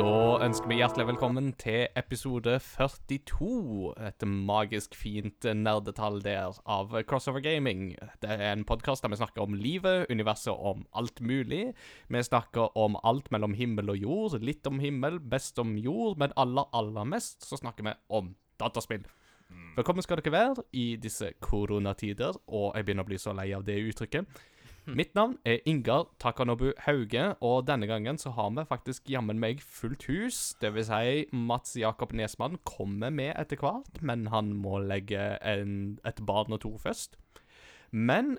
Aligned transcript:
Da 0.00 0.38
ønsker 0.40 0.70
vi 0.70 0.78
hjertelig 0.78 1.04
velkommen 1.10 1.50
til 1.60 1.90
episode 1.98 2.54
42. 2.64 3.90
Et 4.08 4.24
magisk 4.24 4.94
fint 4.96 5.44
nerdetall 5.44 6.22
der 6.24 6.56
av 6.64 6.94
Crossover 7.10 7.42
Gaming. 7.44 7.90
Det 8.22 8.30
er 8.32 8.46
en 8.54 8.64
podkast 8.64 9.04
der 9.04 9.12
vi 9.12 9.18
snakker 9.20 9.44
om 9.44 9.58
livet, 9.60 10.06
universet 10.08 10.56
om 10.56 10.86
alt 10.96 11.20
mulig. 11.20 11.74
Vi 12.08 12.22
snakker 12.24 12.72
om 12.80 12.96
alt 13.04 13.28
mellom 13.28 13.52
himmel 13.58 13.92
og 13.92 14.00
jord. 14.00 14.38
Litt 14.40 14.64
om 14.70 14.80
himmel, 14.80 15.18
best 15.20 15.60
om 15.60 15.76
jord, 15.76 16.16
men 16.22 16.32
aller, 16.32 16.70
aller 16.72 17.04
mest 17.04 17.44
så 17.44 17.60
snakker 17.60 17.90
vi 17.90 17.96
om 18.08 18.32
dataspill. 18.62 19.04
Velkommen 19.76 20.06
skal 20.06 20.22
dere 20.22 20.32
være 20.32 20.64
i 20.72 20.94
disse 20.96 21.34
koronatider, 21.44 22.40
og 22.48 22.72
jeg 22.72 22.88
begynner 22.88 23.04
å 23.04 23.10
bli 23.12 23.20
så 23.20 23.36
lei 23.36 23.50
av 23.52 23.68
det 23.68 23.76
uttrykket. 23.90 24.40
Mitt 24.96 25.14
navn 25.14 25.36
er 25.46 25.60
Ingar 25.68 26.08
Takanobu 26.18 26.72
Hauge, 26.86 27.34
og 27.40 27.66
denne 27.68 27.86
gangen 27.86 28.18
så 28.18 28.32
har 28.34 28.50
vi 28.56 28.64
faktisk 28.66 29.10
jammen 29.10 29.38
meg 29.38 29.60
fullt 29.62 30.06
hus. 30.10 30.38
Det 30.60 30.72
vil 30.74 30.86
si, 30.86 31.26
Mats 31.32 31.76
Jakob 31.78 32.14
Nesmann 32.16 32.58
kommer 32.66 33.12
med 33.14 33.36
etter 33.38 33.60
hvert, 33.60 34.00
men 34.02 34.26
han 34.32 34.50
må 34.58 34.80
legge 34.82 35.36
en, 35.46 36.00
et 36.06 36.18
barn 36.26 36.56
og 36.56 36.62
to 36.64 36.72
først. 36.80 37.14
Men 37.90 38.36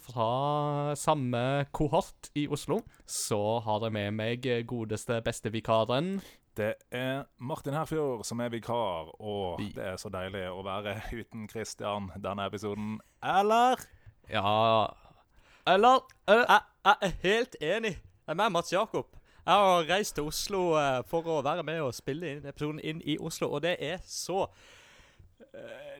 fra 0.00 0.94
samme 0.96 1.66
kohort 1.72 2.30
i 2.34 2.46
Oslo 2.48 2.80
så 3.06 3.60
har 3.64 3.84
jeg 3.84 3.92
med 3.92 4.16
meg 4.16 4.48
godeste 4.66 5.20
bestevikaren 5.24 6.20
Det 6.56 6.74
er 6.90 7.24
Martin 7.36 7.74
Herfjord 7.74 8.24
som 8.24 8.40
er 8.40 8.52
vikar, 8.52 9.12
og 9.20 9.60
det 9.74 9.84
er 9.92 9.96
så 10.00 10.08
deilig 10.08 10.46
å 10.52 10.62
være 10.64 11.00
uten 11.12 11.48
Christian 11.48 12.12
denne 12.16 12.46
episoden. 12.48 13.00
Eller? 13.20 13.80
Ja 14.32 15.03
Eller 15.66 16.00
jeg, 16.28 16.60
jeg 16.84 16.96
er 17.00 17.12
helt 17.22 17.56
enig. 17.60 17.98
Med 18.26 18.50
Mats 18.50 18.72
Jakob. 18.72 19.06
Jeg 19.46 19.54
har 19.54 19.90
reist 19.94 20.14
til 20.14 20.24
Oslo 20.24 20.60
uh, 20.72 21.02
for 21.08 21.26
å 21.28 21.42
være 21.44 21.62
med 21.62 21.82
og 21.84 21.92
spille 21.92 22.30
inn 22.32 22.46
episoden 22.48 22.80
inn 22.80 23.02
i 23.04 23.18
Oslo, 23.20 23.50
og 23.52 23.60
det 23.60 23.74
er 23.76 23.98
så 24.08 24.46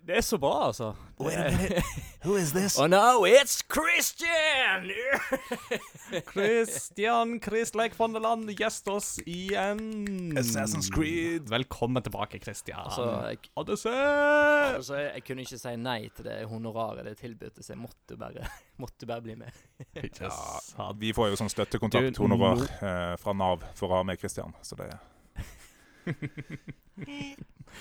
Det 0.07 0.17
er 0.17 0.21
så 0.21 0.37
bra, 0.39 0.67
altså. 0.67 0.93
Wait 1.21 1.37
a 1.37 1.51
minute. 1.51 1.83
Who 2.25 2.37
is 2.37 2.53
this? 2.53 2.77
Oh 2.81 2.87
no, 2.87 3.25
it's 3.25 3.63
Christian! 3.63 4.91
Christian 6.33 7.41
Christleik 7.41 7.95
von 7.99 8.13
der 8.13 8.21
Land 8.21 8.51
gjester 8.51 8.93
oss 8.93 9.19
igjen. 9.27 10.37
Assassin's 10.39 10.91
Creed. 10.93 11.49
Velkommen 11.49 12.03
tilbake, 12.03 12.39
Christian. 12.39 12.79
Altså, 12.85 13.07
jeg, 13.29 13.39
Odyssey! 13.57 13.91
altså, 14.75 14.95
jeg, 14.97 15.11
jeg 15.15 15.25
kunne 15.25 15.47
ikke 15.47 15.59
si 15.63 15.75
nei 15.77 15.99
til 16.17 16.29
det 16.29 16.37
honoraret 16.53 17.09
det 17.09 17.17
tilbød, 17.23 17.63
så 17.63 17.73
jeg 17.73 17.81
måtte 17.81 18.19
bare, 18.21 18.45
måtte 18.83 19.07
bare 19.07 19.23
bli 19.25 19.39
med. 19.41 19.65
yes. 19.97 20.75
Ja, 20.79 20.93
vi 21.01 21.15
får 21.17 21.33
jo 21.33 21.41
sånn 21.41 21.53
støttekontakt-honorar 21.55 22.67
eh, 22.77 23.17
fra 23.25 23.33
Nav 23.33 23.65
for 23.75 23.89
å 23.89 24.03
ha 24.03 24.07
med 24.07 24.21
Christian, 24.21 24.53
så 24.63 24.77
det 24.81 24.93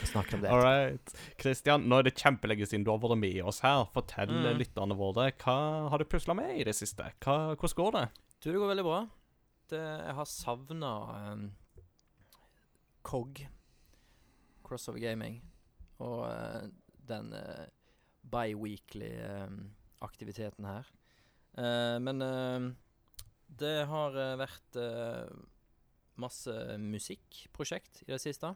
Snakker 0.09 0.35
om 0.37 0.41
det. 0.41 0.49
All 0.49 0.63
right. 0.63 1.13
Christian, 1.39 1.85
nå 1.89 1.99
er 2.01 2.07
det 2.07 2.15
kjempelenge 2.17 2.65
siden 2.69 2.85
du 2.85 2.91
har 2.93 3.01
vært 3.03 3.19
med 3.21 3.39
oss 3.45 3.59
her. 3.65 3.85
Fortell 3.93 4.31
Mm. 4.33 4.57
lytterne 4.57 4.95
våre, 4.97 5.31
hva 5.43 5.89
har 5.91 5.97
du 6.01 6.05
pusla 6.09 6.33
med 6.37 6.55
i 6.57 6.63
det 6.65 6.73
siste? 6.75 7.11
Hva, 7.21 7.53
hvordan 7.55 7.77
går 7.79 7.91
det? 7.97 8.05
Du, 8.41 8.51
det 8.51 8.57
går 8.59 8.71
veldig 8.73 8.83
bra. 8.87 9.01
Det, 9.69 9.79
jeg 9.79 10.15
har 10.17 10.25
savna 10.25 10.89
um, 11.33 11.45
COG, 13.03 13.45
Crossover 14.65 14.99
Gaming, 14.99 15.41
og 15.99 16.25
uh, 16.27 16.67
den 17.07 17.31
uh, 17.33 17.65
bi-weekly 18.33 19.13
um, 19.45 19.71
aktiviteten 20.01 20.65
her. 20.67 20.89
Uh, 21.57 21.99
men 22.01 22.21
uh, 22.21 22.71
det 23.47 23.85
har 23.87 24.15
vært 24.39 24.77
masse 26.21 26.77
musikkprosjekt 26.79 28.03
i 28.07 28.11
det 28.11 28.21
siste. 28.21 28.55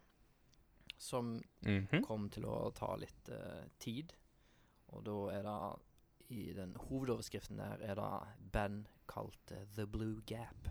Som 0.97 1.41
Mhm. 1.65 2.01
kom 2.05 2.29
til 2.29 2.43
å 2.45 2.71
ta 2.73 2.95
litt 2.95 3.29
uh, 3.29 3.65
tid. 3.79 4.13
Og 4.93 5.03
da 5.03 5.17
er 5.37 5.43
det 5.43 5.81
I 6.29 6.53
den 6.53 6.73
hovedoverskriften 6.75 7.55
der 7.57 7.77
er 7.81 7.95
det 7.95 8.51
band 8.51 8.87
kalt 9.07 9.51
uh, 9.51 9.61
The 9.75 9.85
Blue 9.85 10.21
Gap. 10.25 10.67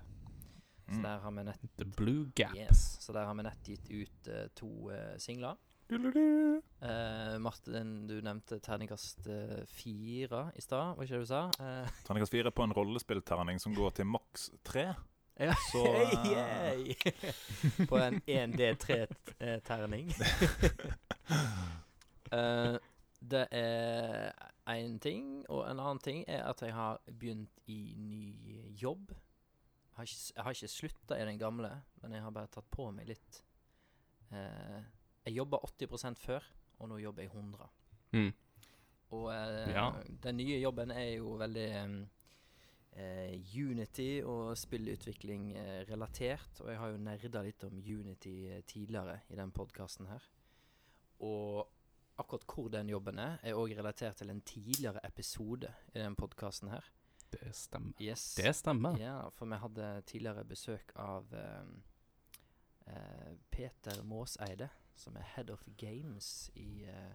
Så 0.89 0.95
Mm. 0.99 1.03
der 1.03 1.19
har 1.19 1.31
vi 1.33 1.43
nett 1.45 1.61
The 1.79 1.85
Blue 1.85 2.31
Gap. 2.37 2.55
Yes, 2.55 2.99
så 3.01 3.13
der 3.13 3.25
har 3.27 3.35
vi 3.35 3.43
nett 3.43 3.65
gitt 3.67 3.91
ut 3.91 4.29
uh, 4.29 4.47
to 4.55 4.91
singler. 5.19 5.57
Eh, 6.83 7.39
Martin, 7.39 8.07
du 8.09 8.21
nevnte 8.21 8.59
terningkast 8.61 9.27
fire 9.71 10.53
i 10.57 10.61
stad, 10.61 10.97
var 10.97 11.05
ikke 11.05 11.15
det 11.15 11.21
du 11.21 11.27
sa? 11.31 11.43
Terningkast 12.07 12.33
fire 12.33 12.51
på 12.51 12.65
en 12.67 12.73
rollespillterning 12.75 13.61
som 13.63 13.75
går 13.75 13.95
til 13.95 14.05
maks 14.11 14.51
tre. 14.67 14.89
Ja. 15.39 15.55
Så, 15.73 15.83
eh, 16.37 17.87
På 17.91 17.99
en 18.01 18.21
1D3-terning. 18.27 20.11
uh, 22.33 22.77
det 23.33 23.47
er 23.51 24.33
én 24.71 24.99
ting, 25.03 25.45
og 25.49 25.65
en 25.71 25.81
annen 25.81 26.03
ting 26.03 26.25
er 26.29 26.45
at 26.51 26.63
jeg 26.63 26.75
har 26.75 27.01
begynt 27.07 27.61
i 27.67 27.95
ny 27.99 28.75
jobb. 28.83 29.11
Jeg 29.97 30.05
har 30.37 30.51
ikke, 30.53 30.61
jeg 30.67 30.71
slutta 30.71 31.17
i 31.17 31.27
den 31.27 31.39
gamle, 31.41 31.71
men 32.03 32.13
jeg 32.13 32.23
har 32.23 32.31
bare 32.35 32.51
tatt 32.53 32.67
på 32.71 32.91
meg 32.93 33.09
litt. 33.09 33.39
Eh, 34.33 34.83
jeg 35.27 35.37
jobba 35.39 35.57
80% 35.65 36.19
før, 36.21 36.45
og 36.79 36.91
nå 36.91 36.99
jobber 37.03 37.23
jeg 37.23 37.33
100 37.33 37.69
Mm. 38.13 38.33
Og 39.17 39.33
eh, 39.35 39.71
Ja. 39.75 39.91
den 40.23 40.37
nye 40.37 40.59
jobben 40.61 40.91
er 40.91 41.17
jo 41.17 41.35
veldig 41.41 41.65
eh, 41.71 41.95
Unity 43.53 44.23
og 44.25 44.57
spillutvikling 44.59 45.51
eh, 45.57 45.83
relatert. 45.89 46.61
Og 46.61 46.71
jeg 46.71 46.81
har 46.81 46.93
jo 46.93 47.01
nerda 47.03 47.43
litt 47.45 47.65
om 47.69 47.77
Unity 47.77 48.37
eh, 48.49 48.63
tidligere 48.69 49.21
i 49.29 49.37
den 49.37 49.53
podkasten 49.53 50.09
her. 50.09 50.25
Og 51.25 51.67
akkurat 52.17 52.47
hvor 52.49 52.71
den 52.73 52.89
jobben 52.89 53.21
er, 53.21 53.37
er 53.45 53.59
òg 53.59 53.75
relatert 53.77 54.17
til 54.23 54.33
en 54.33 54.41
tidligere 54.41 55.03
episode 55.05 55.73
i 55.93 55.99
den 56.01 56.17
podkasten 56.17 56.73
her. 56.73 56.89
Det 57.33 57.53
stemmer. 57.57 57.93
Yes. 58.01 58.35
Det 58.39 58.55
stemmer. 58.57 58.97
Ja, 59.01 59.29
for 59.35 59.51
vi 59.51 59.61
hadde 59.61 59.91
tidligere 60.07 60.45
besøk 60.49 60.93
av 60.97 61.35
eh, 61.37 61.67
Peter 63.51 64.03
Måseide, 64.05 64.71
som 64.97 65.17
er 65.17 65.29
head 65.35 65.51
of 65.53 65.67
games 65.77 66.51
i 66.55 66.87
uh, 66.89 67.13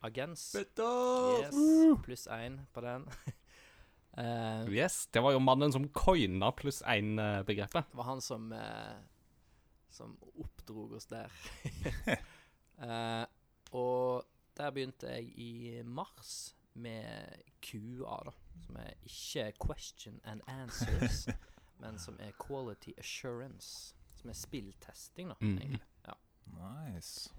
Agens. 0.00 0.54
Yes, 0.56 1.56
pluss 2.04 2.26
én 2.26 2.60
på 2.72 2.80
den. 2.80 3.04
Eh, 4.12 4.68
Yes, 4.72 5.06
det 5.12 5.22
var 5.22 5.34
jo 5.34 5.42
mannen 5.42 5.72
som 5.72 5.88
coina 5.94 6.52
pluss 6.52 6.82
én-begrepet. 6.82 7.90
Det 7.90 7.98
var 7.98 8.08
han 8.08 8.20
som 8.20 8.52
uh, 8.52 8.98
Som 9.90 10.16
oppdrog 10.38 10.92
oss 10.98 11.06
der. 11.10 11.32
uh, 12.78 13.24
og 13.80 14.26
der 14.56 14.70
begynte 14.70 15.10
jeg 15.10 15.32
i 15.38 15.82
mars 15.82 16.54
med 16.74 17.42
QA, 17.62 18.20
da. 18.28 18.34
Som 18.66 18.76
er 18.76 18.94
ikke 19.02 19.52
question 19.58 20.20
and 20.24 20.42
answers, 20.46 21.28
men 21.82 21.98
som 21.98 22.18
er 22.20 22.32
quality 22.38 22.92
assurance. 22.98 23.96
Som 24.20 24.30
er 24.30 24.38
spilltesting, 24.38 25.32
da, 25.32 25.38
mm. 25.40 25.58
egentlig. 25.58 25.86
Ja. 26.06 26.18
Nice. 26.60 27.30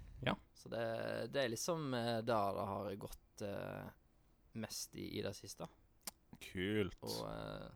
Så 0.62 0.68
det, 0.68 1.26
det 1.34 1.42
er 1.42 1.48
liksom 1.50 1.94
eh, 1.94 2.18
der 2.22 2.54
det 2.54 2.66
har 2.70 2.94
gått 3.02 3.42
eh, 3.42 3.86
mest 4.62 4.94
i, 4.94 5.08
i 5.18 5.22
det 5.24 5.32
siste. 5.34 5.66
Kult. 6.50 6.98
Og 7.06 7.20
uh, 7.26 7.68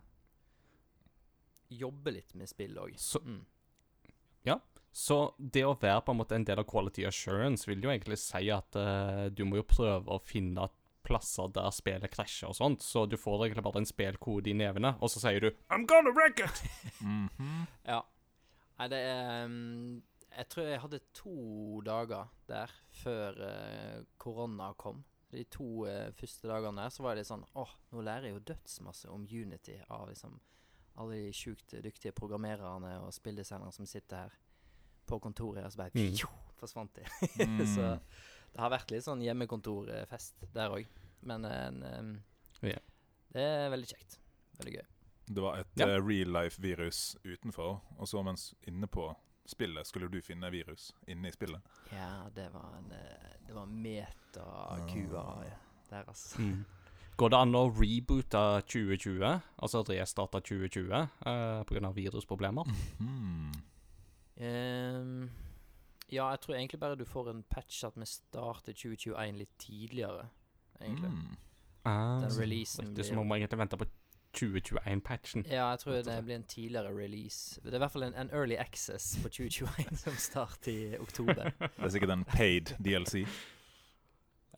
jobbe 1.68 2.14
litt 2.14 2.34
med 2.38 2.50
spill 2.50 2.76
òg. 2.78 2.96
Mm. 3.24 3.44
Ja. 4.46 4.60
Så 4.96 5.34
det 5.36 5.66
å 5.66 5.74
være 5.76 6.00
på 6.06 6.14
en 6.14 6.20
måte 6.22 6.36
en 6.38 6.46
del 6.48 6.62
av 6.62 6.68
quality 6.70 7.04
assurance 7.04 7.68
vil 7.68 7.82
jo 7.84 7.90
egentlig 7.92 8.16
si 8.22 8.46
at 8.54 8.78
uh, 8.80 9.26
du 9.28 9.44
må 9.44 9.58
jo 9.60 9.66
prøve 9.68 10.08
å 10.14 10.22
finne 10.24 10.68
plasser 11.06 11.50
der 11.54 11.70
spillet 11.74 12.10
krasjer 12.10 12.50
og 12.50 12.56
sånt, 12.58 12.82
så 12.82 13.04
du 13.06 13.14
får 13.20 13.44
egentlig 13.46 13.62
bare 13.66 13.82
en 13.82 13.88
spillkode 13.88 14.50
i 14.50 14.56
nevene, 14.58 14.96
og 14.98 15.12
så 15.12 15.22
sier 15.22 15.44
du 15.44 15.50
I'm 15.70 15.86
gonna 15.86 16.14
wreck 16.16 16.42
it! 16.42 16.62
Mhm. 17.04 17.66
Ja. 17.86 18.00
Nei, 18.76 18.88
det 18.92 18.98
er 19.08 19.44
um, 19.46 20.02
Jeg 20.32 20.48
tror 20.52 20.66
jeg 20.68 20.80
hadde 20.82 20.98
to 21.16 21.36
dager 21.86 22.32
der 22.48 22.72
før 23.02 23.38
uh, 23.40 24.00
korona 24.20 24.72
kom. 24.80 25.04
De 25.36 25.44
to 25.52 25.84
eh, 25.90 26.10
første 26.16 26.48
dagene 26.48 26.80
der 26.86 26.92
så 26.94 27.04
var 27.04 27.14
det 27.14 27.22
litt 27.24 27.28
sånn 27.30 27.42
Åh, 27.60 27.72
nå 27.92 28.04
lærer 28.06 28.30
jeg 28.30 28.36
jo 28.38 28.44
dødsmasse 28.54 29.10
om 29.12 29.26
Unity 29.28 29.76
av 29.92 30.06
liksom 30.08 30.38
alle 30.96 31.18
de 31.26 31.32
sjukt 31.36 31.74
dyktige 31.84 32.14
programmererne 32.16 32.94
og 33.04 33.10
spilldesignerne 33.12 33.74
som 33.76 33.84
sitter 33.88 34.16
her 34.24 34.36
på 35.06 35.18
kontoret, 35.20 35.66
og 35.66 35.72
så 35.74 35.82
bare 35.82 35.92
Mm. 35.94 36.14
pjo, 36.16 36.28
forsvant 36.56 36.94
de. 36.96 37.04
Mm. 37.44 37.60
så 37.76 37.90
det 38.54 38.62
har 38.64 38.70
vært 38.72 38.90
litt 38.94 39.04
sånn 39.04 39.20
hjemmekontorfest 39.20 40.46
der 40.54 40.72
òg. 40.72 40.86
Men 41.26 41.44
en, 41.44 41.82
um, 41.84 42.10
yeah. 42.64 42.80
det 43.34 43.44
er 43.44 43.68
veldig 43.74 43.90
kjekt. 43.92 44.16
Veldig 44.58 44.72
gøy. 44.78 44.86
Det 45.26 45.42
var 45.44 45.58
et 45.60 45.76
Ja. 45.82 45.86
uh, 45.98 46.00
real 46.06 46.32
life-virus 46.32 47.16
utenfor, 47.26 47.82
og 47.98 48.08
så 48.08 48.22
mens 48.24 48.54
inne 48.66 48.86
på 48.88 49.10
spillet 49.46 49.86
skulle 49.86 50.08
du 50.12 50.20
finne 50.24 50.50
virus 50.50 50.90
inne 51.08 51.30
i 51.30 51.34
spillet. 51.34 51.62
Ja, 51.92 52.26
det 52.34 52.48
var 52.54 52.74
en 52.78 52.92
eh, 52.92 53.32
Det 53.46 53.54
var 53.54 53.66
meta-kua 53.66 55.26
der, 55.90 56.04
altså. 56.08 56.42
Mm. 56.42 56.64
Går 57.16 57.32
det 57.32 57.38
an 57.38 57.56
å 57.56 57.62
reboote 57.72 58.42
2020, 58.68 59.22
altså 59.62 59.80
restarte 59.88 60.40
2020, 60.44 60.92
eh, 60.92 61.62
pga. 61.64 61.90
virusproblemer? 61.96 62.68
Hmm. 62.98 63.52
um, 64.36 65.30
Ja, 66.12 66.28
jeg 66.30 66.40
tror 66.40 66.54
egentlig 66.54 66.80
bare 66.80 66.98
du 66.98 67.04
får 67.04 67.30
en 67.30 67.42
patch 67.50 67.84
at 67.84 67.96
vi 67.96 68.06
starter 68.06 68.72
2021 68.72 69.38
litt 69.38 69.56
tidligere, 69.58 70.28
egentlig. 70.80 71.10
Mm. 71.10 71.36
Ah, 71.86 72.20
Den 72.20 72.34
releasen 72.40 72.94
Det 72.96 73.06
er 73.06 73.14
må 73.14 73.20
om 73.22 73.28
man 73.28 73.38
egentlig 73.38 73.58
vente 73.58 73.78
på 73.78 73.86
2021-patchen. 74.38 75.44
Ja, 75.50 75.70
jeg 75.70 75.78
tror 75.82 75.92
det 76.06 76.16
blir 76.24 76.36
en 76.36 76.44
tidligere 76.44 76.92
release. 76.94 77.60
Det 77.64 77.72
er 77.72 77.78
i 77.80 77.82
hvert 77.84 77.92
fall 77.92 78.06
en, 78.08 78.14
en 78.14 78.30
early 78.30 78.56
access 78.60 79.16
på 79.22 79.28
2021 79.28 79.96
som 80.04 80.16
starter 80.20 80.72
i 80.72 80.98
oktober. 80.98 81.50
Det 81.76 81.84
er 81.88 81.94
sikkert 81.94 82.14
en 82.16 82.24
paid 82.24 82.74
DLC. 82.78 83.26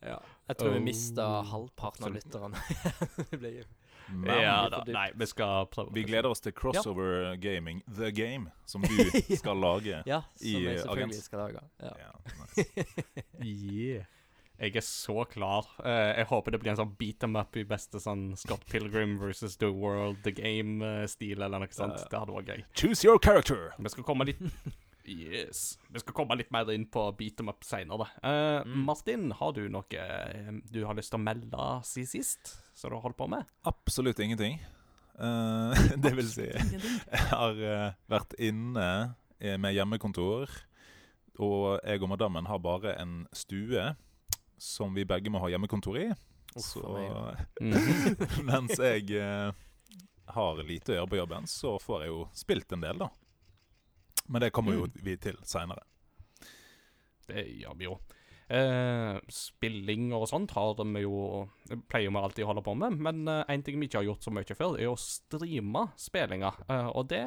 Ja. 0.03 0.19
Jeg 0.49 0.57
tror 0.57 0.71
vi 0.71 0.79
Oh, 0.79 0.85
mista 0.85 1.27
halvparten 1.51 2.05
av 2.07 2.15
lytterne. 2.15 2.57
ja 4.09 4.65
vi 4.65 4.71
da, 4.73 4.83
nei, 4.87 5.09
vi 5.15 5.27
skal 5.29 5.67
prøve. 5.69 5.93
vi 5.93 6.05
gleder 6.09 6.31
oss 6.31 6.41
til 6.41 6.55
Crossover 6.57 7.35
Gaming, 7.37 7.83
The 7.95 8.13
Game, 8.13 8.51
som 8.67 8.83
du 8.83 9.11
skal 9.37 9.59
lage. 9.61 10.03
Ja, 10.07 10.23
som 10.37 10.47
I, 10.47 10.55
jeg 10.65 10.79
selvfølgelig 10.81 11.05
Agents. 11.05 11.25
skal 11.25 11.39
lage. 11.39 11.65
Ja. 11.83 11.93
Ja, 11.99 12.13
nice. 12.39 12.65
Yeah. 13.45 14.05
Jeg 14.59 14.75
er 14.77 14.83
så 14.83 15.23
klar. 15.31 15.69
Uh, 15.79 16.13
jeg 16.19 16.27
håper 16.33 16.55
det 16.55 16.61
blir 16.65 16.73
en 16.73 16.81
sånn 16.81 16.97
beat 16.99 17.21
them 17.23 17.37
up 17.39 17.55
i 17.57 17.63
beste 17.69 18.01
sånn 18.03 18.33
Scott 18.41 18.65
Pilgrim 18.71 19.17
versus 19.21 19.55
The 19.61 19.71
World 19.71 20.25
The 20.25 20.33
Game-stil, 20.35 21.39
eller 21.47 21.63
noe 21.63 21.71
sånt. 21.75 21.95
Ja. 22.01 22.09
Det 22.11 22.21
hadde 22.25 22.35
vært 22.41 22.51
gøy. 22.53 22.65
Choose 22.75 23.07
your 23.07 23.19
character! 23.23 23.69
Vi 23.79 23.95
skal 23.95 24.07
komme 24.09 24.27
litt 24.29 24.43
Yes. 25.09 25.79
Vi 25.89 26.03
skal 26.03 26.13
komme 26.13 26.37
litt 26.37 26.51
mer 26.53 26.69
inn 26.75 26.83
på 26.93 27.01
beat 27.17 27.39
them 27.39 27.49
up 27.49 27.63
seinere. 27.65 28.11
Uh, 28.21 28.59
Mm. 28.69 28.83
Martin, 28.85 29.31
har 29.39 29.53
du 29.57 29.63
noe 29.73 29.87
eh, 29.97 30.51
du 30.69 30.83
har 30.85 30.97
lyst 30.99 31.13
til 31.15 31.21
å 31.21 31.23
melde 31.23 31.69
siden 31.87 32.11
sist, 32.11 32.51
som 32.77 32.91
du 32.91 32.97
har 32.99 33.05
holdt 33.07 33.17
på 33.17 33.29
med? 33.31 33.47
Absolutt 33.71 34.19
ingenting. 34.21 34.59
Uh, 35.17 35.73
det 36.03 36.13
vil 36.19 36.29
si 36.31 36.45
Jeg 37.15 37.25
har 37.31 37.57
eh, 37.71 37.95
vært 38.11 38.35
inne 38.39 38.89
eh, 39.41 39.57
med 39.59 39.75
hjemmekontor, 39.79 40.53
og 41.39 41.65
jeg 41.87 42.03
og 42.03 42.13
madammen 42.13 42.47
har 42.51 42.61
bare 42.63 42.93
en 43.01 43.23
stue 43.33 43.95
som 44.59 44.95
vi 44.95 45.05
begge 45.09 45.31
må 45.31 45.39
ha 45.43 45.49
hjemmekontor 45.53 45.99
i. 46.01 46.09
Uff 46.57 46.65
Så 46.65 46.83
mens 48.49 48.79
jeg 48.79 49.11
eh, 49.17 49.53
har 50.35 50.63
lite 50.65 50.93
å 50.93 50.99
gjøre 51.01 51.11
på 51.13 51.21
jobben, 51.21 51.47
så 51.49 51.77
får 51.81 52.03
jeg 52.05 52.13
jo 52.13 52.23
spilt 52.37 52.73
en 52.77 52.83
del, 52.85 52.99
da. 53.01 53.11
Men 54.29 54.43
det 54.45 54.51
kommer 54.53 54.75
jo 54.77 54.87
Mm. 54.89 54.99
vi 55.05 55.17
til 55.17 55.37
seinere. 55.49 55.83
Det 57.29 57.45
gjør 57.63 57.77
vi 57.79 57.85
jo. 57.89 57.95
Eh, 58.49 59.19
spilling 59.29 60.13
og 60.17 60.25
sånt 60.31 60.55
har 60.57 60.79
vi 60.81 61.03
jo 61.05 61.45
pleier 61.91 62.09
vi 62.09 62.21
alltid 62.21 62.47
å 62.47 62.49
holde 62.49 62.65
på 62.65 62.73
med, 62.81 62.97
men 62.97 63.29
én 63.29 63.65
ting 63.65 63.77
vi 63.77 63.91
ikke 63.91 64.01
har 64.01 64.09
gjort 64.09 64.25
så 64.25 64.33
mye 64.33 64.57
før, 64.57 64.79
er 64.81 64.89
å 64.89 64.97
streame 64.97 65.85
spillinga. 66.01 66.55
Eh, 66.69 66.89
og 66.95 67.11
det 67.13 67.25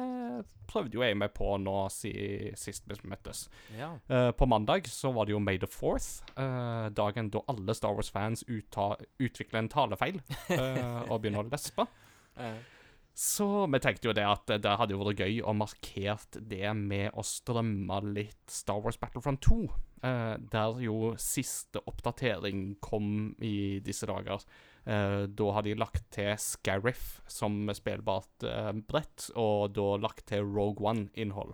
prøvde 0.72 0.98
jo 0.98 1.04
jeg 1.04 1.18
meg 1.18 1.32
på 1.36 1.54
nå 1.62 1.76
si, 1.92 2.12
sist 2.58 2.86
vi 2.88 2.98
møttes. 3.10 3.46
Ja. 3.78 3.92
Eh, 4.08 4.30
på 4.36 4.48
mandag 4.50 4.88
så 4.90 5.12
var 5.14 5.28
det 5.28 5.36
jo 5.36 5.42
May 5.42 5.60
the 5.62 5.70
Fourth, 5.70 6.22
eh, 6.36 6.88
dagen 6.96 7.30
da 7.32 7.44
alle 7.52 7.76
Star 7.76 7.94
Wars-fans 7.96 8.44
utvikler 8.48 9.62
en 9.62 9.72
talefeil 9.72 10.20
eh, 10.50 11.00
og 11.08 11.20
begynner 11.22 11.44
å 11.44 11.50
lespe. 11.52 11.86
Så 13.12 13.46
vi 13.68 13.80
tenkte 13.84 14.08
jo 14.08 14.14
det 14.16 14.24
at 14.24 14.48
det 14.64 14.74
hadde 14.80 14.94
jo 14.94 15.02
vært 15.02 15.20
gøy 15.20 15.42
å 15.44 15.52
markert 15.56 16.38
det 16.48 16.70
med 16.78 17.10
å 17.12 17.24
strømme 17.26 17.98
litt 18.08 18.48
Star 18.50 18.80
Wars 18.80 18.96
Battlefront 19.00 19.42
2. 19.44 19.58
eh, 20.02 20.36
der 20.52 20.80
jo 20.80 21.12
siste 21.20 21.82
oppdatering 21.86 22.78
kom 22.80 23.34
i 23.44 23.80
disse 23.84 24.08
dager. 24.08 24.40
Eh, 24.88 25.26
da 25.28 25.50
har 25.52 25.62
de 25.62 25.76
lagt 25.78 26.08
til 26.16 26.32
Scariff 26.40 27.20
som 27.30 27.68
spillbart 27.76 28.48
eh, 28.48 28.72
brett, 28.88 29.28
og 29.36 29.76
da 29.76 29.92
lagt 30.00 30.26
til 30.32 30.48
Rogue 30.48 30.82
One-innhold. 30.82 31.52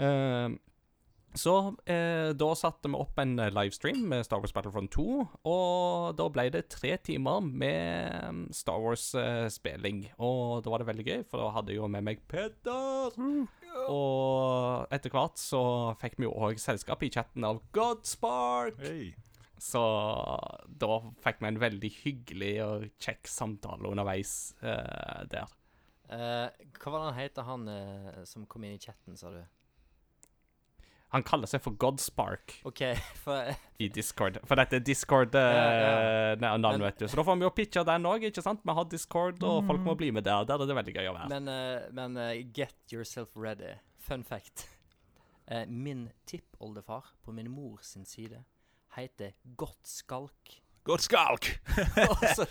Eh, 0.00 0.48
så 1.38 1.54
eh, 1.88 2.30
da 2.36 2.48
satte 2.58 2.90
vi 2.90 2.98
opp 2.98 3.18
en 3.22 3.38
eh, 3.40 3.52
livestream 3.54 4.02
med 4.10 4.26
Star 4.26 4.42
Wars 4.42 4.52
Battlefront 4.52 4.92
2, 4.92 5.06
og 5.48 6.12
da 6.18 6.28
ble 6.32 6.46
det 6.52 6.66
tre 6.72 6.94
timer 7.00 7.40
med 7.46 8.28
mm, 8.36 8.44
Star 8.56 8.82
Wars-spilling. 8.82 10.04
og 10.18 10.62
da 10.64 10.74
var 10.74 10.82
det 10.82 10.90
veldig 10.90 11.06
gøy, 11.08 11.24
for 11.30 11.42
da 11.42 11.50
hadde 11.56 11.72
jeg 11.72 11.80
jo 11.80 11.90
med 11.92 12.06
meg 12.10 12.22
Petter. 12.28 13.18
Og 13.88 14.92
etter 14.92 15.12
hvert 15.14 15.40
så 15.40 15.62
fikk 16.00 16.18
vi 16.20 16.28
jo 16.28 16.36
òg 16.36 16.60
selskap 16.60 17.02
i 17.02 17.10
chatten 17.12 17.46
av 17.48 17.62
Godspark. 17.72 18.80
Hey. 18.84 19.12
Så 19.62 19.80
da 20.66 20.98
fikk 21.22 21.40
vi 21.40 21.48
en 21.52 21.60
veldig 21.62 21.90
hyggelig 22.02 22.52
og 22.64 22.86
kjekk 23.02 23.30
samtale 23.30 23.88
underveis 23.88 24.52
eh, 24.60 25.22
der. 25.30 25.52
eh, 26.10 26.68
hva 26.76 26.92
var 26.92 26.98
det 26.98 27.06
han 27.06 27.20
heter, 27.20 27.46
han 27.46 27.68
eh, 27.70 28.22
som 28.28 28.46
kom 28.50 28.66
inn 28.66 28.74
i 28.74 28.82
chatten, 28.82 29.16
sa 29.16 29.30
du? 29.30 29.42
Han 31.12 31.24
kaller 31.28 31.50
seg 31.50 31.60
for 31.60 31.76
Godspark. 31.76 32.54
okay, 32.64 32.94
for 33.20 33.52
i 33.82 33.88
Discord. 33.92 34.38
For 34.48 34.56
dette 34.56 34.78
er 34.78 34.84
Discord 34.84 35.34
Ja, 35.36 35.40
eh, 35.48 36.28
ja. 36.32 36.36
navn, 36.40 36.62
Men- 36.62 36.80
vet 36.86 36.98
du. 37.02 37.06
Så 37.08 37.16
da 37.20 37.24
får 37.26 37.36
vi 37.38 37.44
jo 37.44 37.50
pitcha 37.50 37.84
den 37.84 38.06
òg, 38.08 38.24
ikke 38.30 38.42
sant? 38.42 38.62
Vi 38.64 38.72
har 38.72 38.84
Discord, 38.88 39.42
og 39.42 39.66
folk 39.68 39.80
må 39.84 39.96
bli 39.98 40.10
med 40.10 40.24
der. 40.24 40.44
Der 40.48 40.54
er 40.62 40.66
det 40.66 40.76
veldig 40.78 40.94
gøy 40.96 41.10
å 41.10 41.14
være. 41.18 41.28
Men, 41.28 41.48
uh, 41.48 41.90
men 41.92 42.16
uh, 42.16 42.32
get 42.54 42.74
yourself 42.92 43.28
ready. 43.36 43.74
Fun 43.98 44.24
fact. 44.24 44.66
Uh, 45.50 45.66
min 45.68 46.10
tippoldefar 46.26 47.12
på 47.24 47.32
min 47.34 47.50
mor 47.50 47.78
sin 47.82 48.04
side 48.08 48.44
heter 48.96 49.32
Godskalk. 49.56 50.60
Godskalk! 50.84 51.46
Og 52.10 52.24
så 52.34 52.46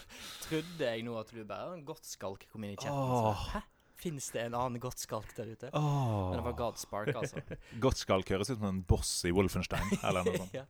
trodde 0.45 0.85
jeg 0.85 1.03
nå 1.03 1.17
at 1.19 1.31
du 1.33 1.41
bare 1.43 1.73
en 1.75 1.83
Godskalk 1.87 2.45
kom 2.51 2.63
inn 2.63 2.75
i 2.75 2.79
chatten. 2.79 2.93
Så, 2.93 3.33
Hæ? 3.55 3.61
Fins 4.01 4.31
det 4.33 4.47
en 4.47 4.55
annen 4.57 4.81
Godtskalk 4.81 5.29
der 5.37 5.51
ute? 5.53 5.69
Men 5.73 6.39
det 6.39 6.45
var 6.47 6.55
Godspark, 6.57 7.13
altså. 7.21 7.43
godskalk 7.83 8.31
høres 8.33 8.49
ut 8.49 8.57
som 8.57 8.69
en 8.71 8.81
boss 8.87 9.11
i 9.29 9.33
Wolfenstein, 9.35 9.93
eller 10.01 10.25
noe 10.25 10.41
sånt. 10.41 10.55
ja. 10.61 10.65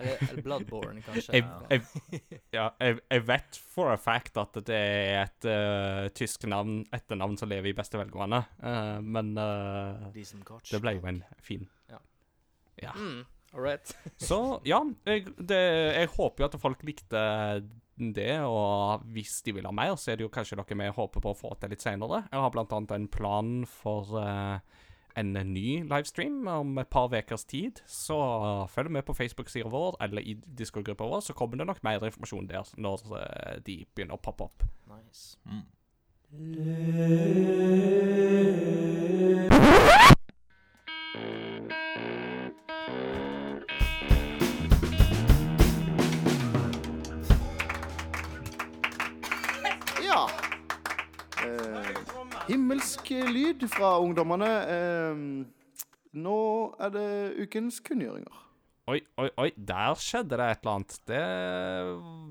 Eller, 0.00 0.30
eller 0.30 0.44
Bloodborne, 0.46 1.02
kanskje. 1.04 1.34
Jeg, 1.36 1.44
jeg, 1.68 2.38
ja, 2.54 2.70
jeg, 2.80 3.00
jeg 3.10 3.24
vet 3.28 3.58
for 3.74 3.92
a 3.92 3.98
fact 4.00 4.38
at 4.40 4.56
det 4.64 4.78
er 4.78 5.26
et 5.26 5.48
uh, 5.50 6.06
tysk 6.16 6.46
navn, 6.48 6.80
etternavn 6.96 7.36
som 7.36 7.50
lever 7.52 7.72
i 7.72 7.76
beste 7.76 8.00
velgående, 8.00 8.40
uh, 8.64 8.96
men 9.04 9.34
uh, 9.36 10.08
det 10.14 10.80
ble 10.80 10.96
jo 10.96 11.04
en 11.10 11.20
fin 11.44 11.68
Ja. 11.92 12.00
Ja. 12.80 12.94
Mm, 12.96 13.26
all 13.52 13.66
right. 13.66 13.92
Så 14.16 14.40
ja, 14.64 14.80
jeg, 15.04 15.28
det, 15.36 15.60
jeg 15.60 16.12
håper 16.16 16.46
jo 16.46 16.48
at 16.48 16.60
folk 16.62 16.86
likte 16.88 17.26
det, 18.16 18.40
og 18.46 19.04
hvis 19.14 19.42
de 19.46 19.54
vil 19.56 19.68
ha 19.68 19.72
mer, 19.74 19.94
så 20.00 20.12
er 20.12 20.16
det 20.18 20.26
jo 20.26 20.32
kanskje 20.32 20.56
noe 20.58 20.78
vi 20.82 20.88
håper 20.96 21.24
på 21.24 21.32
å 21.32 21.38
få 21.38 21.50
til 21.60 21.70
litt 21.74 21.84
senere. 21.84 22.24
Jeg 22.30 22.44
har 22.44 22.54
blant 22.54 22.72
annet 22.76 22.94
en 22.96 23.08
plan 23.12 23.50
for 23.68 24.02
uh, 24.16 24.56
en 25.20 25.32
ny 25.52 25.82
livestream 25.84 26.48
om 26.50 26.78
et 26.80 26.90
par 26.92 27.12
ukers 27.12 27.44
tid, 27.50 27.82
så 27.86 28.18
følg 28.72 28.90
med 28.96 29.04
på 29.06 29.16
Facebook-sida 29.18 29.68
vår 29.70 30.00
eller 30.06 30.22
i 30.24 30.36
Discord-gruppa 30.40 31.04
vår, 31.12 31.20
så 31.28 31.36
kommer 31.36 31.60
det 31.60 31.68
nok 31.68 31.84
mer 31.86 32.04
informasjon 32.08 32.50
der 32.50 32.64
når 32.80 32.98
uh, 33.12 33.58
de 33.66 33.84
begynner 33.94 34.16
å 34.16 34.24
poppe 34.24 34.42
opp. 34.48 34.64
Nice. 34.90 35.36
Mm. 35.44 35.66
Himmelsk 52.50 53.10
lyd 53.30 53.64
fra 53.70 53.96
ungdommene. 54.02 54.50
Eh, 54.74 55.24
nå 56.20 56.38
er 56.82 56.94
det 56.94 57.08
ukens 57.44 57.80
kunngjøringer. 57.86 58.46
Oi, 58.90 58.98
oi, 59.22 59.28
oi, 59.38 59.50
der 59.54 59.94
skjedde 60.02 60.34
det 60.40 60.46
et 60.50 60.64
eller 60.64 60.78
annet. 60.80 60.94
Det 61.06 61.20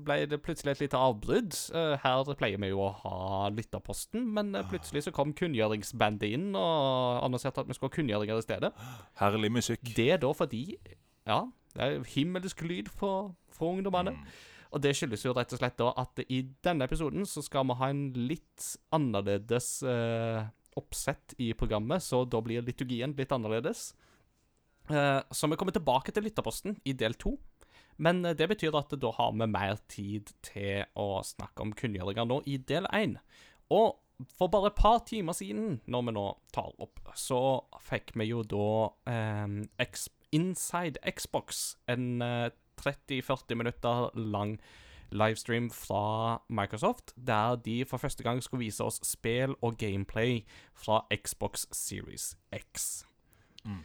ble 0.04 0.16
det 0.28 0.40
plutselig 0.44 0.74
et 0.74 0.82
lite 0.82 0.98
avbrudd. 1.00 1.56
Eh, 1.72 1.94
her 2.02 2.32
pleier 2.36 2.60
vi 2.60 2.68
jo 2.72 2.82
å 2.84 2.90
ha 3.00 3.48
lytterposten, 3.54 4.26
men 4.36 4.52
eh, 4.58 4.66
plutselig 4.68 5.06
så 5.06 5.14
kom 5.16 5.32
kunngjøringsbandet 5.36 6.36
inn 6.36 6.50
og 6.52 7.22
annonserte 7.24 7.64
at 7.64 7.70
vi 7.70 7.78
skulle 7.78 7.92
ha 7.92 7.96
kunngjøringer 7.96 8.42
i 8.42 8.44
stedet. 8.44 8.72
Herlig 9.22 9.52
musikk. 9.56 9.94
Det 9.96 10.10
er 10.18 10.20
da 10.20 10.34
fordi 10.36 10.64
Ja, 11.28 11.46
det 11.76 11.86
er 11.86 12.04
himmelsk 12.12 12.60
lyd 12.66 12.92
for, 12.92 13.32
for 13.56 13.78
ungdommene. 13.78 14.18
Og 14.70 14.82
det 14.84 14.94
skyldes 14.94 15.24
jo 15.26 15.34
rett 15.34 15.52
og 15.54 15.60
slett 15.60 15.78
da 15.80 15.90
at 15.98 16.22
i 16.28 16.44
denne 16.64 16.86
episoden 16.86 17.26
så 17.26 17.42
skal 17.42 17.66
vi 17.66 17.78
ha 17.80 17.90
en 17.90 18.04
litt 18.14 18.66
annerledes 18.94 19.80
eh, 19.82 20.44
oppsett 20.78 21.34
i 21.42 21.50
programmet, 21.58 22.04
så 22.04 22.22
da 22.24 22.38
blir 22.44 22.62
liturgien 22.62 23.16
litt 23.18 23.34
annerledes. 23.34 23.90
Eh, 24.90 25.20
så 25.30 25.50
vi 25.50 25.58
kommer 25.58 25.74
tilbake 25.74 26.14
til 26.14 26.26
lytterposten 26.28 26.78
i 26.86 26.94
del 26.94 27.18
to. 27.18 27.34
Men 27.98 28.22
eh, 28.24 28.36
det 28.38 28.48
betyr 28.52 28.78
at 28.78 28.94
da 29.00 29.10
har 29.16 29.34
vi 29.34 29.50
mer 29.50 29.80
tid 29.90 30.30
til 30.46 30.86
å 30.98 31.24
snakke 31.26 31.66
om 31.66 31.74
kunngjøringer 31.76 32.30
nå 32.30 32.40
i 32.46 32.60
del 32.70 32.86
én. 32.94 33.18
Og 33.74 33.98
for 34.36 34.52
bare 34.52 34.70
et 34.70 34.78
par 34.78 35.00
timer 35.08 35.32
siden, 35.36 35.80
når 35.88 36.06
vi 36.06 36.16
nå 36.16 36.24
tar 36.54 36.72
opp, 36.82 37.00
så 37.16 37.60
fikk 37.82 38.14
vi 38.20 38.30
jo 38.30 38.42
da 38.44 38.70
eh, 39.10 39.98
Inside 40.36 41.00
Xbox, 41.16 41.76
en 41.90 42.22
eh, 42.22 42.50
30-40 42.80 43.58
minutter 43.60 44.08
lang 44.16 44.56
livestream 45.10 45.70
fra 45.70 46.38
Microsoft, 46.48 47.14
der 47.16 47.56
de 47.56 47.84
for 47.84 47.98
første 47.98 48.22
gang 48.22 48.42
skulle 48.42 48.64
vise 48.64 48.84
oss 48.84 49.00
spill 49.06 49.56
og 49.60 49.78
gameplay 49.78 50.44
fra 50.74 51.02
Xbox 51.14 51.66
Series 51.72 52.36
X. 52.54 53.04
Mm. 53.64 53.82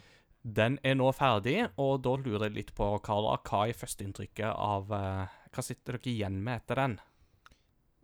Den 0.56 0.78
er 0.84 0.94
nå 0.94 1.10
ferdig, 1.12 1.66
og 1.76 2.04
da 2.06 2.14
lurer 2.20 2.46
jeg 2.46 2.54
litt 2.54 2.74
på, 2.78 2.86
Carla, 3.02 3.34
hva 3.42 3.64
er 3.66 3.74
førsteinntrykket 3.74 4.52
av 4.52 4.92
eh, 4.94 5.38
Hva 5.50 5.64
sitter 5.64 5.96
dere 5.96 6.12
igjen 6.12 6.36
med 6.44 6.60
etter 6.60 6.78
den? 6.78 6.98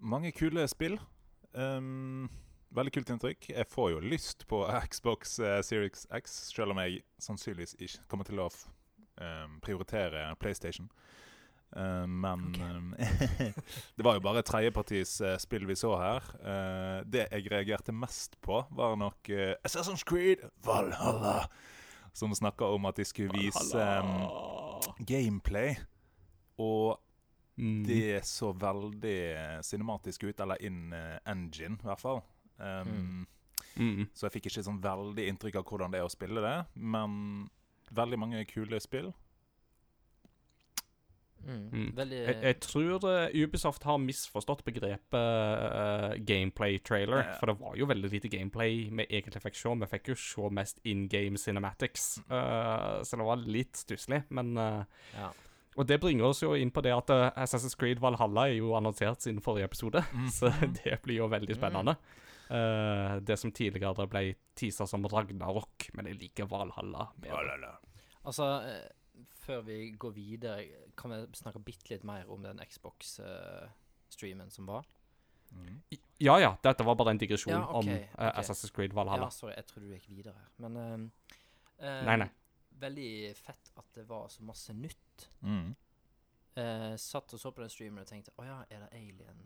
Mange 0.02 0.32
kule 0.34 0.64
spill. 0.66 0.96
Um, 1.52 2.26
veldig 2.74 2.92
kult 2.96 3.12
inntrykk. 3.14 3.50
Jeg 3.52 3.68
får 3.70 3.92
jo 3.92 4.02
lyst 4.02 4.46
på 4.50 4.64
Xbox 4.90 5.38
eh, 5.38 5.60
Series 5.62 6.08
X, 6.10 6.38
selv 6.50 6.74
om 6.74 6.82
jeg 6.82 7.04
sannsynligvis 7.22 7.76
ikke 7.78 8.08
kommer 8.10 8.26
til 8.26 8.42
å 8.42 8.48
um, 9.22 9.58
prioritere 9.64 10.34
PlayStation. 10.40 10.88
Uh, 11.72 12.04
men 12.06 12.50
okay. 12.52 13.52
det 13.96 14.04
var 14.04 14.18
jo 14.18 14.24
bare 14.24 14.42
tredjepartis 14.44 15.14
uh, 15.24 15.36
spill 15.40 15.64
vi 15.70 15.76
så 15.78 15.94
her. 16.00 16.26
Uh, 16.42 16.98
det 17.08 17.28
jeg 17.30 17.48
reagerte 17.52 17.94
mest 17.96 18.36
på, 18.44 18.64
var 18.70 18.98
nok 19.00 19.30
uh, 19.32 19.54
Assassin's 19.64 20.04
Creed 20.04 20.44
Valhalla. 20.66 21.46
Som 22.12 22.34
snakka 22.36 22.68
om 22.74 22.84
at 22.90 22.98
de 23.00 23.06
skulle 23.08 23.32
vise 23.32 23.86
um, 24.02 24.28
gameplay. 25.06 25.78
Og 26.60 26.98
Mm. 27.56 27.82
det 27.84 28.24
så 28.24 28.48
veldig 28.52 29.18
eh, 29.36 29.58
cinematisk 29.60 30.22
ut, 30.24 30.40
eller 30.40 30.62
in 30.64 30.92
eh, 30.92 31.18
engine, 31.28 31.76
i 31.82 31.84
hvert 31.86 32.00
fall. 32.00 32.22
Um, 32.56 33.26
Mm. 33.76 34.06
Så 34.12 34.26
jeg 34.26 34.34
fikk 34.36 34.50
ikke 34.50 34.64
sånn 34.66 34.80
veldig 34.84 35.24
inntrykk 35.30 35.54
av 35.56 35.64
hvordan 35.64 35.94
det 35.94 36.00
er 36.02 36.04
å 36.04 36.12
spille 36.12 36.42
det, 36.44 36.56
men 36.76 37.48
veldig 37.96 38.18
mange 38.18 38.46
kule 38.50 38.80
spill. 38.82 39.12
Mm. 41.42 41.62
Mm. 41.72 41.86
Veldig 41.96 42.18
Jeg, 42.20 42.36
jeg 42.42 42.56
tror 42.62 43.06
eh, 43.10 43.42
Ubisoft 43.42 43.82
har 43.82 43.96
misforstått 43.98 44.60
begrepet 44.62 45.16
uh, 45.18 46.12
gameplay-trailer. 46.22 47.24
Ja. 47.24 47.32
For 47.40 47.50
det 47.50 47.56
var 47.58 47.74
jo 47.78 47.88
veldig 47.90 48.12
lite 48.12 48.30
gameplay 48.30 48.84
vi 48.90 49.06
egentlig 49.08 49.42
fikk 49.42 49.58
se. 49.58 49.72
Vi 49.82 49.90
fikk 49.90 50.12
jo 50.12 50.18
se 50.22 50.52
mest 50.54 50.78
in 50.86 51.08
game 51.10 51.40
cinematics. 51.40 52.20
uh, 52.30 53.02
så 53.02 53.18
det 53.18 53.26
var 53.26 53.42
litt 53.42 53.80
stusslig. 53.80 54.22
Men 54.30 54.54
uh, 54.54 54.84
ja. 55.16 55.32
Og 55.80 55.88
det 55.88 56.00
bringer 56.02 56.28
oss 56.28 56.42
jo 56.42 56.52
inn 56.58 56.72
på 56.72 56.82
det 56.84 56.92
at 56.92 57.10
eh, 57.12 57.28
Assassin's 57.44 57.76
Creed 57.78 58.02
Valhalla 58.02 58.48
er 58.50 58.58
jo 58.58 58.74
annonsert 58.76 59.24
siden 59.24 59.40
forrige 59.44 59.70
episode. 59.70 60.04
Mm. 60.12 60.28
Så 60.38 60.52
det 60.82 60.98
blir 61.04 61.22
jo 61.22 61.30
veldig 61.32 61.56
spennende. 61.56 61.96
Eh, 62.52 63.18
det 63.24 63.38
som 63.40 63.52
tidligere 63.54 64.06
ble 64.10 64.24
teasa 64.58 64.86
som 64.88 65.06
Ragnarok, 65.08 65.88
men 65.96 66.10
jeg 66.10 66.18
liker 66.20 66.48
Valhalla 66.50 67.08
bedre. 67.16 67.76
Altså, 68.28 68.48
eh, 68.68 69.24
før 69.42 69.62
vi 69.66 69.78
går 69.98 70.12
videre, 70.16 70.58
kan 70.98 71.14
vi 71.14 71.22
snakke 71.38 71.62
bitte 71.64 71.94
litt 71.94 72.04
mer 72.04 72.28
om 72.30 72.42
den 72.44 72.60
Xbox-streamen 72.68 74.52
som 74.52 74.68
var? 74.68 74.84
Mm. 75.52 75.80
Ja 76.18 76.38
ja, 76.40 76.52
dette 76.64 76.84
var 76.84 76.96
bare 76.96 77.12
en 77.12 77.20
digresjon 77.20 77.52
Ja, 77.52 77.64
okay, 77.66 77.78
om 77.78 77.88
uh, 77.88 77.96
okay. 78.14 78.30
Assassin's 78.40 78.72
Creed 78.72 78.94
Valhalla. 78.96 79.28
Ja, 79.28 79.34
sorry, 79.34 79.56
jeg 79.56 79.68
trodde 79.68 79.88
du 79.88 79.96
gikk 79.96 80.08
videre 80.08 80.36
her. 80.38 80.52
Men 80.64 80.76
uh, 80.76 81.32
eh, 81.78 82.04
Nei, 82.08 82.16
nei. 82.24 82.28
Veldig 82.82 83.10
fett 83.38 83.72
at 83.78 83.88
det 83.94 84.06
var 84.08 84.30
så 84.32 84.44
masse 84.46 84.72
nytt. 84.74 85.28
Mm. 85.44 85.74
Eh, 86.54 86.94
satt 87.00 87.32
og 87.32 87.40
så 87.40 87.52
på 87.52 87.62
den 87.62 87.70
streamen 87.72 88.02
og 88.02 88.08
tenkte 88.10 88.32
Å 88.36 88.44
ja, 88.44 88.56
er 88.68 88.82
det 88.84 88.88
Alien 88.98 89.38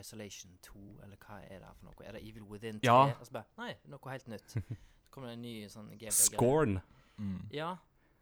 Isolation 0.00 0.56
2, 0.62 0.80
eller 1.04 1.16
hva 1.22 1.38
er 1.44 1.60
det 1.62 1.70
for 1.78 1.86
noe? 1.88 2.04
Er 2.06 2.12
det 2.16 2.22
Evil 2.28 2.44
Within 2.50 2.80
3? 2.80 2.86
Ja. 2.88 3.14
Og 3.20 3.26
så 3.26 3.32
bare 3.38 3.46
Nei, 3.60 3.74
noe 3.92 4.10
helt 4.10 4.26
nytt. 4.32 4.46
Så 4.50 4.62
kommer 5.14 5.28
det 5.30 5.36
en 5.38 5.42
ny 5.46 5.54
sånn 5.70 5.90
gameplay-greie. 5.92 6.30
Scorn. 6.34 6.80
Mm. 7.18 7.36
Ja. 7.54 7.72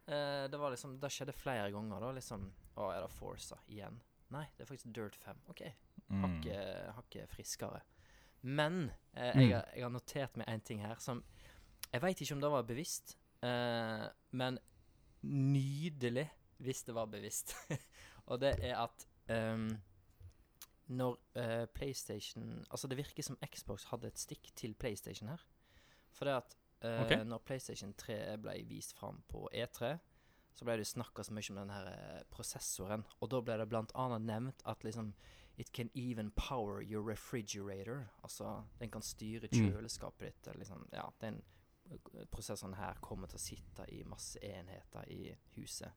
Eh, 0.05 0.43
det 0.51 0.59
var 0.59 0.69
liksom 0.75 0.99
Det 1.01 1.09
skjedde 1.15 1.33
flere 1.33 1.71
ganger. 1.73 1.99
da 2.03 2.11
Liksom 2.13 2.43
Å, 2.75 2.89
er 2.93 3.01
det 3.05 3.09
Forza 3.15 3.57
igjen? 3.71 3.97
Nei, 4.33 4.43
det 4.57 4.65
er 4.65 4.69
faktisk 4.69 4.93
Dirt 4.93 5.15
5. 5.23 5.39
OK. 5.49 5.63
Mm. 6.09 6.21
Hakket 6.25 6.93
hakket 6.97 7.29
friskere. 7.33 7.81
Men 8.43 8.91
eh, 9.15 9.31
Mm. 9.33 9.41
jeg, 9.41 9.53
har, 9.55 9.69
jeg 9.75 9.83
har 9.83 9.89
notert 9.93 10.37
meg 10.37 10.47
en 10.51 10.61
ting 10.61 10.81
her 10.83 10.95
som 10.99 11.23
Jeg 11.93 12.01
veit 12.01 12.21
ikke 12.21 12.33
om 12.35 12.41
det 12.41 12.49
var 12.51 12.63
bevisst, 12.67 13.15
eh, 13.45 14.07
men 14.31 14.57
nydelig 15.23 16.27
hvis 16.63 16.83
det 16.87 16.95
var 16.95 17.05
bevisst. 17.11 17.53
Og 18.29 18.39
det 18.41 18.53
er 18.63 18.75
at 18.81 19.05
ehm, 19.31 19.69
når 20.87 21.19
uh, 21.37 21.65
PlayStation 21.73 22.65
Altså, 22.71 22.87
det 22.87 22.97
virker 22.97 23.23
som 23.23 23.37
Xbox 23.45 23.83
hadde 23.83 24.07
et 24.07 24.19
stikk 24.19 24.51
til 24.55 24.73
PlayStation 24.75 25.29
her. 25.29 25.45
For 26.11 26.25
det 26.25 26.33
at 26.33 26.57
uh, 26.83 27.05
okay. 27.05 27.23
når 27.25 27.37
PlayStation 27.37 27.93
3 27.93 28.37
ble 28.37 28.57
vist 28.67 28.93
fram 28.97 29.23
på 29.27 29.49
E3, 29.53 29.97
så 30.53 30.65
ble 30.65 30.77
det 30.77 30.87
snakka 30.87 31.23
så 31.23 31.33
mye 31.33 31.49
om 31.49 31.55
den 31.55 31.71
her 31.73 31.87
eh, 31.89 32.23
prosessoren. 32.29 33.03
Og 33.21 33.31
da 33.31 33.39
ble 33.41 33.55
det 33.57 33.65
blant 33.71 33.91
annet 33.95 34.21
nevnt 34.21 34.61
at 34.65 34.83
liksom 34.83 35.13
It 35.57 35.71
can 35.71 35.89
even 35.93 36.31
power 36.31 36.81
your 36.81 37.09
refrigerator. 37.09 38.07
Altså, 38.23 38.63
den 38.79 38.89
kan 38.91 39.01
styre 39.01 39.47
Mm. 39.51 39.71
kjøleskapet 39.71 40.19
ditt. 40.25 40.47
eller 40.47 40.59
Liksom, 40.59 40.87
ja, 40.93 41.09
den 41.21 41.43
prosessoren 42.31 42.73
her 42.73 42.93
kommer 43.01 43.27
til 43.27 43.37
å 43.37 43.41
sitte 43.41 43.85
i 43.93 44.03
masse 44.03 44.39
enheter 44.41 45.03
i 45.07 45.35
huset. 45.55 45.91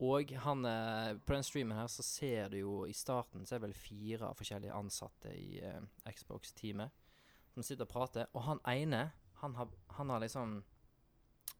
Og 0.00 0.32
han 0.44 0.64
eh, 0.64 1.18
På 1.26 1.32
den 1.34 1.42
streamen 1.44 1.76
her 1.76 1.86
så 1.92 2.02
ser 2.02 2.48
du 2.48 2.58
jo 2.62 2.86
I 2.88 2.92
starten 2.96 3.46
så 3.46 3.54
er 3.54 3.58
det 3.60 3.68
vel 3.68 3.74
fire 3.76 4.34
forskjellige 4.36 4.76
ansatte 4.76 5.28
i 5.36 5.60
eh, 5.60 5.82
Xbox-teamet 6.08 6.90
som 7.50 7.62
sitter 7.66 7.84
og 7.84 7.90
prater. 7.90 8.26
Og 8.32 8.42
han 8.46 8.60
ene, 8.70 9.10
han 9.42 9.52
har, 9.58 9.68
han 9.96 10.10
har 10.12 10.20
liksom 10.22 10.64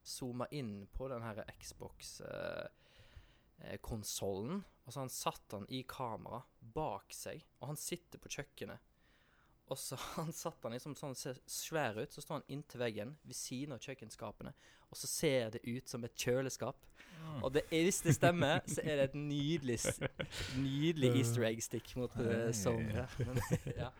zooma 0.06 0.46
inn 0.54 0.86
på 0.94 1.08
den 1.10 1.22
her 1.26 1.36
Xbox-konsollen. 1.58 4.56
og 4.84 4.88
så 4.92 5.00
han 5.00 5.12
satt 5.12 5.52
han 5.52 5.66
i 5.68 5.82
kamera 5.88 6.42
bak 6.60 7.12
seg, 7.14 7.46
og 7.58 7.68
han 7.72 7.76
sitter 7.76 8.18
på 8.22 8.28
kjøkkenet. 8.36 8.78
Og 9.70 9.78
så 9.78 9.96
han 10.16 10.32
satt 10.34 10.66
han 10.66 10.74
liksom 10.74 10.96
sånn 10.98 11.16
ser 11.18 11.38
svær 11.50 12.00
ut, 12.00 12.12
så 12.12 12.22
står 12.24 12.40
han 12.40 12.52
inntil 12.56 12.82
veggen 12.82 13.16
ved 13.22 13.38
siden 13.38 13.76
av 13.76 13.82
kjøkkenskapene, 13.84 14.52
og 14.90 14.98
så 14.98 15.10
ser 15.10 15.54
det 15.54 15.62
ut 15.66 15.90
som 15.90 16.04
et 16.06 16.16
kjøleskap. 16.18 16.86
Og 17.44 17.52
det 17.54 17.62
hvis 17.68 18.00
det 18.02 18.14
stemmer, 18.16 18.62
så 18.66 18.80
er 18.82 18.96
det 18.96 19.04
et 19.10 19.16
nydelig 19.18 19.76
Nydelig 20.58 21.10
easter 21.20 21.44
egg-stikk 21.50 21.92
mot 22.00 22.14
uh, 22.18 22.48
Sony 22.56 22.94
her. 22.96 23.18
Ja. 23.82 23.90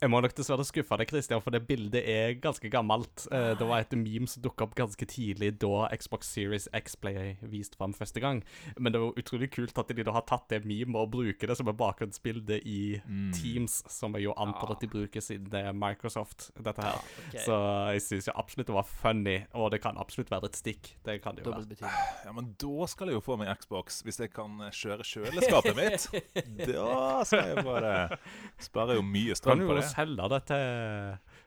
Jeg 0.00 0.08
må 0.08 0.16
nok 0.24 0.32
dessverre 0.32 0.64
skuffe 0.64 0.96
deg, 0.96 1.10
Christian, 1.10 1.42
for 1.44 1.52
det 1.52 1.58
bildet 1.68 2.06
er 2.08 2.30
ganske 2.40 2.70
gammelt. 2.72 3.26
Eh, 3.36 3.50
det 3.60 3.66
var 3.68 3.82
et 3.82 3.90
meme 4.00 4.24
som 4.32 4.40
dukka 4.40 4.64
opp 4.64 4.72
ganske 4.78 5.04
tidlig 5.04 5.50
da 5.60 5.90
Xbox 5.92 6.30
Series 6.32 6.70
X 6.72 6.94
ble 7.02 7.34
vist 7.52 7.74
fram 7.76 7.92
første 7.92 8.22
gang. 8.24 8.40
Men 8.80 8.94
det 8.94 9.02
var 9.02 9.18
utrolig 9.20 9.50
kult 9.52 9.76
at 9.76 9.92
de 9.92 10.06
da 10.08 10.14
har 10.16 10.24
tatt 10.24 10.46
det 10.54 10.62
memet 10.64 10.96
og 10.96 11.10
bruker 11.12 11.52
det 11.52 11.56
som 11.60 11.68
et 11.68 11.76
bakgrunnsbilde 11.76 12.62
i 12.64 12.78
Mm. 13.10 13.32
Teams, 13.36 13.82
som 13.92 14.14
jeg 14.16 14.24
jo 14.24 14.32
antar 14.40 14.70
Ja. 14.70 14.72
at 14.72 14.80
de 14.80 14.88
bruker 14.88 15.20
siden 15.20 15.50
det 15.50 15.60
er 15.66 15.72
Microsoft, 15.76 16.48
dette 16.56 16.80
her. 16.82 16.96
ok. 17.28 17.36
Så 17.44 17.58
jeg 17.92 18.00
syns 18.00 18.28
absolutt 18.34 18.66
det 18.68 18.74
var 18.74 18.84
funny, 18.88 19.36
og 19.52 19.70
det 19.72 19.82
kan 19.82 19.98
absolutt 19.98 20.30
være 20.30 20.44
et 20.48 20.56
stikk. 20.56 20.94
Det 21.04 21.20
kan 21.22 21.34
det 21.36 21.44
jo 21.44 21.50
Dobbelt 21.52 21.80
være. 21.80 22.24
Ja, 22.24 22.32
men 22.32 22.54
da 22.58 22.86
skal 22.86 23.08
jeg 23.08 23.14
jo 23.14 23.20
få 23.20 23.36
meg 23.36 23.52
Xbox, 23.60 24.00
hvis 24.02 24.18
jeg 24.20 24.32
kan 24.32 24.60
eh, 24.62 24.70
kjøre 24.72 25.04
kjøleskapet 25.04 25.76
mitt. 25.76 26.08
Da 26.72 27.22
skal 27.24 27.52
jeg 27.52 27.64
bare 27.64 28.16
Sparer 28.58 28.94
jo 28.96 29.02
mye 29.02 29.34
strøm 29.36 29.58
på 29.68 29.76
det. 29.76 29.89
Selge 29.90 30.24
det 30.32 30.40
til 30.50 30.64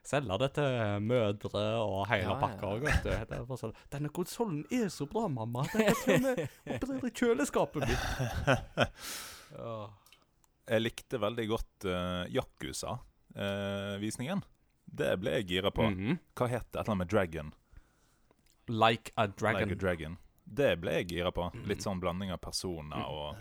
Selge 0.03 0.35
det 0.41 0.50
til 0.57 0.71
mødre 1.07 1.62
og 1.79 2.01
hele 2.09 2.23
Ja, 2.25 2.29
ja, 2.33 2.39
pakka 2.41 2.65
ja. 2.67 2.71
òg, 2.75 2.81
vet 2.83 3.03
du. 3.05 3.09
Det 3.09 3.15
er 3.38 3.45
bare 3.47 3.57
sånn 3.62 3.75
'Denne 3.93 4.09
konsollen 4.12 4.65
er 4.71 4.88
så 4.91 5.05
bra, 5.07 5.27
mamma. 5.31 5.62
Den 5.71 5.81
er 5.88 5.93
til 6.03 6.15
og 6.15 6.21
med 6.25 6.35
operere 6.75 7.09
kjøleskapet 7.12 7.81
mitt'. 7.88 8.07
Ja. 9.53 9.85
Jeg 10.65 10.81
likte 10.81 11.19
veldig 11.21 11.43
godt 11.51 11.85
uh, 11.85 12.25
Yakuza-visningen. 12.33 14.41
det 14.85 15.19
ble 15.21 15.31
jeg 15.38 15.47
gira 15.47 15.71
på. 15.71 15.81
Mhm. 15.91 16.17
Hva 16.35 16.47
het 16.51 16.67
det? 16.71 16.79
Et 16.79 16.83
eller 16.83 16.91
annet 16.91 16.97
med 17.03 17.09
Dragon. 17.13 17.53
Like 18.67 19.12
a 19.17 19.27
dragon. 19.27 19.69
Like 19.69 19.73
a 19.73 19.75
Dragon. 19.75 20.17
Det 20.45 20.75
ble 20.81 20.91
jeg 21.00 21.07
gira 21.09 21.31
på. 21.31 21.47
Mm. 21.53 21.65
Litt 21.71 21.81
sånn 21.83 22.00
blanding 22.03 22.31
av 22.31 22.38
personer 22.43 23.05
og 23.07 23.35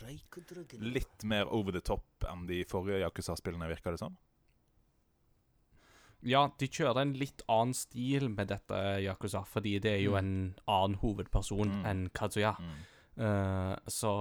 litt 0.78 1.24
mer 1.24 1.46
over 1.50 1.72
the 1.74 1.80
top 1.80 2.24
enn 2.30 2.46
de 2.46 2.62
forrige 2.64 3.00
Yakuza-spillene, 3.02 3.68
virker 3.68 3.90
det 3.96 4.02
som. 4.02 4.16
Ja, 6.24 6.44
de 6.58 6.68
kjører 6.68 7.00
en 7.02 7.12
litt 7.18 7.42
annen 7.48 7.74
stil 7.74 8.28
med 8.30 8.48
dette 8.48 8.78
Yakuza, 9.02 9.40
fordi 9.44 9.80
det 9.82 9.92
er 9.96 10.02
jo 10.04 10.12
Mm. 10.12 10.18
en 10.18 10.54
annen 10.68 10.96
hovedperson 11.00 11.68
Mm. 11.68 11.84
enn 11.86 12.08
Kazuya. 12.14 12.54
Mm. 12.60 12.76
Uh, 13.18 13.76
så 13.88 14.12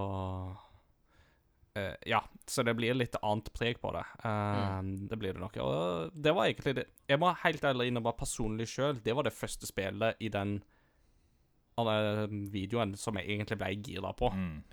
uh, 1.78 1.96
Ja, 2.06 2.22
så 2.48 2.64
det 2.66 2.76
blir 2.76 2.94
litt 2.98 3.16
annet 3.24 3.52
preg 3.54 3.80
på 3.80 3.92
det. 3.94 4.04
Eh, 4.26 4.82
Det 5.08 5.18
blir 5.20 5.34
det 5.34 5.40
nok. 5.40 5.56
Og 5.58 6.12
det 6.22 6.34
var 6.36 6.46
egentlig 6.50 6.76
det 6.76 6.88
Jeg 7.08 7.20
må 7.20 7.34
helt 7.44 7.62
ærlig 7.64 7.88
innrømme 7.92 8.18
personlig 8.18 8.68
sjøl, 8.68 9.02
det 9.04 9.16
var 9.16 9.24
det 9.24 9.34
første 9.34 9.66
spillet 9.66 10.16
i 10.20 10.28
den 10.30 10.62
videoen 12.52 12.96
som 12.98 13.16
jeg 13.18 13.28
egentlig 13.30 13.58
ble 13.58 13.72
gira 13.82 14.12
på. 14.18 14.30
Mm. 14.34 14.64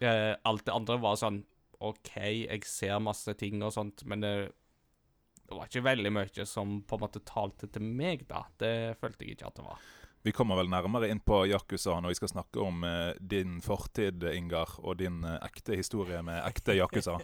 Eh, 0.00 0.36
alt 0.44 0.64
det 0.64 0.74
andre 0.74 0.98
var 1.02 1.16
sånn 1.16 1.42
OK, 1.80 2.14
jeg 2.48 2.64
ser 2.64 2.98
masse 3.04 3.34
ting 3.36 3.60
og 3.62 3.72
sånt, 3.74 4.04
men 4.08 4.20
det, 4.20 4.52
det 5.46 5.54
var 5.54 5.68
ikke 5.68 5.84
veldig 5.86 6.12
mye 6.14 6.46
som 6.48 6.80
på 6.82 6.98
en 6.98 7.04
måte 7.04 7.22
talte 7.26 7.68
til 7.70 7.84
meg, 7.86 8.26
da. 8.28 8.44
Det 8.58 8.96
følte 9.00 9.24
jeg 9.24 9.36
ikke 9.36 9.50
at 9.50 9.60
det 9.60 9.66
var. 9.66 9.84
Vi 10.26 10.32
kommer 10.34 10.58
vel 10.58 10.70
nærmere 10.72 11.06
inn 11.12 11.20
på 11.22 11.44
Yakuza 11.46 12.00
når 12.02 12.10
vi 12.10 12.18
skal 12.18 12.32
snakke 12.32 12.62
om 12.64 12.82
eh, 12.82 13.12
din 13.20 13.60
fortid, 13.62 14.24
Ingar, 14.32 14.72
og 14.82 14.98
din 14.98 15.20
eh, 15.22 15.38
ekte 15.46 15.78
historie 15.78 16.18
med 16.26 16.40
ekte 16.42 16.74
Yakuza. 16.74 17.14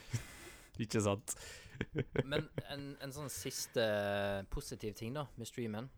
Ikke 0.84 1.02
sant? 1.02 1.34
Men 2.30 2.46
en, 2.70 2.84
en 3.02 3.14
sånn 3.16 3.32
siste 3.32 3.82
positiv 4.52 4.94
ting 5.00 5.16
da 5.16 5.26
med 5.34 5.50
streamen, 5.50 5.90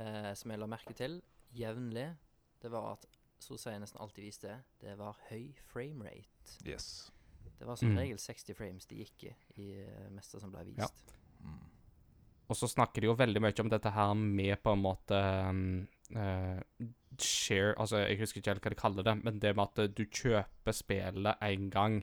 eh, 0.00 0.32
som 0.34 0.50
jeg 0.50 0.58
la 0.58 0.68
merke 0.74 0.96
til 0.98 1.20
jevnlig, 1.54 2.08
det 2.60 2.74
var 2.74 2.96
at 2.96 3.06
så 3.40 3.56
sier 3.56 3.76
jeg 3.76 3.84
nesten 3.84 4.02
alltid 4.02 4.26
viste, 4.26 4.58
det 4.82 4.98
var 4.98 5.16
høy 5.30 5.54
framerate. 5.70 6.58
Yes. 6.66 7.08
Det 7.60 7.68
var 7.68 7.76
som 7.76 7.90
Mm. 7.92 7.98
regel 8.00 8.18
60 8.18 8.54
frames 8.56 8.86
det 8.88 9.02
gikk 9.02 9.24
i 9.28 9.34
i 9.60 9.66
det 9.84 10.10
meste 10.16 10.40
som 10.40 10.50
ble 10.52 10.64
vist. 10.64 10.80
Ja. 10.80 10.88
Mm. 11.44 11.58
Og 12.50 12.56
så 12.56 12.66
snakker 12.66 13.00
de 13.04 13.06
jo 13.06 13.14
veldig 13.14 13.40
mye 13.44 13.60
om 13.62 13.68
dette 13.70 13.90
her 13.94 14.14
med 14.14 14.62
på 14.64 14.72
en 14.72 14.80
måte 14.82 15.18
um, 15.50 15.86
uh, 16.16 16.58
share 17.20 17.74
Altså, 17.78 18.00
jeg 18.08 18.18
husker 18.18 18.40
ikke 18.40 18.50
helt 18.54 18.64
hva 18.64 18.72
de 18.72 18.80
kaller 18.80 19.06
det, 19.06 19.14
men 19.24 19.38
det 19.38 19.52
med 19.56 19.68
at 19.68 19.94
du 19.94 20.04
kjøper 20.06 20.74
spillet 20.74 21.44
én 21.46 21.68
gang, 21.70 22.00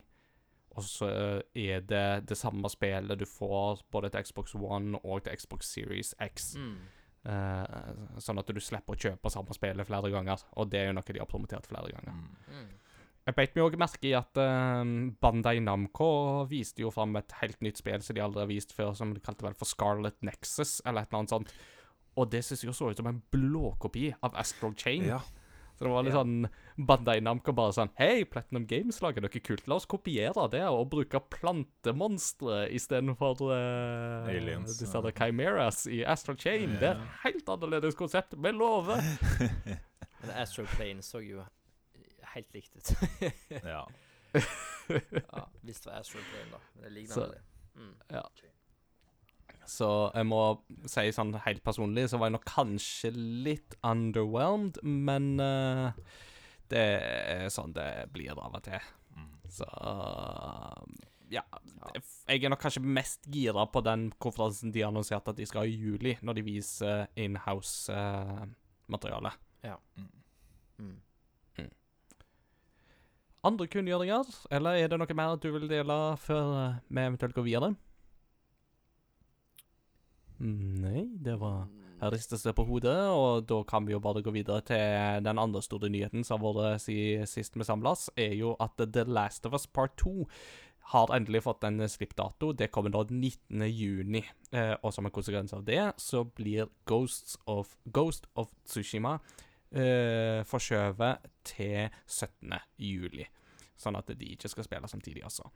og 0.77 0.83
så 0.85 1.09
er 1.55 1.81
det 1.81 2.27
det 2.29 2.37
samme 2.37 2.69
spillet 2.69 3.17
du 3.19 3.25
får 3.25 3.81
både 3.91 4.11
til 4.13 4.23
Xbox 4.23 4.55
One 4.55 4.99
og 5.03 5.23
til 5.25 5.35
Xbox 5.35 5.65
Series 5.73 6.13
X. 6.21 6.53
Mm. 6.55 6.77
Uh, 7.27 8.19
sånn 8.23 8.39
at 8.39 8.47
du 8.47 8.59
slipper 8.61 8.95
å 8.95 8.99
kjøpe 9.03 9.29
samme 9.33 9.51
spillet 9.57 9.87
flere 9.89 10.11
ganger. 10.13 10.39
Og 10.55 10.69
det 10.71 10.79
er 10.79 10.85
jo 10.91 10.93
noe 10.93 11.03
de 11.11 11.19
har 11.19 11.27
promotert 11.27 11.67
flere 11.67 11.91
ganger. 11.91 12.13
Mm. 12.47 12.69
Jeg 13.27 13.35
beit 13.35 13.55
meg 13.57 13.65
òg 13.65 13.73
merke 13.81 14.07
i 14.07 14.13
at 14.15 14.39
eh, 14.39 14.91
Bandai 15.19 15.57
Namco 15.59 16.45
viste 16.47 16.79
jo 16.85 16.91
fram 16.95 17.17
et 17.19 17.33
helt 17.41 17.59
nytt 17.65 17.81
spill 17.81 17.99
som 18.05 18.15
de 18.15 18.23
aldri 18.23 18.45
har 18.45 18.47
vist 18.47 18.71
før, 18.75 18.93
som 18.95 19.11
de 19.11 19.19
kalte 19.23 19.43
vel 19.43 19.57
for 19.59 19.67
Scarlet 19.67 20.15
Nexus, 20.23 20.77
eller 20.87 21.03
et 21.03 21.11
eller 21.11 21.25
annet 21.25 21.33
sånt. 21.35 21.51
Og 22.17 22.29
det 22.31 22.39
synes 22.47 22.63
jeg 22.63 22.73
så 22.77 22.87
ut 22.93 23.01
som 23.01 23.09
en 23.11 23.19
blåkopi 23.35 24.13
av 24.23 24.37
Astral 24.39 24.77
Chain. 24.79 25.09
Ja. 25.11 25.19
Så 25.77 25.85
det 25.85 25.91
var 25.91 26.07
litt 26.07 26.15
Ja. 26.15 26.23
sånn 26.23 26.47
Bandai 26.87 27.19
Namco 27.21 27.53
bare 27.53 27.75
sånn 27.75 27.91
Hei, 27.99 28.23
Platinum 28.25 28.63
Games 28.65 28.97
lager 29.03 29.21
noe 29.21 29.29
kult. 29.43 29.67
La 29.69 29.75
oss 29.75 29.85
kopiere 29.85 30.47
det 30.49 30.63
og 30.65 30.87
bruke 30.89 31.19
plantemonstre 31.35 32.63
istedenfor 32.73 33.43
uh, 33.51 34.31
Aliens, 34.31 34.79
disse 34.79 34.97
ja. 35.03 35.11
Chimeras 35.19 35.83
i 35.85 35.99
Astral 36.07 36.39
Chain. 36.41 36.79
Det 36.79 36.89
er 36.93 36.97
et 36.97 37.21
helt 37.27 37.51
annerledes 37.53 37.99
konsept. 37.99 38.33
Vi 38.39 38.55
lover. 38.55 39.03
Men 40.23 40.33
Astral 40.33 40.65
Plane 40.73 41.05
så 41.05 41.21
jo 41.21 41.43
helt 42.35 42.53
likt 42.55 42.77
ut. 42.77 42.87
ja. 43.63 43.83
ja, 45.33 45.43
hvis 45.63 45.81
det 45.83 45.91
var 45.91 45.99
Astral 46.01 46.25
Plane, 46.31 46.51
da. 46.51 46.59
Men 46.75 46.83
det 46.87 46.93
ligner 46.95 47.15
Så- 47.15 47.27
veldig. 47.27 47.43
Mm. 47.77 47.95
Så 49.67 49.87
jeg 50.15 50.25
må 50.29 50.41
si 50.87 51.09
sånn 51.11 51.33
helt 51.43 51.63
personlig, 51.65 52.05
så 52.09 52.17
var 52.17 52.29
jeg 52.29 52.37
nok 52.37 52.45
kanskje 52.47 53.09
litt 53.43 53.75
underwhelmed, 53.85 54.79
men 54.87 55.33
uh, 55.43 55.91
det 56.71 56.85
er 57.03 57.51
sånn 57.51 57.75
det 57.75 58.07
blir 58.15 58.31
av 58.39 58.55
og 58.55 58.63
til. 58.63 58.79
Mm. 59.17 59.33
Så 59.51 59.67
ja. 61.29 61.41
Jeg 62.31 62.43
er 62.43 62.49
nok 62.53 62.61
kanskje 62.63 62.81
mest 62.83 63.27
gira 63.31 63.65
på 63.67 63.81
den 63.83 64.11
konferansen 64.23 64.71
de 64.71 64.83
annonserte 64.87 65.29
at 65.33 65.37
de 65.39 65.45
skal 65.47 65.61
ha 65.65 65.67
i 65.67 65.75
juli, 65.75 66.17
når 66.23 66.33
de 66.39 66.43
viser 66.47 67.07
inhouse-materiale. 67.19 69.31
Mm. 69.67 70.07
Andre 73.45 73.67
kunngjøringer, 73.69 74.29
eller 74.51 74.79
er 74.79 74.89
det 74.89 74.97
noe 74.99 75.15
mer 75.17 75.35
du 75.37 75.51
vil 75.53 75.67
dele 75.69 75.97
før 76.17 76.53
eh, 76.61 76.79
vi 76.89 77.03
eventuelt 77.03 77.35
går 77.37 77.45
videre? 77.45 77.73
Nei, 80.39 81.07
det 81.23 81.39
var 81.41 81.67
Her 81.97 82.11
ristes 82.13 82.43
det 82.45 82.53
på 82.53 82.65
hodet, 82.67 82.93
og 83.09 83.47
da 83.49 83.63
kan 83.65 83.87
vi 83.87 83.95
jo 83.95 83.99
bare 83.99 84.21
gå 84.21 84.29
videre 84.35 84.61
til 84.61 85.23
den 85.25 85.39
andre 85.41 85.63
store 85.65 85.89
nyheten 85.89 86.25
som 86.25 86.43
har 86.45 86.53
vært 86.53 86.83
si, 86.83 86.97
sist 87.25 87.57
vi 87.57 87.65
samles, 87.65 88.11
er 88.13 88.35
jo 88.37 88.53
at 88.61 88.77
The 88.77 89.07
Last 89.09 89.49
of 89.49 89.57
Us 89.57 89.65
Part 89.65 89.95
2 89.97 90.27
har 90.93 91.11
endelig 91.15 91.41
fått 91.43 91.65
en 91.67 91.81
slippdato. 91.89 92.53
Det 92.53 92.69
kommer 92.71 92.93
da 92.93 93.01
19. 93.09 93.65
juni. 93.65 94.21
Eh, 94.51 94.75
og 94.83 94.93
som 94.93 95.09
en 95.09 95.11
konsekvens 95.11 95.51
av 95.57 95.65
det, 95.67 95.81
så 95.99 96.23
blir 96.23 96.69
Ghosts 96.87 97.35
of, 97.45 97.75
Ghost 97.91 98.29
of 98.35 98.53
Tsushima 98.65 99.17
eh, 99.71 100.43
forskjøvet 100.47 101.27
til 101.47 101.89
17. 102.05 102.59
juli. 102.81 103.27
Sånn 103.77 103.97
at 103.99 104.09
de 104.09 104.33
ikke 104.33 104.49
skal 104.51 104.65
spille 104.65 104.89
samtidig, 104.89 105.23
altså. 105.27 105.49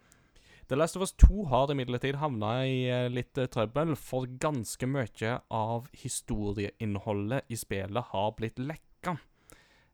The 0.71 0.77
Last 0.77 0.95
of 0.95 1.01
Us 1.01 1.11
2 1.19 1.45
har 1.51 1.71
imidlertid 1.73 2.15
havna 2.21 2.61
i 2.63 2.85
eh, 2.87 3.09
litt 3.11 3.35
eh, 3.37 3.49
trøbbel, 3.51 3.95
for 3.99 4.29
ganske 4.39 4.87
mye 4.87 5.33
av 5.51 5.89
historieinnholdet 6.03 7.51
i 7.51 7.57
spillet 7.59 8.13
har 8.13 8.29
blitt 8.37 8.61
lekka. 8.61 9.17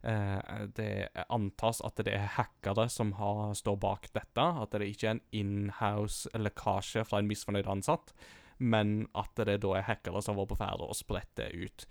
Eh, 0.06 0.68
det 0.78 1.10
antas 1.34 1.82
at 1.82 1.98
det 2.06 2.14
er 2.14 2.30
hackere 2.36 2.86
som 2.94 3.16
har, 3.18 3.56
står 3.58 3.80
bak 3.82 4.06
dette, 4.14 4.44
at 4.44 4.76
det 4.78 4.92
ikke 4.92 5.10
er 5.10 5.16
en 5.16 5.24
inhouse 5.40 6.30
lekkasje 6.38 7.08
fra 7.10 7.24
en 7.24 7.32
misfornøyd 7.32 7.70
ansatt, 7.74 8.14
men 8.62 9.08
at 9.18 9.34
det 9.50 9.60
da 9.66 9.74
er 9.80 9.90
hackere 9.90 10.22
som 10.22 10.36
har 10.36 10.44
vært 10.44 10.54
på 10.54 10.62
ferde 10.62 10.86
og 10.86 11.00
spredt 11.00 11.34
det 11.42 11.50
ut. 11.58 11.88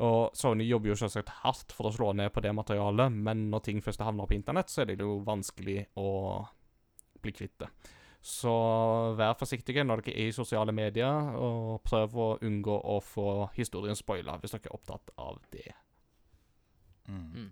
Og 0.00 0.36
Sony 0.36 0.64
jobber 0.64 0.92
jo 0.92 0.98
selvsagt 1.02 1.32
hardt 1.42 1.74
for 1.76 1.90
å 1.90 1.92
slå 1.94 2.12
ned 2.16 2.32
på 2.32 2.42
det 2.44 2.54
materialet, 2.56 3.12
men 3.12 3.48
når 3.52 3.64
ting 3.66 3.82
først 3.84 4.00
havner 4.04 4.28
på 4.28 4.38
internett, 4.38 4.72
så 4.72 4.82
er 4.82 4.92
det 4.92 5.00
jo 5.04 5.18
vanskelig 5.26 5.82
å 6.00 6.10
bli 7.20 7.34
kvitt 7.36 7.58
det. 7.60 7.68
Så 8.20 8.52
vær 9.16 9.36
forsiktige 9.40 9.84
når 9.84 10.02
dere 10.04 10.16
er 10.16 10.28
i 10.28 10.36
sosiale 10.36 10.72
medier, 10.76 11.30
og 11.36 11.80
prøv 11.84 12.16
å 12.16 12.30
unngå 12.44 12.80
å 12.94 12.98
få 13.04 13.28
historien 13.56 13.96
spoila 13.96 14.36
hvis 14.40 14.56
dere 14.56 14.68
er 14.68 14.76
opptatt 14.76 15.12
av 15.20 15.40
det. 15.52 15.68
Mm. 17.08 17.50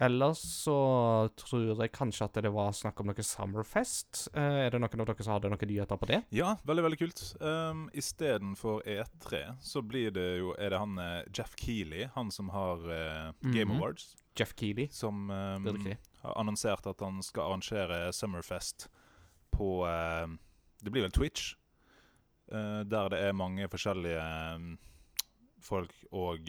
Ellers 0.00 0.38
så 0.62 0.74
tror 1.34 1.64
jeg 1.82 1.90
kanskje 1.92 2.24
at 2.28 2.36
det 2.44 2.50
var 2.54 2.70
snakk 2.76 3.00
om 3.02 3.08
noe 3.10 3.24
Summerfest. 3.26 4.28
Eh, 4.32 4.58
er 4.66 4.70
det 4.70 4.78
noen 4.80 5.00
av 5.02 5.08
dere 5.10 5.24
som 5.26 5.32
hadde 5.34 5.50
noen 5.50 5.66
nyheter 5.70 5.98
på 5.98 6.06
det? 6.06 6.20
Ja, 6.30 6.52
veldig 6.68 6.84
veldig 6.86 6.98
kult. 7.00 7.22
Um, 7.42 7.88
Istedenfor 7.98 8.84
E3 8.86 9.40
så 9.60 9.82
blir 9.82 10.12
det 10.14 10.26
jo 10.38 10.52
Er 10.58 10.70
det 10.70 10.78
han 10.78 10.98
eh, 11.02 11.24
Jeff 11.34 11.56
Keeley, 11.58 12.06
han 12.14 12.30
som 12.30 12.48
har 12.54 12.78
uh, 12.86 13.32
Game 13.42 13.72
Mhm. 13.72 13.76
Awards, 13.80 14.14
Jeff 14.38 14.54
Keeley. 14.54 14.86
som 14.94 15.30
um, 15.30 15.66
har 16.22 16.34
annonsert 16.38 16.86
at 16.86 17.00
han 17.02 17.18
skal 17.22 17.48
arrangere 17.50 18.12
Summerfest 18.14 18.86
på 19.50 19.82
uh, 19.82 20.28
Det 20.82 20.92
blir 20.94 21.02
vel 21.08 21.10
Twitch. 21.10 21.56
uh, 22.52 22.84
der 22.86 23.08
det 23.10 23.18
er 23.18 23.32
mange 23.34 23.66
forskjellige 23.68 24.78
folk 25.60 25.90
og 26.12 26.46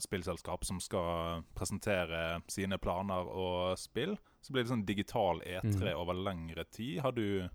spillselskap 0.00 0.64
som 0.64 0.80
skal 0.80 1.42
presentere 1.54 2.40
sine 2.48 2.78
planer 2.78 3.26
og 3.28 3.78
spill. 3.78 4.16
Så 4.42 4.52
blir 4.52 4.62
det 4.64 4.70
sånn 4.72 4.86
digital 4.86 5.40
E3 5.46 5.92
Mhm. 5.92 5.96
over 6.00 6.14
lengre 6.14 6.64
tid. 6.70 7.00
Har 7.00 7.12
du 7.12 7.48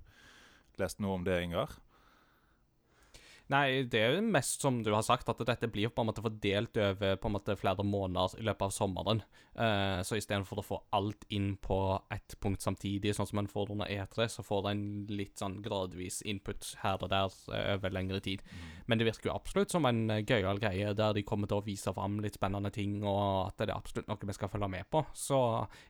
lest 0.78 1.00
noe 1.00 1.14
om 1.16 1.24
det, 1.24 1.42
Ingar? 1.44 1.70
Nei, 3.48 3.86
det 3.88 4.00
er 4.04 4.16
jo 4.18 4.24
mest 4.28 4.64
som 4.64 4.82
du 4.84 4.90
har 4.92 5.06
sagt, 5.08 5.30
at 5.32 5.40
dette 5.48 5.70
blir 5.72 5.88
på 5.94 6.04
en 6.04 6.10
måte 6.10 6.24
fordelt 6.24 6.76
over 6.84 7.16
på 7.16 7.30
en 7.30 7.36
måte 7.38 7.56
flere 7.56 7.86
måneder 7.88 8.42
i 8.42 8.44
løpet 8.48 8.66
av 8.68 8.74
sommeren. 8.76 9.22
Uh, 9.58 10.04
så 10.04 10.18
istedenfor 10.20 10.60
å 10.60 10.66
få 10.66 10.80
alt 10.98 11.24
inn 11.34 11.54
på 11.64 11.78
ett 12.14 12.36
punkt 12.44 12.66
samtidig, 12.66 13.16
sånn 13.16 13.30
som 13.30 13.40
en 13.42 13.48
får 13.52 13.72
under 13.74 13.88
E3, 13.88 14.28
så 14.34 14.44
får 14.44 14.68
en 14.74 14.84
litt 15.10 15.40
sånn 15.40 15.62
gradvis 15.64 16.20
input 16.28 16.74
her 16.84 17.00
og 17.00 17.14
der 17.14 17.40
eh, 17.56 17.72
over 17.78 17.96
lengre 17.96 18.20
tid. 18.24 18.44
Men 18.86 19.00
det 19.00 19.08
virker 19.08 19.32
jo 19.32 19.38
absolutt 19.38 19.72
som 19.72 19.88
en 19.88 20.04
eh, 20.12 20.26
gøyal 20.28 20.60
greie, 20.60 20.92
der 20.98 21.16
de 21.16 21.24
kommer 21.28 21.48
til 21.48 21.62
å 21.62 21.66
vise 21.66 21.96
fram 21.96 22.20
litt 22.24 22.36
spennende 22.36 22.74
ting, 22.76 23.00
og 23.06 23.48
at 23.48 23.64
det 23.64 23.70
er 23.70 23.78
absolutt 23.78 24.12
noe 24.12 24.28
vi 24.28 24.36
skal 24.36 24.52
følge 24.52 24.72
med 24.76 24.92
på. 24.92 25.06
Så 25.16 25.40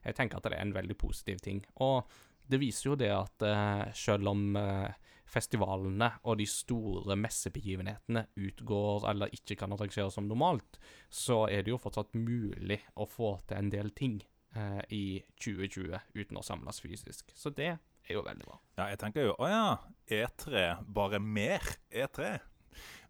jeg 0.05 0.17
tenker 0.19 0.37
at 0.37 0.45
det 0.45 0.59
er 0.59 0.65
en 0.67 0.77
veldig 0.77 1.01
positiv 1.01 1.41
ting. 1.41 1.65
Og 1.81 2.05
det 2.47 2.61
viser 2.61 2.91
jo 2.91 2.97
det 2.99 3.11
at 3.11 3.43
uh, 3.43 3.83
selv 3.97 4.31
om 4.31 4.55
eh, 4.59 5.07
festivalene 5.27 6.09
og 6.23 6.39
de 6.39 6.47
store 6.49 7.17
messebegivenhetene 7.19 8.25
utgår 8.39 9.07
eller 9.11 9.33
ikke 9.35 9.57
kan 9.59 9.73
arrangeres 9.75 10.15
som 10.17 10.27
normalt, 10.29 10.79
så 11.09 11.45
er 11.51 11.65
det 11.65 11.73
jo 11.73 11.81
fortsatt 11.81 12.15
mulig 12.17 12.79
å 12.95 13.07
få 13.09 13.35
til 13.49 13.59
en 13.59 13.71
del 13.73 13.91
ting 13.97 14.21
eh, 14.55 14.81
i 14.95 15.05
2020 15.43 15.97
uten 16.15 16.39
å 16.39 16.45
samles 16.45 16.81
fysisk. 16.83 17.33
Så 17.35 17.51
det 17.55 17.73
er 17.75 18.13
jo 18.15 18.23
veldig 18.25 18.47
bra. 18.47 18.59
Ja, 18.79 18.89
jeg 18.93 19.01
tenker 19.01 19.27
jo 19.27 19.33
Å 19.35 19.49
ja, 19.51 19.65
E3, 20.07 20.69
bare 20.87 21.19
mer 21.19 21.63
E3. 21.91 22.37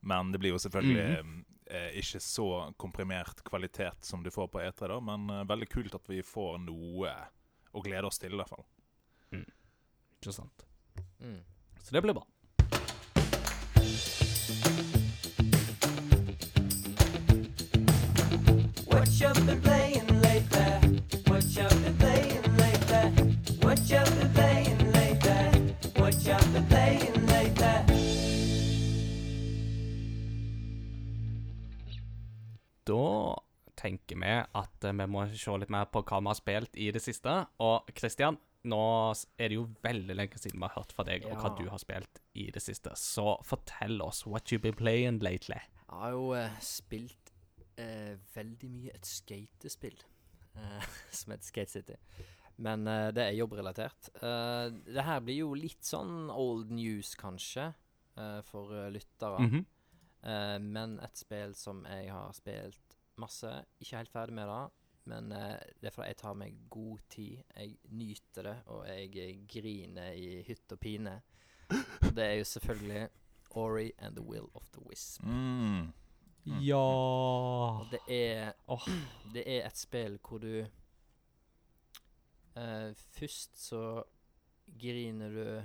Men 0.08 0.32
det 0.32 0.40
blir 0.42 0.56
jo 0.56 0.62
selvfølgelig 0.62 1.44
eh, 1.70 1.92
ikke 2.02 2.22
så 2.24 2.48
komprimert 2.80 3.44
kvalitet 3.46 4.06
som 4.08 4.24
du 4.24 4.32
får 4.34 4.50
på 4.54 4.64
E3, 4.64 4.90
da. 4.94 5.02
Men 5.04 5.30
eh, 5.34 5.46
veldig 5.50 5.70
kult 5.70 6.00
at 6.00 6.10
vi 6.10 6.24
får 6.26 6.58
noe 6.66 7.14
å 7.78 7.84
glede 7.86 8.10
oss 8.10 8.18
til, 8.22 8.34
i 8.34 8.42
hvert 8.42 8.54
fall. 8.56 8.66
Ikke 10.18 10.34
sant? 10.34 10.66
Mm. 11.22 11.44
Så 11.88 11.94
det 11.96 12.02
blir 12.02 12.14
bra. 12.14 12.28
What 18.92 19.08
you 19.22 19.34
been 19.46 19.62
playing 19.62 20.22
lately? 20.22 21.00
What 21.28 21.44
you 21.56 21.70
been 21.70 21.98
playing 21.98 22.44
lately? 22.58 23.04
What 23.62 23.80
you 23.90 24.04
been 24.04 24.34
playing 24.34 24.92
lately? 24.92 25.76
What 25.96 26.16
you 26.28 26.38
been 26.54 26.66
playing 26.68 27.26
lately? 27.28 27.78
Da 32.84 33.40
tenker 33.76 34.16
vi 34.16 34.44
at 34.52 34.92
vi 34.92 35.08
må 35.08 35.24
se 35.32 35.58
litt 35.58 35.72
mer 35.72 35.88
på 35.88 36.04
hva 36.04 36.20
vi 36.20 36.34
har 36.34 36.42
spilt 36.42 36.76
i 36.76 36.92
det 36.92 37.02
siste. 37.02 37.46
Og 37.64 37.88
Christian, 37.96 38.36
nå 38.68 38.84
er 39.40 39.52
det 39.52 39.58
jo 39.58 39.68
veldig 39.84 40.18
lenge 40.18 40.40
siden 40.42 40.60
vi 40.60 40.68
har 40.68 40.76
hørt 40.78 40.94
fra 40.96 41.06
deg 41.08 41.26
og 41.30 41.40
hva 41.42 41.54
du 41.58 41.66
har 41.72 41.82
spilt 41.82 42.22
i 42.38 42.50
det 42.54 42.64
siste. 42.64 42.94
Så 43.00 43.38
fortell 43.48 44.02
oss 44.06 44.26
what 44.28 44.52
you 44.52 44.62
been 44.64 44.78
playing 44.78 45.22
lately. 45.24 45.60
Jeg 45.88 46.02
har 46.02 46.16
jo 46.16 46.32
eh, 46.38 46.58
spilt 46.64 47.32
eh, 47.80 48.18
veldig 48.36 48.72
mye 48.74 48.96
et 48.98 49.08
skatespill 49.08 49.98
eh, 50.58 50.90
som 51.20 51.34
heter 51.34 51.50
Skate 51.52 51.74
City. 51.78 51.98
Men 52.58 52.88
eh, 52.90 53.08
det 53.14 53.24
er 53.24 53.38
jobbrelatert. 53.38 54.12
Uh, 54.18 54.74
det 54.88 55.06
her 55.06 55.24
blir 55.24 55.44
jo 55.44 55.52
litt 55.58 55.86
sånn 55.86 56.32
old 56.34 56.72
news, 56.74 57.14
kanskje, 57.20 57.70
eh, 58.18 58.40
for 58.50 58.74
lyttere. 58.94 59.42
Mhm. 59.46 59.66
Eh, 60.28 60.58
men 60.60 60.98
et 61.04 61.20
spill 61.20 61.54
som 61.56 61.84
jeg 61.88 62.10
har 62.12 62.34
spilt 62.36 62.98
masse. 63.22 63.52
Ikke 63.82 64.02
helt 64.02 64.14
ferdig 64.14 64.36
med 64.38 64.50
det, 64.50 64.64
men 65.08 65.32
eh, 65.32 65.60
det 65.82 65.90
er 65.90 65.96
fordi 65.96 66.12
jeg 66.12 66.20
tar 66.22 66.36
meg 66.38 66.58
god 66.70 67.06
tid. 67.10 67.44
Jeg 67.56 67.78
nyter 67.96 68.50
det, 68.50 68.58
og 68.74 68.84
jeg 68.88 69.16
eh, 69.24 69.40
griner 69.50 70.12
i 70.12 70.42
hytt 70.48 70.76
og 70.76 70.80
pine. 70.84 71.22
Og 72.02 72.12
det 72.16 72.26
er 72.26 72.36
jo 72.40 72.44
selvfølgelig 72.48 73.08
Ori 73.58 73.92
and 73.98 74.16
the 74.16 74.24
Will 74.24 74.50
of 74.54 74.70
the 74.74 74.82
Wisp. 74.90 75.24
Mm. 75.24 75.94
Ja 76.64 76.78
Og 76.80 77.86
det 77.92 78.00
er 78.08 78.54
oh. 78.68 78.90
Det 79.34 79.44
er 79.58 79.66
et 79.68 79.78
spill 79.78 80.20
hvor 80.28 80.38
du 80.38 80.66
eh, 82.56 82.94
Først 82.96 83.68
så 83.68 84.04
griner 84.80 85.30
du 85.30 85.64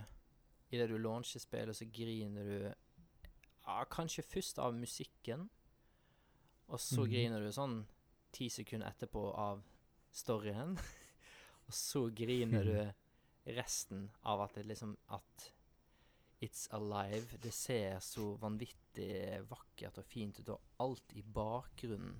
Idet 0.70 0.88
du 0.90 0.96
launcher 0.96 1.40
spillet, 1.40 1.76
så 1.76 1.84
griner 1.92 2.44
du 2.44 2.72
ja, 3.66 3.84
Kanskje 3.84 4.22
først 4.22 4.58
av 4.58 4.74
musikken, 4.74 5.50
og 6.66 6.80
så 6.80 7.04
mm. 7.04 7.10
griner 7.10 7.40
du 7.44 7.52
sånn 7.52 7.86
ti 8.32 8.48
sekunder 8.50 8.90
etterpå 8.90 9.24
av 9.38 9.62
storyen. 10.12 10.76
og 11.66 11.74
så 11.76 12.06
griner 12.14 12.68
du 12.68 13.52
resten 13.56 14.06
av 14.28 14.44
at 14.44 14.54
det 14.58 14.68
liksom 14.70 14.96
At 15.14 15.52
It's 16.42 16.66
Alive. 16.74 17.38
Det 17.38 17.52
ser 17.54 18.00
så 18.02 18.32
vanvittig 18.42 19.44
vakkert 19.46 20.00
og 20.02 20.06
fint 20.06 20.40
ut, 20.40 20.48
og 20.50 20.82
alt 20.82 21.14
i 21.14 21.22
bakgrunnen 21.22 22.16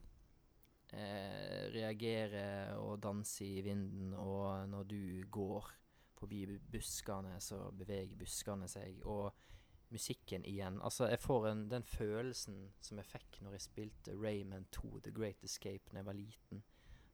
eh, 0.94 1.66
reagerer 1.74 2.76
og 2.78 3.00
danser 3.02 3.58
i 3.58 3.64
vinden, 3.66 4.12
og 4.14 4.68
når 4.70 4.86
du 4.92 5.24
går 5.26 5.72
forbi 6.20 6.44
buskene, 6.70 7.40
så 7.42 7.64
beveger 7.74 8.14
buskene 8.20 8.68
seg, 8.70 9.02
og 9.02 9.34
musikken 9.92 10.44
igjen. 10.48 10.80
Altså, 10.82 11.06
jeg 11.08 11.20
får 11.20 11.48
en, 11.50 11.64
den 11.70 11.84
følelsen 11.86 12.58
som 12.80 12.98
jeg 13.00 13.08
fikk 13.10 13.40
når 13.42 13.56
jeg 13.56 13.66
spilte 13.66 14.16
Rayman 14.16 14.66
2 14.72 15.00
The 15.04 15.12
Great 15.14 15.44
Escape 15.44 15.92
da 15.92 16.00
jeg 16.00 16.08
var 16.08 16.18
liten, 16.18 16.62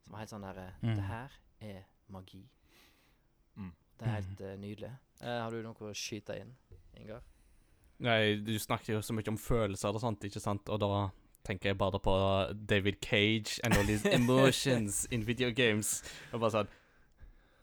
som 0.05 0.15
var 0.15 0.25
helt 0.25 0.35
sånn 0.35 0.47
derre 0.47 0.69
Mm. 0.83 0.95
Det 0.95 1.05
her 1.05 1.39
er 1.61 1.83
magi. 2.09 2.45
Mm. 3.57 3.73
Det 3.99 4.07
er 4.07 4.15
helt 4.15 4.41
uh, 4.41 4.55
nydelig. 4.61 4.93
Uh, 5.21 5.27
har 5.43 5.51
du 5.51 5.63
noe 5.63 5.91
å 5.91 5.95
skyte 5.97 6.39
inn, 6.39 6.55
Ingar? 6.99 7.25
Nei, 7.99 8.39
du 8.47 8.55
snakker 8.63 8.95
jo 8.95 9.03
så 9.03 9.15
mye 9.17 9.27
om 9.33 9.39
følelser 9.39 9.91
og 9.91 10.03
sånt, 10.03 10.23
ikke 10.25 10.41
sant? 10.41 10.71
Og 10.71 10.79
da 10.79 11.09
tenker 11.49 11.73
jeg 11.73 11.79
bare 11.81 11.99
på 11.99 12.15
David 12.71 13.01
Cage 13.03 13.59
and 13.65 13.75
all 13.75 13.87
these 13.87 14.07
emotions 14.21 15.07
in 15.11 15.27
video 15.27 15.51
games. 15.51 16.03
Og 16.33 16.41
bare 16.45 16.61
sånn 16.61 16.77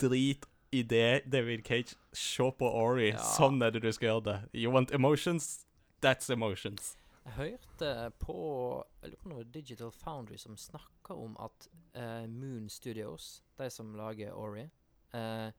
Drit 0.01 0.43
i 0.75 0.83
det, 0.83 1.23
David 1.31 1.63
Cage. 1.67 1.95
Se 2.15 2.45
på 2.59 2.67
Ori. 2.81 3.09
Ja. 3.13 3.21
Sånn 3.37 3.61
er 3.63 3.71
det 3.75 3.81
du 3.85 3.91
skal 3.95 4.09
gjøre 4.11 4.23
det. 4.27 4.37
You 4.61 4.71
want 4.75 4.91
emotions? 4.95 5.65
That's 6.03 6.29
emotions. 6.33 6.93
Jeg 7.25 7.33
hørte 7.39 7.91
på 8.21 8.35
Jeg 9.01 9.09
lurer 9.11 9.21
på 9.23 9.29
noe 9.31 9.43
Digital 9.49 9.91
Foundry 9.91 10.37
som 10.37 10.57
snakka 10.57 11.15
om 11.17 11.33
at 11.41 11.67
uh, 11.97 12.27
Moon 12.29 12.67
Studios, 12.69 13.41
de 13.57 13.69
som 13.73 13.95
lager 13.97 14.35
Ori, 14.37 14.67
uh, 15.15 15.49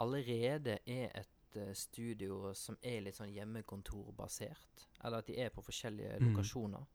allerede 0.00 0.78
er 0.86 1.10
et 1.18 1.56
uh, 1.58 1.72
studio 1.74 2.52
som 2.54 2.78
er 2.82 3.00
litt 3.02 3.18
sånn 3.18 3.32
hjemmekontorbasert. 3.34 4.86
Eller 5.02 5.18
at 5.24 5.26
de 5.32 5.38
er 5.42 5.50
på 5.50 5.64
forskjellige 5.66 6.20
Mm. 6.20 6.30
lokasjoner. 6.30 6.86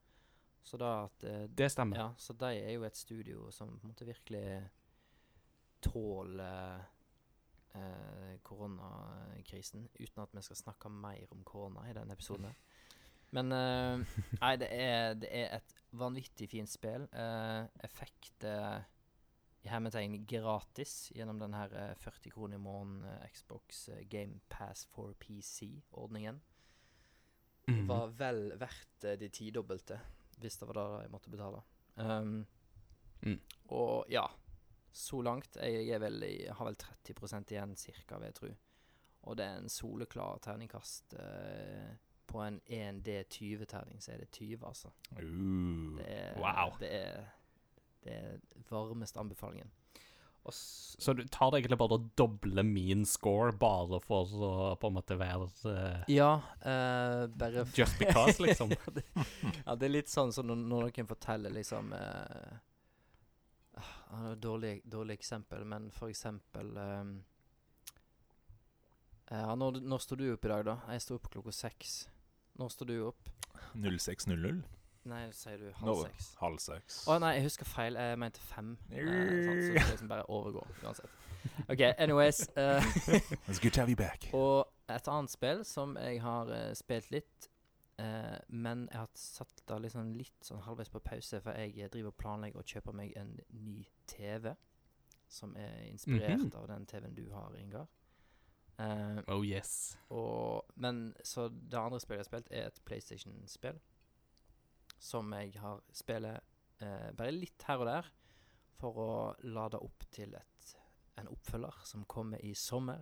Så 0.65 0.78
da 0.82 0.93
at 1.06 1.25
Det 1.58 1.67
stemmer. 1.71 1.97
Ja, 1.97 2.08
så 2.17 2.34
de 2.34 2.45
er 2.56 2.71
jo 2.73 2.84
et 2.88 2.95
studio 2.97 3.51
som 3.51 3.67
på 3.80 3.84
en 3.86 3.91
måte 3.93 4.06
virkelig 4.08 4.69
tåler 5.82 6.80
eh, 7.76 8.34
koronakrisen, 8.46 9.88
uten 10.00 10.24
at 10.24 10.34
vi 10.36 10.44
skal 10.46 10.60
snakke 10.60 10.90
mer 10.90 11.32
om 11.36 11.44
korona 11.48 11.86
i 11.90 11.94
denne 11.98 12.16
episoden. 12.16 12.52
Men 13.36 13.52
eh, 13.52 14.18
Nei, 14.42 14.56
det 14.62 14.70
er, 14.72 15.14
det 15.20 15.32
er 15.32 15.56
et 15.58 15.76
vanvittig 15.96 16.50
fint 16.52 16.72
spill. 16.72 17.08
Eh, 17.12 17.88
fikk 17.98 18.32
det 18.44 18.58
i 19.66 19.70
hermetegn 19.72 20.20
gratis 20.30 21.10
gjennom 21.16 21.40
den 21.42 21.56
her 21.58 21.72
eh, 21.74 21.94
40 21.98 22.36
kroner 22.36 22.60
i 22.60 22.62
måneden 22.62 23.06
eh, 23.10 23.30
Xbox 23.34 23.88
eh, 23.90 24.04
Game 24.10 24.40
Pass 24.50 24.86
for 24.94 25.16
PC-ordningen. 25.20 26.42
Mhm. 27.66 27.88
Var 27.90 28.12
vel 28.20 28.44
verdt 28.62 29.08
eh, 29.10 29.18
de 29.18 29.32
tidobbelte, 29.34 29.98
hvis 30.38 30.60
det 30.62 30.68
var 30.70 30.78
det 30.78 30.90
jeg 31.06 31.16
måtte 31.16 31.34
betale. 31.34 31.64
Um, 31.96 32.46
Mm. 33.26 33.40
Og 33.74 34.06
ja, 34.12 34.26
så 34.96 35.20
langt 35.22 35.58
Jeg 35.60 36.00
vel 36.00 36.24
i, 36.24 36.48
har 36.48 36.68
vel 36.70 36.78
30% 36.80 37.52
igjen, 37.52 37.76
cirka, 37.76 38.20
vil 38.20 38.30
jeg 38.30 38.38
tro. 38.40 38.52
Og 39.26 39.38
det 39.38 39.46
er 39.46 39.60
en 39.60 39.72
soleklar 39.72 40.40
terningkast 40.46 41.18
eh, 41.20 41.96
på 42.30 42.42
en 42.42 42.60
1D20-terning, 42.68 44.02
så 44.02 44.14
er 44.14 44.22
det 44.24 44.32
20, 44.32 44.62
altså. 44.66 44.92
Uh. 45.18 45.98
Det 45.98 46.06
er, 46.10 46.38
Wow. 46.40 46.78
Det 46.80 46.92
er, 46.94 47.26
det 48.06 48.14
er 48.14 48.38
varmeste 48.70 49.20
anbefalingen. 49.20 49.72
Og 50.46 50.54
s 50.54 50.96
Så 51.00 51.14
du 51.14 51.24
tar 51.28 51.50
det 51.52 51.60
egentlig 51.60 51.78
bare 51.82 51.98
å 51.98 52.04
doble 52.18 52.64
min 52.64 53.02
score 53.10 53.52
bare 53.58 53.98
for 54.06 54.30
å 54.30 54.52
på 54.78 54.92
en 54.92 54.96
måte 55.00 55.18
være 55.18 55.48
uh, 55.66 56.04
ja, 56.12 56.36
uh, 56.62 57.26
bare 57.34 57.66
Just 57.74 57.98
because, 58.00 58.38
liksom. 58.46 58.72
ja, 58.72 58.94
det, 58.94 59.04
ja, 59.16 59.76
det 59.76 59.90
er 59.90 59.96
litt 59.96 60.14
sånn 60.14 60.34
som 60.36 60.46
når, 60.48 60.62
når 60.70 60.86
noen 60.86 61.10
forteller 61.10 61.56
liksom 61.56 61.92
eh, 61.98 62.54
det 64.12 64.28
er 64.30 64.32
et 64.36 64.44
dårlig, 64.44 64.74
dårlig 64.91 65.13
eksempel, 65.20 65.65
men 65.65 65.89
for 65.91 66.08
eksempel 66.12 66.78
um, 66.78 67.15
ja, 69.32 69.56
når, 69.56 69.80
når 69.82 69.98
står 70.04 70.15
du 70.22 70.28
opp 70.34 70.46
i 70.46 70.52
dag, 70.52 70.65
da? 70.68 70.76
Jeg 70.94 71.02
står 71.02 71.20
opp 71.20 71.30
klokka 71.34 71.52
seks. 71.56 71.96
Når 72.60 72.70
står 72.76 72.89
du 72.91 72.96
opp? 73.08 73.30
0600? 73.74 74.62
Nei, 75.06 75.22
sier 75.38 75.58
du 75.62 75.68
halv 75.78 75.89
Nå, 75.89 75.96
seks. 76.08 76.28
halv 76.39 76.62
seks. 76.62 77.00
Å 77.10 77.18
nei, 77.22 77.36
jeg 77.38 77.46
husker 77.46 77.68
feil. 77.70 77.98
Jeg 78.00 78.18
mente 78.22 78.41
fem. 78.41 78.72
Eh, 78.89 79.06
sant, 79.06 79.65
så 79.65 79.74
det 79.76 79.84
liksom 79.91 80.10
bare 80.10 80.26
overgår 80.34 80.70
uansett. 80.82 81.20
OK, 81.70 81.82
anyways. 82.02 82.39
Uh, 82.58 82.82
It's 83.50 83.60
good 83.62 83.74
to 83.74 83.82
have 83.84 83.89
you 83.89 83.98
back. 84.00 84.30
Og 84.34 84.65
et 84.89 85.10
annet 85.12 85.34
spill 85.34 85.62
som 85.65 85.94
jeg 86.02 86.22
har 86.24 86.50
uh, 86.50 86.72
spilt 86.78 87.12
litt, 87.13 87.50
eh, 87.98 88.40
men 88.50 88.88
jeg 88.92 88.98
har 89.00 89.10
satt 89.14 89.62
det 89.68 89.82
liksom 89.82 90.14
litt 90.14 90.44
sånn 90.44 90.62
halvveis 90.66 90.90
på 90.90 91.00
pause, 91.00 91.42
for 91.42 91.52
jeg 91.54 91.78
eh, 91.80 91.90
driver 91.90 92.08
og 92.14 92.18
planlegger 92.18 92.60
å 92.60 92.64
kjøpe 92.66 92.94
meg 92.94 93.14
en 93.18 93.40
ny 93.50 93.86
TV. 94.08 94.56
Som 95.28 95.56
er 95.58 95.88
inspirert 95.90 96.40
Mhm. 96.44 96.56
av 96.56 96.68
den 96.68 96.86
TV-en 96.86 97.16
du 97.16 97.30
har, 97.34 97.56
Ingar. 97.58 97.88
Eh, 98.78 99.22
Oh 99.28 99.44
yes. 99.46 99.98
og, 100.10 100.66
men 100.76 101.16
så 101.24 101.48
det 101.50 101.78
andre 101.80 102.00
spillet 102.00 102.20
jeg 102.20 102.26
har 102.26 102.42
spilt, 102.42 102.52
er 102.52 102.68
et 102.68 102.82
PlayStation-spill. 102.86 103.80
Som 105.00 105.34
jeg 105.34 105.54
har 105.60 105.82
spiller 105.94 106.40
eh, 106.82 107.12
bare 107.16 107.32
litt 107.32 107.64
her 107.68 107.78
og 107.78 107.86
der, 107.88 108.10
for 108.80 108.98
å 109.00 109.36
lade 109.48 109.80
opp 109.80 110.04
til 110.12 110.34
et, 110.36 110.76
en 111.18 111.28
oppfølger 111.32 111.86
som 111.88 112.04
kommer 112.06 112.38
i 112.44 112.54
sommer. 112.54 113.02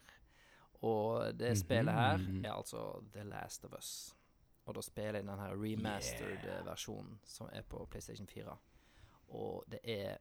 Og 0.84 1.34
det 1.40 1.58
spillet 1.58 1.94
her 1.94 2.18
Mhm. 2.18 2.46
er 2.46 2.52
altså 2.54 3.04
The 3.14 3.24
Last 3.24 3.66
of 3.66 3.74
Us. 3.74 4.16
Og 4.66 4.76
da 4.78 4.82
spiller 4.86 5.20
jeg 5.20 5.28
den 5.28 5.40
her 5.40 5.56
remastered 5.60 6.44
Yeah. 6.46 6.60
eh, 6.60 6.66
versjonen 6.68 7.18
som 7.28 7.50
er 7.52 7.66
på 7.68 7.82
PlayStation 7.92 8.28
4. 8.28 8.54
Og 9.36 9.64
det 9.68 9.80
er 9.84 10.18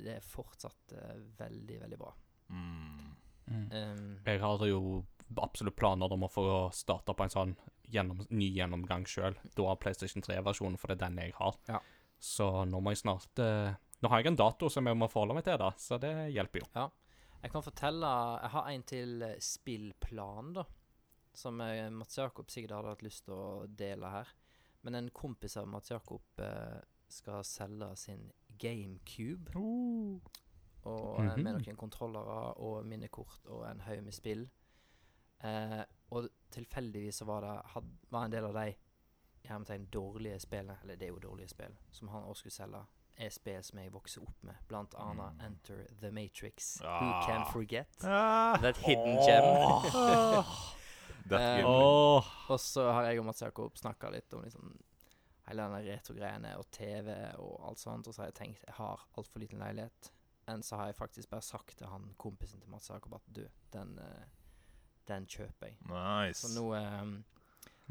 Det 0.00 0.14
er 0.16 0.20
fortsatt 0.24 0.92
uh, 0.94 1.16
veldig, 1.38 1.80
veldig 1.80 1.96
bra. 1.98 2.12
Mm. 2.48 3.16
Um, 3.50 4.20
Jeg 4.24 4.40
har 4.40 4.62
jo 4.66 5.04
absolutt 5.36 5.76
planer 5.76 6.12
om 6.14 6.22
å 6.24 6.30
få 6.30 6.44
starta 6.72 7.12
på 7.12 7.24
en 7.26 7.32
sånn 7.34 7.54
gjennom, 7.90 8.22
ny 8.30 8.46
gjennomgang 8.54 9.04
sjøl. 9.10 9.34
Da 9.54 9.66
av 9.66 9.76
PlayStation 9.82 10.22
3-versjonen, 10.22 10.78
for 10.78 10.88
det 10.88 10.96
er 11.00 11.08
den 11.08 11.18
jeg 11.18 11.34
har. 11.36 11.58
Ja. 11.68 11.80
Så 12.18 12.64
nå 12.70 12.80
må 12.80 12.94
jeg 12.94 13.02
snart 13.02 13.42
uh, 13.42 13.74
Nå 14.00 14.08
har 14.08 14.22
jeg 14.22 14.30
en 14.30 14.36
dato 14.40 14.70
som 14.72 14.86
jeg 14.88 14.96
må 14.96 15.10
forholde 15.12 15.34
meg 15.36 15.44
til, 15.44 15.58
da, 15.60 15.72
så 15.76 15.98
det 16.00 16.14
hjelper 16.32 16.62
jo. 16.62 16.86
Jeg 17.42 17.50
kan 17.52 17.62
fortelle 17.66 18.08
Jeg 18.40 18.50
har 18.54 18.70
en 18.70 18.82
til 18.88 19.24
spillplan, 19.44 20.54
da. 20.56 20.64
Som 21.34 21.60
eh, 21.60 21.90
Mats 21.90 22.18
Jakob 22.18 22.50
sikkert 22.50 22.70
hadde 22.76 22.88
hatt 22.88 23.02
lyst 23.02 23.24
til 23.24 23.34
å 23.34 23.66
dele 23.66 24.08
her. 24.10 24.28
Men 24.82 24.94
en 24.94 25.10
kompis 25.10 25.56
av 25.56 25.68
Mats 25.68 25.90
Jakob 25.90 26.22
eh, 26.38 26.80
skal 27.08 27.44
selge 27.44 27.96
sin 27.96 28.32
GameCube. 28.58 29.54
Og 29.56 31.18
eh, 31.20 31.36
med 31.36 31.38
Mhm. 31.54 31.62
noen 31.62 31.76
kontrollere 31.76 32.54
og 32.58 32.86
minnekort 32.86 33.46
og 33.46 33.66
en 33.70 33.80
haug 33.80 34.02
med 34.02 34.12
spill. 34.14 34.48
Eh, 35.44 35.82
og 36.10 36.28
tilfeldigvis 36.50 37.14
så 37.20 37.24
var 37.24 37.40
det 37.40 37.60
had, 37.74 37.84
var 38.10 38.24
en 38.24 38.30
del 38.32 38.44
av 38.44 38.54
de 38.54 38.68
i 39.42 39.48
hermetegn 39.48 39.86
dårlige 39.92 40.40
spillene, 40.40 40.78
eller 40.82 40.96
det 40.96 41.06
er 41.08 41.12
jo 41.14 41.18
dårlige 41.18 41.48
spill, 41.48 41.76
som 41.90 42.08
han 42.08 42.22
også 42.24 42.40
skulle 42.40 42.52
selge, 42.52 42.82
er 43.16 43.28
spill 43.30 43.62
som 43.64 43.78
jeg 43.78 43.92
vokser 43.92 44.22
opp 44.22 44.42
med. 44.44 44.54
Blant 44.68 44.94
annet 44.98 45.32
Mm. 45.34 45.40
Enter 45.46 45.86
the 46.00 46.10
Matrix. 46.10 46.78
Who 46.80 46.86
Ah. 46.88 47.26
can 47.26 47.46
forget? 47.52 47.88
Ah. 48.04 48.56
That 48.60 48.76
hidden 48.76 49.16
gem. 49.16 50.44
Eh, 51.38 51.56
game. 51.60 51.74
Og 52.50 52.60
så 52.60 52.86
har 52.90 53.08
jeg 53.08 53.20
og 53.20 53.28
Mats 53.28 53.42
Jakob 53.42 53.76
snakka 53.78 54.10
litt 54.14 54.32
om 54.34 54.42
liksom 54.42 54.72
hele 55.50 55.66
denne 55.66 55.80
retro-greiene 55.86 56.54
og 56.60 56.66
TV 56.74 57.10
og 57.42 57.54
alt 57.68 57.82
sånt. 57.82 58.06
Og 58.08 58.14
så 58.14 58.22
har 58.24 58.30
jeg 58.30 58.38
tenkt 58.40 58.64
jeg 58.66 58.76
har 58.78 59.06
altfor 59.18 59.42
liten 59.42 59.62
leilighet. 59.62 60.10
Men 60.46 60.62
så 60.66 60.76
har 60.80 60.90
jeg 60.90 60.98
faktisk 60.98 61.30
bare 61.30 61.46
sagt 61.46 61.76
til 61.78 61.86
han 61.90 62.08
kompisen 62.18 62.62
til 62.62 62.70
Mats 62.72 62.90
Jakob 62.90 63.14
at 63.18 63.26
du, 63.34 63.44
den, 63.74 63.98
eh, 64.02 64.24
den 65.10 65.26
kjøper 65.30 65.70
jeg. 65.70 65.78
Nice. 65.90 66.42
Så 66.42 66.50
nå, 66.56 66.66
eh, 66.74 67.12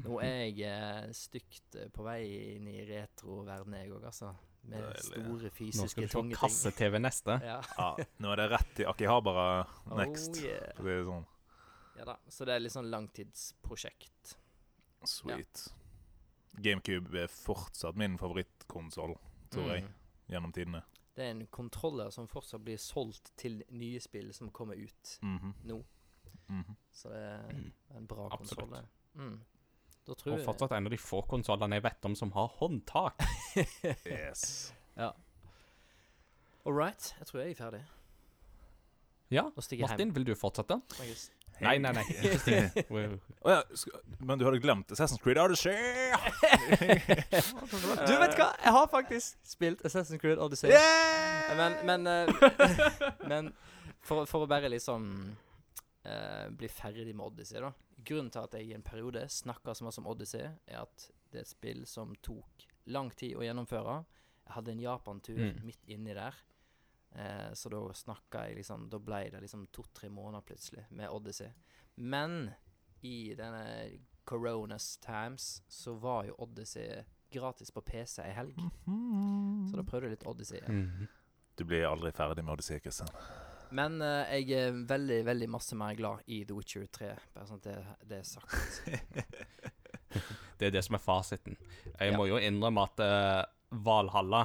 nå 0.03 0.19
er 0.23 0.35
jeg 0.49 0.59
eh, 0.67 1.09
stygt 1.15 1.75
eh, 1.79 1.89
på 1.95 2.03
vei 2.07 2.21
inn 2.55 2.67
i 2.71 2.81
retro-verden, 2.89 3.75
jeg 3.79 3.93
òg, 3.95 4.05
altså. 4.11 4.33
Med 4.69 4.83
Deilig. 4.83 5.03
store 5.07 5.47
Nå 5.47 5.49
fysiske, 5.55 5.87
skal 5.87 6.03
du 6.03 6.07
få 6.09 6.17
tunge 6.17 6.33
ting. 6.33 6.39
kasse-TV 6.41 6.99
neste. 6.99 7.37
Ja. 7.47 7.61
Ja, 7.77 8.05
nå 8.19 8.31
er 8.33 8.41
det 8.41 8.47
rett 8.51 8.81
i 8.83 8.87
Akihabara 8.91 9.45
next. 10.01 10.35
Oh, 10.35 10.43
yeah. 10.49 10.73
For 10.75 10.91
er 10.91 11.05
sånn. 11.07 11.27
Ja 11.99 12.05
da. 12.07 12.15
Så 12.31 12.45
det 12.47 12.55
er 12.55 12.63
litt 12.63 12.71
sånn 12.75 12.87
langtidsprosjekt. 12.91 14.37
Sweet. 15.07 15.65
GameCube 16.59 17.13
er 17.25 17.27
fortsatt 17.31 17.95
min 17.99 18.17
favorittkonsoll, 18.19 19.13
tror 19.51 19.69
jeg, 19.75 19.83
Mm. 19.83 19.93
gjennom 20.29 20.53
tidene. 20.55 20.81
Det 21.15 21.25
er 21.25 21.31
en 21.31 21.45
kontroller 21.47 22.09
som 22.15 22.27
fortsatt 22.27 22.63
blir 22.63 22.77
solgt 22.79 23.31
til 23.37 23.63
nye 23.71 23.99
spill 23.99 24.31
som 24.33 24.49
kommer 24.51 24.75
ut 24.79 25.17
Mhm, 25.21 25.53
nå. 25.65 25.83
mhm. 26.49 26.75
Så 26.91 27.09
det 27.09 27.17
er 27.19 27.97
en 27.97 28.05
bra 28.07 28.29
konsoll. 28.29 28.85
Mm. 29.15 29.39
Da 30.05 30.13
tror 30.15 30.33
Og 30.39 30.45
fortsatt 30.45 30.71
en 30.71 30.85
av 30.85 30.89
de 30.91 30.97
få 30.97 31.21
konsollene 31.27 31.73
jeg 31.75 31.83
vet 31.83 32.05
om 32.05 32.15
som 32.15 32.31
har 32.31 32.47
håndtak. 32.59 33.19
Yes. 34.05 34.73
Ja. 34.97 35.11
All 36.65 36.73
right. 36.73 37.13
Jeg 37.19 37.27
tror 37.27 37.41
jeg 37.43 37.51
er 37.51 37.55
ferdig. 37.71 37.83
Ja, 39.31 39.43
Martin, 39.55 39.79
hjem. 39.79 40.13
Vil 40.15 40.23
du 40.25 40.33
fortsette? 40.35 40.81
Jeg- 40.99 41.29
Nei, 41.61 41.77
nei, 41.79 41.91
nei. 41.97 42.05
Å 43.45 43.51
ja, 43.53 43.59
men 44.19 44.39
du 44.39 44.45
hadde 44.47 44.59
glemt 44.63 44.91
Assassin's 44.95 45.21
Creed 45.23 45.37
Odyssey! 45.41 45.75
Du 48.07 48.13
vet 48.19 48.35
hva? 48.37 48.49
Jeg 48.63 48.73
har 48.75 48.87
faktisk 48.91 49.37
spilt 49.47 49.83
Assassin's 49.87 50.19
Creed 50.21 50.39
Odyssey. 50.41 50.71
Yeah! 50.71 51.53
Men, 51.57 51.77
men, 51.85 52.07
eh, 52.07 53.11
men 53.29 53.51
for, 54.05 54.25
for 54.29 54.45
å 54.45 54.49
bare 54.49 54.69
liksom 54.71 55.05
uh, 56.05 56.45
bli 56.55 56.69
ferdig 56.71 57.13
med 57.15 57.25
Odyssey, 57.31 57.59
da. 57.63 57.71
Grunnen 58.05 58.31
til 58.33 58.45
at 58.45 58.55
jeg 58.55 58.69
i 58.69 58.75
en 58.77 58.85
periode 58.85 59.25
snakka 59.31 59.75
så 59.75 59.85
mye 59.87 59.99
om 60.03 60.07
Odyssey, 60.13 60.45
er 60.69 60.83
at 60.85 61.09
det 61.31 61.41
er 61.41 61.45
et 61.47 61.51
spill 61.51 61.83
som 61.89 62.13
tok 62.25 62.67
lang 62.89 63.11
tid 63.17 63.35
å 63.37 63.43
gjennomføre. 63.45 63.99
Jeg 64.47 64.55
hadde 64.55 64.71
en 64.73 64.85
Japan-tur 64.85 65.37
Mm. 65.43 65.59
midt 65.67 65.83
inni 65.93 66.15
der. 66.17 66.33
Eh, 67.15 67.53
så 67.53 67.69
da 67.73 67.79
snakka 67.93 68.43
jeg 68.47 68.59
liksom 68.59 68.83
Da 68.89 68.99
ble 69.01 69.23
det 69.33 69.39
liksom 69.41 69.63
to-tre 69.73 70.09
måneder 70.13 70.41
plutselig 70.45 70.83
med 70.91 71.09
Odyssey. 71.09 71.49
Men 71.95 72.51
i 73.01 73.33
denne 73.35 73.63
coronas 74.25 74.97
times 75.01 75.63
så 75.67 75.95
var 75.97 76.25
jo 76.29 76.35
Odyssey 76.37 77.03
gratis 77.31 77.71
på 77.71 77.81
PC 77.81 78.21
ei 78.23 78.31
helg. 78.33 78.55
Så 79.69 79.75
da 79.77 79.83
prøvde 79.83 80.07
jeg 80.09 80.17
litt 80.17 80.27
Odyssey. 80.27 80.57
igjen. 80.61 80.83
Mhm. 80.85 81.07
Du 81.57 81.65
blir 81.65 81.83
aldri 81.89 82.11
ferdig 82.15 82.43
med 82.45 82.53
Odyssey, 82.53 82.79
Kristian. 82.79 83.09
Men 83.71 84.01
eh, 84.01 84.39
jeg 84.39 84.51
er 84.69 84.71
veldig, 84.87 85.25
veldig 85.25 85.49
masse 85.49 85.75
mer 85.75 85.93
glad 85.95 86.21
i 86.27 86.43
The 86.45 86.53
Witcher 86.55 86.85
3. 86.87 87.09
Bare 87.35 87.45
sånn 87.49 87.59
at 87.59 87.63
det, 87.63 87.75
det 88.07 88.19
er 88.19 88.23
sagt. 88.23 89.49
Det 90.59 90.67
er 90.67 90.71
det 90.73 90.81
som 90.83 90.95
er 90.97 90.99
fasiten. 91.03 91.55
Jeg 91.99 92.11
Ja. 92.11 92.17
må 92.17 92.25
jo 92.27 92.35
innrømme 92.37 92.81
at 92.83 92.99
uh, 92.99 93.45
Valhalla 93.85 94.41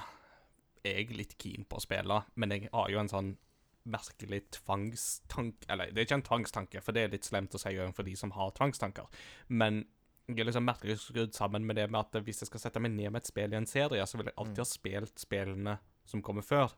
er 0.84 0.98
jeg 1.00 1.16
litt 1.16 1.34
keen 1.38 1.64
på 1.64 1.76
å 1.78 1.82
spille, 1.84 2.22
men 2.36 2.50
jeg 2.50 2.68
har 2.72 2.90
jo 2.92 2.98
en 3.00 3.08
sånn 3.08 3.36
merkelig 3.86 4.38
tvangstanke 4.50 5.66
Eller 5.68 5.90
det 5.92 5.98
er 6.00 6.06
ikke 6.06 6.16
en 6.16 6.22
tvangstanke, 6.28 6.80
for 6.82 6.92
det 6.96 7.02
er 7.04 7.10
litt 7.12 7.26
slemt 7.28 7.52
å 7.54 7.60
si 7.60 7.74
for 7.92 8.02
de 8.06 8.14
som 8.16 8.30
har 8.32 8.50
tvangstanker. 8.56 9.06
Men 9.48 9.82
jeg 10.26 10.38
er 10.40 10.44
liksom 10.48 10.64
merkelig 10.64 10.96
skrudd 11.02 11.34
sammen 11.36 11.66
med 11.68 11.76
det 11.76 11.90
med 11.90 12.00
at 12.00 12.24
hvis 12.24 12.40
jeg 12.40 12.48
skal 12.48 12.60
sette 12.62 12.80
meg 12.80 12.92
ned 12.96 13.10
med 13.12 13.20
et 13.20 13.26
spill 13.28 13.52
i 13.52 13.56
en 13.58 13.66
serie, 13.68 14.06
så 14.08 14.16
vil 14.16 14.26
jeg 14.30 14.34
alltid 14.38 14.56
Mm. 14.56 14.64
ha 14.64 14.64
spilt 14.64 15.18
spillene 15.20 15.78
som 16.06 16.22
kommer 16.22 16.40
før. 16.42 16.72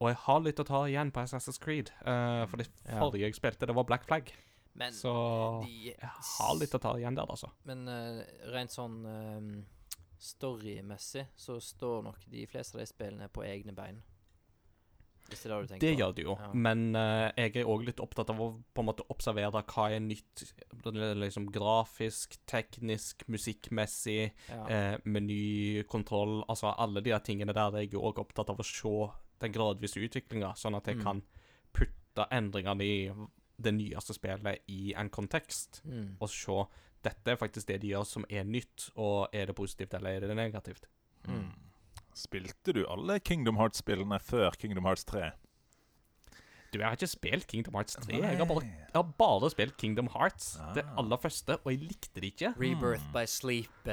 Og 0.00 0.08
jeg 0.10 0.16
har 0.16 0.40
litt 0.40 0.58
å 0.58 0.66
ta 0.66 0.82
igjen 0.86 1.12
på 1.12 1.20
Assassin's 1.22 1.58
Creed. 1.60 1.90
uh, 2.06 2.46
for 2.46 2.56
det 2.56 2.68
Ja. 2.86 2.98
forrige 2.98 3.20
jeg 3.30 3.34
spilte, 3.34 3.66
det 3.66 3.74
var 3.76 3.84
Black 3.84 4.04
Flag. 4.04 4.32
Men 4.74 4.92
Så 4.92 5.62
de, 5.64 5.94
jeg 5.94 5.96
har 6.00 6.54
litt 6.58 6.74
å 6.74 6.80
ta 6.80 6.94
igjen 6.94 7.14
der, 7.14 7.26
altså. 7.26 7.50
Men 7.64 7.86
uh, 7.88 8.24
rent 8.52 8.70
sånn 8.70 9.04
eh, 9.06 9.64
storymessig 10.18 11.26
så 11.36 11.58
står 11.62 12.02
nok 12.04 12.24
de 12.30 12.46
fleste 12.46 12.74
av 12.76 12.80
de 12.82 12.86
spillene 12.86 13.28
på 13.32 13.44
egne 13.46 13.74
bein. 13.74 14.02
Hvis 15.28 15.42
det 15.44 15.50
er 15.50 15.60
det 15.60 15.60
du 15.60 15.72
tenker 15.74 15.86
Det 15.86 15.94
på. 15.94 16.00
gjør 16.00 16.14
det 16.16 16.22
jo, 16.24 16.36
Ja. 16.40 16.52
men 16.54 16.96
uh, 16.96 17.30
jeg 17.36 17.56
er 17.56 17.64
òg 17.68 17.84
litt 17.84 18.00
opptatt 18.00 18.30
av 18.30 18.38
å 18.40 18.62
på 18.74 18.80
en 18.80 18.86
måte 18.86 19.04
observere 19.10 19.62
hva 19.62 19.90
er 19.92 20.00
nytt. 20.00 20.54
Liksom 20.84 21.50
grafisk, 21.52 22.38
teknisk, 22.46 23.26
musikkmessig, 23.28 24.32
Ja. 24.48 24.66
eh, 24.68 24.98
menykontroll 25.04 26.44
Altså 26.48 26.74
alle 26.78 27.02
de 27.02 27.10
tingene 27.20 27.52
der 27.52 27.68
er 27.76 27.82
jeg 27.84 27.90
òg 28.00 28.18
opptatt 28.18 28.48
av 28.50 28.56
å 28.56 28.64
se 28.64 29.12
den 29.40 29.52
gradvise 29.52 30.00
utviklinga, 30.00 30.54
sånn 30.56 30.76
at 30.76 30.84
jeg 30.86 30.96
Mm. 30.96 31.02
kan 31.04 31.22
putte 31.74 32.26
endringene 32.32 32.80
i 32.82 33.28
det 33.60 33.74
nyeste 33.74 34.14
spillet 34.14 34.60
i 34.68 34.94
en 34.94 35.10
kontekst, 35.10 35.82
Mm. 35.84 36.16
og 36.20 36.28
se 36.30 36.66
dette 37.08 37.32
er 37.34 37.40
faktisk 37.40 37.70
det 37.72 37.80
de 37.82 37.94
gjør 37.94 38.06
som 38.06 38.28
er 38.30 38.46
nytt, 38.46 38.90
og 38.96 39.32
er 39.32 39.50
det 39.50 39.56
positivt 39.58 39.96
eller 39.98 40.18
er 40.18 40.28
det 40.30 40.38
negativt? 40.38 40.88
Mm. 41.28 41.50
Spilte 42.18 42.74
du 42.74 42.84
alle 42.90 43.18
Kingdom 43.20 43.58
Hearts-spillene 43.60 44.18
før 44.22 44.56
Kingdom 44.58 44.88
Hearts 44.88 45.06
3? 45.08 45.32
Du, 46.72 46.78
jeg 46.78 46.84
har 46.86 46.96
ikke 46.98 47.06
spilt 47.08 47.46
Kingdom 47.48 47.74
Hearts 47.78 47.94
3. 47.96 48.18
Jeg 48.20 48.36
har 48.36 48.44
bare, 48.44 48.60
jeg 48.66 48.92
har 48.94 49.06
bare 49.18 49.48
spilt 49.50 49.76
Kingdom 49.80 50.08
Hearts, 50.12 50.58
det 50.76 50.84
Ah. 50.84 50.98
aller 51.00 51.16
første, 51.16 51.56
og 51.64 51.70
jeg 51.72 51.80
likte 51.80 52.20
det 52.20 52.24
ikke. 52.34 52.50
Rebirth 52.60 53.04
Mm. 53.06 53.12
by 53.14 53.24
Sleep 53.26 53.70
uh, 53.86 53.92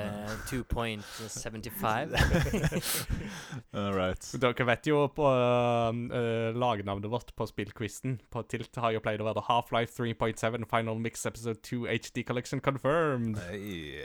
2.75. 0.52 2.16
All 3.76 3.94
right. 3.96 4.20
Dere 4.42 4.66
vet 4.68 4.88
jo 4.90 5.06
på 5.16 5.24
uh, 5.24 6.52
lagnavnet 6.56 7.10
vårt 7.12 7.32
på 7.38 7.48
spillquizen 7.50 8.20
på 8.32 8.44
Tilt 8.52 8.76
har 8.82 8.92
jo 8.96 9.02
pleid 9.04 9.24
å 9.24 9.28
være 9.30 9.44
Half-Life 9.48 9.96
3.7 9.96 10.66
Final 10.72 11.00
Mix 11.00 11.26
Episode 11.30 11.60
2 11.66 11.86
HD 11.92 12.24
Collection 12.28 12.60
Confirmed. 12.64 13.40
Hey. 13.50 14.04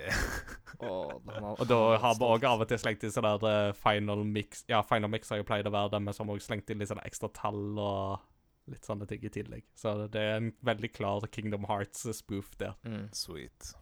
Og 0.81 1.67
da 1.69 1.81
har 2.01 2.15
vi 2.19 2.25
òg 2.31 2.45
av 2.49 2.63
og 2.65 2.69
til 2.71 2.79
slengt 2.81 3.03
inn 3.05 3.13
sånn 3.13 3.27
der 3.27 3.47
eh, 3.51 3.73
Final 3.77 4.23
Mix 4.25 4.63
Ja, 4.71 4.81
Final 4.87 5.11
Mix 5.13 5.29
har 5.33 5.41
jo 5.43 5.47
pleid 5.49 5.67
å 5.69 5.73
være 5.75 5.91
dem 5.97 6.07
men 6.07 6.15
så 6.15 6.23
har 6.23 6.31
vi 6.31 6.39
også 6.39 6.53
slengt 6.53 6.71
inn 6.73 6.81
litt 6.81 6.91
sånne 6.93 7.05
ekstra 7.09 7.29
tall 7.37 7.79
og 7.81 8.30
litt 8.71 8.87
sånne 8.87 9.09
ting 9.11 9.25
i 9.27 9.33
tillegg. 9.33 9.67
Så 9.79 9.95
det 10.13 10.23
er 10.23 10.39
en 10.39 10.53
veldig 10.67 10.93
klar 10.95 11.27
Kingdom 11.33 11.67
Hearts-spoof 11.71 12.55
der. 12.61 12.77
Mm. 12.87 13.09
Sweet. 13.17 13.73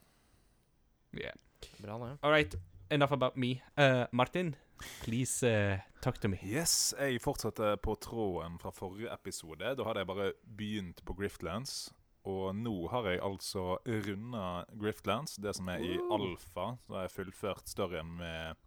Yeah. 1.17 1.37
Bra, 1.79 1.99
det. 1.99 2.19
All 2.23 2.33
right, 2.33 2.55
enough 2.91 3.13
about 3.13 3.37
me. 3.37 3.63
Uh, 3.77 4.07
Martin, 4.13 4.55
please 5.03 5.43
uh, 5.47 5.79
talk 6.01 6.21
to 6.21 6.29
me. 6.29 6.39
Yes, 6.43 6.95
jeg 6.99 7.21
fortsatte 7.23 7.77
på 7.83 7.95
tråden 8.01 8.59
fra 8.63 8.73
forrige 8.75 9.13
episode. 9.13 9.75
Da 9.79 9.87
hadde 9.89 10.05
jeg 10.05 10.11
bare 10.11 10.33
begynt 10.59 11.05
på 11.05 11.17
Griftlands. 11.19 11.89
Og 12.29 12.53
nå 12.57 12.75
har 12.93 13.07
jeg 13.09 13.23
altså 13.25 13.79
runda 13.87 14.65
Griftlands, 14.77 15.39
det 15.41 15.55
som 15.57 15.71
er 15.73 15.85
i 15.85 15.95
alfa. 16.13 16.75
Så 16.85 16.97
har 16.97 17.07
jeg 17.07 17.15
fullført 17.15 17.71
storyen 17.71 18.11
med 18.19 18.59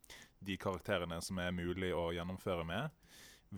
de 0.41 0.57
karakterene 0.57 1.19
som 1.21 1.37
er 1.43 1.53
mulig 1.53 1.91
å 1.93 2.09
gjennomføre 2.15 2.65
med. 2.65 2.89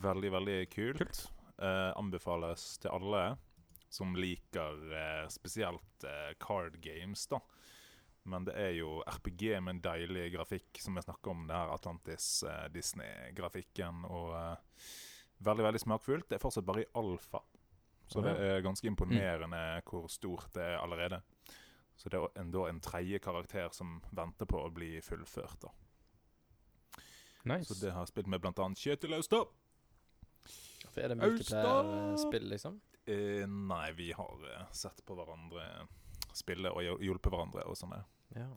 Veldig, 0.03 0.31
veldig 0.33 0.57
kult. 0.73 0.99
kult. 0.99 1.23
Eh, 1.61 1.91
anbefales 1.99 2.77
til 2.81 2.89
alle 2.89 3.35
som 3.93 4.15
liker 4.17 4.79
eh, 4.97 5.27
spesielt 5.29 6.01
eh, 6.03 6.33
card 6.41 6.79
games, 6.81 7.27
da. 7.29 7.37
Men 8.23 8.45
det 8.47 8.55
er 8.57 8.71
jo 8.79 9.03
RPG 9.05 9.59
med 9.61 9.75
en 9.75 9.81
deilig 9.83 10.31
grafikk, 10.33 10.79
som 10.81 10.95
vi 10.95 11.01
snakker 11.03 11.31
om. 11.31 11.47
Det 11.47 11.55
her 11.57 11.73
Atlantis-Disney-grafikken. 11.75 14.05
og 14.07 14.33
eh, 14.39 14.55
Veldig 15.43 15.63
veldig 15.65 15.79
smakfullt. 15.83 16.29
Det 16.29 16.35
er 16.37 16.41
fortsatt 16.41 16.65
bare 16.65 16.81
i 16.85 16.91
alfa. 16.95 17.39
Så 18.07 18.21
det 18.23 18.31
er 18.39 18.61
ganske 18.63 18.87
imponerende 18.87 19.81
hvor 19.89 20.07
stort 20.11 20.53
det 20.55 20.63
er 20.63 20.77
allerede. 20.79 21.21
Så 21.99 22.09
det 22.09 22.17
er 22.19 22.27
en, 22.39 22.51
da 22.53 22.59
en 22.69 22.79
tredje 22.83 23.19
karakter 23.19 23.69
som 23.75 24.01
venter 24.15 24.45
på 24.49 24.57
å 24.63 24.69
bli 24.71 25.01
fullført. 25.03 25.59
da. 25.61 25.69
Nice. 27.43 27.67
Så 27.67 27.73
det 27.81 27.91
har 27.91 28.01
jeg 28.05 28.11
spilt 28.13 28.27
med 28.31 28.39
bl.a. 28.43 28.69
Kjetil 28.79 29.13
Austad. 29.17 29.45
Er 30.97 31.09
det 31.13 31.17
multiplayer-spill, 31.17 32.47
liksom? 32.49 32.79
Eh, 33.05 33.43
nei, 33.49 33.91
vi 33.97 34.11
har 34.15 34.47
eh, 34.51 34.65
sett 34.71 35.03
på 35.05 35.15
hverandre 35.17 35.65
spille 36.33 36.71
og 36.71 36.81
hj- 36.81 37.01
hjulpet 37.09 37.33
hverandre 37.33 37.65
og 37.69 37.77
sånn. 37.77 37.93
ja. 37.97 38.03
Ja. 38.33 38.47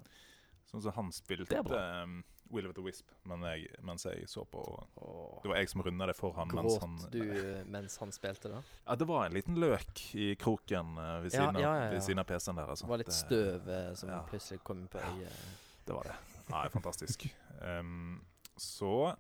Sånn 0.67 0.83
som 0.83 0.93
han 0.97 1.11
spilte 1.15 1.61
um, 1.63 2.25
Will 2.51 2.67
of 2.67 2.73
the 2.75 2.83
Wisp 2.83 3.11
men 3.29 3.43
jeg, 3.47 3.69
mens 3.87 4.03
jeg 4.09 4.25
så 4.27 4.43
på. 4.51 4.63
Åh. 4.99 5.37
Det 5.45 5.51
var 5.53 5.61
jeg 5.61 5.69
som 5.71 5.83
runda 5.87 6.09
det 6.11 6.17
for 6.19 6.35
han. 6.35 6.49
mens 6.51 6.73
Gråt 6.75 6.83
han, 6.83 6.97
du 7.13 7.21
eh, 7.23 7.61
mens 7.71 7.95
han 8.03 8.11
spilte, 8.15 8.51
da? 8.51 8.63
Ja, 8.87 8.97
det 8.99 9.07
var 9.07 9.27
en 9.29 9.37
liten 9.37 9.61
løk 9.63 10.03
i 10.19 10.33
kroken 10.41 10.97
uh, 10.99 11.21
ved 11.23 11.31
Ja, 11.31 11.37
siden, 11.37 11.61
ja, 11.63 11.75
ja, 11.85 11.93
ja. 11.95 12.01
Siden 12.03 12.19
av 12.23 12.27
PC-en 12.27 12.59
der. 12.59 12.73
Altså. 12.75 12.87
Det 12.89 12.91
var 12.91 13.03
litt 13.05 13.15
støv 13.15 13.71
som 14.01 14.11
ja. 14.11 14.19
plutselig 14.31 14.63
kom 14.67 14.83
på 14.91 14.99
øyet. 14.99 15.45
Det 15.87 15.95
var 15.95 16.11
det. 16.11 16.17
Nei, 16.53 16.65
fantastisk. 16.75 17.29
Um, 17.57 18.19
så, 18.61 19.15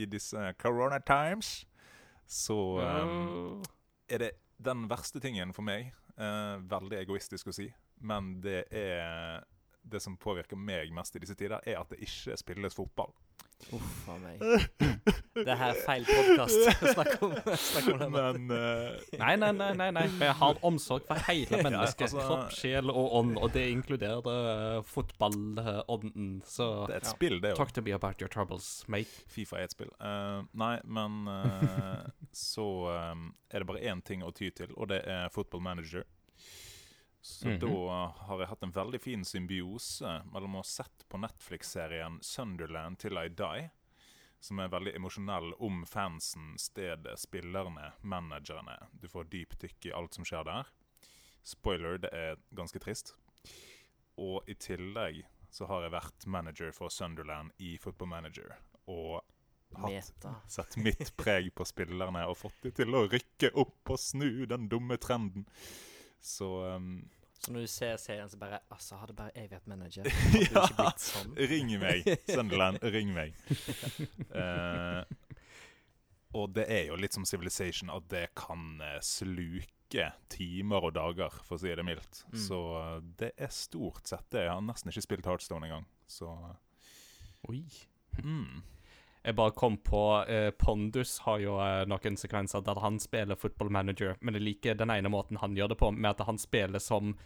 i 0.00 0.06
disse 0.08 0.46
corona 0.58 0.96
times, 1.04 1.66
så 2.26 2.58
um, 2.82 3.62
er 4.08 4.22
det 4.22 4.32
den 4.56 4.86
verste 4.90 5.20
tingen 5.22 5.52
for 5.56 5.66
meg. 5.66 5.92
Uh, 6.16 6.56
veldig 6.64 6.98
egoistisk 7.02 7.50
å 7.50 7.54
si, 7.54 7.68
men 8.00 8.38
det 8.44 8.64
er 8.74 9.44
det 9.86 10.00
som 10.02 10.16
påvirker 10.18 10.58
meg 10.58 10.90
mest 10.94 11.16
i 11.16 11.22
disse 11.22 11.36
tider, 11.38 11.60
er 11.62 11.78
at 11.78 11.92
det 11.92 12.00
ikke 12.02 12.36
spilles 12.40 12.74
fotball. 12.74 13.12
Uff 13.74 14.08
a 14.08 14.14
meg. 14.20 14.42
Det 15.34 15.54
her 15.58 15.72
er 15.72 15.78
feil 15.86 16.04
podkast. 16.06 16.66
Snakk 16.94 17.22
om, 17.24 17.32
snakk 17.58 17.88
om 17.94 17.98
det. 18.02 18.08
Men 18.14 18.52
uh, 18.52 19.16
Nei, 19.18 19.32
nei, 19.40 19.48
nei, 19.56 19.70
nei, 19.80 19.88
nei. 19.96 20.04
Vi 20.20 20.28
har 20.40 20.60
omsorg 20.66 21.06
for 21.08 21.18
hele 21.26 21.60
mennesket. 21.66 22.06
altså- 22.06 22.26
Kropp, 22.28 22.52
sjel 22.54 22.92
og 22.92 23.16
ånd, 23.20 23.34
og 23.42 23.50
det 23.56 23.64
inkluderer 23.72 24.28
uh, 24.28 24.82
fotballånden. 24.86 26.42
Så 26.46 26.68
det 26.86 26.94
er 26.94 27.02
et 27.02 27.08
Ja. 27.10 27.14
spill, 27.16 27.40
det 27.42 27.54
talk 27.58 27.72
to 27.74 27.82
me 27.82 27.96
about 27.96 28.20
your 28.22 28.28
troubles, 28.32 28.84
mate. 28.92 29.10
Fifa 29.34 29.58
er 29.58 29.66
et 29.70 29.74
spill. 29.74 29.90
Uh, 30.00 30.44
nei, 30.54 30.76
men 30.84 31.26
så 32.36 32.68
um, 32.92 33.32
er 33.50 33.64
det 33.64 33.70
bare 33.72 33.82
én 33.90 34.04
ting 34.06 34.22
å 34.22 34.30
ty 34.36 34.50
til, 34.54 34.70
og 34.76 34.92
det 34.94 35.02
er 35.10 35.28
Football 35.34 35.64
Manager. 35.66 36.04
Så 37.26 37.48
Mhm. 37.48 37.58
da 37.58 38.06
har 38.28 38.38
jeg 38.38 38.48
hatt 38.48 38.62
en 38.62 38.72
veldig 38.72 39.00
fin 39.02 39.24
symbiose 39.24 40.22
mellom 40.32 40.52
å 40.54 40.62
ha 40.62 40.62
sett 40.62 41.04
på 41.10 41.18
Netflix-serien 41.18 42.20
Sunderland 42.22 42.98
Till 42.98 43.18
I 43.18 43.28
Die, 43.28 43.70
som 44.40 44.60
er 44.60 44.68
veldig 44.68 44.94
emosjonell 44.94 45.52
om 45.58 45.84
fansen, 45.84 46.54
stedet, 46.56 47.18
spillerne, 47.18 47.92
managerne. 48.04 48.76
Du 49.00 49.08
får 49.08 49.24
dypdykk 49.32 49.86
i 49.86 49.92
alt 49.92 50.14
som 50.14 50.24
skjer 50.24 50.44
der. 50.44 50.66
Spoiler, 51.42 51.98
det 51.98 52.12
er 52.12 52.36
ganske 52.54 52.78
trist. 52.78 53.12
Og 54.16 54.46
i 54.48 54.54
tillegg 54.54 55.24
så 55.50 55.66
har 55.66 55.82
jeg 55.82 55.92
vært 55.96 56.26
manager 56.26 56.72
for 56.72 56.88
Sunderland 56.90 57.50
i 57.58 57.76
Football 57.76 58.08
Manager. 58.08 58.56
Og 58.86 59.20
hatt 59.74 59.90
Sett 60.48 60.76
mitt 60.86 61.16
preg 61.16 61.50
på 61.54 61.66
spillerne 61.66 62.22
og 62.28 62.36
fått 62.38 62.62
dem 62.62 62.72
til 62.72 62.94
å 62.94 63.08
rykke 63.10 63.50
opp 63.58 63.90
og 63.90 63.98
snu 63.98 64.46
den 64.46 64.68
dumme 64.68 64.96
trenden. 64.96 65.44
Så 66.22 66.74
um, 66.76 67.08
Så 67.36 67.52
når 67.52 67.66
du 67.66 67.70
ser 67.70 67.96
serien, 68.00 68.28
så 68.32 68.38
bare 68.40 68.58
Altså, 68.72 68.96
hadde 68.98 69.14
bare 69.14 69.30
jeg 69.36 69.50
vært 69.52 69.66
manager, 69.70 70.08
hadde 70.10 70.40
Ja. 70.42 70.64
ikke 70.64 70.76
blitt 70.80 71.04
sånn. 71.04 71.34
ring 71.52 71.72
meg, 71.82 72.08
Sunderland, 72.32 72.78
ring 72.82 73.12
meg. 73.14 73.36
uh, 74.34 75.04
og 76.40 76.52
det 76.56 76.66
er 76.72 76.84
jo 76.90 76.96
litt 77.00 77.14
som 77.16 77.24
Civilization 77.28 77.90
at 77.94 78.08
det 78.12 78.26
kan 78.36 78.80
eh, 78.84 78.98
sluke 79.04 80.10
timer 80.32 80.84
og 80.88 80.96
dager, 80.96 81.32
for 81.46 81.56
å 81.56 81.60
si 81.62 81.70
det 81.70 81.84
mildt. 81.86 82.24
Mm. 82.32 82.40
Så 82.42 82.58
eh, 82.80 82.96
det 83.22 83.30
er 83.40 83.52
stort 83.54 84.10
sett 84.10 84.26
det. 84.34 84.42
Jeg 84.48 84.52
har 84.52 84.64
nesten 84.66 84.90
ikke 84.92 85.04
spilt 85.06 85.28
Heartstone 85.30 85.68
engang. 85.70 85.86
Så 86.10 86.28
Oi. 87.48 87.62
mm. 88.22 88.62
Jeg 89.26 89.34
bare 89.34 89.50
kom 89.58 89.76
på 89.82 90.00
eh, 90.30 90.50
Pondus 90.54 91.18
har 91.24 91.40
jo 91.42 91.56
eh, 91.58 91.82
noen 91.90 92.14
sekvenser 92.14 92.62
der 92.62 92.78
han 92.78 93.00
spiller 93.02 93.38
football 93.38 93.72
manager, 93.74 94.14
men 94.22 94.38
jeg 94.38 94.44
liker 94.46 94.78
den 94.78 94.92
ene 94.94 95.10
måten 95.10 95.40
han 95.42 95.56
gjør 95.58 95.72
det 95.72 95.78
på, 95.80 95.90
med 95.90 96.12
at 96.12 96.22
han 96.28 96.38
spiller 96.38 96.78
som 96.78 97.16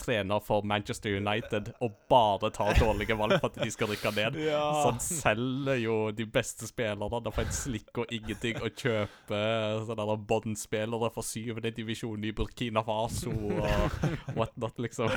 trener 0.00 0.42
for 0.44 0.66
Manchester 0.66 1.16
United 1.16 1.72
og 1.84 1.96
bare 2.10 2.50
tar 2.54 2.78
dårlige 2.80 3.16
valg 3.18 3.38
for 3.38 3.50
at 3.50 3.60
de 3.60 3.70
skal 3.72 3.92
rykke 3.92 4.12
ned. 4.16 4.38
Så 4.50 4.86
han 4.88 5.00
selger 5.04 5.80
jo 5.84 5.96
de 6.16 6.26
beste 6.26 6.68
spillerne 6.70 7.32
for 7.32 7.44
en 7.44 7.54
slikk 7.54 8.02
og 8.02 8.14
ingenting 8.14 8.60
og 8.60 8.74
kjøper 8.74 9.84
sånne 9.86 10.08
der 10.10 10.24
båndspillere 10.32 11.10
for 11.14 11.26
syvende 11.26 11.72
divisjon 11.74 12.24
i 12.24 12.32
Burkina 12.36 12.82
Faso 12.86 13.32
og 13.32 14.36
whatnot, 14.36 14.78
liksom. 14.82 15.10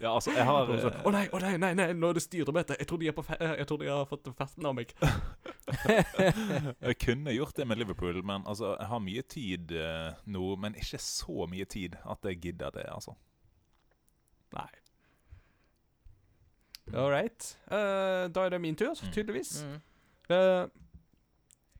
Ja, 0.00 0.14
altså, 0.14 0.32
jeg 0.36 0.46
har 0.48 0.70
Å 0.72 0.92
oh, 1.04 1.12
nei, 1.14 1.26
å 1.32 1.40
nei, 1.42 1.54
nei, 1.60 1.72
nei, 1.78 1.88
nå 1.96 2.12
er 2.12 2.18
det 2.18 2.24
styremøte. 2.24 2.76
Jeg 2.80 2.88
tror 2.90 3.02
de 3.02 3.10
eh, 3.12 3.54
Jeg 3.60 3.68
tror 3.68 3.82
de 3.82 3.90
har 3.90 4.08
fått 4.08 4.30
ferten 4.38 4.68
av 4.68 4.76
meg. 4.76 4.94
Jeg 6.82 6.98
kunne 7.00 7.34
gjort 7.34 7.56
det 7.56 7.66
med 7.68 7.78
Liverpool, 7.80 8.22
men 8.26 8.46
altså, 8.48 8.74
jeg 8.78 8.88
har 8.90 9.02
mye 9.02 9.22
tid 9.30 9.74
eh, 9.78 10.22
nå. 10.34 10.46
Men 10.60 10.76
ikke 10.78 11.00
så 11.02 11.46
mye 11.50 11.66
tid 11.68 11.96
at 12.02 12.26
jeg 12.26 12.40
gidder 12.42 12.74
det, 12.74 12.86
altså. 12.92 13.14
Nei. 14.56 14.68
All 16.94 17.10
right. 17.10 17.56
Uh, 17.70 18.28
da 18.32 18.46
er 18.46 18.50
det 18.56 18.60
min 18.60 18.76
tur, 18.76 18.92
Mm. 18.94 19.12
tydeligvis. 19.14 19.64
Mm. 19.64 19.80
Eh, 20.30 20.68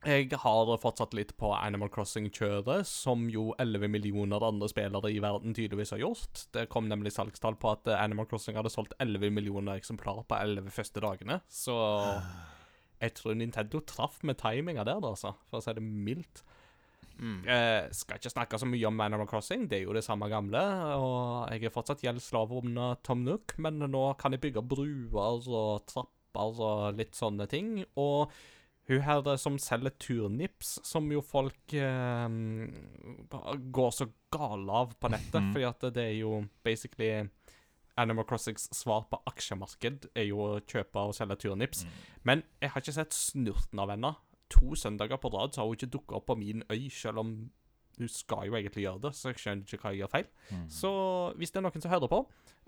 jeg 0.05 0.29
har 0.35 0.77
fortsatt 0.81 1.13
litt 1.13 1.35
på 1.37 1.53
Animal 1.55 1.89
Crossing-kjøret, 1.89 2.85
som 2.85 3.29
jo 3.29 3.53
11 3.59 3.87
millioner 3.89 4.43
andre 4.43 4.67
spillere 4.67 5.11
i 5.13 5.19
verden 5.23 5.53
tydeligvis 5.55 5.91
har 5.91 5.99
gjort. 5.99 6.47
Det 6.51 6.67
kom 6.69 6.89
nemlig 6.89 7.13
salgstall 7.15 7.55
på 7.55 7.71
at 7.71 7.87
eh, 7.87 8.01
Animal 8.03 8.25
Crossing 8.25 8.57
hadde 8.57 8.69
solgt 8.73 8.93
11 8.99 9.29
millioner 9.31 9.77
eksemplarer 9.79 10.25
på 10.27 10.35
11 10.41 10.69
første 10.75 10.99
dagene. 11.03 11.39
Så 11.47 11.75
jeg 13.01 13.13
tror 13.15 13.35
Nintendo 13.35 13.79
traff 13.79 14.21
med 14.23 14.37
timinga 14.41 14.83
der, 14.83 14.99
altså, 15.03 15.35
for 15.49 15.59
å 15.59 15.63
si 15.63 15.73
det 15.73 15.83
mildt. 15.83 16.43
Mm. 17.23 17.37
Eh, 17.47 17.85
skal 17.95 18.17
ikke 18.19 18.31
snakke 18.33 18.57
så 18.59 18.67
mye 18.67 18.87
om 18.89 18.99
Animal 18.99 19.27
Crossing, 19.31 19.67
det 19.71 19.77
er 19.79 19.85
jo 19.85 19.93
det 19.95 20.03
samme 20.03 20.27
gamle. 20.27 20.59
Og 20.99 21.53
jeg 21.53 21.63
er 21.69 21.71
fortsatt 21.71 22.03
gjeldsslave 22.03 22.57
under 22.63 22.97
Tom 23.05 23.23
Nook, 23.23 23.55
men 23.63 23.79
nå 23.79 24.01
kan 24.19 24.35
jeg 24.35 24.41
bygge 24.43 24.63
bruer 24.67 25.47
og 25.47 25.85
trapper 25.87 26.59
og 26.67 26.97
litt 26.99 27.15
sånne 27.15 27.47
ting. 27.47 27.85
Og 27.95 28.27
hun 28.89 28.99
her 29.05 29.37
som 29.39 29.55
selger 29.57 29.93
turnips, 30.03 30.73
som 30.83 31.07
jo 31.13 31.21
folk 31.23 31.71
eh, 31.79 32.27
går 33.71 33.91
så 33.95 34.09
gale 34.33 34.71
av 34.83 34.93
på 34.99 35.09
nettet, 35.13 35.39
Mhm. 35.41 35.53
fordi 35.53 35.65
at 35.69 35.93
det 35.93 36.03
er 36.03 36.19
jo 36.19 36.45
basically 36.63 37.29
Animal 37.95 38.25
Crossings 38.25 38.67
svar 38.73 39.05
på 39.09 39.21
aksjemarked 39.27 40.07
er 40.15 40.23
jo 40.25 40.37
å 40.37 40.61
kjøpe 40.65 40.95
og 40.97 41.13
selge 41.13 41.35
turnips. 41.37 41.83
Mm. 41.85 41.89
Men 42.23 42.43
jeg 42.59 42.69
har 42.71 42.81
ikke 42.81 42.93
sett 42.93 43.11
snurten 43.13 43.79
av 43.79 43.89
henne. 43.89 44.15
To 44.49 44.75
søndager 44.75 45.17
på 45.17 45.31
rad 45.33 45.53
så 45.53 45.61
har 45.61 45.69
hun 45.69 45.77
ikke 45.77 45.93
dukka 45.93 46.19
opp 46.19 46.27
på 46.27 46.35
min 46.39 46.63
øy, 46.71 46.89
selv 46.91 47.23
om 47.23 47.35
hun 47.97 48.09
skal 48.09 48.47
jo 48.47 48.55
egentlig 48.57 48.87
gjøre 48.87 49.01
det, 49.05 49.11
så 49.15 49.29
jeg 49.29 49.41
skjønner 49.41 49.67
ikke 49.67 49.83
hva 49.83 49.91
jeg 49.93 50.01
gjør 50.01 50.13
feil. 50.13 50.31
Mm. 50.49 50.63
Så 50.71 50.91
hvis 51.37 51.53
det 51.53 51.59
er 51.59 51.65
noen 51.67 51.83
som 51.83 51.93
hører 51.93 52.09
på, 52.11 52.19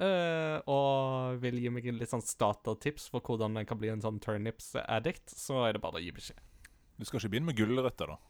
uh, 0.03 0.57
og 0.69 1.41
vil 1.41 1.59
gi 1.63 1.73
meg 1.73 1.89
en 1.89 1.99
litt 2.01 2.13
sånn 2.13 2.25
startertips 2.25 3.09
for 3.13 3.25
hvordan 3.25 3.57
en 3.57 3.67
kan 3.69 3.81
bli 3.81 3.89
en 3.93 4.03
sånn 4.03 4.21
turnips-addict, 4.23 5.33
så 5.33 5.65
er 5.65 5.75
det 5.75 5.83
bare 5.83 6.01
å 6.01 6.05
gi 6.05 6.13
beskjed. 6.15 6.39
Du 6.95 7.07
skal 7.07 7.19
ikke 7.19 7.33
begynne 7.33 7.49
med 7.49 7.59
gulrøtter, 7.59 8.13
da? 8.13 8.21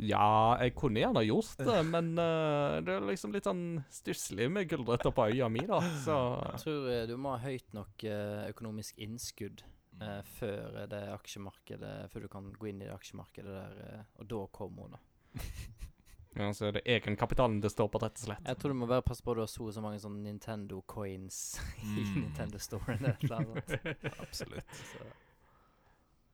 Ja, 0.00 0.56
jeg 0.64 0.72
kunne 0.72 1.02
gjerne 1.02 1.20
gjort 1.26 1.60
det, 1.60 1.76
men 1.92 2.14
uh, 2.16 2.80
det 2.80 2.96
er 2.96 3.06
liksom 3.10 3.36
litt 3.36 3.48
sånn 3.48 3.66
stusslig 3.92 4.48
med 4.54 4.72
gulrøtter 4.72 5.12
på 5.12 5.28
øya 5.28 5.52
mi, 5.52 5.66
da, 5.68 5.82
så 6.06 6.16
Jeg 6.54 6.64
tror 6.64 6.90
eh, 6.94 7.04
du 7.12 7.14
må 7.20 7.36
ha 7.36 7.44
høyt 7.44 7.76
nok 7.76 8.08
økonomisk 8.48 9.04
innskudd 9.04 9.60
eh, 10.02 10.18
før 10.36 10.82
det 10.90 11.00
aksjemarkedet 11.12 11.94
Før 12.12 12.26
du 12.26 12.28
kan 12.32 12.50
gå 12.52 12.70
inn 12.70 12.82
i 12.82 12.88
det 12.88 12.94
aksjemarkedet 12.94 13.54
der, 13.54 13.80
eh, 13.86 14.04
og 14.18 14.28
da 14.32 14.42
kommer 14.54 14.86
hun, 14.86 14.96
da. 14.96 15.00
ja, 16.42 16.50
så 16.52 16.68
er 16.68 16.76
det 16.78 16.84
egenkapitalen 16.96 17.60
det 17.62 17.72
står 17.72 17.88
på, 17.92 18.02
rett 18.02 18.20
og 18.20 18.26
slett. 18.26 18.44
Jeg 18.48 18.60
tror 18.60 18.74
du 18.74 18.80
må 18.82 18.90
bare 18.90 19.06
passe 19.06 19.24
på 19.24 19.32
at 19.32 19.40
du 19.40 19.44
har 19.44 19.50
så 19.52 19.66
og 19.68 19.74
så 19.76 19.84
mange 19.84 20.02
sånne 20.02 20.24
Nintendo 20.26 20.82
coins 20.86 21.42
i 21.82 22.02
Mm. 22.02 22.14
Nintendo 22.26 22.58
Store. 22.58 22.98
Absolutt. 24.26 24.80
Så. 24.92 25.10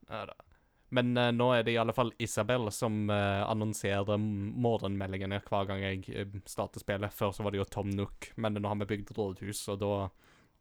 Ja 0.08 0.26
da. 0.30 0.38
Men 0.88 1.12
uh, 1.18 1.28
nå 1.36 1.50
er 1.52 1.66
det 1.66 1.74
i 1.74 1.80
alle 1.80 1.92
fall 1.92 2.14
Isabel 2.22 2.70
som 2.72 3.10
uh, 3.10 3.44
annonserer 3.44 4.16
morgenmeldingene 4.16 5.42
hver 5.44 5.68
gang 5.68 5.82
jeg 5.84 6.06
uh, 6.16 6.38
starter 6.48 6.80
spillet. 6.80 7.12
Før 7.12 7.34
så 7.36 7.44
var 7.44 7.52
det 7.52 7.60
jo 7.60 7.68
Tom 7.68 7.90
Nook, 7.92 8.30
men 8.40 8.56
nå 8.56 8.70
har 8.70 8.78
vi 8.80 8.88
bygd 8.94 9.12
rådhus, 9.18 9.66
og 9.74 9.82
da 9.82 9.92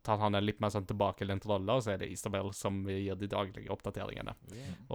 tar 0.07 0.21
han 0.21 0.37
en 0.39 0.45
litt 0.47 0.61
mer 0.63 0.71
sånn 0.71 0.87
tilbakelent 0.87 1.43
rolle, 1.49 1.75
og 1.75 1.83
så 1.83 1.93
er 1.93 2.01
det 2.01 2.07
Isabel 2.13 2.53
som 2.55 2.79
gir 2.87 3.17
de 3.19 3.27
daglige 3.31 3.71
oppdateringene. 3.75 4.33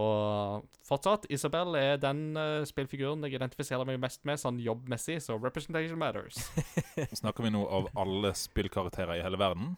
Og 0.01 0.65
fortsatt, 0.89 1.29
Isabel 1.33 1.77
er 1.81 2.01
den 2.01 2.31
uh, 2.39 2.65
spillfiguren 2.69 3.25
jeg 3.29 3.37
identifiserer 3.37 3.89
meg 3.89 4.01
mest 4.03 4.25
med 4.29 4.41
sånn 4.41 4.61
jobbmessig, 4.65 5.21
så 5.25 5.37
representation 5.37 6.01
matters. 6.01 6.41
Snakker 7.21 7.45
vi 7.45 7.53
nå 7.55 7.65
av 7.69 7.93
alle 7.99 8.33
spillkarakterer 8.39 9.21
i 9.21 9.25
hele 9.27 9.41
verden? 9.41 9.75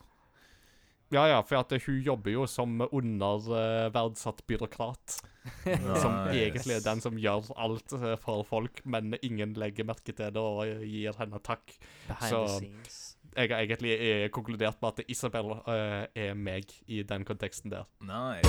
Ja, 1.12 1.26
ja, 1.28 1.42
for 1.46 1.60
at 1.60 1.70
eh, 1.74 1.82
hun 1.84 2.00
jobber 2.02 2.32
jo 2.32 2.46
som 2.50 2.80
underverdsatt 2.86 4.40
byråkrat. 4.48 5.18
Som 6.00 6.14
egentlig 6.32 6.78
er 6.78 6.84
den 6.86 7.02
som 7.04 7.18
gjør 7.20 7.50
alt 7.60 7.92
eh, 7.98 8.14
for 8.22 8.46
folk, 8.48 8.80
men 8.88 9.12
ingen 9.20 9.52
legger 9.60 9.84
merke 9.84 10.14
til 10.16 10.32
det 10.32 10.40
og 10.40 10.64
gir 10.88 11.12
henne 11.20 11.40
takk. 11.44 11.74
Behind 12.08 12.30
Så- 12.32 12.46
the 12.46 12.54
scenes. 12.56 13.03
Jeg 13.36 13.50
har 13.50 13.64
egentlig 13.64 13.90
eh, 13.98 14.28
konkludert 14.30 14.76
med 14.82 14.92
at 14.98 15.08
Isabel 15.10 15.48
uh, 15.56 16.04
er 16.14 16.34
meg 16.38 16.70
i 16.86 17.02
den 17.02 17.24
konteksten 17.26 17.72
der. 17.72 17.82
Nice. 18.00 18.46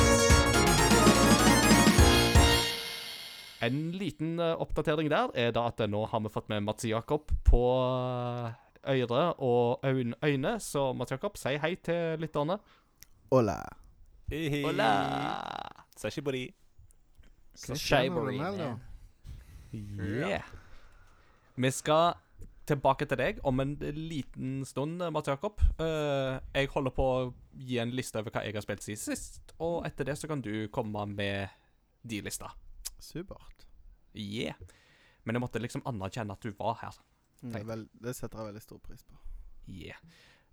En 3.66 3.80
liten 3.98 4.36
uh, 4.40 4.52
oppdatering 4.62 5.10
der 5.10 5.32
er 5.34 5.52
da 5.56 5.64
at 5.72 5.82
nå 5.90 6.04
har 6.12 6.22
vi 6.22 6.30
fått 6.30 6.52
med 6.54 6.62
Mats 6.68 6.86
Jakob 6.86 7.32
på 7.48 7.62
øre 8.86 9.24
og 9.42 9.82
øyn- 9.90 10.14
øyne, 10.22 10.60
så 10.62 10.92
Mats 10.94 11.12
Jakob, 11.16 11.38
si 11.38 11.56
hei 11.58 11.74
til 11.82 12.20
lytterne. 12.22 12.60
Hola. 13.32 13.58
Hola! 14.30 14.92
Sashibori. 15.98 16.46
Sashibori. 17.56 18.38
Yeah. 19.74 20.46
Vi 21.56 21.72
skal 21.72 22.14
tilbake 22.70 23.08
til 23.10 23.20
deg 23.20 23.40
om 23.48 23.62
en 23.64 23.76
liten 23.80 24.60
stund, 24.68 25.04
Mats 25.14 25.30
Jakob. 25.30 25.62
Eh, 25.82 26.38
jeg 26.56 26.72
holder 26.74 26.94
på 26.96 27.06
å 27.06 27.34
gi 27.56 27.80
en 27.82 27.94
liste 27.96 28.20
over 28.22 28.34
hva 28.34 28.46
jeg 28.46 28.58
har 28.58 28.66
spilt 28.66 28.86
siden 28.86 29.02
sist, 29.02 29.54
og 29.60 29.86
etter 29.88 30.10
det 30.10 30.18
så 30.20 30.30
kan 30.32 30.44
du 30.46 30.68
komme 30.74 31.06
med 31.12 31.54
de 32.06 32.22
lista. 32.26 32.52
Supert. 33.00 33.68
Yeah. 34.16 34.58
Men 35.26 35.38
jeg 35.38 35.46
måtte 35.46 35.62
liksom 35.62 35.86
anerkjenne 35.90 36.36
at 36.36 36.46
du 36.46 36.54
var 36.58 36.80
her. 36.82 36.98
Det, 37.42 37.60
er 37.62 37.68
vel, 37.68 37.86
det 38.02 38.16
setter 38.18 38.42
jeg 38.42 38.54
veldig 38.54 38.64
stor 38.64 38.82
pris 38.82 39.04
på. 39.06 39.20
Yeah. 39.70 40.02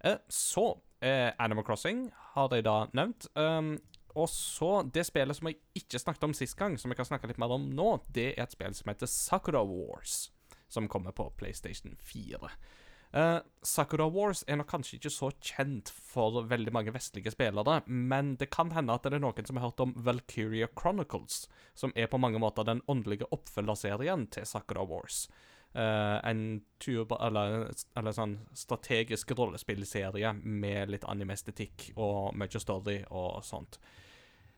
Eh, 0.04 0.18
så 0.28 0.66
eh, 1.00 1.30
Animal 1.38 1.64
Crossing 1.64 2.06
har 2.34 2.48
de 2.52 2.62
da 2.64 2.76
nevnt. 2.96 3.28
Um, 3.34 3.76
og 4.12 4.28
så 4.28 4.82
Det 4.82 5.06
spillet 5.08 5.36
som 5.36 5.48
jeg 5.48 5.60
ikke 5.78 6.00
snakket 6.00 6.26
om 6.26 6.34
sist 6.36 6.56
gang, 6.58 6.76
som 6.78 6.92
jeg 6.92 6.98
kan 7.00 7.08
snakke 7.08 7.30
litt 7.30 7.40
mer 7.40 7.54
om 7.54 7.70
nå, 7.72 7.94
det 8.12 8.32
er 8.34 8.44
et 8.44 8.52
spill 8.52 8.74
som 8.76 8.90
heter 8.92 9.08
Sakura 9.08 9.62
Wars, 9.64 10.32
som 10.72 10.88
kommer 10.88 11.12
på 11.16 11.28
PlayStation 11.36 11.96
4. 12.00 12.50
Uh, 13.12 13.40
Sakura 13.62 14.06
Wars 14.08 14.40
er 14.48 14.56
nok 14.56 14.70
kanskje 14.72 14.96
ikke 14.96 15.10
så 15.12 15.28
kjent 15.44 15.90
for 15.92 16.46
veldig 16.48 16.72
mange 16.72 16.94
vestlige 16.94 17.34
spillere, 17.34 17.82
men 17.84 18.36
det 18.40 18.48
kan 18.54 18.72
hende 18.72 18.94
at 18.96 19.04
det 19.04 19.18
er 19.18 19.20
noen 19.20 19.48
som 19.48 19.60
har 19.60 19.68
hørt 19.68 19.82
om 19.84 19.92
Valkyria 20.00 20.70
Chronicles, 20.72 21.44
som 21.76 21.92
er 21.92 22.08
på 22.08 22.20
mange 22.22 22.40
måter 22.40 22.64
den 22.64 22.80
åndelige 22.88 23.28
oppfølgerserien 23.36 24.30
til 24.32 24.48
Sakura 24.48 24.86
Wars. 24.88 25.26
Uh, 25.76 26.20
en 26.24 26.62
turba, 26.80 27.18
eller, 27.28 27.70
eller 27.96 28.16
sånn 28.16 28.38
strategisk 28.56 29.36
rollespillserie 29.36 30.32
med 30.40 30.92
litt 30.92 31.04
anime-estetikk 31.08 31.90
og 31.96 32.32
mye 32.36 32.64
story 32.64 32.98
og 33.10 33.44
sånt. 33.44 33.76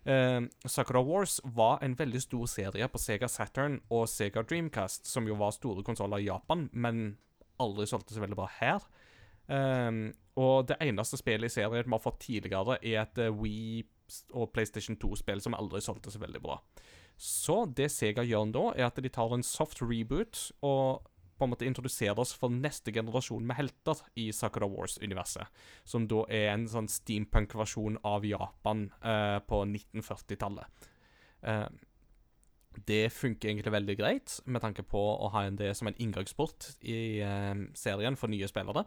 Eh, 0.05 0.41
Sakura 0.69 1.01
Wars 1.03 1.41
var 1.45 1.79
en 1.83 1.97
veldig 1.97 2.21
stor 2.23 2.47
serie 2.51 2.89
på 2.89 3.01
Sega 3.01 3.29
Saturn 3.29 3.79
og 3.91 4.09
Sega 4.13 4.45
Dreamcast, 4.45 5.09
som 5.09 5.29
jo 5.29 5.39
var 5.41 5.55
store 5.57 5.85
konsoller 5.87 6.21
i 6.21 6.29
Japan, 6.29 6.69
men 6.73 7.17
aldri 7.63 7.87
solgte 7.89 8.17
så 8.17 8.25
veldig 8.25 8.39
bra 8.39 8.51
her. 8.59 8.85
Uh, 9.45 10.09
og 10.41 10.71
det 10.71 10.79
eneste 10.81 11.19
spillet 11.21 11.51
i 11.51 11.53
serien 11.53 11.85
vi 11.85 11.93
har 11.93 12.03
fått 12.03 12.23
tidligere, 12.25 12.79
er 12.81 13.03
et 13.03 13.19
eh, 13.21 13.33
Wii 13.33 13.85
og 14.33 14.51
PlayStation 14.55 14.97
2-spill 15.01 15.43
som 15.45 15.57
aldri 15.57 15.83
solgte 15.85 16.13
så 16.13 16.21
veldig 16.23 16.41
bra. 16.43 16.59
Så 17.21 17.63
det 17.77 17.91
Sega 17.95 18.25
gjør 18.27 18.49
nå, 18.51 18.65
er 18.75 18.89
at 18.89 18.99
de 18.99 19.13
tar 19.13 19.33
en 19.37 19.45
soft 19.47 19.83
reboot 19.85 20.49
og 20.67 21.07
på 21.45 21.49
en 21.49 21.53
måte 21.53 21.69
introdusere 21.69 22.17
oss 22.21 22.33
for 22.37 22.53
neste 22.53 22.93
generasjon 22.95 23.45
med 23.45 23.59
helter 23.59 24.01
i 24.21 24.31
Sakura 24.33 24.69
Wars-universet. 24.71 25.65
Som 25.85 26.09
da 26.09 26.25
er 26.33 26.55
en 26.55 26.65
sånn 26.71 26.89
steampunk-versjon 26.89 28.01
av 28.09 28.25
Japan 28.25 28.87
eh, 29.05 29.39
på 29.45 29.61
1940-tallet. 29.69 30.89
Eh, 31.45 31.67
det 32.89 33.03
funker 33.15 33.53
egentlig 33.53 33.75
veldig 33.75 33.97
greit, 34.01 34.39
med 34.51 34.65
tanke 34.65 34.83
på 34.83 34.99
å 34.99 35.29
ha 35.31 35.45
det 35.55 35.75
som 35.79 35.91
en 35.91 36.01
inngangsport 36.01 36.73
i 36.83 37.21
eh, 37.23 37.55
serien 37.79 38.17
for 38.19 38.33
nye 38.33 38.49
spillere. 38.51 38.87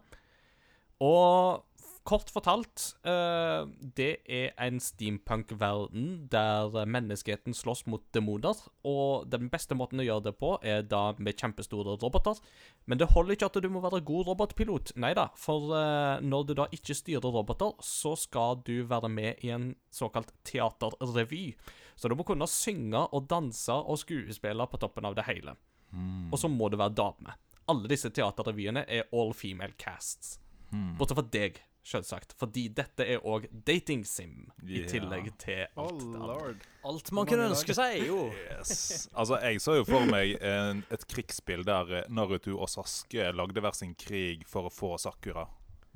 Og 1.06 1.62
kort 2.08 2.30
fortalt, 2.32 2.84
eh, 3.04 3.68
det 3.98 4.22
er 4.32 4.54
en 4.64 4.80
steampunk-verden 4.80 6.28
der 6.32 6.86
menneskeheten 6.88 7.56
slåss 7.58 7.84
mot 7.92 8.06
demoner. 8.16 8.56
Og 8.88 9.28
den 9.32 9.50
beste 9.52 9.76
måten 9.76 10.00
å 10.00 10.06
gjøre 10.06 10.30
det 10.30 10.36
på, 10.40 10.54
er 10.64 10.86
da 10.88 11.12
med 11.20 11.36
kjempestore 11.36 11.98
roboter. 12.00 12.40
Men 12.88 13.02
det 13.02 13.10
holder 13.12 13.36
ikke 13.36 13.50
at 13.52 13.60
du 13.64 13.70
må 13.74 13.84
være 13.84 14.06
god 14.08 14.32
robotpilot. 14.32 14.96
Nei 15.04 15.12
da, 15.18 15.28
for 15.36 15.76
eh, 15.76 16.24
når 16.24 16.48
du 16.48 16.56
da 16.62 16.70
ikke 16.72 16.96
styrer 16.96 17.36
roboter, 17.36 17.76
så 17.84 18.16
skal 18.16 18.64
du 18.64 18.86
være 18.88 19.12
med 19.12 19.44
i 19.44 19.52
en 19.56 19.74
såkalt 19.92 20.32
teaterrevy. 20.48 21.52
Så 21.98 22.08
du 22.08 22.16
må 22.16 22.24
kunne 22.24 22.48
synge 22.48 23.04
og 23.12 23.28
danse 23.28 23.74
og 23.74 24.00
skuespille 24.00 24.72
på 24.72 24.80
toppen 24.80 25.08
av 25.10 25.18
det 25.18 25.28
hele. 25.28 25.58
Mm. 25.92 26.32
Og 26.32 26.40
så 26.40 26.48
må 26.52 26.70
du 26.70 26.78
være 26.80 26.96
dame. 26.96 27.36
Alle 27.68 27.90
disse 27.92 28.12
teaterrevyene 28.16 28.86
er 28.88 29.10
all 29.12 29.34
female 29.36 29.76
casts. 29.82 30.38
Mm. 30.72 30.94
Bortsett 31.00 31.20
fra 31.20 31.26
deg, 31.34 31.60
selvsagt. 31.88 32.34
Fordi 32.40 32.68
dette 32.76 33.06
er 33.08 33.24
òg 33.24 33.48
dating 33.66 34.04
sim, 34.06 34.50
i 34.66 34.82
Ja. 34.82 34.88
tillegg 34.92 35.32
til 35.40 35.66
Oh 35.78 35.88
alt 35.88 36.02
andre. 36.04 36.28
lord. 36.28 36.66
Alt 36.86 37.12
man 37.16 37.26
kunne 37.30 37.48
ønske 37.50 37.74
seg, 37.78 38.06
jo. 38.08 38.28
Yes. 38.52 39.08
Altså, 39.16 39.40
jeg 39.42 39.62
så 39.64 39.78
jo 39.80 39.88
for 39.88 40.06
meg 40.06 40.36
en, 40.42 40.84
et 40.92 41.08
krigsspill 41.08 41.64
der 41.68 41.92
eh, 42.02 42.10
Naruto 42.10 42.58
og 42.60 42.70
Saske 42.70 43.32
lagde 43.36 43.62
hver 43.64 43.76
sin 43.76 43.96
krig 43.96 44.44
for 44.48 44.68
å 44.68 44.74
få 44.74 44.98
Sakura, 45.00 45.48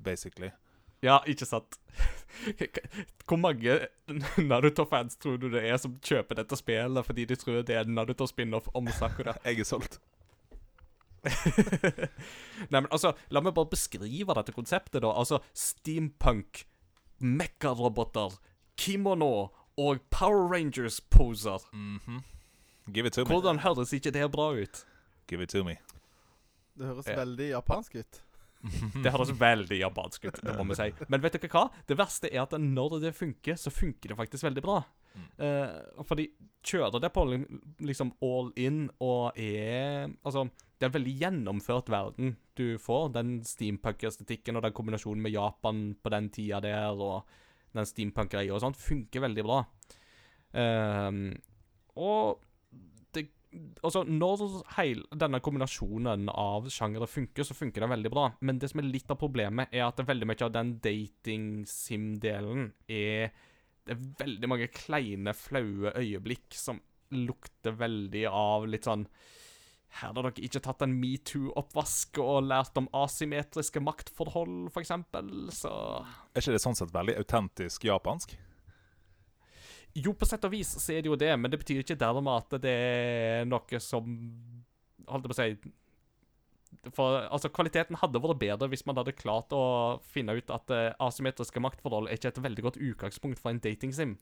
basically. 0.01 0.51
Ja, 1.01 1.19
ikke 1.25 1.45
sant? 1.49 1.79
Hvor 3.27 3.37
mange 3.41 3.87
Naruto-fans 4.37 5.15
tror 5.17 5.37
du 5.41 5.47
det 5.49 5.63
er 5.65 5.77
som 5.81 5.95
kjøper 6.03 6.37
dette 6.41 6.57
spillet 6.59 7.07
fordi 7.07 7.25
de 7.25 7.37
tror 7.41 7.63
det 7.65 7.75
er 7.75 7.87
en 7.87 7.95
Naruto-spin-off 7.97 8.69
om 8.77 8.87
Sakura? 8.93 9.33
Jeg 9.45 9.59
er 9.63 9.67
solgt. 9.67 9.97
Nei, 12.71 12.79
men 12.81 12.87
altså, 12.91 13.13
La 13.33 13.41
meg 13.43 13.53
bare 13.57 13.69
beskrive 13.71 14.35
dette 14.37 14.53
konseptet, 14.55 15.01
da. 15.03 15.11
Altså, 15.13 15.39
steampunk, 15.57 16.63
mekkaroboter, 17.21 18.37
kimono 18.81 19.49
og 19.81 20.01
Power 20.13 20.47
Rangers-poser. 20.51 21.67
Mhm. 21.73 22.23
Give 22.91 23.05
it 23.07 23.13
to 23.13 23.23
me. 23.23 23.29
Hvordan 23.29 23.59
høres 23.63 23.93
ikke 23.93 24.11
det 24.11 24.25
bra 24.33 24.49
ut? 24.57 24.83
Give 25.29 25.43
it 25.43 25.49
to 25.53 25.63
me. 25.63 25.77
Det 26.77 26.87
høres 26.87 27.07
Ja. 27.07 27.15
veldig 27.23 27.49
japansk 27.51 27.95
ut. 27.95 28.21
Det 29.03 29.11
høres 29.11 29.31
veldig 29.39 29.79
japansk 29.79 30.25
ut, 30.27 30.35
det 30.45 30.53
må 30.57 30.67
vi 30.69 30.75
si. 30.77 31.05
Men 31.09 31.21
vet 31.21 31.33
dere 31.33 31.49
hva? 31.49 31.63
Det 31.87 31.97
verste 31.97 32.29
er 32.31 32.41
at 32.43 32.51
når 32.61 32.99
det 33.01 33.15
funker, 33.17 33.55
så 33.57 33.71
funker 33.73 34.09
det 34.09 34.17
faktisk 34.17 34.43
veldig 34.45 34.61
bra. 34.61 34.83
Mm. 35.15 35.23
Eh, 35.39 36.03
fordi 36.05 36.27
kjører 36.63 37.01
det 37.01 37.09
på 37.13 37.23
liksom 37.81 38.13
all 38.21 38.51
in 38.55 38.89
og 39.01 39.33
er 39.37 40.07
Altså, 40.23 40.49
det 40.81 40.87
er 40.87 40.89
en 40.89 40.95
veldig 40.95 41.11
gjennomført 41.21 41.89
verden 41.93 42.31
du 42.57 42.79
får. 42.81 43.11
Den 43.13 43.35
steampunk-estetikken 43.45 44.57
og 44.57 44.63
den 44.65 44.73
kombinasjonen 44.73 45.21
med 45.21 45.35
Japan 45.35 45.81
på 46.01 46.09
den 46.09 46.29
tida 46.33 46.57
der, 46.63 46.97
og 46.97 47.27
den 47.77 47.85
steampunk-greia 47.85 48.55
og 48.55 48.63
sånt, 48.63 48.79
funker 48.81 49.21
veldig 49.21 49.43
bra. 49.45 49.59
Um, 50.57 51.27
og 52.01 52.41
det 53.13 53.27
Altså, 53.83 54.01
når 54.07 54.41
heil, 54.77 55.03
denne 55.13 55.41
kombinasjonen 55.43 56.29
av 56.31 56.69
sjangere 56.71 57.05
funker, 57.07 57.45
så 57.45 57.53
funker 57.53 57.83
den 57.83 57.91
veldig 57.91 58.11
bra. 58.13 58.23
Men 58.41 58.57
det 58.57 58.71
som 58.71 58.81
er 58.81 58.87
litt 58.87 59.11
av 59.11 59.19
problemet, 59.21 59.69
er 59.75 59.83
at 59.85 59.99
veldig 60.07 60.29
mye 60.31 60.45
av 60.47 60.53
den 60.55 60.71
dating-sim-delen 60.81 62.71
er 62.87 63.35
Det 63.85 63.95
er 63.97 64.01
veldig 64.23 64.49
mange 64.49 64.71
kleine, 64.73 65.33
flaue 65.35 65.93
øyeblikk 65.97 66.55
som 66.55 66.79
lukter 67.11 67.73
veldig 67.75 68.25
av 68.29 68.67
litt 68.69 68.85
sånn 68.87 69.05
her 69.99 70.13
har 70.13 70.15
dere 70.15 70.45
ikke 70.45 70.61
tatt 70.63 70.83
en 70.85 70.93
metoo-oppvask 71.01 72.21
og 72.23 72.45
lært 72.47 72.77
om 72.79 72.87
asymmetriske 72.95 73.81
maktforhold, 73.83 74.69
f.eks., 74.71 74.93
så 75.57 75.73
Er 75.73 76.39
ikke 76.39 76.55
det 76.55 76.63
sånn 76.63 76.77
sett 76.79 76.93
veldig 76.95 77.17
autentisk 77.19 77.89
japansk? 77.89 78.37
Jo, 79.99 80.13
på 80.15 80.27
sett 80.27 80.45
og 80.47 80.53
vis 80.53 80.71
så 80.79 80.95
er 80.95 81.03
det 81.03 81.11
jo 81.11 81.19
det, 81.19 81.33
men 81.35 81.51
det 81.51 81.59
betyr 81.59 81.83
ikke 81.83 81.99
dermed 81.99 82.31
at 82.31 82.61
det 82.63 82.71
er 82.71 83.47
noe 83.49 83.83
som 83.83 84.07
Holdt 85.11 85.25
jeg 85.25 85.31
på 85.31 85.35
å 85.35 85.39
si 85.39 86.91
For 86.95 87.25
altså, 87.25 87.49
kvaliteten 87.51 87.97
hadde 87.99 88.21
vært 88.23 88.39
bedre 88.39 88.69
hvis 88.71 88.85
man 88.87 88.95
hadde 89.01 89.17
klart 89.17 89.51
å 89.51 89.99
finne 90.13 90.37
ut 90.37 90.53
at 90.53 90.71
uh, 90.71 90.93
asymmetriske 91.03 91.63
maktforhold 91.63 92.07
er 92.07 92.15
ikke 92.15 92.31
et 92.31 92.39
veldig 92.45 92.65
godt 92.69 92.79
utgangspunkt 92.79 93.41
for 93.41 93.51
en 93.51 93.59
datingsim. 93.59 94.15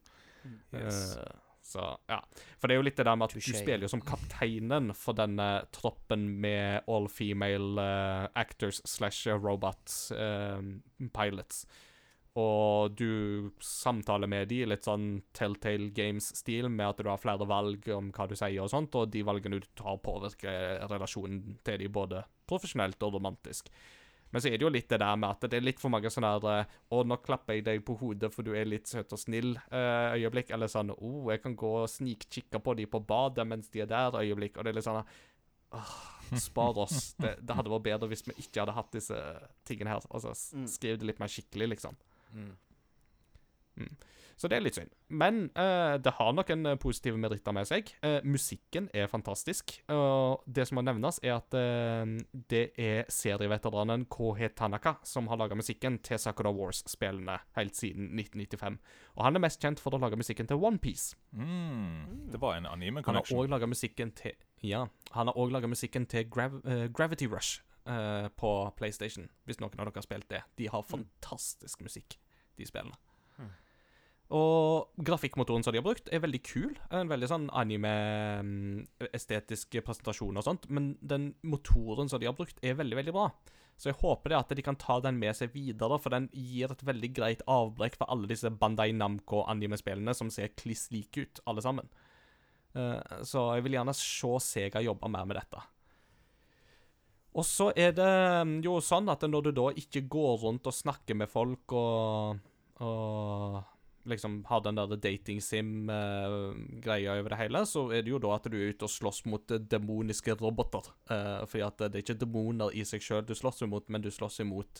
Yes. 0.73 1.19
Eh, 1.19 1.48
så, 1.69 1.85
ja. 2.09 2.19
For 2.59 2.67
det 2.67 2.75
er 2.75 2.81
jo 2.81 2.85
litt 2.87 2.97
det 2.99 3.05
der 3.07 3.19
med 3.19 3.29
at 3.29 3.35
du 3.37 3.43
spiller 3.45 3.85
jo 3.85 3.91
som 3.91 4.03
kapteinen 4.05 4.93
for 4.97 5.17
denne 5.17 5.49
troppen 5.75 6.25
med 6.41 6.89
all 6.89 7.09
female 7.11 7.77
uh, 7.77 8.25
actors 8.39 8.81
slash 8.89 9.29
robot 9.29 9.93
uh, 10.17 10.59
pilots. 11.13 11.63
Og 12.39 12.93
du 12.95 13.49
samtaler 13.63 14.29
med 14.29 14.47
de 14.51 14.61
i 14.63 14.67
litt 14.69 14.85
sånn 14.85 15.21
Telltale 15.35 15.89
Games-stil, 15.95 16.69
med 16.71 16.91
at 16.91 17.01
du 17.01 17.09
har 17.09 17.21
flere 17.21 17.47
valg 17.49 17.87
om 17.95 18.11
hva 18.15 18.27
du 18.29 18.35
sier 18.37 18.61
og 18.63 18.71
sånt, 18.71 18.95
og 18.95 19.09
de 19.11 19.23
valgene 19.25 19.59
du 19.59 19.67
tar, 19.77 19.97
påvirker 20.03 20.85
relasjonen 20.91 21.57
til 21.65 21.81
de 21.81 21.89
både 21.91 22.23
profesjonelt 22.49 23.01
og 23.05 23.17
romantisk. 23.17 23.71
Men 24.31 24.41
så 24.41 24.49
er 24.49 24.57
det 24.57 24.65
jo 24.65 24.71
litt 24.73 24.89
det 24.91 24.99
der 25.01 25.15
med 25.17 25.29
at 25.29 25.47
det 25.49 25.57
er 25.57 25.65
litt 25.65 25.79
for 25.81 25.89
mange 25.93 26.11
sånne 26.13 26.29
der 26.43 26.59
eh, 26.59 26.75
'Å, 26.91 27.01
nå 27.05 27.17
klapper 27.25 27.57
jeg 27.57 27.65
deg 27.65 27.81
på 27.85 27.97
hodet, 27.97 28.29
for 28.33 28.45
du 28.45 28.53
er 28.53 28.69
litt 28.69 28.87
søt 28.87 29.13
og 29.15 29.19
snill', 29.21 29.57
eh. 29.71 30.19
Eller 30.53 30.69
sånn 30.69 30.93
'Å, 30.93 31.31
jeg 31.31 31.41
kan 31.41 31.55
gå 31.55 31.73
og 31.83 31.89
snikkikke 31.89 32.61
på 32.61 32.75
de 32.77 32.85
på 32.85 33.01
badet 33.01 33.47
mens 33.47 33.69
de 33.69 33.81
er 33.81 33.89
der', 33.89 34.21
øyeblikk. 34.21 34.57
Og 34.57 34.63
det 34.63 34.73
er 34.73 34.79
litt 34.79 34.87
sånn 34.87 35.03
Åh, 35.71 35.97
spar 36.37 36.77
oss. 36.81 37.13
Det, 37.13 37.35
det 37.45 37.55
hadde 37.55 37.69
vært 37.69 37.85
bedre 37.85 38.07
hvis 38.09 38.25
vi 38.25 38.33
ikke 38.41 38.63
hadde 38.63 38.73
hatt 38.73 38.91
disse 38.91 39.17
tingene 39.69 39.93
her. 39.93 40.05
Altså, 40.09 40.33
skriv 40.65 40.97
det 40.97 41.05
litt 41.05 41.19
mer 41.21 41.29
skikkelig, 41.29 41.67
liksom. 41.75 41.97
Mm. 42.33 42.55
Mm. 43.77 43.93
Så 44.39 44.47
det 44.47 44.55
er 44.55 44.63
litt 44.63 44.77
synd. 44.77 44.93
Men 45.11 45.49
eh, 45.51 45.97
det 45.99 46.13
har 46.15 46.31
noen 46.31 46.69
eh, 46.69 46.77
positive 46.79 47.19
meritter 47.19 47.51
med 47.55 47.67
seg. 47.67 47.89
Eh, 48.05 48.21
musikken 48.23 48.87
er 48.95 49.09
fantastisk. 49.11 49.73
Og 49.91 50.45
det 50.47 50.63
som 50.69 50.79
må 50.79 50.83
nevnes, 50.87 51.19
er 51.25 51.35
at 51.35 51.57
eh, 51.59 52.13
det 52.51 52.63
er 52.79 53.09
serieveteranen 53.11 54.05
KH 54.07 54.53
Tanaka 54.61 54.95
som 55.03 55.27
har 55.27 55.41
laga 55.41 55.57
musikken 55.59 55.99
til 56.07 56.21
Sakura 56.23 56.53
Wars-spillene 56.55 57.35
helt 57.59 57.75
siden 57.75 58.13
1995. 58.15 58.79
Og 59.17 59.25
han 59.27 59.35
er 59.35 59.43
mest 59.43 59.59
kjent 59.59 59.83
for 59.83 59.97
å 59.97 59.99
lage 59.99 60.19
musikken 60.19 60.47
til 60.47 60.63
OnePiece. 60.69 61.19
Mm. 61.35 62.31
Det 62.31 62.39
var 62.39 62.55
en 62.61 62.69
anime 62.71 63.03
Han 63.05 63.19
har 63.19 63.35
òg 63.35 63.51
laga 63.51 63.67
musikken 63.67 64.15
til 64.15 64.37
Ja, 64.63 64.85
han 65.11 65.27
har 65.27 65.35
òg 65.35 65.51
laga 65.51 65.67
musikken 65.67 66.07
til 66.07 66.29
Grav 66.31 66.61
eh, 66.63 66.87
Gravity 66.87 67.27
Rush 67.27 67.59
eh, 67.83 68.31
på 68.39 68.55
PlayStation. 68.79 69.27
Hvis 69.43 69.59
noen 69.59 69.75
av 69.75 69.89
dere 69.89 69.99
har 69.99 70.07
spilt 70.07 70.31
det. 70.31 70.45
De 70.55 70.71
har 70.71 70.87
fantastisk 70.87 71.83
musikk, 71.83 72.21
de 72.55 72.67
spillene. 72.67 72.95
Mm. 74.29 74.37
Og 74.37 74.85
grafikkmotoren 75.05 75.63
som 75.65 75.73
de 75.73 75.79
har 75.81 75.85
brukt, 75.85 76.09
er 76.13 76.21
veldig 76.21 76.41
kul. 76.45 76.77
En 76.93 77.09
veldig 77.09 77.27
sånn 77.31 77.47
anime-estetisk 77.57 79.79
presentasjon 79.85 80.37
og 80.37 80.43
sånt. 80.45 80.69
Men 80.69 80.97
den 81.01 81.33
motoren 81.41 82.09
som 82.11 82.19
de 82.21 82.27
har 82.29 82.37
brukt, 82.37 82.59
er 82.61 82.77
veldig, 82.77 82.97
veldig 83.01 83.15
bra. 83.15 83.33
Så 83.79 83.87
jeg 83.89 83.99
håper 84.01 84.29
det 84.29 84.41
at 84.41 84.51
de 84.59 84.63
kan 84.65 84.77
ta 84.77 84.99
den 85.01 85.19
med 85.21 85.33
seg 85.37 85.53
videre, 85.55 85.99
for 86.03 86.09
den 86.13 86.29
gir 86.35 86.71
et 86.73 86.85
veldig 86.85 87.11
greit 87.15 87.41
avbrekk 87.47 87.95
for 88.01 88.07
alle 88.11 88.27
disse 88.29 88.49
Bandai 88.51 88.91
Namco-anime-spillene 88.91 90.13
som 90.17 90.29
ser 90.33 90.55
kliss 90.59 90.91
like 90.91 91.21
ut, 91.23 91.39
alle 91.47 91.61
sammen. 91.63 91.87
Eh, 92.75 92.99
så 93.25 93.55
jeg 93.55 93.63
vil 93.65 93.75
gjerne 93.79 93.95
se 93.97 94.31
Sega 94.43 94.79
jobbe 94.83 95.07
mer 95.09 95.25
med 95.29 95.37
dette. 95.39 95.59
Og 97.39 97.45
så 97.47 97.69
er 97.77 97.91
det 97.95 98.11
mm, 98.43 98.59
jo 98.65 98.81
sånn 98.83 99.07
at 99.13 99.23
når 99.29 99.41
du 99.47 99.51
da 99.61 99.67
ikke 99.79 100.01
går 100.11 100.33
rundt 100.43 100.67
og 100.67 100.75
snakker 100.75 101.15
med 101.15 101.31
folk 101.31 101.71
og, 101.77 102.41
og 102.83 103.61
liksom 104.09 104.45
har 104.49 104.61
den 104.65 104.77
der 104.77 104.95
dating-sim-greia 104.95 107.19
over 107.19 107.29
det 107.33 107.39
hele, 107.39 107.59
så 107.69 107.81
er 107.93 108.01
det 108.03 108.11
jo 108.13 108.21
da 108.21 108.29
at 108.35 108.49
du 108.51 108.57
er 108.57 108.69
ute 108.73 108.85
og 108.87 108.93
slåss 108.93 109.19
mot 109.29 109.45
eh, 109.53 109.65
demoniske 109.71 110.31
roboter. 110.39 110.83
Uh, 111.11 111.41
fordi 111.49 111.63
at 111.65 111.77
det 111.85 111.95
er 111.95 112.05
ikke 112.05 112.23
demoner 112.25 112.67
i 112.75 112.81
seg 112.87 113.01
sjøl 113.05 113.27
du 113.27 113.35
slåss 113.37 113.59
imot, 113.65 113.85
men 113.89 114.01
du 114.03 114.11
slåss 114.13 114.37
imot 114.45 114.73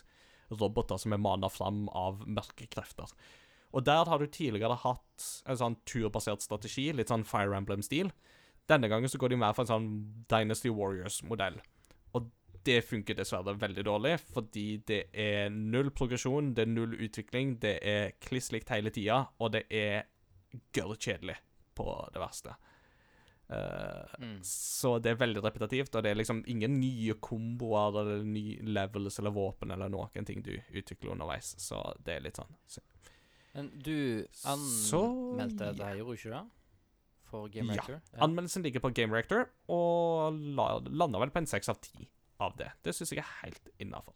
roboter 0.49 0.97
som 1.01 1.11
er 1.13 1.21
mana 1.21 1.49
fram 1.51 1.79
av 1.95 2.13
mørke 2.27 2.65
krefter. 2.73 3.07
Og 3.69 3.85
der 3.85 4.05
har 4.09 4.17
du 4.17 4.25
tidligere 4.25 4.81
hatt 4.81 5.25
en 5.45 5.59
sånn 5.59 5.77
turbasert 5.85 6.41
strategi, 6.41 6.93
litt 6.93 7.09
sånn 7.11 7.27
Fire 7.27 7.57
Emblem-stil. 7.57 8.09
Denne 8.69 8.89
gangen 8.89 9.09
så 9.09 9.17
går 9.21 9.29
de 9.33 9.41
mer 9.41 9.53
for 9.57 9.63
en 9.65 9.73
sånn 9.73 9.89
Dynasty 10.29 10.69
Warriors-modell. 10.73 11.57
Det 12.63 12.81
funker 12.83 13.15
dessverre 13.15 13.53
veldig 13.57 13.83
dårlig, 13.87 14.19
fordi 14.33 14.65
det 14.85 15.05
er 15.13 15.49
null 15.49 15.91
progresjon, 15.95 16.53
det 16.53 16.65
er 16.65 16.71
null 16.73 16.95
utvikling, 16.99 17.53
det 17.63 17.77
er 17.87 18.11
kliss 18.19 18.51
likt 18.51 18.69
hele 18.69 18.91
tida, 18.91 19.21
og 19.39 19.53
det 19.55 19.63
er 19.71 20.03
gørr 20.75 20.97
kjedelig 20.99 21.37
på 21.75 21.85
det 22.13 22.19
verste. 22.19 22.55
Uh, 23.49 24.05
Mm. 24.19 24.39
Så 24.43 24.99
det 25.01 25.11
er 25.11 25.15
veldig 25.17 25.41
repetitivt, 25.41 25.95
og 25.95 26.03
det 26.03 26.11
er 26.11 26.15
liksom 26.19 26.43
ingen 26.47 26.75
nye 26.79 27.15
komboer 27.23 27.95
eller 28.01 28.23
nye 28.27 28.59
levels 28.61 29.17
eller 29.19 29.31
våpen 29.33 29.71
eller 29.73 29.89
noen 29.89 30.25
ting 30.27 30.43
du 30.45 30.51
utvikler 30.75 31.15
underveis, 31.15 31.55
så 31.57 31.79
det 32.03 32.17
er 32.17 32.21
litt 32.27 32.35
sånn 32.37 32.53
så- 32.67 32.81
Men 33.55 33.71
du 33.79 34.27
Så- 34.31 34.53
anmeldte 34.53 35.75
det, 35.75 35.97
gjorde 35.97 36.05
du 36.05 36.13
ikke 36.13 36.35
det? 36.35 36.49
For 37.29 37.47
Game 37.49 37.73
Ja. 37.73 37.83
ja. 37.87 37.99
Anmeldelsen 38.21 38.63
ligger 38.63 38.79
på 38.81 38.93
Game 38.93 39.11
Reactor, 39.13 39.49
og 39.67 40.33
la, 40.33 40.79
lander 40.79 41.19
vel 41.19 41.29
på 41.31 41.37
en 41.37 41.45
seks 41.47 41.69
av 41.69 41.79
ti 41.81 42.07
av 42.39 42.55
det. 42.59 42.71
Det 42.85 42.95
syns 42.95 43.13
jeg 43.13 43.23
er 43.23 43.37
helt 43.43 43.71
innafor. 43.81 44.15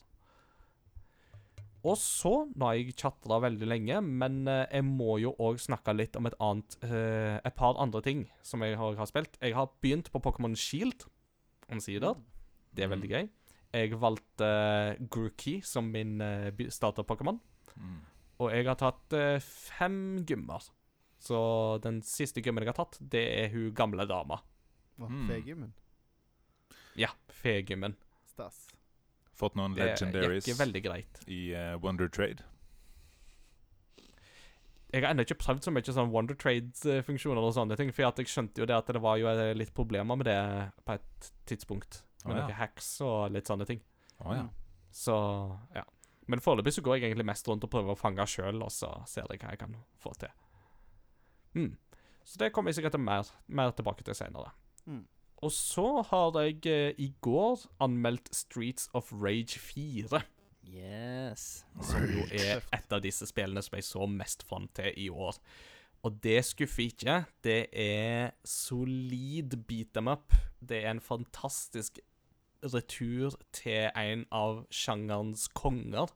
Og 1.83 1.97
så, 1.99 2.31
nå 2.55 2.67
har 2.69 2.77
jeg 2.79 2.95
chatra 2.95 3.41
veldig 3.43 3.67
lenge, 3.67 3.97
men 4.03 4.45
eh, 4.47 4.63
jeg 4.71 4.85
må 4.87 5.17
jo 5.19 5.33
òg 5.43 5.59
snakke 5.59 5.95
litt 5.97 6.15
om 6.15 6.29
et 6.29 6.37
annet 6.39 6.77
eh, 6.87 7.41
Et 7.43 7.55
par 7.59 7.75
andre 7.75 7.99
ting 8.05 8.21
som 8.39 8.63
jeg 8.63 8.77
har, 8.79 8.95
har 8.95 9.09
spilt. 9.09 9.35
Jeg 9.43 9.57
har 9.57 9.67
begynt 9.83 10.07
på 10.13 10.21
Pokémon 10.23 10.55
Shield, 10.55 11.03
omsider. 11.67 12.15
Det 12.71 12.85
er 12.85 12.93
veldig 12.93 13.11
gøy. 13.11 13.27
Jeg 13.73 13.97
valgte 13.97 14.45
uh, 14.45 15.05
Grookey 15.09 15.59
som 15.65 15.87
min 15.89 16.21
uh, 16.21 16.53
starter-Pokémon. 16.53 17.39
Mm. 17.75 17.99
Og 18.43 18.51
jeg 18.53 18.67
har 18.67 18.77
tatt 18.77 19.13
eh, 19.17 19.41
fem 19.41 20.23
gymmer. 20.27 20.65
Så 21.23 21.37
den 21.83 22.01
siste 22.05 22.41
gymmen 22.43 22.65
jeg 22.65 22.73
har 22.73 22.79
tatt, 22.81 22.97
det 22.99 23.23
er 23.39 23.53
hun 23.53 23.73
gamle 23.75 24.07
dama. 24.09 24.41
Hva, 24.97 25.09
Mm. 25.09 25.27
Fegymmen? 25.29 25.71
Ja, 26.99 27.09
fegymmen. 27.41 27.95
Stas. 28.33 28.65
Fått 29.37 29.55
noen 29.57 29.75
Det 29.77 29.85
legendaries 29.85 30.49
i 31.25 31.39
uh, 31.53 31.77
Wonder 31.81 32.09
Trade. 32.09 32.45
Jeg 34.93 35.01
har 35.01 35.09
ennå 35.09 35.25
ikke 35.25 35.39
prøvd 35.41 35.65
så 35.65 35.71
mye 35.73 35.93
sånn 35.95 36.11
Wonder 36.13 36.37
Trades-funksjoner 36.37 37.41
og 37.41 37.55
sånne 37.55 37.77
ting, 37.79 37.89
for 37.93 38.05
jeg 38.05 38.29
skjønte 38.29 38.61
jo 38.61 38.67
det 38.69 38.75
at 38.77 38.91
det 38.93 39.01
var 39.01 39.17
jo 39.17 39.25
eh, 39.31 39.55
litt 39.57 39.71
problemer 39.73 40.19
med 40.19 40.27
det 40.29 40.37
på 40.85 40.99
et 40.99 41.29
tidspunkt. 41.49 42.03
Med 42.27 42.35
oh, 42.35 42.37
ja. 42.37 42.43
noen 42.43 42.59
hacks 42.59 42.89
og 43.01 43.33
litt 43.33 43.49
sånne 43.49 43.65
ting. 43.65 43.81
Oh, 44.21 44.35
ja. 44.37 44.45
Så 44.93 45.15
ja. 45.73 45.81
Men 46.29 46.43
foreløpig 46.45 46.75
så 46.75 46.83
går 46.85 46.99
jeg 46.99 47.09
egentlig 47.09 47.25
mest 47.25 47.49
rundt 47.49 47.65
og 47.65 47.73
prøver 47.73 47.95
å 47.95 47.99
fange 47.99 48.27
sjøl, 48.29 48.61
og 48.61 48.69
så 48.71 48.91
ser 49.09 49.25
jeg 49.33 49.41
hva 49.41 49.55
jeg 49.55 49.63
kan 49.65 49.73
få 49.99 50.13
til. 50.21 50.29
Mm. 51.57 51.73
Så 52.23 52.37
det 52.39 52.53
kommer 52.53 52.69
jeg 52.69 52.77
sikkert 52.77 53.01
mer, 53.01 53.33
mer 53.49 53.73
tilbake 53.73 54.05
til 54.05 54.15
senere. 54.15 54.53
Mm. 54.85 55.03
Og 55.43 55.51
så 55.51 55.87
har 56.07 56.37
jeg 56.39 56.61
eh, 56.71 56.93
i 56.97 57.09
går 57.21 57.65
anmeldt 57.83 58.29
Streets 58.35 58.87
of 58.95 59.11
Rage 59.11 59.59
4. 59.59 60.21
Yes. 60.71 61.65
Som 61.83 62.05
jo 62.07 62.23
er 62.31 62.63
et 62.71 62.95
av 62.95 63.03
disse 63.03 63.27
spillene 63.27 63.61
som 63.65 63.75
jeg 63.75 63.87
så 63.87 64.07
mest 64.07 64.45
fram 64.47 64.69
til 64.77 64.95
i 64.95 65.09
år. 65.11 65.35
Og 66.03 66.15
det 66.23 66.39
skuffer 66.47 66.87
ikke. 66.87 67.17
Det 67.43 67.67
er 67.75 68.31
solid 68.47 69.57
beat 69.67 69.91
them 69.95 70.07
up. 70.11 70.31
Det 70.59 70.83
er 70.83 70.93
en 70.93 71.03
fantastisk 71.03 71.99
retur 72.63 73.35
til 73.51 73.89
en 73.99 74.23
av 74.31 74.63
sjangerens 74.71 75.49
konger. 75.55 76.11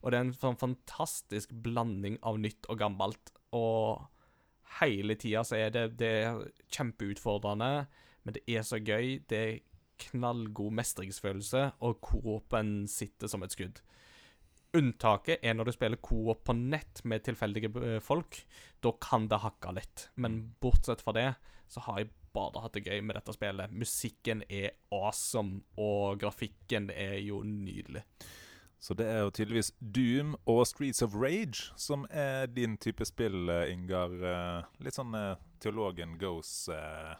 Og 0.00 0.12
det 0.12 0.18
er 0.18 0.28
en 0.28 0.36
sånn 0.36 0.60
fantastisk 0.60 1.52
blanding 1.64 2.20
av 2.26 2.38
nytt 2.38 2.70
og 2.70 2.78
gammelt. 2.80 3.34
Og 3.54 4.06
hele 4.80 5.18
tida 5.18 5.42
så 5.46 5.58
er 5.58 5.74
det, 5.74 5.84
det 5.98 6.12
er 6.22 6.44
kjempeutfordrende, 6.70 7.88
men 8.30 8.38
det 8.38 8.46
er 8.46 8.62
så 8.62 8.78
gøy. 8.78 9.18
Det 9.26 9.38
er 9.38 9.60
knallgod 10.00 10.72
mestringsfølelse, 10.78 11.64
og 11.82 11.98
Coop-en 12.04 12.86
sitter 12.88 13.28
som 13.28 13.42
et 13.42 13.54
skudd. 13.56 13.80
Unntaket 14.78 15.42
er 15.42 15.56
når 15.56 15.66
du 15.66 15.72
spiller 15.74 15.98
Coop 15.98 16.44
på 16.46 16.54
nett 16.54 17.02
med 17.10 17.24
tilfeldige 17.26 17.72
eh, 17.82 17.98
folk. 17.98 18.38
Da 18.80 18.92
kan 19.02 19.26
det 19.28 19.40
hakke 19.42 19.74
litt. 19.74 20.06
Men 20.14 20.38
bortsett 20.62 21.02
fra 21.02 21.14
det, 21.16 21.26
så 21.66 21.82
har 21.88 21.98
jeg 21.98 22.12
bare 22.30 22.62
hatt 22.62 22.78
det 22.78 22.84
gøy 22.86 23.02
med 23.02 23.18
dette 23.18 23.34
spillet. 23.34 23.74
Musikken 23.74 24.44
er 24.46 24.76
awesome, 24.94 25.64
og 25.74 26.20
grafikken 26.22 26.92
er 26.94 27.18
jo 27.24 27.42
nydelig. 27.42 28.04
Så 28.80 28.94
det 28.96 29.10
er 29.10 29.24
jo 29.26 29.32
tydeligvis 29.34 29.74
Doom 29.82 30.36
og 30.48 30.62
Streets 30.70 31.02
of 31.04 31.18
Rage 31.18 31.66
som 31.76 32.06
er 32.08 32.46
din 32.48 32.78
type 32.80 33.04
spill, 33.04 33.50
eh, 33.50 33.74
Ingar. 33.74 34.14
Eh, 34.22 34.70
Litt 34.86 34.96
sånn 34.96 35.18
teologen 35.60 36.14
goes, 36.22 36.68
eh, 36.72 37.18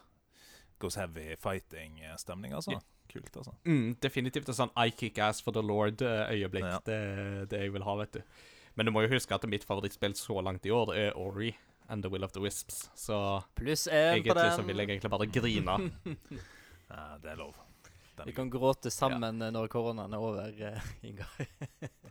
goes 0.80 0.96
heavy 0.98 1.34
fighting-stemning, 1.40 2.54
altså. 2.56 2.76
Ja. 2.78 2.80
Kult, 3.10 3.34
altså. 3.36 3.52
Mm, 3.66 3.96
definitivt 4.02 4.48
en 4.52 4.54
sånn 4.54 4.70
I 4.78 4.90
kick 4.94 5.18
ass 5.18 5.40
for 5.42 5.52
the 5.56 5.62
Lord-øyeblikk. 5.66 6.66
Ja. 6.68 6.78
Det 6.86 6.94
er 6.94 7.48
det 7.50 7.62
jeg 7.64 7.72
vil 7.74 7.82
ha, 7.86 7.94
vet 8.04 8.12
du. 8.20 8.20
Men 8.78 8.86
du 8.86 8.92
må 8.94 9.02
jo 9.02 9.10
huske 9.16 9.34
at 9.34 9.46
mitt 9.50 9.64
favorittspill 9.66 10.14
så 10.14 10.38
langt 10.46 10.66
i 10.66 10.70
år 10.70 10.92
er 10.94 11.16
Ori 11.18 11.50
and 11.90 12.04
The 12.06 12.10
Will 12.12 12.22
of 12.24 12.30
the 12.36 12.40
Wisps. 12.44 12.84
Så 12.94 13.16
Pluss 13.58 13.88
én 13.88 13.90
på 13.90 14.20
egentlig 14.20 14.36
den. 14.38 14.52
så 14.54 14.62
vil 14.62 14.78
jeg 14.78 14.88
egentlig 14.94 15.10
bare 15.10 15.26
grine. 15.26 15.78
Ja, 16.90 17.04
det 17.22 17.30
er 17.30 17.36
lov. 17.38 17.54
Vi 18.26 18.34
kan 18.36 18.50
gråte 18.52 18.90
sammen 18.92 19.40
ja. 19.42 19.50
når 19.54 19.70
koronaen 19.72 20.14
er 20.16 20.24
over, 20.24 20.50
uh, 20.50 20.90
Ingar. 21.06 21.30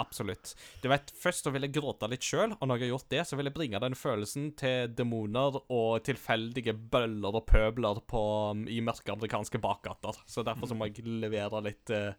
Absolutt. 0.02 0.54
Du 0.84 0.90
vet, 0.92 1.12
Først 1.20 1.46
så 1.46 1.54
vil 1.54 1.68
jeg 1.68 1.76
gråte 1.76 2.10
litt 2.12 2.26
sjøl, 2.26 2.56
og 2.56 2.64
når 2.66 2.80
jeg 2.80 2.88
har 2.88 2.94
gjort 2.94 3.10
det, 3.14 3.24
så 3.30 3.40
vil 3.40 3.50
jeg 3.50 3.58
bringe 3.58 3.84
den 3.84 3.98
følelsen 4.00 4.52
til 4.60 4.94
demoner 4.96 5.60
og 5.66 6.04
tilfeldige 6.08 6.74
bøller 6.74 7.40
og 7.42 7.46
pøbler 7.50 8.02
på, 8.10 8.24
um, 8.56 8.66
i 8.70 8.80
mørke 8.86 9.14
amerikanske 9.14 9.62
bakgater. 9.64 10.24
Så 10.30 10.46
derfor 10.48 10.70
så 10.70 10.78
må 10.78 10.90
jeg 10.90 11.06
levere 11.06 11.64
litt 11.66 11.92
eh, 11.94 12.14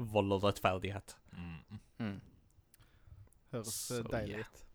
vold 0.00 0.38
og 0.38 0.48
rettferdighet. 0.48 1.16
Mm. 1.36 1.78
Mm. 2.00 2.18
Høres 3.52 3.74
Så, 3.74 4.02
deilig 4.02 4.10
deilig 4.14 4.42
yeah. 4.42 4.66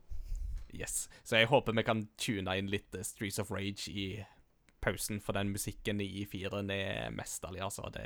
Yes. 0.75 1.09
Så 1.23 1.39
jeg 1.39 1.47
håper 1.47 1.75
vi 1.77 1.85
kan 1.87 2.01
tune 2.19 2.57
inn 2.59 2.69
litt 2.71 2.95
eh, 2.95 3.05
Streets 3.07 3.39
of 3.39 3.51
Rage 3.53 3.87
i 3.91 4.07
pausen, 4.85 5.19
for 5.23 5.37
den 5.37 5.51
musikken 5.53 6.01
i 6.03 6.25
firen 6.29 6.69
er 6.73 7.11
mesterlig, 7.15 7.63
altså. 7.65 7.89
Det, 7.93 8.05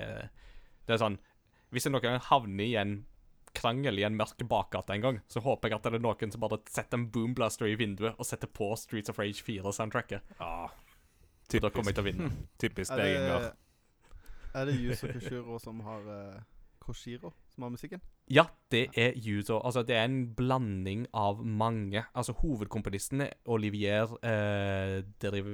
det 0.88 0.96
er 0.96 1.02
sånn 1.04 1.20
Hvis 1.70 1.86
jeg 1.86 1.94
noen 1.94 2.06
gang 2.06 2.22
havner 2.32 2.66
i 2.66 2.76
en 2.80 3.00
krangel 3.56 4.00
i 4.00 4.06
en 4.06 4.18
mørk 4.18 4.42
bakgate 4.50 4.96
en 4.96 5.04
gang, 5.04 5.20
så 5.30 5.42
håper 5.46 5.70
jeg 5.70 5.80
at 5.80 5.88
det 5.88 5.98
er 5.98 6.04
noen 6.04 6.34
som 6.34 6.44
bare 6.44 6.60
setter 6.70 7.00
en 7.00 7.08
boomblaster 7.14 7.70
i 7.70 7.78
vinduet 7.80 8.18
og 8.18 8.28
setter 8.28 8.50
på 8.52 8.72
Streets 8.78 9.12
of 9.12 9.20
Rage 9.22 9.44
4-soundtracket. 9.46 10.36
Ja, 10.40 10.70
typisk. 11.50 11.66
da 11.66 11.72
kommer 11.74 11.92
jeg 11.92 12.00
til 12.00 12.06
å 12.06 12.10
vinne. 12.10 12.30
typisk 12.64 12.94
Er 12.94 13.02
deg, 13.02 13.16
det, 13.16 13.24
Ingar. 13.24 13.50
er 14.54 14.70
det 14.70 14.78
Yuzo 14.80 15.12
Koshiro 15.14 15.60
som 15.62 15.82
har 15.88 16.10
uh, 16.10 16.42
Koshiro 16.84 17.34
som 17.60 17.68
har 17.68 17.74
musikken? 17.74 18.02
Ja, 18.32 18.46
det 18.72 18.88
er 18.96 19.18
Yuzo. 19.20 19.60
Altså, 19.60 19.84
det 19.84 19.98
er 19.98 20.08
en 20.08 20.34
blanding 20.36 21.06
av 21.14 21.44
mange. 21.44 22.06
Altså, 22.16 22.34
hovedkomponisten 22.40 23.26
er 23.26 23.36
Olivier 23.52 24.16
eh, 24.24 25.04
Deriv 25.20 25.50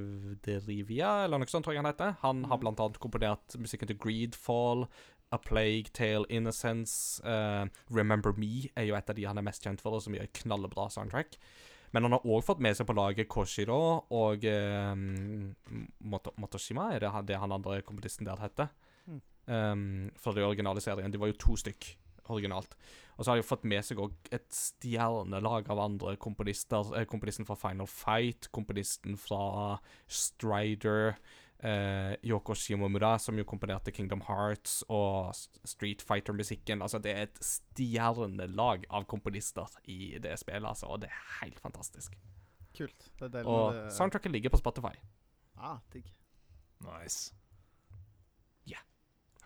Derivia, 0.45 1.23
eller 1.25 1.41
noe 1.41 1.49
sånt, 1.49 1.65
tror 1.65 1.73
jeg 1.73 1.81
han 1.81 1.89
heter. 1.89 2.15
Han 2.21 2.45
har 2.51 2.61
blant 2.61 2.81
annet 2.83 3.01
komponert 3.01 3.57
musikken 3.57 3.89
til 3.89 3.97
Greedfall, 3.97 4.85
A 5.33 5.41
Plague 5.41 5.89
Tale 5.97 6.29
Innocence, 6.29 7.23
eh, 7.25 7.65
Remember 7.89 8.37
Me 8.37 8.69
er 8.75 8.85
jo 8.91 8.97
et 8.99 9.09
av 9.09 9.17
de 9.17 9.25
han 9.25 9.41
er 9.41 9.47
mest 9.47 9.65
kjent 9.65 9.81
for, 9.81 9.97
og 9.97 10.05
som 10.05 10.13
gjør 10.13 10.29
et 10.29 10.43
knallbra 10.43 10.87
soundtrack. 10.93 11.39
Men 11.95 12.05
han 12.05 12.17
har 12.17 12.27
òg 12.27 12.43
fått 12.45 12.61
med 12.61 12.75
seg 12.77 12.85
på 12.89 12.95
laget 12.97 13.29
Koshiro 13.31 13.81
og 14.13 14.45
eh, 14.45 14.93
Moto 16.05 16.35
Motoshima, 16.37 16.91
er 16.93 17.07
det 17.07 17.13
det 17.31 17.41
han 17.41 17.55
andre 17.55 17.81
komponisten 17.87 18.27
der 18.29 18.41
heter? 18.45 18.69
Um, 19.45 20.09
fra 20.17 20.33
de 20.33 20.41
originale 20.41 20.81
serien. 20.81 21.11
De 21.13 21.21
var 21.21 21.29
jo 21.29 21.39
to 21.41 21.57
stykk 21.59 21.91
originalt. 22.33 22.75
Og 23.15 23.23
så 23.23 23.31
har 23.31 23.39
de 23.39 23.47
fått 23.47 23.65
med 23.69 23.85
seg 23.85 24.01
òg 24.01 24.13
et 24.33 24.47
stjernelag 24.51 25.69
av 25.71 25.79
andre 25.83 26.15
komponister. 26.19 26.91
Eh, 26.97 27.07
komponisten 27.07 27.47
fra 27.47 27.55
Final 27.59 27.87
Fight, 27.87 28.49
komponisten 28.55 29.17
fra 29.19 29.77
Strider, 30.07 31.15
Uh, 31.63 32.13
Yoko 32.21 32.53
Shimomura, 32.53 33.15
som 33.17 33.37
jo 33.39 33.45
komponerte 33.47 33.89
Kingdom 33.95 34.19
Hearts 34.27 34.83
og 34.91 35.31
Street 35.65 36.03
Fighter-musikken. 36.03 36.83
Altså, 36.83 36.99
det 37.01 37.13
er 37.13 37.21
et 37.25 37.39
stjernelag 37.41 38.83
av 38.91 39.07
komponister 39.09 39.71
i 39.89 40.19
det 40.21 40.35
spillet, 40.37 40.67
altså, 40.67 40.91
og 40.91 41.01
det 41.01 41.09
er 41.09 41.23
helt 41.39 41.59
fantastisk. 41.63 42.19
Kult. 42.75 43.07
Det 43.17 43.29
er 43.29 43.33
deilig 43.37 43.55
Og 43.55 43.73
det 43.73 43.95
soundtracket 43.95 44.35
ligger 44.35 44.53
på 44.53 44.59
Spotify. 44.61 44.93
Ah, 45.55 45.79
digg. 45.95 46.11
Nice. 46.83 47.31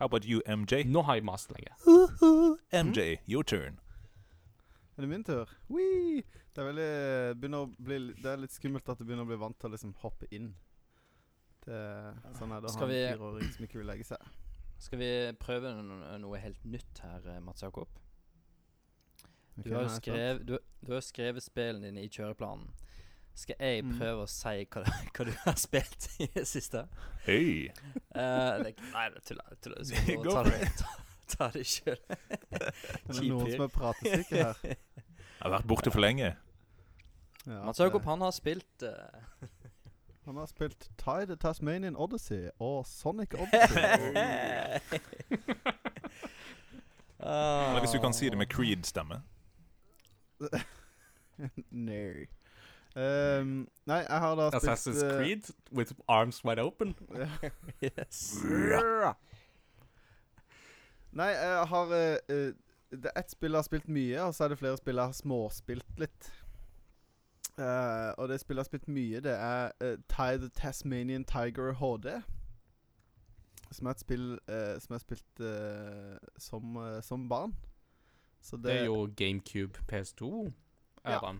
How 0.00 0.06
about 0.08 0.24
you, 0.24 0.40
MJ? 0.48 0.84
Nå 0.88 1.02
har 1.04 1.18
jeg 1.18 1.24
mast 1.28 1.50
lenge. 1.52 1.74
MJ, 2.86 3.18
your 3.28 3.42
turn. 3.44 3.76
Er 4.96 5.04
det 5.04 5.08
min 5.10 5.24
tur? 5.24 5.48
Wee! 5.68 6.22
Det 6.56 6.62
er 6.64 6.66
veldig 6.72 7.50
å 7.56 7.60
bli, 7.78 7.98
Det 8.16 8.32
er 8.32 8.40
litt 8.42 8.52
skummelt 8.56 8.88
at 8.90 8.98
du 8.98 9.04
begynner 9.04 9.26
å 9.26 9.30
bli 9.30 9.38
vant 9.40 9.58
til 9.60 9.68
å 9.70 9.74
liksom 9.74 9.92
hoppe 10.02 10.26
inn. 10.34 10.50
Det, 11.66 11.76
sånn 12.38 12.52
er 12.56 12.64
det 12.64 12.70
å 12.72 12.74
ha 12.74 12.82
en 12.86 12.90
vi- 12.90 13.02
fireåring 13.12 13.52
som 13.54 13.66
ikke 13.68 13.78
vil 13.82 13.86
legge 13.92 14.06
seg. 14.08 14.24
Skal 14.80 14.98
vi 15.02 15.10
prøve 15.36 15.74
no 15.76 16.00
noe 16.18 16.40
helt 16.40 16.64
nytt 16.64 16.98
her, 17.04 17.20
eh, 17.34 17.40
Mats 17.44 17.60
Jakob? 17.62 17.88
Du, 19.60 19.68
Du 19.68 19.74
har 19.76 19.88
skrevet, 19.92 20.46
du, 20.48 20.56
du 20.86 20.92
har 20.96 21.04
skrevet 21.04 21.44
spillene 21.44 21.90
dine 21.90 22.00
i 22.06 22.08
kjøreplanen. 22.08 22.70
Skal 23.40 23.56
jeg 23.60 23.84
Mm. 23.86 23.92
prøve 23.98 24.24
å 24.26 24.28
si 24.28 24.64
hva, 24.68 24.82
hva 25.16 25.24
du 25.24 25.30
har 25.46 25.56
spilt 25.56 26.08
i 26.20 26.26
det 26.34 26.42
siste? 26.48 26.82
Hei. 27.24 27.70
Uh, 28.12 28.58
det, 28.64 28.74
nei, 28.92 29.06
det 29.14 29.22
tuller 29.24 29.46
jeg. 29.48 29.60
tuller. 29.64 29.84
Skal 29.88 30.26
ta 30.26 30.42
det, 30.44 30.68
ta, 30.76 30.90
ta 31.34 31.48
det 31.54 31.62
sjøl. 31.70 32.02
Er 32.60 33.22
noen 33.24 33.48
som 33.54 33.64
er 33.64 33.72
pratesyke 33.72 34.42
her? 34.44 34.60
Jeg 34.64 34.76
har 35.46 35.54
vært 35.56 35.68
borte 35.72 35.92
for 35.94 36.04
lenge. 36.04 36.34
Ja, 37.46 37.62
Mats 37.64 37.80
Jakob, 37.80 38.02
det- 38.02 38.10
han 38.12 38.20
har 38.26 38.34
spilt 38.36 38.84
uh, 38.84 39.48
han 40.28 40.36
har 40.42 40.50
spilt 40.50 40.90
Tide 41.00 41.36
Tasmanian 41.40 41.96
Odyssey 41.96 42.50
og 42.60 42.84
Sonic 42.86 43.32
Odyssey. 43.40 43.86
Eller 47.20 47.80
hvis 47.80 47.90
du 47.96 48.00
kan 48.04 48.12
si 48.16 48.28
det 48.32 48.36
med 48.40 48.48
Creed-stemme. 48.52 49.22
Nei. 51.70 52.26
Ehm, 52.96 53.68
nei, 53.86 53.98
jeg 53.98 54.18
har 54.18 54.34
da 54.34 54.48
spilt 54.50 54.64
Assassin's 54.64 55.04
uh, 55.04 55.10
Creed 55.16 55.50
with 55.72 55.92
arms 56.08 56.44
wide 56.44 56.62
open. 56.62 56.94
ja. 57.14 57.50
yes. 57.82 58.34
Nei, 61.12 61.28
jeg 61.28 61.66
har 61.66 61.92
eh, 61.94 62.52
Det 62.90 63.06
er 63.14 63.20
ett 63.20 63.30
spill 63.30 63.54
jeg 63.54 63.58
har 63.58 63.66
spilt 63.66 63.88
mye, 63.88 64.22
og 64.22 64.34
så 64.34 64.44
er 64.44 64.48
det 64.48 64.58
flere 64.58 64.76
spill 64.76 64.98
jeg 64.98 65.12
har 65.12 65.12
småspilt 65.12 66.02
litt. 66.02 66.32
Uh, 67.60 68.10
og 68.16 68.28
det 68.28 68.40
spillet 68.40 68.58
jeg 68.58 68.64
har 68.64 68.70
spilt 68.70 68.88
mye, 68.88 69.20
det 69.20 69.32
er 69.36 69.72
uh, 69.84 69.96
Tie 70.08 70.38
the 70.38 70.48
Tasmanian 70.48 71.24
Tiger 71.24 71.74
HD. 71.78 72.22
Som 73.70 73.86
er 73.86 73.90
et 73.90 74.00
spill 74.02 74.24
som 74.82 74.94
jeg 74.94 74.96
har 74.96 74.98
spilt 74.98 75.42
som, 76.42 76.78
som 77.06 77.28
barn. 77.28 77.52
Så 78.42 78.56
Det 78.56 78.72
er 78.72 78.84
jo 78.84 79.04
GameCube 79.16 79.78
PS2. 79.86 80.50
Ja. 81.04 81.20
æraen. 81.20 81.38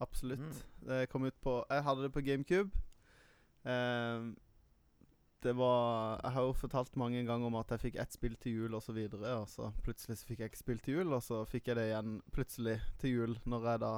Absolutt. 0.00 0.40
Mm. 0.40 0.88
Det 0.88 1.08
kom 1.08 1.24
ut 1.24 1.36
på 1.42 1.60
Jeg 1.70 1.84
hadde 1.86 2.02
det 2.02 2.12
på 2.12 2.20
GameCube. 2.20 2.70
Ehm, 3.64 4.34
det 5.42 5.52
var 5.56 6.20
Jeg 6.22 6.32
har 6.32 6.42
jo 6.42 6.52
fortalt 6.52 6.96
mange 6.96 7.24
ganger 7.24 7.46
om 7.46 7.54
at 7.54 7.70
jeg 7.70 7.80
fikk 7.80 7.96
ett 8.00 8.12
spill 8.12 8.36
til 8.36 8.52
jul, 8.52 8.74
og 8.74 8.82
så 8.82 8.92
videre. 8.92 9.36
Og 9.40 9.48
så 9.48 9.70
plutselig 9.82 10.18
så 10.18 10.26
fikk 10.26 10.40
jeg 10.40 10.52
ikke 10.52 10.58
spill 10.58 10.78
til 10.78 10.94
jul, 10.94 11.12
og 11.12 11.22
så 11.22 11.44
fikk 11.44 11.68
jeg 11.68 11.76
det 11.76 11.88
igjen 11.90 12.20
plutselig 12.32 12.80
til 12.98 13.10
jul. 13.10 13.38
Når 13.44 13.70
jeg 13.70 13.80
da 13.80 13.94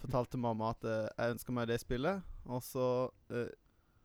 fortalte 0.00 0.38
mamma 0.38 0.74
at 0.74 0.84
eh, 0.84 1.08
jeg 1.16 1.36
ønska 1.36 1.52
meg 1.52 1.70
det 1.70 1.80
spillet. 1.80 2.22
Og 2.44 2.62
så 2.62 2.86
eh, 3.30 3.48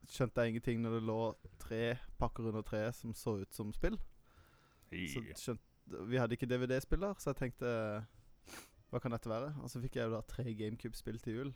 skjønte 0.10 0.42
jeg 0.42 0.54
ingenting 0.54 0.82
når 0.82 0.98
det 0.98 1.04
lå 1.10 1.20
tre 1.60 1.84
pakker 2.20 2.48
under 2.52 2.64
treet 2.66 2.96
som 2.96 3.14
så 3.14 3.38
ut 3.42 3.54
som 3.54 3.74
spill. 3.76 4.00
Så 4.92 5.24
skjønte, 5.40 5.64
vi 6.08 6.20
hadde 6.20 6.36
ikke 6.36 6.48
DVD-spiller, 6.48 7.16
så 7.20 7.32
jeg 7.32 7.40
tenkte 7.40 7.72
Hva 8.92 9.00
kan 9.00 9.14
dette 9.16 9.30
være? 9.32 9.54
Og 9.64 9.72
så 9.72 9.80
fikk 9.84 9.98
jeg 9.98 10.10
jo 10.10 10.16
da 10.18 10.22
tre 10.28 10.44
GameCube-spill 10.52 11.20
til 11.24 11.38
jul. 11.38 11.52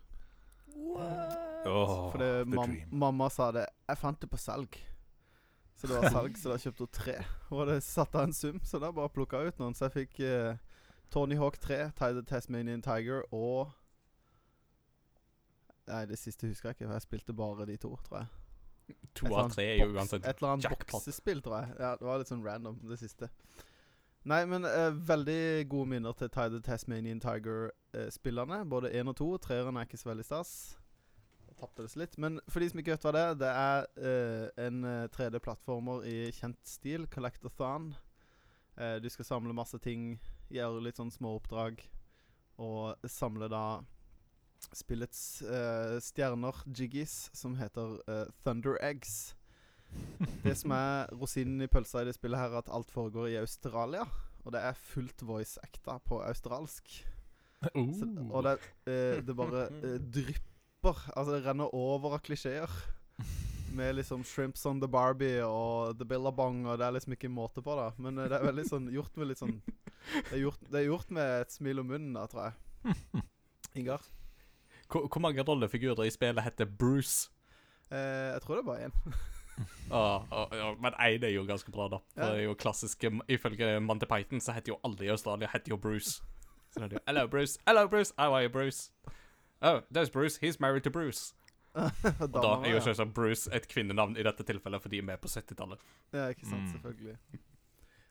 What? 0.75 1.65
Oh, 1.67 2.11
Fordi 2.11 2.29
mam 2.51 2.75
mamma 2.91 3.29
sa 3.31 3.51
det 3.53 3.63
Jeg 3.87 3.97
fant 3.97 4.21
det 4.21 4.29
på 4.29 4.37
salg. 4.37 4.77
Så 5.75 5.87
det 5.87 5.97
var 5.99 6.09
salg, 6.09 6.37
så 6.41 6.53
da 6.53 6.57
kjøpte 6.61 6.87
hun 6.87 6.93
tre. 6.95 7.15
Og 7.51 7.67
det 7.67 7.81
satte 7.83 8.17
av 8.19 8.29
en 8.29 8.35
sum, 8.35 8.61
så 8.63 8.79
da 8.79 8.91
bare 8.95 9.11
plukka 9.11 9.41
jeg 9.43 9.53
ut 9.53 9.59
noen. 9.61 9.75
Så 9.75 9.89
jeg 9.89 9.95
fikk 9.97 10.21
uh, 10.23 10.55
Tony 11.11 11.35
Hawk 11.39 11.59
3, 11.59 11.91
Tide 11.97 12.21
the 12.21 12.25
Tasmanian 12.29 12.83
Tiger 12.85 13.25
og 13.35 13.73
Nei, 15.85 16.01
det 16.09 16.17
siste 16.17 16.47
husker 16.49 16.71
jeg 16.71 16.79
ikke. 16.79 16.87
for 16.87 16.97
Jeg 16.97 17.05
spilte 17.05 17.33
bare 17.37 17.65
de 17.69 17.75
to, 17.77 17.91
tror 18.07 18.23
jeg. 18.23 18.95
To 19.19 19.29
av 19.37 19.51
tre 19.53 19.65
er 19.75 19.83
jo 19.83 19.91
uansett 19.93 20.23
jackpot. 20.23 20.29
Et 20.31 20.41
eller 20.41 20.51
annet 20.55 20.89
boksespill, 20.89 21.41
tror 21.45 21.59
jeg. 21.59 21.75
Ja, 21.77 21.91
Det 21.99 22.07
var 22.07 22.21
litt 22.21 22.31
sånn 22.31 22.41
random, 22.45 22.79
det 22.89 22.97
siste. 23.01 23.29
Nei, 24.25 24.41
men 24.49 24.65
uh, 24.65 24.89
veldig 25.07 25.67
gode 25.69 25.91
minner 25.91 26.15
til 26.17 26.31
Tide 26.33 26.61
Tasmanian 26.65 27.19
Tiger-spillerne. 27.21 28.63
både 28.69 28.89
én 28.89 29.09
og 29.09 29.15
to. 29.15 29.37
Treeren 29.37 29.77
er 29.77 29.85
ikke 29.85 30.01
så 30.01 30.09
veldig 30.09 30.25
stas. 30.25 30.53
Tapte 31.59 31.85
det 31.85 31.91
så 31.91 32.01
litt. 32.01 32.17
Men 32.17 32.39
for 32.49 32.59
de 32.59 32.69
som 32.69 32.81
ikke 32.81 32.95
vet 32.95 33.05
hva 33.05 33.13
det 33.15 33.21
er, 33.21 33.37
det 33.39 33.51
er 33.51 33.85
uh, 34.01 34.65
en 34.65 34.81
eh, 34.83 35.05
3D-plattformer 35.13 36.03
i 36.09 36.17
kjent 36.35 36.59
stil, 36.67 37.05
Collectathon. 37.07 37.93
Eh, 38.77 38.95
du 38.95 39.09
skal 39.09 39.25
samle 39.25 39.55
masse 39.55 39.77
ting, 39.79 40.17
gjøre 40.51 40.83
litt 40.83 40.99
sånn 40.99 41.13
små 41.13 41.37
oppdrag, 41.37 41.79
og 42.59 43.07
samle 43.07 43.47
da 43.51 43.65
spillets 44.75 45.21
eh, 45.45 45.95
stjerner, 46.03 46.59
jiggies, 46.75 47.29
som 47.35 47.55
heter 47.59 47.99
eh, 48.11 48.25
Thunder 48.43 48.79
Eggs. 48.83 49.35
Det 50.45 50.53
som 50.57 50.71
er 50.75 51.11
rosinen 51.17 51.65
i 51.65 51.69
pølsa 51.71 52.03
i 52.03 52.07
det 52.07 52.15
spillet, 52.15 52.39
her 52.39 52.53
er 52.53 52.63
at 52.63 52.71
alt 52.73 52.91
foregår 52.93 53.31
i 53.33 53.39
Australia. 53.41 54.05
Og 54.45 54.53
det 54.53 54.61
er 54.61 54.77
fullt 54.91 55.23
voice-acta 55.25 55.97
på 56.05 56.21
australsk. 56.23 56.91
Så, 57.65 58.07
og 58.29 58.43
det, 58.45 58.59
eh, 58.85 59.21
det 59.25 59.35
bare 59.35 59.65
eh, 59.81 59.97
drypper. 59.97 60.99
Altså, 61.15 61.33
det 61.33 61.45
renner 61.47 61.73
over 61.73 62.17
av 62.17 62.21
klisjeer. 62.25 62.69
Med 63.75 63.97
liksom 63.97 64.23
Shrimps 64.23 64.65
on 64.69 64.79
the 64.79 64.87
Barbie 64.87 65.41
og 65.43 65.97
The 65.99 66.05
Billabong, 66.07 66.61
og 66.67 66.77
det 66.79 66.85
er 66.85 66.93
liksom 66.95 67.15
ikke 67.17 67.31
måte 67.31 67.63
på, 67.65 67.75
da. 67.75 67.89
Men 67.97 68.19
eh, 68.21 68.29
det 68.29 68.37
er 68.37 68.45
veldig 68.51 68.67
sånn 68.69 68.91
gjort 68.93 69.17
med 69.17 69.31
litt 69.31 69.41
sånn 69.41 69.57
Det 69.65 70.35
er 70.37 70.43
gjort, 70.43 70.67
det 70.69 70.77
er 70.79 70.85
gjort 70.85 71.15
med 71.17 71.39
et 71.41 71.55
smil 71.55 71.81
om 71.81 71.89
munnen, 71.89 72.13
da, 72.13 72.27
tror 72.29 72.51
jeg. 72.51 73.23
Ingar? 73.81 74.03
Hvor, 74.85 75.07
hvor 75.09 75.23
mange 75.25 75.41
rollefigurer 75.41 76.05
i 76.05 76.13
spillet 76.13 76.45
heter 76.45 76.69
Bruce? 76.69 77.31
Eh, 77.89 78.35
jeg 78.35 78.43
tror 78.45 78.59
det 78.59 78.61
er 78.61 78.69
bare 78.69 78.91
én. 78.91 79.25
Ah, 79.91 80.23
ah, 80.31 80.47
ja, 80.57 80.73
men 80.81 80.93
én 80.99 81.23
er 81.23 81.29
jo 81.35 81.43
ganske 81.47 81.71
bra, 81.71 81.87
da. 81.87 81.99
For 82.15 82.31
det 82.33 82.39
er 82.41 82.47
jo 82.49 82.55
klassiske 82.59 83.11
Ifølge 83.29 83.79
Monty 83.79 84.05
Python 84.09 84.41
så 84.41 84.51
heter 84.57 84.73
jo 84.73 84.79
alle 84.83 85.05
i 85.05 85.11
Australia 85.13 85.47
heter 85.53 85.69
jo 85.75 85.77
Bruce. 85.77 86.21
Så 86.73 86.79
det 86.81 86.89
er 86.91 86.97
jo 86.97 87.03
Hello, 87.07 87.27
Bruce. 87.27 87.59
Hello, 87.67 87.87
Bruce. 87.87 88.13
How 88.17 88.33
are 88.33 88.43
you, 88.43 88.49
Bruce? 88.49 88.91
Oh, 89.61 89.79
there's 89.91 90.09
Bruce. 90.11 90.37
He's 90.41 90.59
married 90.59 90.83
to 90.83 90.89
Bruce. 90.91 91.33
Og 91.75 92.29
da 92.33 92.51
er 92.65 92.71
jo 92.73 92.79
selvsagt 92.83 93.13
Bruce 93.13 93.49
et 93.53 93.67
kvinnenavn 93.67 94.17
i 94.17 94.23
dette 94.23 94.43
tilfellet, 94.47 94.81
fordi 94.81 94.99
vi 95.03 95.11
er 95.11 95.19
på 95.19 95.27
70-tallet. 95.31 95.79
Ja, 96.13 96.27
ikke 96.33 96.45
sant, 96.47 96.61
Mm. 96.65 96.71
selvfølgelig. 96.71 97.17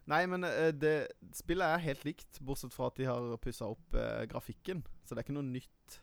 Nei, 0.07 0.27
men 0.29 0.45
eh, 0.45 0.71
det 0.77 0.95
spillet 1.33 1.65
er 1.65 1.81
helt 1.81 2.03
likt, 2.05 2.41
bortsett 2.45 2.75
fra 2.77 2.91
at 2.91 2.97
de 3.01 3.07
har 3.09 3.37
pussa 3.41 3.65
opp 3.73 3.95
eh, 3.97 4.27
grafikken. 4.29 4.83
Så 5.05 5.15
det 5.15 5.23
er 5.23 5.25
ikke 5.29 5.37
noe 5.39 5.49
nytt 5.49 5.99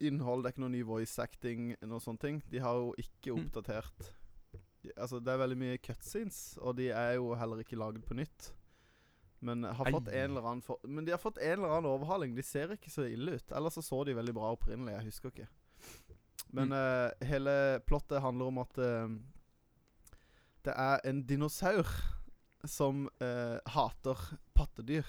innhold, 0.00 0.42
det 0.42 0.50
er 0.50 0.54
ikke 0.56 0.64
noe 0.66 0.74
ny 0.74 0.82
voice 0.86 1.18
acting, 1.22 1.74
Noen 1.82 2.02
sånne 2.02 2.20
ting. 2.20 2.42
De 2.50 2.58
har 2.60 2.74
jo 2.74 2.94
ikke 2.98 3.34
Mm. 3.34 3.46
oppdatert 3.46 4.12
de, 4.82 4.92
Altså, 4.96 5.18
det 5.20 5.32
er 5.32 5.38
veldig 5.38 5.56
mye 5.58 5.78
cutscenes, 5.78 6.58
og 6.60 6.76
de 6.76 6.90
er 6.90 7.14
jo 7.14 7.34
heller 7.34 7.58
ikke 7.58 7.76
laget 7.78 8.04
på 8.04 8.14
nytt. 8.14 8.52
Men 9.40 9.64
har 9.64 9.84
fått 9.84 10.08
en 10.08 10.30
eller 10.30 10.42
annen 10.46 10.62
for, 10.62 10.78
Men 10.84 11.04
de 11.04 11.12
har 11.12 11.18
fått 11.18 11.38
en 11.38 11.58
eller 11.58 11.68
annen 11.68 11.90
overhaling. 11.90 12.34
De 12.34 12.42
ser 12.42 12.68
ikke 12.72 12.90
så 12.90 13.04
ille 13.04 13.36
ut. 13.36 13.52
Ellers 13.52 13.74
så 13.74 13.82
så 13.82 14.04
de 14.04 14.14
veldig 14.14 14.34
bra 14.34 14.52
opprinnelig, 14.56 14.94
jeg 14.96 15.04
husker 15.04 15.28
ikke. 15.30 15.48
Men 16.52 16.72
eh, 16.72 17.10
hele 17.26 17.80
plottet 17.86 18.22
handler 18.22 18.46
om 18.46 18.58
at 18.58 18.78
uh, 18.78 19.08
det 20.64 20.72
er 20.74 21.00
en 21.04 21.22
dinosaur 21.26 21.86
som 22.64 23.08
uh, 23.22 23.58
hater 23.66 24.38
pattedyr. 24.54 25.04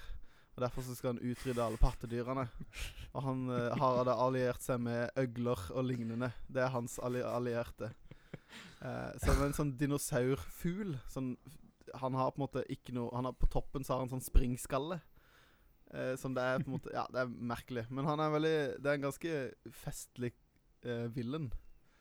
Og 0.57 0.63
Derfor 0.63 0.81
så 0.81 0.95
skal 0.97 1.13
han 1.13 1.21
utrydde 1.21 1.61
alle 1.63 1.77
pattedyrene. 1.77 2.47
Og 3.13 3.23
han 3.23 3.43
eh, 3.53 3.75
har 3.77 3.99
da 4.07 4.15
alliert 4.23 4.63
seg 4.65 4.81
med 4.81 5.13
øgler 5.21 5.61
og 5.69 5.85
lignende. 5.85 6.31
Det 6.49 6.63
er 6.65 6.73
hans 6.73 6.97
alli 7.03 7.21
allierte. 7.21 7.93
Eh, 8.81 9.11
så 9.17 9.31
det 9.31 9.37
er 9.37 9.45
en 9.47 9.55
sånn 9.57 9.75
dinosaurfugl. 9.77 10.97
Sånn, 11.13 11.35
han 11.97 12.17
har 12.17 12.33
på 12.33 12.41
en 12.41 12.47
måte 12.47 12.65
ikke 12.73 12.93
noe 12.97 13.13
han 13.15 13.29
har, 13.29 13.37
På 13.37 13.49
toppen 13.49 13.85
så 13.85 13.95
har 13.95 14.03
han 14.03 14.11
sånn 14.11 14.25
springskalle. 14.25 14.99
Eh, 15.93 16.15
som 16.19 16.33
det 16.35 16.43
er 16.43 16.59
på 16.59 16.71
en 16.71 16.75
måte 16.75 16.91
Ja, 16.93 17.05
det 17.13 17.23
er 17.23 17.31
merkelig. 17.53 17.87
Men 17.93 18.09
han 18.09 18.19
er 18.19 18.33
veldig 18.33 18.57
Det 18.83 18.91
er 18.91 18.99
en 18.99 19.07
ganske 19.07 19.37
festlig 19.85 20.33
eh, 20.83 21.07
villain. 21.13 21.51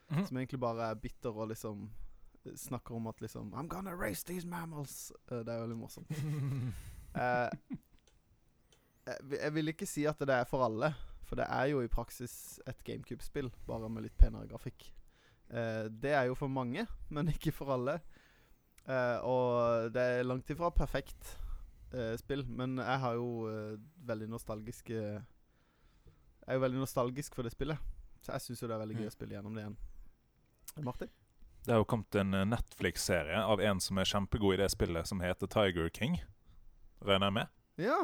-hmm. 0.09 0.27
Som 0.27 0.37
egentlig 0.37 0.61
bare 0.61 0.91
er 0.91 0.95
bitter 0.95 1.31
og 1.31 1.49
liksom 1.49 1.91
eh, 2.45 2.53
snakker 2.57 2.95
om 2.95 3.07
at 3.07 3.21
liksom 3.21 3.55
I'm 3.55 3.69
gonna 3.69 3.95
raise 3.95 4.25
these 4.27 4.47
mammals. 4.47 5.13
Eh, 5.31 5.39
det 5.39 5.49
er 5.49 5.61
veldig 5.61 5.77
morsomt. 5.77 6.11
Eh, 7.17 7.49
jeg, 9.07 9.19
vil- 9.23 9.39
jeg 9.41 9.55
vil 9.55 9.69
ikke 9.73 9.87
si 9.89 10.05
at 10.11 10.19
det 10.19 10.35
er 10.35 10.45
for 10.51 10.65
alle, 10.67 10.93
for 11.27 11.37
det 11.41 11.47
er 11.51 11.67
jo 11.73 11.81
i 11.83 11.89
praksis 11.91 12.61
et 12.67 12.83
GameCube-spill, 12.87 13.51
bare 13.67 13.89
med 13.91 14.03
litt 14.07 14.17
penere 14.19 14.47
grafikk. 14.51 14.89
Eh, 15.51 15.89
det 15.91 16.13
er 16.15 16.27
jo 16.29 16.35
for 16.39 16.49
mange, 16.51 16.87
men 17.15 17.29
ikke 17.33 17.53
for 17.55 17.73
alle. 17.75 18.01
Eh, 18.87 19.19
og 19.27 19.91
det 19.95 20.03
er 20.21 20.27
langt 20.27 20.51
ifra 20.55 20.71
perfekt 20.71 21.33
eh, 21.93 22.15
spill, 22.21 22.45
men 22.47 22.77
jeg 22.79 23.01
har 23.03 23.15
jo 23.19 23.29
eh, 23.51 23.77
veldig 24.07 24.29
nostalgiske 24.31 24.95
Jeg 24.95 26.53
er 26.55 26.55
jo 26.61 26.63
veldig 26.63 26.79
nostalgisk 26.85 27.35
for 27.35 27.43
det 27.43 27.51
spillet, 27.57 27.79
så 28.23 28.37
jeg 28.37 28.45
syns 28.45 28.63
jo 28.63 28.69
det 28.71 28.77
er 28.77 28.83
veldig 28.85 28.97
gøy 29.01 29.07
Mm. 29.07 29.11
å 29.11 29.15
spille 29.17 29.35
gjennom 29.35 29.55
det 29.57 29.63
igjen. 29.65 29.77
Martin? 30.87 31.11
Det 31.67 31.73
har 31.75 31.81
jo 31.83 31.89
kommet 31.91 32.15
en 32.21 32.35
eh, 32.39 32.45
Netflix-serie 32.47 33.41
av 33.43 33.61
en 33.67 33.81
som 33.83 33.99
er 33.99 34.07
kjempegod 34.07 34.55
i 34.55 34.61
det 34.63 34.71
spillet, 34.71 35.07
som 35.11 35.19
heter 35.25 35.51
Tiger 35.51 35.91
King. 35.91 36.21
Regner 37.03 37.27
jeg 37.27 37.35
med? 37.41 37.49
Ja. 37.83 37.99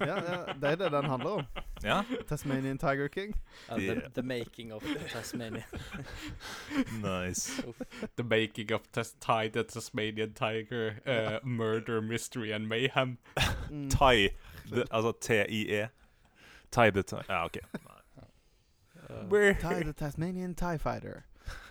Ja, 0.00 0.16
ja. 0.16 0.52
Det 0.60 0.70
er 0.70 0.76
det 0.76 0.92
den 0.92 1.04
handler 1.04 1.30
om. 1.30 1.42
Ja? 1.82 2.02
Tasmanian 2.28 2.78
Tiger 2.78 3.08
King. 3.08 3.34
Ja, 3.68 3.74
the, 3.76 3.84
Yeah. 3.86 4.00
the 4.14 4.22
making 4.22 4.72
of 4.72 4.82
Tasmania. 5.12 5.62
Nice. 7.02 7.62
The 8.16 8.22
making 8.24 8.72
of 8.72 8.80
Tas 8.92 9.14
Thai, 9.20 9.48
the 9.48 9.64
Tasmanian 9.64 10.32
Tiger, 10.32 10.94
uh, 11.06 11.46
murder, 11.48 12.00
mystery 12.02 12.52
and 12.52 12.68
mayhem. 12.68 13.18
Mm. 13.70 13.90
Tai. 13.90 14.28
the, 14.70 14.84
altså 14.90 15.12
T-I-E. 15.20 15.88
Tai 16.70 16.90
the 16.90 17.02
Thai 17.02 17.22
Ja, 17.28 17.44
OK. 17.44 17.56
Uh, 19.10 19.54
Thai 19.60 19.82
the 19.82 19.92
Tasmanian 19.92 20.54
Tie 20.54 20.78
Fighter. 20.78 21.24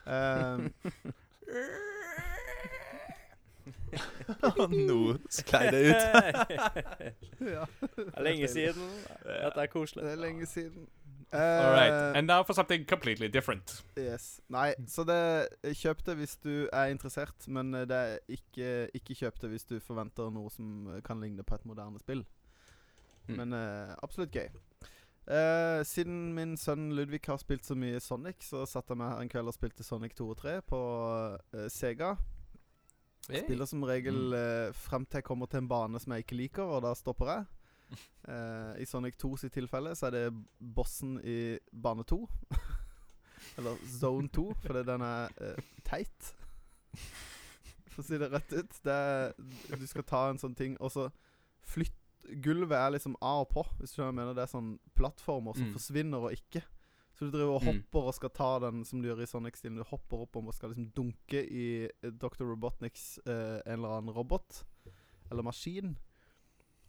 Um, 0.08 0.74
Nå 4.90 5.00
sklei 5.30 5.72
det 5.74 5.82
ut. 5.88 6.06
ja. 7.56 7.66
Det 7.96 8.12
er 8.12 8.28
lenge 8.28 8.52
siden. 8.52 8.94
Dette 9.24 9.66
er 9.66 9.72
koselig. 9.72 10.06
Det 10.06 10.14
er 10.16 10.22
lenge 10.22 10.46
siden. 10.50 10.88
All 11.36 11.74
right, 11.74 11.92
Eh, 11.92 12.18
and 12.18 12.28
now 12.28 12.44
for 12.44 12.54
something 12.54 12.86
completely 12.86 13.28
different. 13.28 13.84
Yes. 13.98 14.42
Nei, 14.48 14.74
så 14.88 15.04
det 15.04 15.76
kjøp 15.76 16.06
det 16.06 16.16
hvis 16.20 16.38
du 16.38 16.70
er 16.72 16.94
interessert, 16.94 17.48
men 17.48 17.74
eh, 17.74 17.88
det 17.90 17.98
er 17.98 18.18
ikke, 18.28 18.70
ikke 18.94 19.18
kjøp 19.20 19.42
det 19.42 19.50
hvis 19.52 19.68
du 19.68 19.80
forventer 19.84 20.32
noe 20.32 20.52
som 20.54 20.88
eh, 20.94 21.02
kan 21.04 21.20
ligne 21.20 21.44
på 21.44 21.58
et 21.58 21.66
moderne 21.66 22.00
spill. 22.00 22.24
Mm. 23.28 23.38
Men 23.40 23.54
uh, 23.58 23.96
absolutt 24.06 24.36
gøy. 24.36 24.52
Uh, 25.26 25.82
siden 25.82 26.36
min 26.38 26.54
sønn 26.58 26.92
Ludvig 26.94 27.24
har 27.26 27.40
spilt 27.42 27.66
så 27.66 27.74
mye 27.74 28.00
Sonic, 28.00 28.46
så 28.46 28.62
satt 28.70 28.92
jeg 28.92 29.00
meg 29.00 29.10
her 29.10 29.24
en 29.24 29.32
kveld 29.32 29.50
og 29.50 29.56
spilte 29.58 29.84
Sonic 29.84 30.14
2 30.20 30.28
og 30.30 30.38
3 30.44 30.60
på 30.70 30.82
eh, 31.58 31.66
Sega. 33.26 33.44
Spiller 33.44 33.66
som 33.66 33.84
regel 33.84 34.18
Mm. 34.30 34.34
eh, 34.38 34.72
frem 34.74 35.06
til 35.06 35.18
jeg 35.18 35.24
kommer 35.24 35.48
til 35.50 35.58
en 35.64 35.68
bane 35.68 36.00
som 36.00 36.14
jeg 36.14 36.26
ikke 36.26 36.38
liker, 36.38 36.64
og 36.64 36.84
da 36.84 36.94
stopper 36.94 37.26
jeg. 37.34 37.46
Eh, 38.28 38.82
I 38.82 38.86
Sonic 38.90 39.14
2 39.22 39.36
sitt 39.38 39.54
tilfelle 39.54 39.92
så 39.96 40.08
er 40.08 40.12
det 40.16 40.22
bossen 40.74 41.20
i 41.24 41.60
bane 41.72 42.02
2. 42.04 42.18
Eller 43.58 43.76
zone 44.00 44.28
2, 44.34 44.46
fordi 44.64 44.82
den 44.88 45.02
er 45.06 45.30
eh, 45.38 45.60
teit. 45.86 46.32
For 47.94 48.02
å 48.02 48.06
si 48.08 48.18
det 48.18 48.32
rett 48.34 48.52
ut. 48.58 48.80
Det 48.84 48.92
er, 48.96 49.36
du 49.78 49.86
skal 49.88 50.04
ta 50.10 50.24
en 50.32 50.42
sånn 50.42 50.56
ting, 50.58 50.74
og 50.82 50.92
så 50.92 51.10
flytt 51.70 51.94
Gulvet 52.42 52.74
er 52.74 52.90
liksom 52.96 53.14
av 53.22 53.44
og 53.46 53.50
på, 53.54 53.64
hvis 53.78 53.92
du 53.94 54.00
skjønner 54.00 54.10
jeg 54.10 54.18
mener. 54.18 54.34
Det 54.34 54.44
er 54.48 54.50
sånn 54.56 54.72
plattformer 54.98 55.54
som 55.54 55.68
Mm. 55.70 55.74
forsvinner 55.78 56.24
og 56.26 56.34
ikke. 56.34 56.64
Så 57.16 57.26
du 57.26 57.32
driver 57.32 57.56
og 57.56 57.62
Mm. 57.64 57.68
hopper 57.82 58.08
og 58.10 58.14
skal 58.18 58.30
ta 58.36 58.60
den 58.60 58.84
som 58.86 59.02
du 59.02 59.08
gjør 59.08 59.22
i 59.24 59.26
Sonic-stilen. 59.26 59.78
Du 59.78 59.84
hopper 59.88 60.26
opp 60.26 60.36
og 60.36 60.54
skal 60.54 60.70
liksom 60.74 60.92
dunke 60.92 61.46
i 61.48 61.86
eh, 61.86 62.12
Dr. 62.12 62.44
Robotniks 62.44 63.20
eh, 63.26 63.62
en 63.66 63.80
eller 63.80 63.98
annen 64.00 64.14
robot. 64.14 64.64
Eller 65.32 65.44
maskin. 65.44 65.96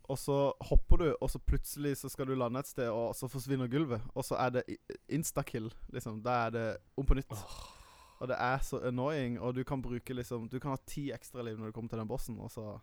Og 0.08 0.18
så 0.18 0.52
hopper 0.62 0.96
du, 0.96 1.16
og 1.20 1.30
så 1.30 1.38
plutselig 1.42 1.96
så 1.98 2.08
skal 2.08 2.26
du 2.26 2.34
lande 2.34 2.58
et 2.62 2.66
sted, 2.68 2.88
og 2.90 3.14
så 3.18 3.26
forsvinner 3.28 3.66
gulvet. 3.70 4.02
Og 4.14 4.22
så 4.24 4.36
er 4.38 4.50
det 4.50 4.62
instakill, 5.08 5.70
liksom. 5.92 6.20
Da 6.22 6.46
er 6.46 6.50
det 6.54 6.66
om 6.96 7.06
på 7.06 7.14
nytt. 7.18 7.32
Og 8.20 8.28
det 8.28 8.36
er 8.38 8.58
så 8.62 8.78
annoying, 8.86 9.40
og 9.40 9.54
du 9.54 9.62
kan 9.64 9.82
bruke 9.82 10.14
liksom 10.14 10.48
Du 10.48 10.58
kan 10.58 10.70
ha 10.70 10.76
ti 10.86 11.10
ekstra 11.12 11.42
liv 11.44 11.58
når 11.58 11.66
du 11.66 11.72
kommer 11.72 11.88
til 11.90 11.98
den 11.98 12.08
bossen, 12.08 12.38
og 12.40 12.50
så 12.50 12.80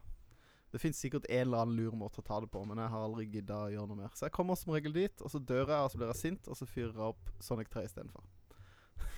Det 0.74 0.80
fins 0.82 0.98
sikkert 0.98 1.28
en 1.30 1.44
eller 1.46 1.62
annen 1.62 1.78
lur 1.78 1.94
måte 1.94 2.18
å 2.24 2.26
ta 2.26 2.40
det 2.42 2.48
på, 2.50 2.64
men 2.66 2.80
jeg 2.82 2.90
har 2.90 3.04
aldri 3.06 3.28
gidda 3.30 3.60
å 3.68 3.70
gjøre 3.70 3.92
noe 3.92 4.00
mer. 4.00 4.14
Så 4.18 4.26
jeg 4.26 4.34
kommer 4.34 4.58
som 4.58 4.74
regel 4.74 4.96
dit, 4.96 5.22
og 5.22 5.30
så 5.30 5.38
dør 5.38 5.68
jeg, 5.70 5.78
og 5.86 5.92
så 5.94 6.00
blir 6.02 6.10
jeg 6.10 6.18
sint, 6.24 6.50
og 6.50 6.58
så 6.58 6.66
fyrer 6.66 6.96
jeg 6.98 7.12
opp 7.14 7.30
Sonic 7.46 7.70
3 7.76 7.84
istedenfor. 7.86 8.26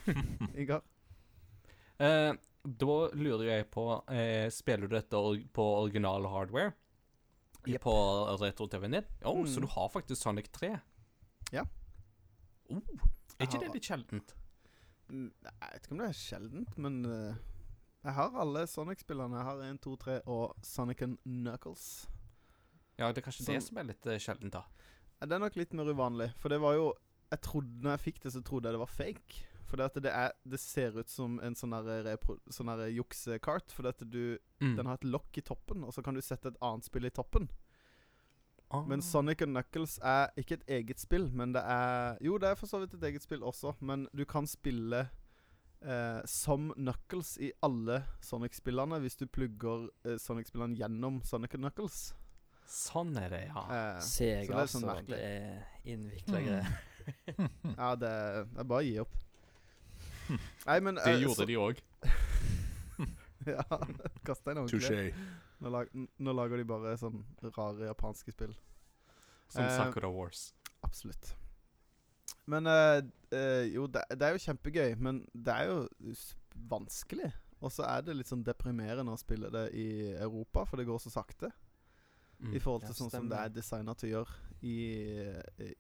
Ingar? 0.59 0.83
Eh, 2.03 2.33
da 2.65 2.95
lurer 3.15 3.45
jeg 3.47 3.67
på 3.71 3.85
eh, 4.11 4.49
Spiller 4.51 4.89
du 4.91 4.97
dette 4.97 5.21
på 5.55 5.65
original 5.79 6.27
hardware? 6.27 6.73
Yep. 7.65 7.79
På 7.81 7.93
retro-TV-en 8.43 8.99
din? 8.99 9.07
Oh, 9.23 9.39
Mm. 9.39 9.47
Så 9.47 9.63
du 9.63 9.67
har 9.71 9.87
faktisk 9.89 10.21
Sonic 10.21 10.51
3? 10.53 10.75
Ja. 11.55 11.63
Oh, 12.69 12.81
er 13.39 13.47
ikke 13.47 13.63
det 13.63 13.71
litt 13.73 13.87
sjeldent? 13.87 14.35
Nei, 15.07 15.31
Jeg 15.61 15.71
vet 15.71 15.85
ikke 15.87 15.95
om 15.95 16.03
det 16.03 16.07
er 16.11 16.19
sjeldent, 16.19 16.77
men 16.81 16.99
eh, 17.05 17.35
jeg 18.05 18.13
har 18.13 18.35
alle 18.41 18.61
Sonic-spillerne. 18.69 19.39
Jeg 19.39 19.47
har 19.49 19.63
1, 19.71 19.79
2, 19.83 19.95
3 20.05 20.19
og 20.31 20.53
Sonic 20.65 21.01
Knuckles. 21.23 21.85
Ja, 22.99 23.09
det 23.11 23.19
er 23.19 23.25
kanskje 23.25 23.43
det 23.47 23.57
Sånn. 23.57 23.65
som 23.67 23.77
er 23.81 23.89
litt 23.89 24.05
uh, 24.07 24.15
sjeldent, 24.21 24.53
da. 24.55 24.61
Det 25.25 25.35
er 25.35 25.41
nok 25.41 25.55
litt 25.57 25.73
mer 25.75 25.89
uvanlig, 25.89 26.29
for 26.37 26.51
det 26.53 26.59
var 26.61 26.75
jo 26.77 26.93
Jeg 27.31 27.41
trodde 27.41 27.81
når 27.81 27.95
jeg 27.95 28.03
fikk 28.03 28.19
det, 28.23 28.31
så 28.35 28.41
trodde 28.45 28.69
jeg 28.69 28.75
det 28.77 28.79
var 28.79 28.91
fake. 28.93 29.39
For 29.65 29.81
det, 29.81 30.03
det, 30.05 30.11
er, 30.13 30.31
det 30.45 30.59
ser 30.61 30.93
ut 31.01 31.09
som 31.09 31.39
en 31.41 31.55
sånn 31.57 31.73
der 31.73 32.03
repro- 32.05 32.37
sånn 32.53 32.69
der 32.69 32.91
juksekart. 32.93 33.73
For 33.73 33.83
det 33.87 33.95
at 33.97 34.03
du, 34.13 34.37
Mm. 34.61 34.75
den 34.77 34.85
har 34.87 34.93
et 34.95 35.03
lokk 35.09 35.35
i 35.37 35.41
toppen, 35.41 35.83
og 35.83 35.91
så 35.91 36.01
kan 36.05 36.13
du 36.15 36.21
sette 36.21 36.47
et 36.53 36.57
annet 36.63 36.85
spill 36.85 37.03
i 37.05 37.09
toppen. 37.11 37.49
Ah. 38.71 38.85
Men 38.87 39.01
Sonic 39.01 39.41
Knuckles 39.43 39.97
er 40.01 40.29
ikke 40.37 40.59
et 40.61 40.67
eget 40.77 40.99
spill, 41.01 41.27
men 41.33 41.51
det 41.53 41.61
er 41.65 42.17
Jo, 42.23 42.37
det 42.37 42.49
er 42.49 42.55
for 42.55 42.67
så 42.69 42.79
vidt 42.79 42.93
et 42.93 43.03
eget 43.09 43.21
spill 43.25 43.43
også, 43.43 43.75
men 43.81 44.07
du 44.15 44.23
kan 44.25 44.47
spille 44.47 45.09
eh, 45.85 46.21
som 46.25 46.71
Knuckles 46.75 47.35
i 47.37 47.51
alle 47.63 48.01
Sonic-spillene 48.25 48.97
hvis 49.03 49.17
du 49.21 49.25
plugger 49.27 49.87
eh, 50.05 50.17
Sonic-spillene 50.21 50.75
gjennom 50.79 51.21
Sonic 51.23 51.53
and 51.55 51.63
Knuckles. 51.67 52.13
Sånn 52.65 53.13
er 53.21 53.29
det, 53.29 53.43
ja. 53.51 53.61
Eh, 53.69 53.99
så 54.01 54.09
Sega, 54.09 54.55
det 54.55 54.63
er 54.63 54.71
sånn 54.73 54.87
merkelig. 54.89 55.19
Det 55.19 55.29
er 55.29 55.93
innvikla 55.93 56.39
Mm. 56.39 56.45
greier. 56.49 56.67
ja, 57.77 57.89
det 58.01 58.09
er, 58.09 58.43
det 58.49 58.59
er 58.63 58.69
bare 58.71 58.81
å 58.81 58.87
gi 58.87 58.95
opp. 59.03 59.15
Nei, 60.65 60.79
men 60.81 60.95
Det 60.97 61.05
eh, 61.11 61.19
gjorde 61.21 61.43
så- 61.43 61.45
de 61.51 61.57
òg. 61.61 61.81
ja, 63.45 63.63
kast 64.25 64.45
deg 64.47 64.55
noe. 64.57 64.67
Touché. 64.71 65.13
Nå, 65.61 65.69
lag, 65.71 65.91
nå 65.93 66.33
lager 66.35 66.57
de 66.57 66.65
bare 66.67 66.95
sånn 66.99 67.21
rare 67.55 67.85
japanske 67.91 68.33
spill. 68.33 68.55
Som 69.47 69.61
Eh, 69.63 69.75
Sakura 69.77 70.09
Wars. 70.09 70.47
Absolutt. 70.83 71.35
Men 72.47 72.67
eh, 72.67 73.01
eh, 73.33 73.65
jo, 73.73 73.87
det, 73.87 74.03
det 74.11 74.21
er 74.27 74.31
jo 74.35 74.43
kjempegøy, 74.45 74.95
men 75.01 75.23
det 75.33 75.53
er 75.53 75.65
jo 75.71 75.87
vanskelig. 76.69 77.31
Og 77.65 77.71
så 77.73 77.83
er 77.87 78.01
det 78.05 78.13
litt 78.19 78.29
sånn 78.29 78.43
deprimerende 78.45 79.15
å 79.15 79.17
spille 79.17 79.49
det 79.49 79.71
i 79.73 80.11
Europa, 80.13 80.65
for 80.69 80.77
det 80.77 80.85
går 80.85 80.99
så 81.01 81.09
sakte. 81.09 81.49
Mm. 82.39 82.51
I 82.53 82.59
forhold 82.59 82.83
Ja, 82.83 82.87
til 82.91 82.95
sånn 82.99 83.11
som 83.13 83.29
det 83.31 83.37
er 83.39 83.49
designa 83.55 83.93
til 83.95 84.09
å 84.09 84.11
gjøre 84.17 84.33
i, 84.67 84.75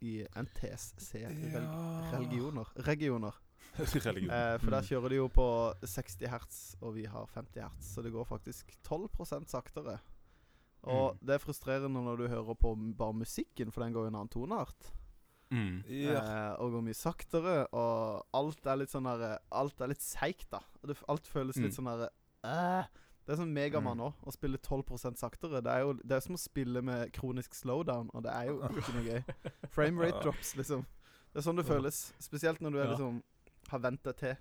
i 0.07 0.13
NTSC-regioner. 0.39 2.67
Ja. 2.79 2.85
Regioner. 2.87 3.33
Religion. 4.05 4.31
Eh, 4.31 4.57
for 4.61 4.69
der 4.71 4.81
Mm. 4.81 4.87
kjører 4.87 5.09
de 5.09 5.15
jo 5.19 5.27
på 5.27 5.47
60 5.83 6.27
hertz, 6.31 6.75
og 6.81 6.93
vi 6.95 7.05
har 7.05 7.25
50 7.27 7.59
hertz, 7.61 7.93
så 7.95 8.01
det 8.01 8.11
går 8.13 8.25
faktisk 8.25 8.71
12 8.83 9.45
saktere. 9.47 9.99
Og 10.83 11.13
Mm. 11.15 11.19
det 11.27 11.33
er 11.35 11.39
frustrerende 11.43 12.01
når 12.03 12.17
du 12.17 12.27
hører 12.27 12.53
på 12.55 12.75
bare 12.97 13.13
musikken, 13.13 13.71
for 13.71 13.83
den 13.83 13.93
går 13.93 14.05
jo 14.05 14.07
en 14.07 14.15
annen 14.15 14.29
toneart. 14.29 14.91
Mm. 15.55 15.77
Ja. 15.87 16.19
Eh, 16.19 16.51
og 16.59 16.73
går 16.75 16.83
mye 16.89 16.97
saktere, 16.99 17.55
og 17.71 18.25
alt 18.35 18.67
er 18.67 18.79
litt 18.81 18.91
sånn 18.91 19.07
der 19.07 19.37
Alt 19.55 19.79
er 19.81 19.87
litt 19.93 20.03
seigt, 20.03 20.49
da. 20.51 20.59
Og 20.83 20.89
det, 20.91 20.97
alt 21.07 21.27
føles 21.31 21.55
litt 21.57 21.71
Mm. 21.71 21.77
sånn 21.77 21.89
derre 21.91 22.09
øh. 22.43 22.87
Det 23.25 23.33
er 23.33 23.39
sånn 23.39 23.53
Megamann 23.55 23.97
òg, 24.05 24.13
å 24.21 24.31
spille 24.35 24.57
12% 24.61 25.17
saktere. 25.17 25.61
Det 25.65 25.71
er 25.71 25.79
jo 25.81 25.93
det 25.93 26.11
er 26.11 26.19
som 26.21 26.35
å 26.35 26.41
spille 26.41 26.81
med 26.85 27.11
kronisk 27.15 27.55
slowdown, 27.57 28.11
og 28.13 28.21
det 28.27 28.31
er 28.31 28.51
jo 28.51 28.59
ikke 28.69 28.93
noe 28.93 29.05
gøy. 29.07 29.23
Frame 29.73 29.97
rate 30.03 30.19
drops, 30.21 30.51
liksom. 30.59 30.83
Det 31.33 31.41
er 31.41 31.47
sånn 31.47 31.57
det 31.57 31.65
føles. 31.65 32.13
Spesielt 32.21 32.61
når 32.61 32.71
du 32.71 32.77
er 32.79 32.83
Ja. 32.85 32.91
liksom 32.91 33.23
har 33.71 33.79
vent 33.79 34.03
deg 34.03 34.15
til. 34.17 34.35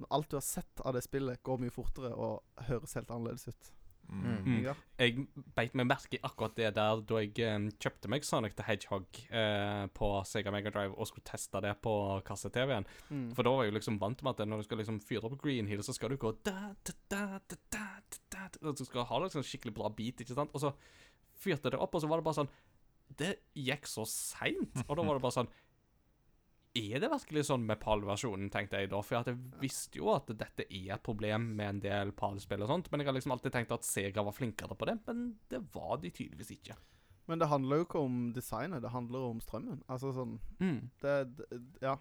Når 0.00 0.06
alt 0.10 0.28
du 0.28 0.36
har 0.36 0.42
sett 0.44 0.80
av 0.84 0.92
det 0.92 1.02
spillet, 1.02 1.42
går 1.42 1.58
mye 1.60 1.70
fortere 1.72 2.12
og 2.12 2.42
høres 2.68 2.92
helt 2.94 3.08
annerledes 3.10 3.48
ut. 3.48 3.70
Mm. 4.10 4.38
Mm. 4.44 4.64
Jeg 4.98 5.26
beit 5.56 5.74
meg 5.78 5.86
merke 5.88 6.18
i 6.18 6.22
akkurat 6.26 6.56
det 6.58 6.72
der 6.76 7.02
da 7.06 7.20
jeg 7.22 7.54
um, 7.54 7.68
kjøpte 7.80 8.10
meg 8.10 8.26
Sonic 8.26 8.56
the 8.58 8.66
Hedgehog 8.66 9.20
eh, 9.30 9.84
på 9.96 10.10
Sega 10.28 10.52
Mega 10.54 10.72
Drive 10.74 10.96
og 10.96 11.08
skulle 11.08 11.26
teste 11.28 11.62
det 11.64 11.76
på 11.84 11.94
kasse-TV-en. 12.26 12.88
Mm. 13.10 13.28
For 13.36 13.46
da 13.46 13.54
var 13.54 13.64
jeg 13.64 13.72
jo 13.72 13.78
liksom 13.78 14.00
vant 14.02 14.24
med 14.26 14.34
at 14.34 14.50
når 14.50 14.62
du 14.62 14.68
skal 14.68 14.82
liksom 14.82 15.00
fyre 15.04 15.30
opp 15.30 15.38
Green 15.42 15.70
Hill, 15.70 15.84
så 15.86 15.94
skal 15.96 16.12
du 16.12 16.18
gå 16.20 16.34
da, 16.46 16.72
da, 16.86 16.96
da, 17.12 17.22
da, 17.38 17.60
da, 17.76 17.86
da, 18.10 18.18
da, 18.34 18.50
Og 18.64 18.76
du 18.78 18.84
skal 18.88 19.06
ha 19.08 19.22
liksom 19.24 19.46
skikkelig 19.46 19.76
bra 19.78 19.92
beat, 19.94 20.24
ikke 20.24 20.36
sant? 20.36 20.52
Og 20.54 20.64
så 20.64 20.74
fyrte 21.40 21.72
det 21.72 21.80
opp, 21.80 21.94
og 21.94 22.02
så 22.02 22.10
var 22.10 22.20
det 22.20 22.26
bare 22.26 22.42
sånn 22.42 22.52
Det 23.20 23.34
gikk 23.58 23.88
så 23.90 24.04
seint. 24.08 24.82
Og 24.86 24.94
da 24.96 25.06
var 25.06 25.18
det 25.18 25.24
bare 25.24 25.38
sånn 25.38 25.52
Er 26.78 27.00
det 27.02 27.10
virkelig 27.10 27.42
sånn 27.48 27.64
med 27.66 27.80
PAL-versjonen, 27.82 28.50
tenkte 28.50 28.78
jeg 28.78 28.90
da. 28.92 29.00
For 29.02 29.24
jeg 29.24 29.36
visste 29.60 29.98
jo 29.98 30.12
at 30.14 30.26
dette 30.38 30.66
er 30.70 30.92
et 30.94 31.02
problem 31.02 31.48
med 31.56 31.68
en 31.68 31.80
del 31.80 32.12
PAL-spill 32.12 32.62
og 32.62 32.68
sånt. 32.70 32.90
Men 32.92 33.00
jeg 33.00 33.06
har 33.10 33.14
liksom 33.16 33.32
alltid 33.34 33.52
tenkt 33.56 33.72
at 33.74 33.82
Sega 33.88 34.22
var 34.22 34.32
flinkere 34.36 34.76
på 34.78 34.86
det. 34.86 35.00
Men 35.08 35.24
det 35.50 35.60
var 35.74 35.96
de 35.98 36.10
tydeligvis 36.14 36.52
ikke. 36.60 36.76
Men 37.26 37.38
det 37.38 37.48
handler 37.50 37.76
jo 37.76 37.84
ikke 37.86 38.00
om 38.02 38.32
designet, 38.34 38.82
det 38.82 38.90
handler 38.90 39.18
om 39.30 39.40
strømmen. 39.40 39.82
Altså 39.88 40.12
sånn 40.14 40.38
Mm. 40.60 40.90
det, 41.00 41.36
det, 41.36 41.60
Ja, 41.82 41.96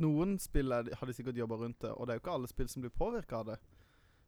noen 0.00 0.38
spill 0.38 0.72
er, 0.72 0.84
har 0.94 1.06
de 1.06 1.12
sikkert 1.12 1.36
jobba 1.36 1.56
rundt 1.56 1.78
det, 1.80 1.90
og 1.90 2.06
det 2.06 2.14
er 2.14 2.18
jo 2.18 2.22
ikke 2.24 2.34
alle 2.34 2.48
spill 2.48 2.68
som 2.68 2.82
blir 2.82 2.90
påvirka 2.90 3.40
av 3.40 3.46
det. 3.46 3.58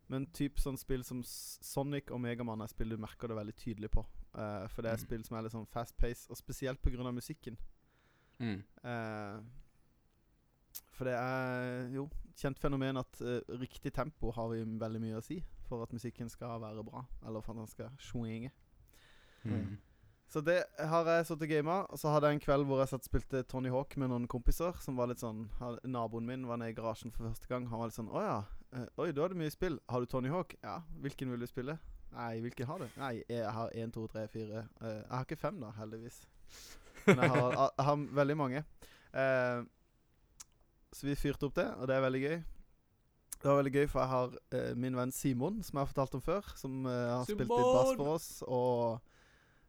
Men 0.09 0.27
typ 0.27 0.57
sånn 0.59 0.79
spill 0.79 1.03
som 1.05 1.23
Sonic 1.25 2.11
og 2.11 2.21
Megaman 2.21 2.63
er 2.63 2.67
spill 2.69 2.89
du 2.91 2.97
merker 2.97 3.29
det 3.29 3.37
veldig 3.37 3.57
tydelig 3.57 3.91
på. 3.91 4.07
Uh, 4.35 4.67
for 4.69 4.83
det 4.83 4.91
er 4.93 4.97
Mm. 4.97 5.07
spill 5.07 5.25
som 5.25 5.37
er 5.39 5.43
litt 5.43 5.53
sånn 5.53 5.69
fast 5.69 5.97
pace, 5.99 6.27
og 6.31 6.37
spesielt 6.37 6.81
pga. 6.83 7.13
musikken. 7.13 7.57
Mm. 8.41 8.63
Eh, 8.85 9.41
for 10.97 11.09
det 11.09 11.15
er 11.19 11.89
jo 11.95 12.09
kjent 12.39 12.59
fenomen 12.59 13.01
at 13.01 13.21
uh, 13.23 13.41
riktig 13.61 13.93
tempo 13.95 14.33
har 14.35 14.51
vi 14.53 14.63
veldig 14.63 15.03
mye 15.03 15.19
å 15.19 15.25
si 15.25 15.41
for 15.69 15.85
at 15.85 15.93
musikken 15.93 16.31
skal 16.33 16.61
være 16.63 16.85
bra, 16.87 17.05
eller 17.27 17.45
for 17.45 17.55
at 17.55 17.63
den 17.63 17.71
skal 17.71 17.93
swinge. 18.03 18.51
Mm. 19.45 19.77
Så 20.29 20.41
det 20.45 20.59
har 20.77 21.09
jeg 21.09 21.27
sittet 21.27 21.47
og 21.47 21.53
gama. 21.53 21.77
Og 21.89 21.99
så 22.01 22.11
hadde 22.13 22.29
jeg 22.29 22.37
en 22.37 22.43
kveld 22.45 22.67
hvor 22.69 22.83
jeg 22.83 22.91
satt 22.91 23.07
og 23.07 23.09
spilte 23.09 23.43
Tony 23.49 23.71
Hawk 23.73 23.97
med 23.97 24.11
noen 24.13 24.27
kompiser. 24.29 24.77
Som 24.85 24.99
var 25.01 25.09
litt 25.09 25.23
sånn 25.23 25.47
Naboen 25.89 26.29
min 26.29 26.45
var 26.49 26.61
nede 26.61 26.75
i 26.75 26.77
garasjen 26.77 27.15
for 27.15 27.31
første 27.31 27.49
gang. 27.49 27.69
Han 27.71 27.81
var 27.81 27.89
litt 27.89 27.97
sånn 27.97 28.11
Å 28.13 28.25
ja. 28.25 28.35
eh, 28.77 28.91
oi, 29.01 29.09
du 29.17 29.23
det 29.23 29.39
mye 29.41 29.55
spill. 29.55 29.79
Har 29.89 30.05
du 30.05 30.11
Tony 30.11 30.33
Hawk? 30.33 30.53
Ja. 30.61 30.83
Hvilken 31.01 31.33
vil 31.33 31.41
du 31.41 31.49
spille? 31.49 31.79
Nei, 32.13 32.35
hvilken 32.45 32.69
har 32.69 32.85
du? 32.85 33.01
Nei, 33.01 33.15
jeg 33.29 33.55
har 33.57 33.73
én, 33.77 33.93
to, 33.93 34.05
tre, 34.13 34.27
fire. 34.33 34.67
Eh, 34.83 35.01
jeg 35.01 35.15
har 35.15 35.25
ikke 35.25 35.41
fem, 35.41 35.65
da, 35.65 35.73
heldigvis. 35.79 36.21
Men 37.07 37.25
jeg 37.25 37.33
har, 37.33 37.57
jeg 37.65 37.89
har 37.89 38.07
veldig 38.21 38.37
mange. 38.37 38.65
Eh, 39.17 39.65
så 40.93 41.09
vi 41.09 41.19
fyrte 41.19 41.49
opp 41.49 41.59
det, 41.59 41.67
og 41.77 41.89
det 41.91 41.97
er 41.97 42.05
veldig 42.07 42.23
gøy. 42.23 42.39
Det 43.39 43.47
var 43.47 43.61
veldig 43.61 43.75
gøy, 43.75 43.85
for 43.87 44.03
jeg 44.03 44.11
har 44.11 44.33
eh, 44.57 44.73
min 44.75 44.97
venn 44.99 45.13
Simon, 45.15 45.61
som 45.63 45.77
jeg 45.79 45.85
har 45.85 45.91
fortalt 45.93 46.17
om 46.19 46.25
før, 46.25 46.49
som 46.59 46.81
eh, 46.91 47.05
har 47.13 47.29
spilt 47.29 47.45
litt 47.45 47.53
bass 47.53 47.93
Simon! 47.93 48.01
for 48.01 48.15
oss. 48.17 48.29
Og 48.49 48.99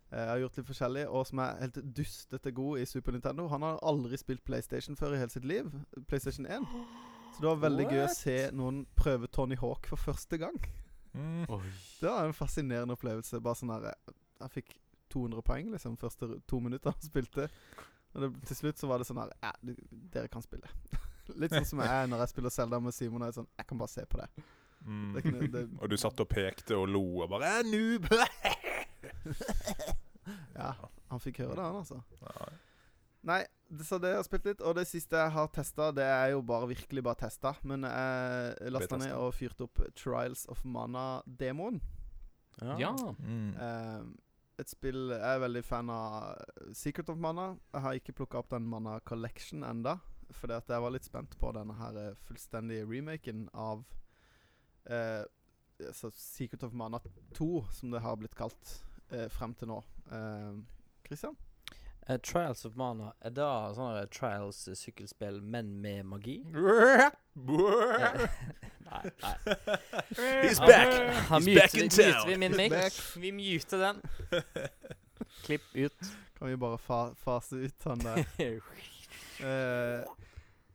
eh, 0.10 0.26
har 0.32 0.42
gjort 0.42 0.58
litt 0.58 0.70
forskjellig, 0.72 1.06
og 1.06 1.28
som 1.30 1.44
er 1.44 1.62
helt 1.66 1.78
dustete 2.00 2.54
god 2.58 2.82
i 2.82 2.88
Super 2.90 3.14
Nintendo. 3.14 3.46
Han 3.54 3.68
har 3.68 3.78
aldri 3.92 4.18
spilt 4.18 4.44
PlayStation 4.48 4.98
før 4.98 5.14
i 5.14 5.22
hele 5.22 5.34
sitt 5.36 5.46
liv. 5.46 5.70
PlayStation 6.10 6.50
1. 6.50 6.66
Så 7.36 7.44
det 7.44 7.50
var 7.52 7.62
veldig 7.68 7.86
gøy 7.92 8.04
å 8.04 8.14
se 8.16 8.38
noen 8.58 8.82
prøve 8.98 9.30
Tony 9.32 9.60
Hawk 9.60 9.86
for 9.92 10.02
første 10.02 10.40
gang. 10.42 10.58
Mm. 11.14 11.46
Det 12.00 12.10
var 12.10 12.26
en 12.26 12.34
fascinerende 12.38 12.98
opplevelse. 12.98 13.42
Bare 13.44 13.58
sånn 13.58 13.74
her 13.74 13.92
eh, 13.92 14.16
Jeg 14.42 14.56
fikk 14.58 14.74
200 15.14 15.46
poeng 15.46 15.72
liksom 15.74 15.98
første 15.98 16.40
to 16.50 16.60
minutter 16.64 16.94
han 16.94 17.06
spilte. 17.06 17.48
Og 18.16 18.26
det, 18.26 18.34
til 18.50 18.60
slutt 18.64 18.82
så 18.82 18.90
var 18.90 19.02
det 19.02 19.08
sånn 19.10 19.22
her 19.22 19.34
Ja, 19.44 19.54
dere 19.62 20.34
kan 20.34 20.46
spille. 20.46 20.70
Litt 21.38 21.54
sånn 21.54 21.68
som 21.68 21.82
jeg 21.86 22.04
er 22.04 22.10
når 22.12 22.26
jeg 22.26 22.34
spiller 22.34 22.54
Zelda 22.54 22.80
med 22.84 22.96
Simon. 22.96 23.26
Jeg 23.26 23.34
er 23.34 23.38
sånn 23.42 23.52
Jeg 23.60 23.70
kan 23.70 23.82
bare 23.82 23.94
se 23.94 24.06
på 24.10 24.22
det. 24.22 24.30
Mm. 24.80 25.10
det, 25.14 25.24
er 25.28 25.48
det 25.52 25.66
Og 25.84 25.92
du 25.92 25.98
satt 26.00 26.22
og 26.24 26.30
pekte 26.32 26.78
og 26.80 26.88
lo 26.88 27.04
og 27.20 27.28
bare 27.34 27.50
«Eh, 27.60 27.68
noob! 27.68 28.08
ja, 30.56 30.70
han 31.12 31.20
fikk 31.20 31.42
høre 31.44 31.58
det, 31.58 31.66
han, 31.66 31.82
altså. 31.82 32.00
Ja. 32.24 32.48
Nei, 33.28 33.42
det, 33.68 33.84
så 33.84 34.00
det 34.00 34.14
har 34.14 34.22
jeg 34.22 34.30
spilt 34.30 34.48
litt. 34.48 34.64
Og 34.64 34.78
det 34.78 34.86
siste 34.88 35.20
jeg 35.20 35.34
har 35.36 35.50
testa, 35.54 35.90
det 35.96 36.08
er 36.08 36.32
jo 36.34 36.42
bare 36.46 36.72
virkelig 36.72 37.04
bare 37.06 37.20
testa. 37.26 37.54
Men 37.68 37.84
jeg 37.88 38.72
lasta 38.72 39.00
ned 39.02 39.14
og 39.18 39.36
fyrte 39.36 39.68
opp 39.68 39.84
Trials 40.00 40.46
of 40.52 40.64
Mana-demoen. 40.64 41.82
Ja. 42.80 42.94
Mm. 43.20 43.54
Uh, 43.56 44.08
et 44.60 44.68
spill 44.68 45.14
Jeg 45.14 45.24
er 45.24 45.40
veldig 45.40 45.62
fan 45.64 45.88
av 45.94 46.40
Secret 46.76 47.12
of 47.12 47.20
Mana. 47.20 47.54
Jeg 47.74 47.86
har 47.86 48.00
ikke 48.00 48.16
plukka 48.18 48.42
opp 48.42 48.50
den 48.52 48.68
Mana 48.68 48.98
Collection 49.08 49.64
enda 49.68 50.00
Fordi 50.32 50.54
at 50.54 50.70
jeg 50.70 50.82
var 50.84 50.94
litt 50.94 51.08
spent 51.08 51.36
på 51.40 51.52
denne 51.56 51.76
her 51.80 51.98
eh, 51.98 52.16
fullstendige 52.28 52.86
remaken 52.90 53.48
av 53.54 53.84
eh, 54.90 55.24
Secret 56.14 56.64
of 56.64 56.74
Mana 56.74 57.00
2, 57.36 57.66
som 57.72 57.92
det 57.92 58.04
har 58.04 58.18
blitt 58.20 58.36
kalt 58.38 58.76
eh, 59.12 59.30
frem 59.32 59.56
til 59.58 59.72
nå. 59.72 59.80
Eh, 60.12 60.60
Christian? 61.08 61.38
Uh, 62.10 62.18
Trials 62.18 62.66
of 62.66 62.76
Mana, 62.76 63.12
er 63.22 63.30
det 63.30 63.46
sånne 63.76 64.08
Trials 64.10 64.68
eh, 64.68 65.42
men 65.42 65.76
med 65.82 66.04
magi? 66.10 66.40
Nei, 68.90 69.12
nei. 69.22 69.36
He's 70.42 70.60
back! 70.60 70.90
Han 71.30 71.44
He's 71.44 71.60
back 71.60 71.76
in 71.76 71.90
town. 71.90 72.28
vi 72.28 72.38
min 72.38 72.56
mic. 72.58 72.98
Vi 73.16 73.32
muter 73.32 73.78
den. 73.78 74.02
Klipp 75.46 75.62
ut. 75.74 75.94
Kan 76.40 76.48
vi 76.48 76.56
bare 76.58 76.78
fa 76.78 77.14
fase 77.14 77.56
ut 77.56 77.84
han 77.84 78.00
der? 78.00 78.26
Eh, 79.44 80.04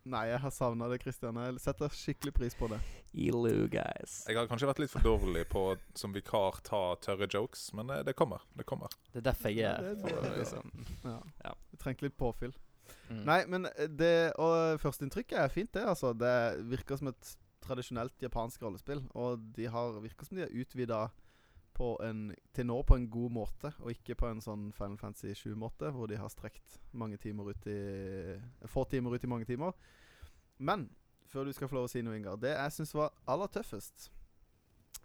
nei, 0.08 0.24
jeg 0.30 0.40
har 0.44 0.52
savna 0.54 0.88
det, 0.92 1.00
Christian. 1.02 1.38
Jeg 1.40 1.60
setter 1.64 1.92
skikkelig 1.94 2.34
pris 2.36 2.56
på 2.58 2.68
det. 2.72 2.80
Ilu, 3.14 3.66
guys. 3.72 4.20
Jeg 4.28 4.38
har 4.38 4.48
kanskje 4.50 4.68
vært 4.70 4.82
litt 4.82 4.92
for 4.92 5.04
dårlig 5.04 5.46
på 5.52 5.64
som 5.98 6.14
vikar 6.16 6.60
ta 6.66 6.82
tørre 7.04 7.28
jokes, 7.30 7.68
men 7.76 7.92
det, 7.92 8.02
det 8.08 8.16
kommer. 8.18 8.42
Det 8.58 8.66
kommer. 8.68 8.92
Det 9.12 9.22
er 9.22 9.28
derfor 9.30 9.54
jeg 9.54 9.70
er 9.70 10.04
her. 10.04 10.36
liksom. 10.38 10.72
Ja. 11.04 11.18
Ja. 11.44 11.54
Vi 11.70 11.80
trengte 11.82 12.08
litt 12.08 12.16
påfyll. 12.20 12.54
Mm. 13.08 13.22
Nei, 13.24 13.38
men 13.48 13.68
eh, 13.70 13.88
det 13.88 14.14
Og 14.40 14.80
førsteinntrykket 14.82 15.38
er 15.40 15.52
fint, 15.52 15.72
det. 15.76 15.84
altså 15.88 16.12
Det 16.16 16.34
virker 16.68 17.00
som 17.00 17.08
et 17.12 17.34
tradisjonelt 17.64 18.20
japansk 18.20 18.62
rollespill. 18.64 19.04
Og 19.16 19.40
de 19.56 19.68
har 19.72 20.00
virker 20.04 20.28
som 20.28 20.36
de 20.36 20.44
har 20.46 20.52
utvida 20.52 21.06
til 21.74 22.66
nå 22.68 22.76
på 22.86 22.96
en 22.98 23.06
god 23.10 23.32
måte, 23.34 23.70
og 23.82 23.90
ikke 23.90 24.16
på 24.18 24.28
en 24.30 24.42
sånn 24.44 24.68
Final 24.76 24.98
Fantasy 25.00 25.34
7-måte, 25.34 25.90
hvor 25.94 26.10
de 26.10 26.18
har 26.20 26.30
strekt 26.32 26.78
mange 26.92 27.18
timer 27.22 27.50
ut 27.50 27.66
i 27.70 27.78
Få 28.70 28.84
timer 28.90 29.16
ut 29.16 29.24
i 29.24 29.30
mange 29.30 29.48
timer. 29.48 29.74
Men 30.58 30.86
før 31.30 31.48
du 31.48 31.54
skal 31.54 31.70
få 31.70 31.78
lov 31.78 31.88
å 31.88 31.90
si 31.90 32.02
noe, 32.04 32.16
Ingar 32.18 32.38
Det 32.38 32.52
jeg 32.54 32.76
syns 32.76 32.94
var 32.94 33.14
aller 33.30 33.50
tøffest, 33.50 34.10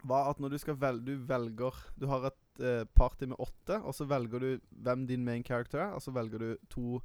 var 0.06 0.30
at 0.30 0.38
når 0.40 0.54
du 0.54 0.58
skal 0.62 0.78
velge 0.80 1.10
Du 1.10 1.24
velger 1.28 1.80
Du 1.98 2.06
har 2.08 2.30
et 2.30 2.62
eh, 2.64 2.84
party 2.96 3.26
med 3.28 3.40
åtte, 3.42 3.80
og 3.82 3.94
så 3.96 4.06
velger 4.08 4.44
du 4.44 4.68
hvem 4.70 5.06
din 5.08 5.24
main 5.26 5.44
character 5.44 5.82
er, 5.88 5.96
og 5.96 6.04
så 6.04 6.14
velger 6.14 6.38
du 6.44 6.68
to 6.70 7.00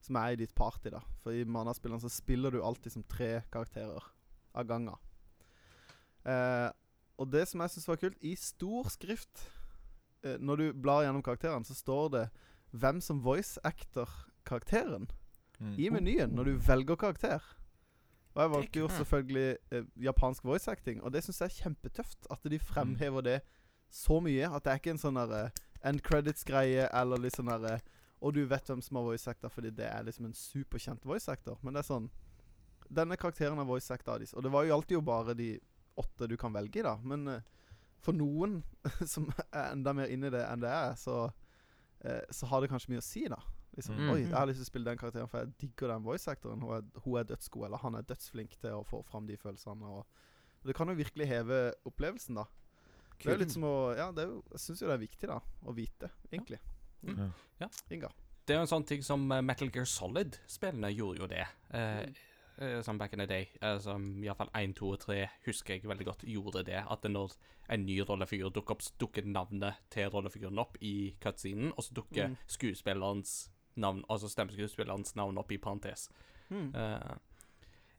som 0.00 0.16
er 0.16 0.32
i 0.32 0.40
ditt 0.40 0.54
party, 0.56 0.88
da. 0.94 1.02
For 1.20 1.36
i 1.36 1.44
Mana-spillene 1.44 2.00
så 2.00 2.08
spiller 2.08 2.54
du 2.54 2.62
alltid 2.64 2.94
som 2.94 3.04
tre 3.04 3.42
karakterer 3.52 4.06
av 4.56 4.64
gangen. 4.64 4.96
Eh, 6.24 6.68
og 7.20 7.28
det 7.32 7.44
som 7.50 7.60
jeg 7.60 7.74
syns 7.76 7.88
var 7.90 8.00
kult, 8.00 8.16
i 8.24 8.32
stor 8.40 8.88
skrift 8.88 9.42
eh, 10.24 10.38
Når 10.40 10.56
du 10.56 10.66
blar 10.72 11.04
gjennom 11.04 11.22
karakterene, 11.22 11.64
så 11.68 11.76
står 11.76 12.08
det 12.16 12.26
hvem 12.72 13.00
som 13.04 13.20
voice 13.24 13.60
actor 13.64 14.08
karakteren 14.48 15.10
Mm. 15.60 15.74
i 15.76 15.88
menyen 15.92 16.30
når 16.32 16.44
du 16.48 16.52
velger 16.64 16.96
karakter. 16.96 17.42
Og 18.32 18.42
jeg 18.42 18.50
valgte 18.50 18.80
jo 18.80 18.86
selvfølgelig 18.88 19.56
eh, 19.76 19.84
japansk 20.00 20.44
voice 20.44 20.70
acting, 20.72 21.02
og 21.04 21.12
det 21.12 21.20
syns 21.24 21.40
jeg 21.42 21.50
er 21.50 21.56
kjempetøft. 21.64 22.26
At 22.30 22.40
de 22.50 22.58
fremhever 22.58 23.20
det 23.26 23.40
så 23.90 24.20
mye. 24.24 24.48
At 24.48 24.64
det 24.64 24.72
er 24.72 24.80
ikke 24.80 24.94
en 24.94 25.02
sånn 25.02 25.18
derre 25.20 25.50
end 25.84 26.00
credits-greie 26.06 26.86
eller 26.96 27.20
litt 27.20 27.36
sånn 27.36 27.50
derre 27.52 27.80
Og 28.20 28.34
du 28.36 28.46
vet 28.46 28.66
hvem 28.68 28.80
som 28.84 28.96
har 28.96 29.04
voice 29.04 29.28
actor 29.28 29.48
fordi 29.48 29.70
det 29.70 29.86
er 29.88 30.02
liksom 30.04 30.26
en 30.28 30.34
superkjent 30.36 31.04
voice 31.04 31.28
actor. 31.28 31.58
Men 31.62 31.74
det 31.74 31.82
er 31.84 31.88
sånn 31.92 32.10
Denne 32.88 33.16
karakteren 33.16 33.56
har 33.60 33.64
voice 33.68 33.90
actor 33.90 34.14
av 34.14 34.20
disse. 34.20 34.36
Og 34.36 34.42
det 34.42 34.50
var 34.52 34.64
jo 34.64 34.74
alltid 34.74 34.96
jo 34.96 35.00
bare 35.04 35.34
de 35.34 35.58
åtte 35.96 36.28
du 36.28 36.36
kan 36.36 36.52
velge 36.54 36.80
i, 36.80 36.82
da. 36.86 36.96
Men 37.02 37.26
eh, 37.28 37.40
for 38.00 38.12
noen 38.16 38.62
som 39.06 39.26
er 39.52 39.72
enda 39.72 39.92
mer 39.96 40.08
inni 40.12 40.30
det 40.32 40.44
enn 40.46 40.60
det 40.62 40.70
er, 40.72 40.94
så, 40.96 41.30
eh, 42.04 42.22
så 42.30 42.46
har 42.50 42.60
det 42.62 42.70
kanskje 42.72 42.92
mye 42.94 43.02
å 43.02 43.06
si, 43.06 43.26
da. 43.28 43.40
Liksom, 43.76 43.94
Mm. 44.00 44.08
Oi, 44.10 44.20
jeg 44.24 44.34
har 44.34 44.46
lyst 44.50 44.58
til 44.58 44.66
å 44.66 44.70
spille 44.72 44.90
den 44.90 44.98
karakteren, 44.98 45.28
for 45.30 45.44
jeg 45.44 45.52
digger 45.62 45.92
den 45.92 46.02
voice-actoren. 46.06 46.60
Hun, 46.62 46.72
er- 46.78 47.02
hun 47.04 47.18
er 47.20 47.28
dødsgod, 47.28 47.66
eller 47.68 47.78
han 47.84 47.94
er 47.94 48.02
dødsflink 48.08 48.56
til 48.60 48.72
å 48.80 48.84
få 48.86 49.02
fram 49.06 49.26
de 49.28 49.36
følelsene. 49.38 49.86
Og, 49.86 50.06
og 50.60 50.66
det 50.66 50.74
kan 50.76 50.88
jo 50.90 50.96
virkelig 50.98 51.28
heve 51.30 51.60
opplevelsen, 51.86 52.34
da. 52.40 52.46
Det 53.20 53.28
er 53.28 53.36
jo 53.36 53.42
litt 53.44 53.52
som 53.52 53.64
å 53.68 53.74
Ja, 53.96 54.08
det 54.16 54.24
er 54.24 54.30
jo, 54.32 54.40
jeg 54.54 54.60
syns 54.64 54.80
jo 54.82 54.88
det 54.88 54.94
er 54.96 55.04
viktig, 55.04 55.28
da, 55.28 55.38
å 55.68 55.74
vite, 55.76 56.10
egentlig. 56.32 56.58
Mm. 57.04 57.30
Ja. 57.60 57.68
Inga. 57.94 58.08
Det 58.44 58.54
er 58.56 58.58
jo 58.58 58.64
en 58.66 58.70
sånn 58.72 58.86
ting 58.88 59.02
som 59.06 59.22
eh, 59.32 59.40
Metal 59.44 59.68
Gear 59.72 59.86
Solid-spillene 59.88 60.90
gjorde 60.96 61.20
jo 61.22 61.28
det. 61.30 61.44
Eh, 61.70 62.00
eh, 62.00 62.22
som 62.82 62.98
back 62.98 63.12
in 63.12 63.18
the 63.22 63.26
day. 63.26 63.48
Eh, 63.62 63.78
som 63.78 64.04
iallfall 64.24 64.50
1, 64.54 64.74
2 64.76 64.90
og 64.92 64.98
3 65.00 65.16
husker 65.46 65.74
jeg 65.78 65.88
veldig 65.88 66.06
godt 66.06 66.24
gjorde 66.28 66.64
det. 66.66 66.82
At 66.90 67.02
når 67.08 67.32
en 67.70 67.86
ny 67.86 68.00
rollefigur 68.04 68.50
dukker 68.52 68.76
opp, 68.76 68.82
så 68.82 68.92
dukker 69.00 69.24
navnet 69.24 69.74
til 69.90 70.10
rollefiguren 70.10 70.58
opp 70.58 70.76
i 70.80 71.14
cutscenen, 71.22 71.72
og 71.76 71.84
så 71.84 71.94
dukker 71.94 72.28
Mm. 72.28 72.36
skuespillerens 72.46 73.50
navn, 73.76 74.04
altså 74.10 74.28
stemmeskuespillerens 74.28 75.14
navn 75.16 75.38
opp 75.38 75.52
i 75.52 75.58
parentes. 75.58 76.08
Mm. 76.50 76.74
Uh, 76.74 77.16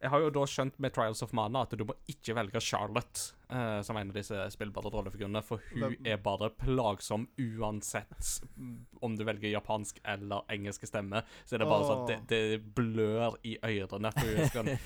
jeg 0.02 0.10
har 0.10 0.20
jo 0.20 0.30
da 0.30 0.46
skjønt 0.46 0.80
med 0.80 0.94
Trials 0.94 1.22
of 1.24 1.34
Mana 1.34 1.62
at 1.62 1.72
du 1.78 1.86
må 1.86 1.94
ikke 2.10 2.36
velge 2.36 2.60
Charlotte 2.62 3.34
eh, 3.52 3.82
som 3.86 3.98
en 4.00 4.10
av 4.10 4.16
disse 4.16 4.38
spillbare 4.54 4.90
rollefigurene, 4.94 5.42
for 5.46 5.62
hun 5.72 5.84
Hvem- 5.84 6.08
er 6.08 6.18
bare 6.24 6.50
plagsom 6.56 7.28
uansett 7.40 8.42
om 9.02 9.16
du 9.18 9.24
velger 9.28 9.52
japansk 9.54 10.00
eller 10.06 10.44
engelske 10.50 10.88
stemme. 10.90 11.24
Så 11.46 11.56
er 11.56 11.64
det 11.66 11.68
bare 11.70 11.88
sånn 11.90 12.04
at 12.04 12.12
det, 12.12 12.20
det 12.32 12.76
blør 12.76 13.36
i 13.44 13.58
ørene. 13.64 14.12
For 14.18 14.28
hun 14.38 14.54
sånn 14.56 14.78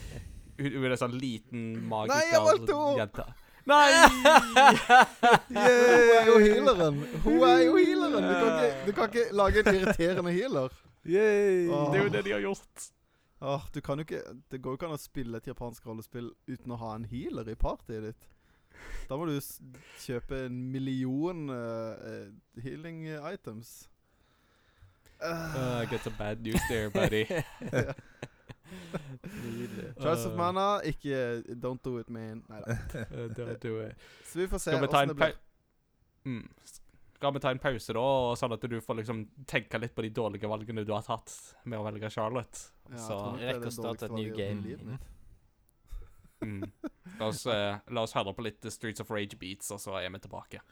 Hun, 0.56 0.70
hun 0.72 0.86
er 0.88 0.94
en 0.96 1.00
sånn 1.02 1.18
liten 1.20 1.64
magiker 1.92 2.62
jente. 2.98 3.26
Nei! 3.66 3.90
Hun 5.50 5.58
er 5.58 6.28
jo 6.30 6.36
healeren! 6.40 7.00
Hun 7.24 7.42
er 7.48 7.62
jo 7.66 7.74
healeren! 7.80 8.28
Du 8.30 8.36
kan 8.36 8.52
ikke, 8.54 8.76
du 8.86 8.92
kan 8.94 9.10
ikke 9.10 9.24
lage 9.36 9.64
en 9.64 9.80
irriterende 9.80 10.34
healer. 10.36 10.76
Yay! 11.06 11.66
Åh. 11.70 11.88
Det 11.92 12.00
er 12.00 12.04
jo 12.06 12.12
det 12.14 12.22
de 12.28 12.36
har 12.36 12.44
gjort. 12.46 12.86
Åh, 13.46 13.66
du 13.74 13.82
kan 13.84 14.00
jo 14.00 14.06
ikke 14.08 14.22
Det 14.50 14.62
går 14.64 14.72
jo 14.74 14.78
ikke 14.80 14.88
an 14.88 14.96
å 14.96 15.02
spille 15.02 15.38
et 15.42 15.50
japansk 15.50 15.86
rollespill 15.90 16.30
uten 16.48 16.72
å 16.72 16.78
ha 16.82 16.94
en 16.96 17.04
healer 17.10 17.50
i 17.52 17.58
partyet 17.60 18.06
ditt. 18.12 18.30
Da 19.10 19.18
må 19.18 19.28
du 19.30 19.36
kjøpe 20.02 20.46
en 20.48 20.72
million 20.72 21.50
eh, 21.54 22.08
eh, 22.12 22.64
healing 22.64 23.06
items. 23.34 23.90
Uh, 25.22 25.82
I 25.82 25.86
got 25.90 26.02
some 26.04 26.16
bad 26.18 26.42
news 26.42 26.62
there, 26.70 26.90
buddy. 26.90 27.26
Choice 30.02 30.26
of 30.26 30.34
Uh, 30.34 30.38
Mana, 30.38 30.82
ikke 30.84 31.44
Don't 31.62 31.84
do 31.84 31.98
it, 32.00 32.10
man. 32.10 32.44
Nei 32.50 32.62
da. 32.62 32.72
uh, 33.02 33.30
don't 33.38 33.60
do 33.62 33.80
it. 33.82 33.96
Så 34.26 34.40
vi 34.40 34.48
får 34.48 34.58
se 34.58 34.76
åssen 34.76 35.00
en 35.02 35.08
det 35.08 35.16
blir. 35.16 35.38
Mm. 36.26 36.50
Skal 37.16 37.34
vi 37.34 37.40
ta 37.40 37.52
en 37.54 37.60
pause, 37.60 37.94
da, 37.96 38.06
sånn 38.38 38.54
at 38.54 38.66
du 38.70 38.76
får 38.84 39.00
liksom 39.00 39.24
tenke 39.48 39.80
litt 39.80 39.96
på 39.96 40.04
de 40.04 40.10
dårlige 40.14 40.50
valgene 40.52 40.84
du 40.86 40.92
har 40.94 41.06
tatt 41.06 41.32
med 41.64 41.80
å 41.80 41.86
velge 41.88 42.10
Charlotte? 42.12 42.66
Ja, 42.90 42.98
jeg 42.98 43.00
Så 43.00 43.16
tror 43.16 43.32
nok 43.32 43.40
det 43.40 43.50
er 43.50 43.56
å 43.56 43.64
det 43.64 43.72
starte 43.74 43.86
dårligste 43.88 44.06
et 44.06 44.12
valget 44.12 44.34
i 44.36 44.42
game. 44.42 44.66
livet 44.66 44.86
mitt. 44.92 45.12
Mm. 46.44 46.64
la, 47.20 47.30
oss, 47.30 47.46
eh, 47.46 47.78
la 47.92 48.06
oss 48.06 48.16
høre 48.18 48.36
på 48.36 48.48
litt 48.48 48.68
Streets 48.74 49.04
of 49.04 49.14
Rage 49.14 49.38
beats, 49.40 49.72
og 49.72 49.82
så 49.84 50.00
er 50.02 50.10
vi 50.14 50.24
tilbake. 50.26 50.64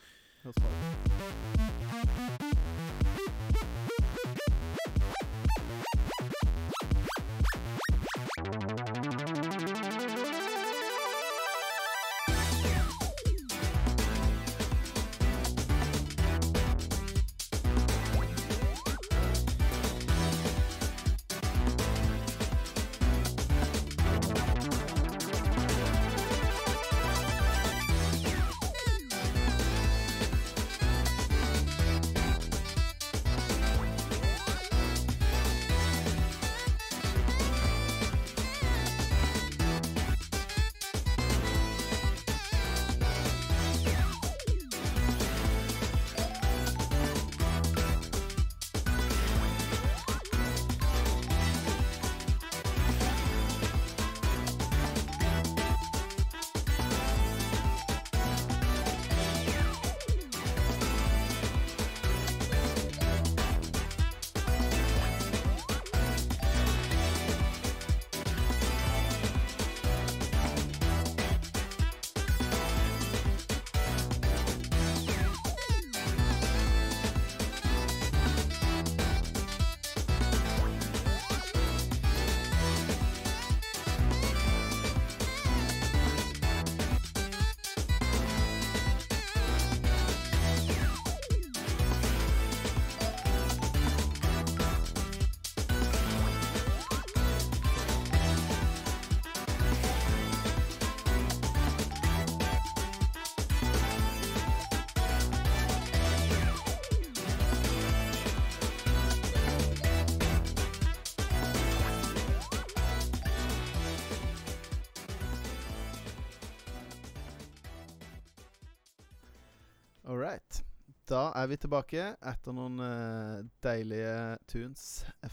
Er 121.43 121.47
vi 121.51 121.57
tilbake 121.59 122.03
etter 122.23 122.55
noen 122.55 122.79
uh, 122.79 123.41
deilige 123.65 124.37
tunes 124.47 124.83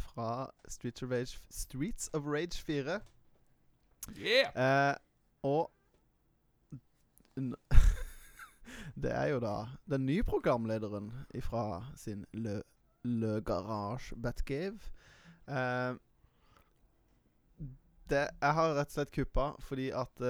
fra 0.09 0.51
Streets 0.67 1.05
of 1.05 1.13
Rage, 1.13 1.39
Streets 1.55 2.11
of 2.17 2.27
Rage 2.27 2.59
4. 2.67 2.97
Yeah! 4.19 4.51
Uh, 4.57 4.97
og 5.47 5.71
Det 9.03 9.13
er 9.13 9.27
jo 9.31 9.39
da 9.41 9.55
den 9.91 10.07
nye 10.07 10.23
programlederen 10.27 11.13
fra 11.47 11.85
sin 11.97 12.27
Le, 12.33 12.63
Le 13.05 13.41
Garage 13.47 14.17
Batcave. 14.17 14.81
Uh, 15.47 15.95
det, 18.11 18.27
jeg 18.41 18.55
har 18.59 18.75
rett 18.75 18.91
og 18.91 18.97
slett 18.99 19.15
kuppa 19.15 19.53
fordi 19.63 19.93
at 19.95 20.27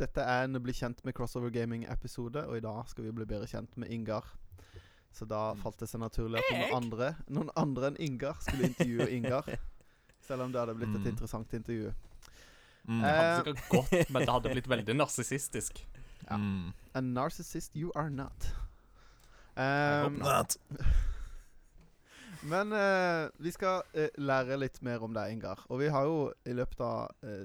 dette 0.00 0.24
er 0.24 0.46
en 0.48 0.58
bli 0.64 0.72
kjent 0.76 1.02
med 1.06 1.14
Crossover 1.16 1.52
Gaming-episode, 1.54 2.42
og 2.48 2.56
i 2.56 2.62
dag 2.64 2.88
skal 2.90 3.04
vi 3.06 3.12
bli 3.20 3.26
bedre 3.28 3.46
kjent 3.50 3.76
med 3.80 3.90
Ingar. 3.92 4.24
Så 5.12 5.26
da 5.26 5.50
falt 5.58 5.80
det 5.82 5.88
seg 5.90 6.00
naturlig 6.04 6.38
at 6.38 6.52
noen 6.54 6.74
andre 6.76 7.08
Noen 7.34 7.48
andre 7.58 7.88
enn 7.90 7.96
Ingar 7.98 8.36
skulle 8.44 8.68
intervjue 8.70 9.08
Ingar. 9.16 9.48
Selv 10.28 10.44
om 10.46 10.52
det 10.54 10.60
hadde 10.62 10.76
blitt 10.78 10.94
et 10.94 11.00
Mm. 11.02 11.10
interessant 11.10 11.52
intervju. 11.56 11.90
Mm. 12.86 13.00
Det 13.02 13.10
hadde 13.10 13.30
Eh, 13.30 13.38
sikkert 13.40 13.68
gått, 13.72 14.10
men 14.14 14.22
det 14.26 14.30
hadde 14.36 14.52
blitt 14.54 14.68
veldig 14.70 14.94
narsissistisk. 14.96 15.82
ja. 16.30 16.36
Mm. 16.36 16.72
A 16.94 17.00
narcissist 17.00 17.74
you 17.76 17.90
are 17.94 18.10
not. 18.10 18.46
Um, 19.56 20.18
Not. 20.22 20.56
men 22.52 22.72
uh, 22.72 23.28
vi 23.42 23.50
skal 23.52 23.82
uh, 23.96 24.06
lære 24.16 24.56
litt 24.62 24.78
mer 24.86 25.02
om 25.04 25.12
deg, 25.14 25.34
Ingar. 25.34 25.60
Og 25.68 25.80
vi 25.82 25.88
har 25.92 26.06
jo 26.08 26.32
i 26.46 26.54
løpet 26.56 26.80
av 26.80 27.10
eh, 27.26 27.44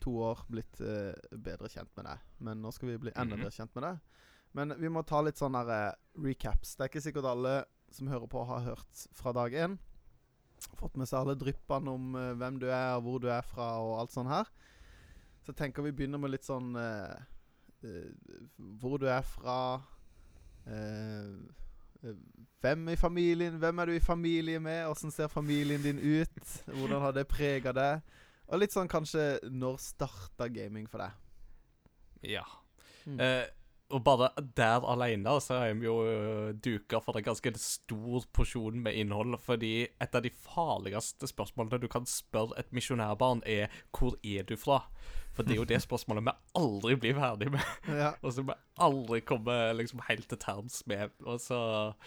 to 0.00 0.12
år 0.22 0.44
blitt 0.50 0.80
uh, 0.80 1.12
bedre 1.36 1.68
kjent 1.68 1.90
med 1.96 2.04
deg. 2.06 2.18
Men 2.40 2.62
nå 2.62 2.72
skal 2.72 2.88
vi 2.92 2.98
bli 2.98 3.12
enda 3.14 3.36
Mhm. 3.36 3.42
bedre 3.44 3.56
kjent 3.56 3.74
med 3.74 3.84
deg. 3.84 3.98
Men 4.54 4.72
vi 4.80 4.88
må 4.88 5.02
ta 5.06 5.20
litt 5.22 5.36
sånne 5.36 5.60
der, 5.66 5.88
eh, 5.92 6.22
recaps. 6.24 6.76
Det 6.76 6.84
er 6.84 6.88
ikke 6.88 7.02
sikkert 7.04 7.24
alle 7.28 7.64
som 7.90 8.08
hører 8.08 8.26
på, 8.28 8.46
har 8.46 8.60
hørt 8.60 9.06
fra 9.12 9.32
dag 9.32 9.52
én. 9.52 9.78
Fått 10.76 10.96
med 10.96 11.06
seg 11.08 11.20
alle 11.20 11.36
dryppene 11.36 11.88
om 11.92 12.14
uh, 12.14 12.34
hvem 12.34 12.58
du 12.58 12.66
er, 12.66 12.96
og 12.96 13.02
hvor 13.02 13.20
du 13.20 13.28
er 13.28 13.42
fra, 13.42 13.78
og 13.80 14.00
alt 14.00 14.10
sånn 14.12 14.26
her. 14.28 14.44
Så 15.44 15.52
jeg 15.52 15.56
tenker 15.56 15.82
vi 15.82 15.92
begynner 15.92 16.18
med 16.18 16.30
litt 16.30 16.44
sånn 16.44 16.74
Hvor 18.80 18.98
du 18.98 19.06
er 19.06 19.22
fra. 19.22 19.80
hvem 22.60 22.88
i 22.92 22.96
familien 22.96 23.58
Hvem 23.58 23.78
er 23.78 23.86
du 23.86 23.92
i 23.96 24.02
familie 24.02 24.60
med? 24.60 24.86
Åssen 24.90 25.10
ser 25.14 25.28
familien 25.28 25.82
din 25.82 25.98
ut? 25.98 26.42
Hvordan 26.66 27.00
har 27.00 27.12
det 27.16 27.28
prega 27.28 27.72
deg? 27.72 28.02
Og 28.48 28.62
litt 28.62 28.74
sånn 28.74 28.88
kanskje 28.88 29.38
Når 29.52 29.78
starta 29.82 30.48
gaming 30.52 30.88
for 30.88 31.04
deg? 31.04 31.16
Ja. 32.26 32.44
Mm. 33.06 33.20
Eh, 33.20 33.46
og 33.88 34.02
bare 34.04 34.28
der 34.56 34.84
alene 34.84 35.32
så 35.40 35.62
har 35.62 35.76
vi 35.78 35.86
jo 35.86 35.94
uh, 36.04 36.50
duka 36.52 36.98
for 37.00 37.16
en 37.16 37.24
ganske 37.24 37.52
stor 37.56 38.26
porsjon 38.36 38.82
med 38.84 38.98
innhold. 39.00 39.38
Fordi 39.40 39.86
et 39.88 40.18
av 40.18 40.24
de 40.24 40.32
farligste 40.44 41.28
spørsmålene 41.30 41.80
du 41.80 41.88
kan 41.88 42.04
spørre 42.08 42.58
et 42.60 42.72
misjonærbarn, 42.72 43.40
er 43.46 43.68
'Hvor 43.92 44.18
er 44.24 44.42
du 44.42 44.56
fra?' 44.56 44.84
For 45.32 45.42
det 45.42 45.52
er 45.52 45.62
jo 45.62 45.64
det 45.64 45.80
spørsmålet 45.88 46.24
vi 46.26 46.36
aldri 46.54 46.96
blir 46.96 47.14
ferdig 47.14 47.50
med. 47.50 47.64
Ja. 47.88 48.12
Og 48.22 48.32
som 48.32 48.46
vi 48.48 48.58
aldri 48.76 49.20
kommer 49.20 49.72
liksom 49.72 50.00
helt 50.08 50.28
til 50.28 50.38
terms 50.38 50.82
med. 50.86 51.08
Og 51.24 51.40
så 51.40 52.02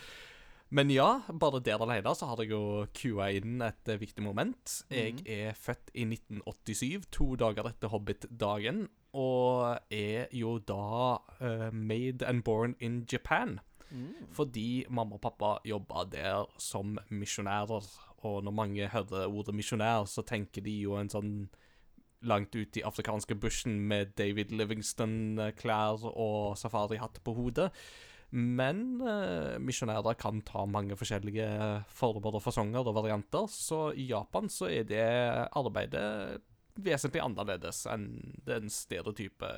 Men 0.72 0.90
ja, 0.90 1.20
bare 1.40 1.60
der 1.60 1.82
alene 1.84 2.14
så 2.16 2.30
har 2.30 2.40
jeg 2.40 2.54
jo 2.54 2.86
cua 2.96 3.26
inn 3.36 3.62
et 3.66 3.90
eh, 3.92 3.98
viktig 4.00 4.24
moment. 4.24 4.78
Jeg 4.90 5.14
Mhm. 5.18 5.26
er 5.28 5.54
født 5.54 5.92
i 5.94 6.06
1987, 6.06 7.06
to 7.12 7.36
dager 7.36 7.68
etter 7.68 7.90
Hobbit-dagen, 7.92 8.88
og 9.14 9.80
er 9.92 10.28
jo 10.32 10.58
da 10.60 11.18
uh, 11.42 11.72
made 11.74 12.24
and 12.26 12.44
born 12.44 12.76
in 12.80 13.06
Japan. 13.12 13.60
Mm. 13.92 14.14
Fordi 14.32 14.86
mamma 14.90 15.16
og 15.16 15.22
pappa 15.22 15.58
jobba 15.68 16.06
der 16.10 16.46
som 16.58 16.98
misjonærer. 17.10 17.84
Og 18.24 18.44
når 18.44 18.52
mange 18.52 18.88
hører 18.88 19.28
ordet 19.28 19.54
misjonær, 19.56 20.06
så 20.08 20.22
tenker 20.24 20.62
de 20.64 20.72
jo 20.86 20.96
en 20.96 21.10
sånn 21.10 21.50
langt 22.24 22.56
ut 22.56 22.78
i 22.78 22.84
afrikanske 22.86 23.36
bushen 23.36 23.80
med 23.90 24.14
David 24.16 24.52
Livingston-klær 24.54 26.06
og 26.16 26.58
safarihatt 26.58 27.20
på 27.26 27.34
hodet. 27.36 27.72
Men 28.32 29.02
eh, 29.04 29.58
misjonærer 29.60 30.16
kan 30.20 30.40
ta 30.48 30.64
mange 30.70 30.96
forskjellige 31.00 31.48
former 31.92 32.38
og 32.38 32.44
fasonger 32.46 32.88
og 32.88 32.96
varianter, 32.96 33.50
så 33.52 33.90
i 33.92 34.08
Japan 34.12 34.48
så 34.52 34.70
er 34.72 34.88
det 34.88 35.08
arbeidet 35.58 36.40
vesentlig 36.82 37.20
annerledes 37.24 37.84
enn 37.92 38.08
den 38.48 38.72
stereotype 38.72 39.50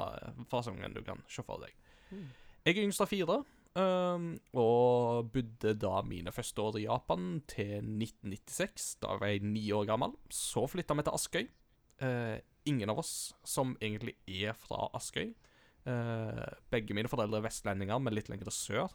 uh, 0.00 0.30
fasongen 0.48 0.96
du 0.96 1.02
kan 1.04 1.20
se 1.28 1.44
for 1.44 1.60
deg. 1.60 1.76
Mm. 2.08 2.30
Jeg 2.64 2.72
er 2.72 2.86
yngst 2.86 3.04
av 3.04 3.12
fire, 3.12 3.42
Um, 3.76 4.30
og 4.56 5.28
bodde 5.34 5.74
da 5.76 5.98
mine 6.06 6.32
første 6.32 6.62
år 6.64 6.78
i 6.80 6.86
Japan 6.86 7.42
til 7.50 7.84
1996. 7.84 8.86
Da 9.04 9.18
var 9.20 9.34
jeg 9.34 9.44
ni 9.44 9.66
år 9.76 9.84
gammel. 9.90 10.14
Så 10.32 10.64
flytta 10.70 10.96
vi 10.96 11.04
til 11.04 11.18
Askøy. 11.18 11.48
Uh, 12.00 12.38
ingen 12.64 12.92
av 12.92 13.02
oss 13.02 13.34
som 13.44 13.76
egentlig 13.76 14.16
er 14.24 14.56
fra 14.56 14.88
Askøy. 14.96 15.34
Eh, 15.86 16.46
begge 16.72 16.94
mine 16.98 17.10
foreldre 17.10 17.38
er 17.40 17.46
vestlendinger, 17.46 18.00
men 18.02 18.16
litt 18.16 18.30
lenger 18.32 18.50
sør. 18.54 18.90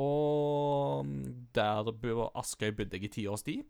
Og 0.00 1.06
der 1.54 1.92
på 2.02 2.26
Askøy 2.38 2.72
bodde 2.74 2.98
jeg 2.98 3.10
i 3.10 3.14
ti 3.18 3.26
års 3.30 3.46
tid. 3.46 3.62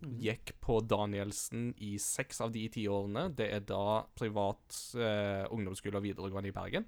Mhm. 0.00 0.18
Gikk 0.22 0.52
på 0.62 0.78
Danielsen 0.86 1.72
i 1.82 1.96
seks 1.98 2.40
av 2.44 2.52
de 2.54 2.68
ti 2.68 2.86
årene. 2.86 3.28
Det 3.34 3.48
er 3.54 3.64
da 3.66 4.04
privat 4.14 4.76
eh, 4.94 5.44
ungdomsskole 5.50 5.98
og 5.98 6.06
videregående 6.06 6.52
i 6.52 6.54
Bergen. 6.54 6.86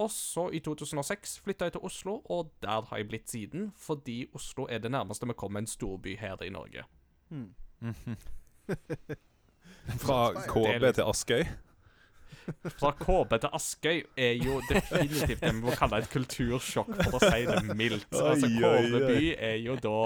Og 0.00 0.08
så, 0.10 0.46
i 0.56 0.60
2006, 0.64 1.38
flytta 1.44 1.68
jeg 1.68 1.74
til 1.76 1.84
Oslo, 1.84 2.20
og 2.32 2.52
der 2.64 2.86
har 2.88 3.00
jeg 3.00 3.08
blitt 3.08 3.28
siden. 3.28 3.70
Fordi 3.76 4.24
Oslo 4.34 4.66
er 4.68 4.80
det 4.80 4.92
nærmeste 4.92 5.28
vi 5.28 5.36
kommer 5.36 5.60
en 5.60 5.68
storby 5.68 6.16
her 6.16 6.40
i 6.42 6.48
Norge. 6.48 6.84
Mm. 7.28 7.52
Fra 10.04 10.32
KB 10.48 10.94
til 10.94 11.04
Askøy. 11.04 11.44
Fra 12.76 12.92
KB 12.98 13.34
til 13.40 13.56
Askøy 13.56 13.98
er 14.18 14.38
jo 14.40 14.60
definitivt 14.68 15.40
det 15.42 15.50
vi 15.54 15.62
må 15.62 15.74
kalle 15.78 16.00
et 16.02 16.12
kultursjokk, 16.12 16.94
for 17.04 17.18
å 17.18 17.24
si 17.24 17.44
det 17.48 17.76
mildt. 17.78 18.08
Altså, 18.14 18.50
KB 18.54 18.96
by 19.06 19.34
er 19.34 19.58
jo 19.62 19.76
da 19.80 20.00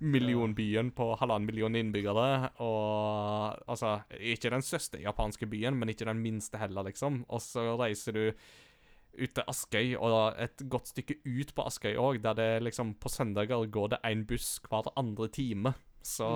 millionbyen 0.00 0.90
på 0.96 1.10
halvannen 1.20 1.46
million 1.46 1.76
innbyggere. 1.76 2.50
Og 2.64 3.60
altså 3.68 4.00
Ikke 4.16 4.52
den 4.52 4.64
største 4.64 5.00
japanske 5.02 5.48
byen, 5.50 5.76
men 5.76 5.92
ikke 5.92 6.08
den 6.08 6.22
minste 6.24 6.60
heller, 6.60 6.88
liksom. 6.88 7.24
Og 7.28 7.44
så 7.44 7.66
reiser 7.80 8.16
du 8.16 8.24
ut 9.20 9.32
til 9.34 9.48
Askøy, 9.50 9.94
og 9.98 10.38
et 10.40 10.62
godt 10.70 10.92
stykke 10.92 11.18
ut 11.26 11.54
på 11.54 11.66
Askøy 11.66 11.96
òg, 11.98 12.20
der 12.24 12.36
det 12.38 12.50
liksom 12.64 12.94
på 13.02 13.10
søndager 13.12 13.66
går 13.66 13.94
det 13.94 14.04
én 14.06 14.24
buss 14.26 14.60
hver 14.68 14.92
andre 14.96 15.28
time. 15.28 15.74
Så 16.02 16.28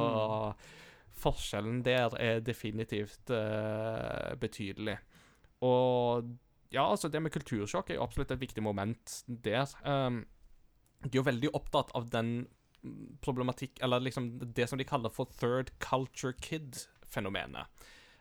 forskjellen 1.18 1.82
der 1.86 2.14
er 2.20 2.42
definitivt 2.44 3.30
uh, 3.30 4.34
betydelig. 4.40 4.98
Og 5.64 6.28
ja, 6.74 6.84
altså 6.90 7.08
det 7.08 7.22
med 7.22 7.32
kultursjokk 7.34 7.90
er 7.90 8.00
jo 8.00 8.04
absolutt 8.06 8.34
et 8.34 8.42
viktig 8.42 8.62
moment 8.64 9.20
der. 9.28 9.70
Um, 9.86 10.24
de 11.04 11.12
er 11.12 11.20
jo 11.20 11.28
veldig 11.28 11.52
opptatt 11.54 11.92
av 11.94 12.08
den 12.12 12.46
problematikk 13.24 13.78
Eller 13.80 14.02
liksom 14.04 14.26
det 14.56 14.66
som 14.68 14.76
de 14.76 14.84
kaller 14.84 15.12
for 15.12 15.30
third 15.40 15.70
culture 15.80 16.34
kid-fenomenet. 16.36 17.70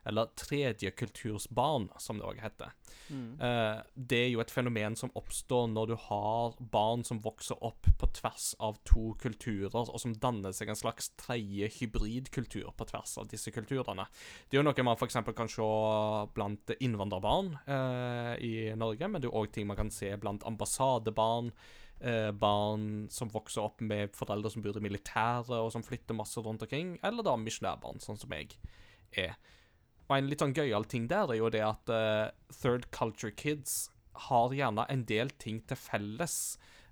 Eller 0.05 0.31
tredjekultursbarn, 0.39 1.87
som 2.01 2.19
det 2.19 2.27
òg 2.27 2.41
heter. 2.43 2.73
Mm. 3.07 3.39
Eh, 3.39 3.81
det 3.95 4.19
er 4.25 4.31
jo 4.33 4.41
et 4.43 4.51
fenomen 4.51 4.97
som 4.99 5.11
oppstår 5.19 5.69
når 5.71 5.91
du 5.91 5.95
har 6.07 6.57
barn 6.73 7.05
som 7.07 7.21
vokser 7.23 7.59
opp 7.63 7.87
på 7.99 8.09
tvers 8.19 8.49
av 8.63 8.79
to 8.87 9.13
kulturer, 9.21 9.83
og 9.83 9.99
som 10.01 10.15
danner 10.15 10.55
seg 10.55 10.71
en 10.73 10.79
slags 10.79 11.11
tredje 11.19 11.69
hybridkultur 11.77 12.73
på 12.75 12.89
tvers 12.89 13.15
av 13.21 13.29
disse 13.31 13.53
kulturene. 13.55 14.07
Det 14.49 14.57
er 14.57 14.63
jo 14.63 14.67
noe 14.67 14.87
man 14.87 14.99
f.eks. 14.99 15.21
kan 15.35 15.51
se 15.51 15.69
blant 16.35 16.75
innvandrerbarn 16.79 17.55
eh, 17.63 18.33
i 18.43 18.53
Norge, 18.79 19.07
men 19.07 19.23
det 19.23 19.31
er 19.31 19.39
òg 19.39 19.53
ting 19.55 19.69
man 19.69 19.79
kan 19.79 19.93
se 19.93 20.11
blant 20.19 20.45
ambassadebarn. 20.49 21.53
Eh, 22.03 22.31
barn 22.35 23.07
som 23.07 23.29
vokser 23.31 23.63
opp 23.63 23.79
med 23.79 24.11
foreldre 24.17 24.49
som 24.51 24.63
bor 24.65 24.75
i 24.75 24.83
militæret, 24.83 25.53
og 25.55 25.71
som 25.71 25.85
flytter 25.85 26.17
masse 26.17 26.41
rundt 26.41 26.65
omkring. 26.65 26.97
Eller 27.05 27.23
da 27.23 27.37
misjonærbarn, 27.39 28.03
sånn 28.03 28.19
som 28.19 28.33
jeg 28.35 28.57
er. 29.15 29.37
Og 30.09 30.17
en 30.17 30.29
litt 30.29 30.43
sånn 30.43 30.55
gøyal 30.55 30.85
ting 30.89 31.07
der 31.11 31.31
er 31.31 31.39
jo 31.39 31.49
det 31.53 31.63
at 31.63 31.91
uh, 31.93 32.29
third 32.51 32.89
culture 32.95 33.31
kids 33.31 33.87
har 34.27 34.53
gjerne 34.53 34.85
en 34.91 35.03
del 35.09 35.31
ting 35.41 35.61
til 35.69 35.79
felles, 35.79 36.37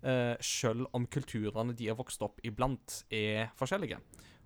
uh, 0.06 0.34
sjøl 0.42 0.88
om 0.98 1.06
kulturene 1.12 1.76
de 1.78 1.92
er 1.92 1.98
vokst 2.00 2.24
opp 2.26 2.40
iblant, 2.48 3.04
er 3.14 3.52
forskjellige. 3.60 4.00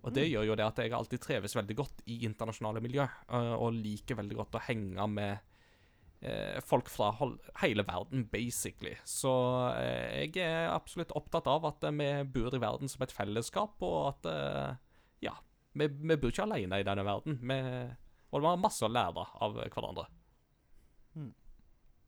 Og 0.06 0.14
det 0.14 0.28
gjør 0.28 0.52
jo 0.52 0.56
det 0.58 0.66
at 0.66 0.80
jeg 0.84 0.94
alltid 0.94 1.22
treves 1.24 1.56
veldig 1.58 1.76
godt 1.78 2.04
i 2.14 2.20
internasjonale 2.28 2.82
miljø, 2.84 3.06
uh, 3.32 3.56
og 3.56 3.78
liker 3.78 4.18
veldig 4.20 4.42
godt 4.42 4.58
å 4.60 4.66
henge 4.70 5.12
med 5.18 5.52
folk 6.66 6.88
fra 6.90 7.12
hele 7.62 7.84
verden, 7.86 8.24
basically. 8.32 8.96
Så 9.06 9.30
jeg 9.76 10.32
er 10.42 10.72
absolutt 10.72 11.12
opptatt 11.14 11.46
av 11.52 11.68
at 11.70 11.84
vi 11.94 12.08
bor 12.34 12.56
i 12.56 12.62
verden 12.64 12.90
som 12.90 13.04
et 13.06 13.14
fellesskap, 13.14 13.76
og 13.86 14.08
at 14.10 14.80
ja, 15.22 15.36
vi, 15.78 15.86
vi 15.86 16.18
bor 16.18 16.34
ikke 16.34 16.48
alene 16.48 16.80
i 16.82 16.88
denne 16.88 17.06
verden. 17.06 17.38
Vi, 17.44 17.60
og 18.36 18.44
vi 18.44 18.50
har 18.52 18.60
masse 18.60 18.84
å 18.84 18.92
lære 18.92 19.24
av 19.46 19.56
hverandre. 19.56 20.10
Mm. 21.16 21.32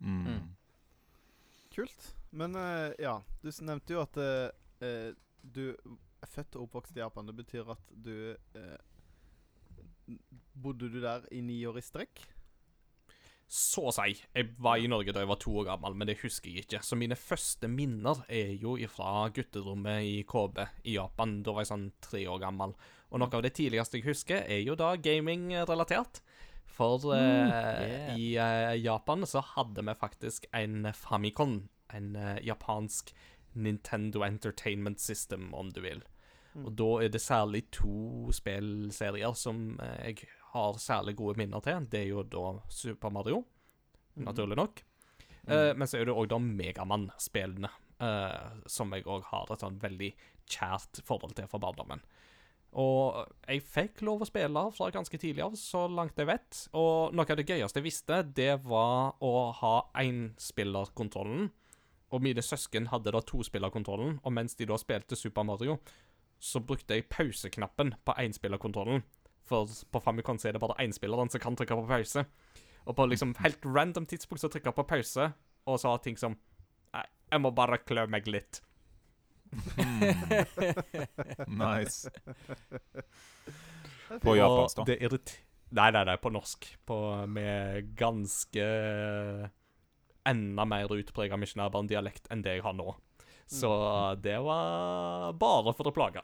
Mm. 0.03 0.41
Kult. 1.71 2.09
Men 2.35 2.57
uh, 2.59 2.91
ja, 2.99 3.15
du 3.41 3.49
nevnte 3.63 3.95
jo 3.95 4.03
at 4.03 4.19
eh, 4.19 4.49
eh, 4.83 5.11
du 5.41 5.71
er 5.71 6.31
født 6.31 6.57
og 6.57 6.67
oppvokst 6.67 6.97
i 6.97 7.03
Japan. 7.03 7.29
Det 7.29 7.37
betyr 7.37 7.71
at 7.77 7.93
du 7.93 8.35
uh, 8.57 8.77
Bodde 10.57 10.87
du 10.91 11.01
der 11.03 11.25
i 11.35 11.41
ni 11.43 11.59
år 11.67 11.79
i 11.79 11.83
strekk? 11.83 12.21
Så 13.47 13.85
å 13.87 13.93
si. 13.95 14.15
Jeg 14.35 14.49
var 14.63 14.79
i 14.79 14.87
Norge 14.91 15.13
da 15.15 15.23
jeg 15.23 15.29
var 15.29 15.39
to 15.39 15.53
år 15.61 15.67
gammel, 15.69 15.95
men 15.95 16.09
det 16.09 16.17
husker 16.19 16.51
jeg 16.51 16.65
ikke. 16.65 16.81
Så 16.83 16.97
mine 16.99 17.15
første 17.19 17.69
minner 17.71 18.23
er 18.27 18.53
jo 18.59 18.75
fra 18.91 19.27
gutterommet 19.35 20.03
i 20.03 20.15
KB 20.27 20.63
i 20.87 20.97
Japan. 20.97 21.37
Da 21.43 21.55
var 21.55 21.63
jeg 21.63 21.71
sånn 21.71 21.85
tre 22.03 22.25
år 22.27 22.41
gammel. 22.43 22.75
Og 23.11 23.21
noe 23.21 23.31
av 23.31 23.45
det 23.45 23.53
tidligste 23.55 23.99
jeg 23.99 24.07
husker, 24.09 24.43
er 24.43 24.61
jo 24.65 24.75
da 24.79 24.95
gaming-relatert. 24.99 26.21
For 26.77 26.99
mm, 26.99 27.49
yeah. 27.49 28.09
i 28.19 28.27
eh, 28.37 28.75
Japan 28.83 29.23
så 29.25 29.41
hadde 29.55 29.85
vi 29.87 29.95
faktisk 29.97 30.45
en 30.55 30.91
Famicom. 30.93 31.61
En 31.95 32.15
eh, 32.19 32.41
japansk 32.45 33.13
Nintendo 33.57 34.25
Entertainment 34.27 34.99
System, 34.99 35.53
om 35.53 35.71
du 35.73 35.81
vil. 35.81 36.03
Og 36.65 36.73
da 36.77 36.89
er 37.05 37.11
det 37.13 37.21
særlig 37.21 37.67
to 37.75 38.31
spillserier 38.33 39.33
som 39.37 39.79
eh, 39.83 40.11
jeg 40.11 40.29
har 40.53 40.77
særlig 40.81 41.15
gode 41.19 41.37
minner 41.41 41.61
til. 41.63 41.85
Det 41.89 42.03
er 42.03 42.11
jo 42.11 42.23
da 42.25 42.45
Super 42.73 43.13
Mario, 43.13 43.43
naturlig 44.17 44.57
nok. 44.57 44.83
Eh, 45.47 45.73
men 45.77 45.87
så 45.87 45.99
er 45.99 46.07
det 46.07 46.15
òg 46.17 46.29
da 46.31 46.39
Megamann-spillene, 46.41 47.69
uh, 48.03 48.63
som 48.69 48.91
jeg 48.93 49.05
òg 49.07 49.27
har 49.29 49.53
et 49.53 49.63
sånn 49.63 49.77
veldig 49.81 50.11
kjært 50.47 51.01
forhold 51.07 51.37
til 51.37 51.49
fra 51.51 51.61
barndommen. 51.61 52.01
Og 52.77 53.23
jeg 53.47 53.63
fikk 53.65 54.03
lov 54.05 54.21
å 54.21 54.27
spille 54.29 54.63
fra 54.75 54.89
ganske 54.93 55.17
tidlig 55.17 55.41
av, 55.41 55.55
så 55.57 55.87
langt 55.89 56.19
jeg 56.19 56.29
vet. 56.29 56.59
Og 56.77 57.15
noe 57.17 57.25
av 57.25 57.39
det 57.39 57.47
gøyeste 57.49 57.81
jeg 57.81 57.87
visste, 57.87 58.19
det 58.37 58.51
var 58.67 59.15
å 59.23 59.33
ha 59.63 59.75
énspillerkontrollen. 59.97 61.49
Og 62.13 62.23
mine 62.23 62.43
søsken 62.45 62.87
hadde 62.91 63.11
da 63.11 63.23
tospillerkontrollen, 63.25 64.19
og 64.21 64.35
mens 64.35 64.55
de 64.55 64.67
da 64.69 64.77
spilte 64.79 65.17
Super 65.17 65.47
Mario, 65.47 65.79
så 66.39 66.61
brukte 66.61 66.95
jeg 66.95 67.09
pauseknappen 67.09 67.95
på 68.05 68.15
énspillerkontrollen. 68.21 69.01
For 69.47 69.65
på 69.91 70.03
Famicom 70.03 70.37
så 70.37 70.51
er 70.51 70.55
det 70.55 70.61
bare 70.61 70.77
énspilleren 70.83 71.31
som 71.33 71.41
kan 71.41 71.57
trykke 71.57 71.79
på 71.81 71.89
pause. 71.89 72.27
Og 72.87 72.95
på 72.95 73.09
liksom 73.09 73.33
helt 73.41 73.65
random 73.65 74.05
tidspunkt 74.05 74.43
så 74.43 74.51
trykker 74.51 74.69
jeg 74.69 74.77
på 74.77 74.87
pause, 74.93 75.31
og 75.65 75.81
så 75.81 75.95
har 75.95 76.05
ting 76.05 76.19
som 76.19 76.37
Nei, 76.93 77.03
jeg 77.33 77.43
må 77.43 77.51
bare 77.51 77.81
klø 77.83 78.05
meg 78.07 78.29
litt. 78.31 78.61
Nice. 81.47 82.09
Er 84.09 84.19
På 84.23 84.35
japansk, 84.37 84.79
da. 84.81 84.85
Irrit- 84.95 85.35
Nei, 85.75 85.89
nei, 85.91 86.03
nei, 86.07 86.15
på 86.23 86.31
norsk. 86.31 86.63
På, 86.87 86.97
med 87.27 87.89
ganske 87.99 88.63
Enda 90.27 90.65
mer 90.67 90.91
utprega 90.95 91.37
misjonærbarndialekt 91.39 92.27
enn 92.31 92.41
det 92.43 92.57
jeg 92.57 92.63
har 92.65 92.75
nå. 92.75 92.93
Så 93.47 93.69
det 94.19 94.35
var 94.43 95.31
bare 95.39 95.71
for 95.75 95.87
å 95.87 95.93
plage. 95.95 96.23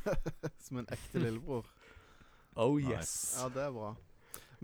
Som 0.64 0.80
en 0.80 0.88
ekte 0.88 1.20
lillebror. 1.20 1.66
Oh 2.56 2.78
yes. 2.80 3.34
Ja, 3.40 3.48
det 3.52 3.66
er 3.66 3.72
bra. 3.74 3.90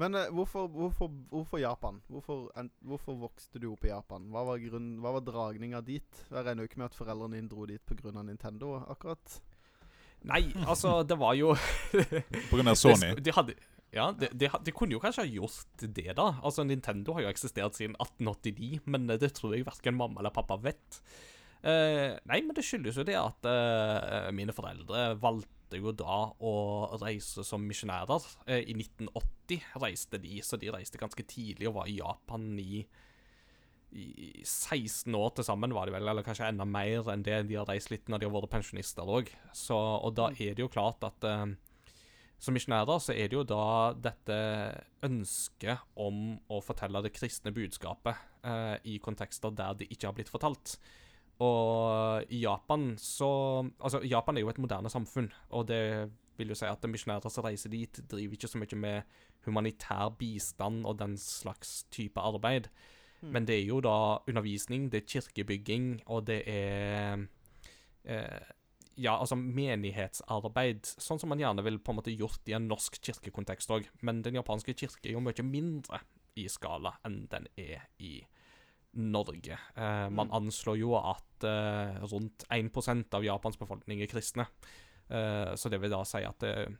Men 0.01 0.17
uh, 0.17 0.27
hvorfor, 0.33 0.69
hvorfor, 0.73 1.11
hvorfor 1.33 1.61
Japan? 1.61 2.01
Hvorfor, 2.09 2.47
en, 2.61 2.71
hvorfor 2.89 3.19
vokste 3.21 3.61
du 3.61 3.69
opp 3.73 3.85
i 3.85 3.93
Japan? 3.93 4.31
Hva 4.33 4.47
var, 4.49 4.63
grunn, 4.63 4.95
hva 5.03 5.15
var 5.19 5.25
dragninga 5.27 5.83
dit? 5.85 6.25
Jeg 6.31 6.45
regner 6.47 6.65
jo 6.65 6.71
ikke 6.71 6.81
med 6.81 6.89
at 6.89 6.97
foreldrene 6.97 7.37
dine 7.37 7.53
dro 7.53 7.67
dit 7.69 7.85
pga. 7.85 8.15
Nintendo, 8.25 8.79
akkurat. 8.91 9.41
Nei, 10.29 10.51
altså, 10.69 11.01
det 11.09 11.17
var 11.21 11.37
jo 11.37 11.55
av 11.55 12.77
Sony. 12.77 13.15
De, 13.17 13.25
de 13.25 13.37
hadde 13.37 13.57
ja, 13.91 14.13
de, 14.15 14.29
de, 14.39 14.47
de 14.47 14.73
kunne 14.75 14.95
jo 14.95 15.01
kanskje 15.03 15.25
ha 15.25 15.31
gjort 15.31 15.83
det, 15.83 16.13
da. 16.15 16.29
Altså, 16.47 16.63
Nintendo 16.67 17.17
har 17.17 17.25
jo 17.25 17.33
eksistert 17.33 17.79
siden 17.79 17.97
1889, 17.99 18.85
men 18.87 19.09
det 19.11 19.33
tror 19.35 19.57
jeg 19.57 19.67
verken 19.67 19.99
mamma 19.99 20.23
eller 20.23 20.35
pappa 20.35 20.61
vet. 20.63 21.01
Eh, 21.61 22.17
nei, 22.25 22.41
men 22.41 22.57
det 22.57 22.65
skyldes 22.65 22.97
jo 22.97 23.05
det 23.05 23.19
at 23.21 23.47
eh, 23.49 24.31
mine 24.33 24.55
foreldre 24.57 25.11
valgte 25.21 25.81
jo 25.81 25.93
da 25.93 26.23
å 26.41 26.55
reise 27.03 27.45
som 27.47 27.67
misjonærer. 27.69 28.27
Eh, 28.47 28.65
I 28.73 28.77
1980 28.79 29.67
reiste 29.83 30.21
de, 30.23 30.41
så 30.47 30.57
de 30.61 30.73
reiste 30.73 31.01
ganske 31.01 31.27
tidlig 31.29 31.69
og 31.69 31.83
var 31.83 31.91
i 31.91 32.01
Japan 32.01 32.51
i 32.61 32.85
i 33.91 34.45
16 34.47 35.11
år 35.19 35.33
til 35.35 35.43
sammen, 35.43 35.73
var 35.75 35.89
de 35.89 35.93
vel, 35.97 36.07
eller 36.07 36.23
kanskje 36.23 36.47
enda 36.47 36.63
mer 36.63 37.09
enn 37.11 37.25
det. 37.27 37.41
De 37.49 37.57
har 37.59 37.67
reist 37.67 37.91
litt 37.91 38.07
når 38.07 38.21
de 38.23 38.29
har 38.29 38.37
vært 38.37 38.53
pensjonister 38.53 39.03
òg. 39.03 39.33
Og 39.75 40.13
da 40.15 40.29
er 40.31 40.55
det 40.55 40.63
jo 40.63 40.71
klart 40.71 41.03
at 41.09 41.27
som 42.39 42.55
misjonærer 42.55 43.03
så 43.03 43.11
er 43.11 43.27
det 43.27 43.35
jo 43.35 43.43
da 43.43 43.91
dette 43.99 44.37
ønsket 45.09 45.83
om 45.99 46.39
å 46.47 46.61
fortelle 46.63 47.03
det 47.03 47.11
kristne 47.19 47.51
budskapet 47.51 48.87
i 48.87 49.01
kontekster 49.03 49.59
der 49.59 49.83
det 49.83 49.91
ikke 49.91 50.07
har 50.07 50.15
blitt 50.21 50.31
fortalt. 50.31 50.77
Og 51.41 52.25
i 52.29 52.43
Japan 52.43 52.95
så 53.01 53.31
Altså, 53.81 54.03
Japan 54.05 54.37
er 54.37 54.41
jo 54.45 54.51
et 54.53 54.59
moderne 54.59 54.91
samfunn, 54.93 55.31
og 55.51 55.69
det 55.69 56.11
vil 56.37 56.49
jo 56.49 56.55
si 56.55 56.65
at 56.69 56.85
misjonærer 56.89 57.29
som 57.33 57.45
reiser 57.45 57.71
dit, 57.73 58.01
driver 58.11 58.33
ikke 58.37 58.49
så 58.49 58.59
mye 58.61 58.77
med 58.77 59.03
humanitær 59.47 60.15
bistand 60.19 60.87
og 60.87 60.99
den 60.99 61.17
slags 61.21 61.85
type 61.93 62.21
arbeid. 62.21 62.69
Mm. 63.23 63.33
Men 63.33 63.45
det 63.49 63.59
er 63.59 63.67
jo 63.67 63.81
da 63.85 64.19
undervisning, 64.29 64.89
det 64.93 65.03
er 65.03 65.07
kirkebygging, 65.21 66.03
og 66.07 66.27
det 66.27 66.43
er 66.49 67.27
eh, 68.05 68.41
Ja, 69.01 69.15
altså 69.21 69.37
menighetsarbeid, 69.37 70.85
sånn 71.01 71.21
som 71.21 71.31
man 71.33 71.41
gjerne 71.41 71.63
vil 71.65 71.79
på 71.81 71.93
en 71.93 71.97
måte 72.01 72.13
gjort 72.13 72.49
i 72.51 72.57
en 72.57 72.67
norsk 72.69 72.99
kirkekontekst 73.01 73.71
òg. 73.73 73.87
Men 74.05 74.21
den 74.23 74.35
japanske 74.37 74.75
kirke 74.77 75.09
er 75.09 75.15
jo 75.15 75.23
mye 75.25 75.45
mindre 75.47 76.01
i 76.37 76.45
skala 76.49 76.93
enn 77.07 77.23
den 77.33 77.47
er 77.57 77.87
i 77.99 78.19
Norge. 78.93 79.57
Eh, 79.77 80.09
man 80.11 80.29
Mm. 80.29 80.35
anslår 80.41 80.79
jo 80.79 80.97
at 80.99 81.25
eh, 81.49 81.99
rundt 82.11 82.45
1% 82.51 83.17
av 83.19 83.27
Japans 83.27 83.59
befolkning 83.61 84.03
er 84.03 84.11
kristne. 84.11 84.47
Eh, 85.09 85.55
så 85.55 85.73
det 85.73 85.81
vil 85.83 85.93
da 85.93 86.05
si 86.09 86.23
at 86.27 86.47
eh, 86.47 86.71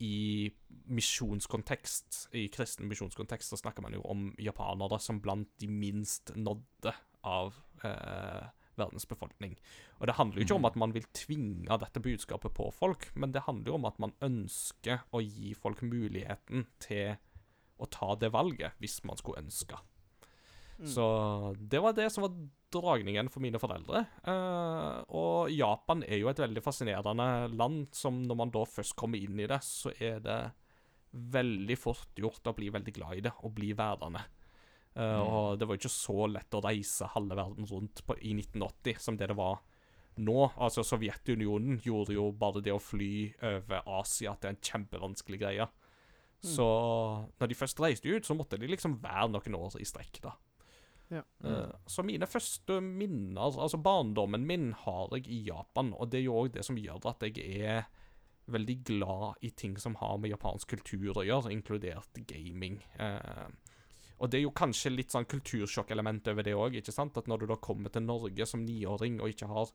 i 0.00 0.48
misjonskontekst, 0.90 2.30
i 2.38 2.46
kristen 2.52 2.88
misjonskontekst, 2.88 3.52
så 3.52 3.58
snakker 3.60 3.84
man 3.84 3.94
jo 3.94 4.04
om 4.08 4.30
japanere 4.40 4.98
som 5.02 5.20
blant 5.20 5.50
de 5.60 5.68
minst 5.68 6.32
nådde 6.36 6.94
av 7.28 7.58
eh, 7.84 8.48
verdens 8.80 9.08
befolkning. 9.08 9.58
Og 10.00 10.08
det 10.08 10.16
handler 10.16 10.40
jo 10.40 10.46
ikke 10.46 10.56
om 10.56 10.68
at 10.70 10.78
man 10.80 10.94
vil 10.96 11.06
tvinge 11.16 11.80
dette 11.82 12.02
budskapet 12.02 12.54
på 12.56 12.70
folk, 12.72 13.10
men 13.14 13.34
det 13.34 13.44
handler 13.44 13.74
jo 13.74 13.80
om 13.80 13.88
at 13.90 14.00
man 14.02 14.16
ønsker 14.24 15.04
å 15.12 15.20
gi 15.20 15.52
folk 15.58 15.84
muligheten 15.84 16.64
til 16.80 17.18
å 17.80 17.88
ta 17.92 18.14
det 18.20 18.32
valget, 18.32 18.76
hvis 18.80 19.02
man 19.08 19.20
skulle 19.20 19.44
ønske. 19.44 19.78
Mm. 20.80 20.88
Så 20.88 21.04
det 21.60 21.82
var 21.84 21.94
det 21.96 22.08
som 22.12 22.24
var 22.24 22.34
dragningen 22.72 23.28
for 23.32 23.42
mine 23.44 23.60
foreldre. 23.60 24.04
Uh, 24.24 25.02
og 25.18 25.52
Japan 25.52 26.04
er 26.06 26.22
jo 26.22 26.30
et 26.30 26.40
veldig 26.40 26.62
fascinerende 26.64 27.50
land 27.52 27.88
som 27.96 28.22
når 28.24 28.38
man 28.38 28.52
da 28.54 28.64
først 28.68 28.96
kommer 28.98 29.20
inn 29.20 29.40
i 29.42 29.48
det, 29.50 29.60
så 29.66 29.92
er 29.98 30.22
det 30.24 30.40
veldig 31.10 31.76
fort 31.78 32.14
gjort 32.18 32.46
å 32.46 32.54
bli 32.56 32.70
veldig 32.70 32.94
glad 32.94 33.18
i 33.18 33.24
det 33.26 33.34
og 33.42 33.54
bli 33.56 33.72
værende. 33.76 34.22
Uh, 34.22 34.38
Mm. 35.00 35.22
Og 35.22 35.58
det 35.58 35.66
var 35.68 35.76
jo 35.76 35.80
ikke 35.84 35.92
så 35.94 36.24
lett 36.26 36.54
å 36.56 36.62
reise 36.64 37.06
halve 37.12 37.36
verden 37.38 37.68
rundt 37.70 38.00
på, 38.06 38.16
i 38.18 38.32
1980 38.34 38.98
som 38.98 39.18
det 39.18 39.28
det 39.30 39.36
var 39.38 39.60
nå. 40.18 40.50
Altså 40.58 40.82
Sovjetunionen 40.86 41.78
gjorde 41.84 42.16
jo 42.16 42.30
bare 42.36 42.62
det 42.64 42.74
å 42.74 42.82
fly 42.82 43.30
over 43.52 43.86
Asia 44.00 44.34
til 44.40 44.50
en 44.50 44.58
kjempevanskelig 44.58 45.38
greie. 45.44 45.68
Så 46.42 46.66
når 47.38 47.50
de 47.50 47.56
først 47.58 47.80
reiste 47.84 48.08
ut, 48.08 48.24
så 48.24 48.34
måtte 48.34 48.58
de 48.58 48.68
liksom 48.70 48.96
være 49.02 49.28
noen 49.34 49.56
år 49.58 49.76
i 49.80 49.86
strekk, 49.88 50.22
da. 50.24 50.34
Ja. 51.10 51.22
Eh, 51.44 51.72
så 51.90 52.04
mine 52.06 52.26
første 52.30 52.80
minner, 52.80 53.56
altså 53.58 53.80
barndommen 53.82 54.46
min, 54.46 54.72
har 54.84 55.08
jeg 55.16 55.26
i 55.28 55.40
Japan, 55.48 55.92
og 55.98 56.10
det 56.10 56.20
er 56.20 56.28
jo 56.28 56.36
òg 56.44 56.52
det 56.54 56.64
som 56.64 56.78
gjør 56.78 57.10
at 57.10 57.24
jeg 57.26 57.42
er 57.66 57.88
veldig 58.50 58.76
glad 58.84 59.42
i 59.46 59.50
ting 59.50 59.76
som 59.78 59.94
har 60.00 60.16
med 60.18 60.30
japansk 60.32 60.68
kultur 60.76 61.18
å 61.18 61.26
gjøre, 61.26 61.52
inkludert 61.54 62.22
gaming. 62.26 62.80
Eh, 62.98 63.50
og 64.20 64.30
det 64.30 64.38
er 64.38 64.42
jo 64.44 64.52
kanskje 64.54 64.92
litt 64.94 65.10
sånn 65.14 65.26
kultursjokkelement 65.30 66.26
over 66.28 66.44
det 66.46 66.54
òg, 66.54 66.74
ikke 66.80 66.92
sant? 66.92 67.16
At 67.16 67.26
når 67.30 67.40
du 67.42 67.46
da 67.46 67.56
kommer 67.56 67.90
til 67.90 68.02
Norge 68.04 68.46
som 68.46 68.64
niåring 68.66 69.20
og 69.20 69.30
ikke 69.32 69.48
har 69.48 69.70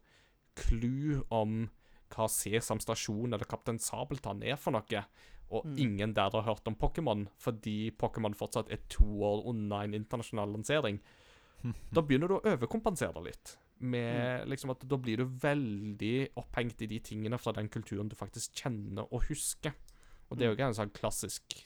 clou 0.56 1.24
om 1.36 1.66
hva 2.14 2.28
Sesam 2.30 2.80
stasjon 2.80 3.34
eller 3.34 3.48
Kaptein 3.50 3.80
Sabeltann 3.82 4.44
er 4.46 4.56
for 4.62 4.76
noe, 4.76 5.06
og 5.52 5.66
Mm. 5.66 5.78
ingen 5.78 6.14
der 6.14 6.32
har 6.32 6.42
hørt 6.42 6.68
om 6.68 6.76
Pokémon 6.76 7.28
fordi 7.38 7.92
Pokémon 7.92 8.34
fortsatt 8.34 8.72
er 8.72 8.80
to 8.90 9.06
år 9.06 9.46
unna 9.46 9.84
en 9.84 9.94
internasjonal 9.94 10.52
lansering, 10.52 11.00
da 11.94 12.02
begynner 12.02 12.28
du 12.30 12.36
å 12.38 12.44
overkompensere 12.54 13.24
litt. 13.26 13.58
Med 13.80 14.48
liksom 14.48 14.72
at 14.72 14.86
Da 14.88 14.98
blir 14.98 15.18
du 15.18 15.26
veldig 15.26 16.30
opphengt 16.40 16.82
i 16.82 16.88
de 16.88 17.00
tingene 17.00 17.38
fra 17.38 17.52
den 17.52 17.68
kulturen 17.70 18.08
du 18.10 18.16
faktisk 18.16 18.54
kjenner 18.56 19.08
og 19.12 19.26
husker. 19.30 19.74
Og 20.30 20.38
det 20.38 20.46
er 20.46 20.50
jo 20.52 20.56
ikke 20.58 20.70
en 20.72 20.78
sånn 20.80 20.94
klassisk 20.96 21.58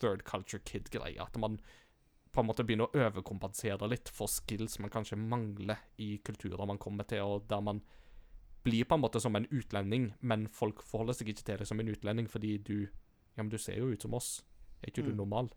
third 0.00 0.24
culture 0.24 0.60
kid-greie. 0.64 1.20
At 1.22 1.36
man 1.40 1.58
på 2.32 2.40
en 2.40 2.46
måte 2.48 2.64
begynner 2.64 2.88
å 2.88 3.00
overkompensere 3.08 3.88
litt 3.88 4.08
for 4.08 4.26
skills 4.30 4.78
man 4.80 4.90
kanskje 4.92 5.18
mangler 5.20 5.78
i 6.00 6.18
kulturer 6.24 6.66
man 6.66 6.78
kommer 6.78 7.04
til, 7.04 7.20
og 7.22 7.48
der 7.48 7.60
man 7.60 7.82
blir 8.64 8.84
på 8.84 8.94
en 8.94 9.02
måte 9.02 9.20
som 9.20 9.36
en 9.36 9.48
utlending, 9.50 10.12
men 10.20 10.46
folk 10.48 10.82
forholder 10.86 11.18
seg 11.18 11.28
ikke 11.32 11.44
til 11.44 11.58
deg 11.58 11.66
som 11.68 11.80
en 11.82 11.88
utlending 11.92 12.28
fordi 12.30 12.58
du 12.58 12.88
Ja, 13.34 13.42
men 13.42 13.48
du 13.48 13.56
ser 13.56 13.78
jo 13.78 13.86
ut 13.88 14.02
som 14.02 14.12
oss. 14.12 14.42
Er 14.82 14.90
ikke 14.90 15.04
du 15.06 15.10
Mm. 15.12 15.16
normal? 15.16 15.48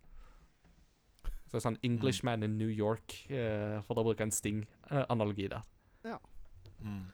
Så 1.56 1.62
det 1.62 1.62
er 1.62 1.70
sånn 1.70 1.86
Englishman 1.88 2.44
in 2.44 2.58
New 2.60 2.68
York, 2.68 3.14
uh, 3.32 3.80
for 3.88 3.96
å 3.96 4.04
bruke 4.04 4.26
en 4.26 4.34
Sting-analogi 4.36 5.46
der. 5.54 5.64
Mm. 6.84 7.06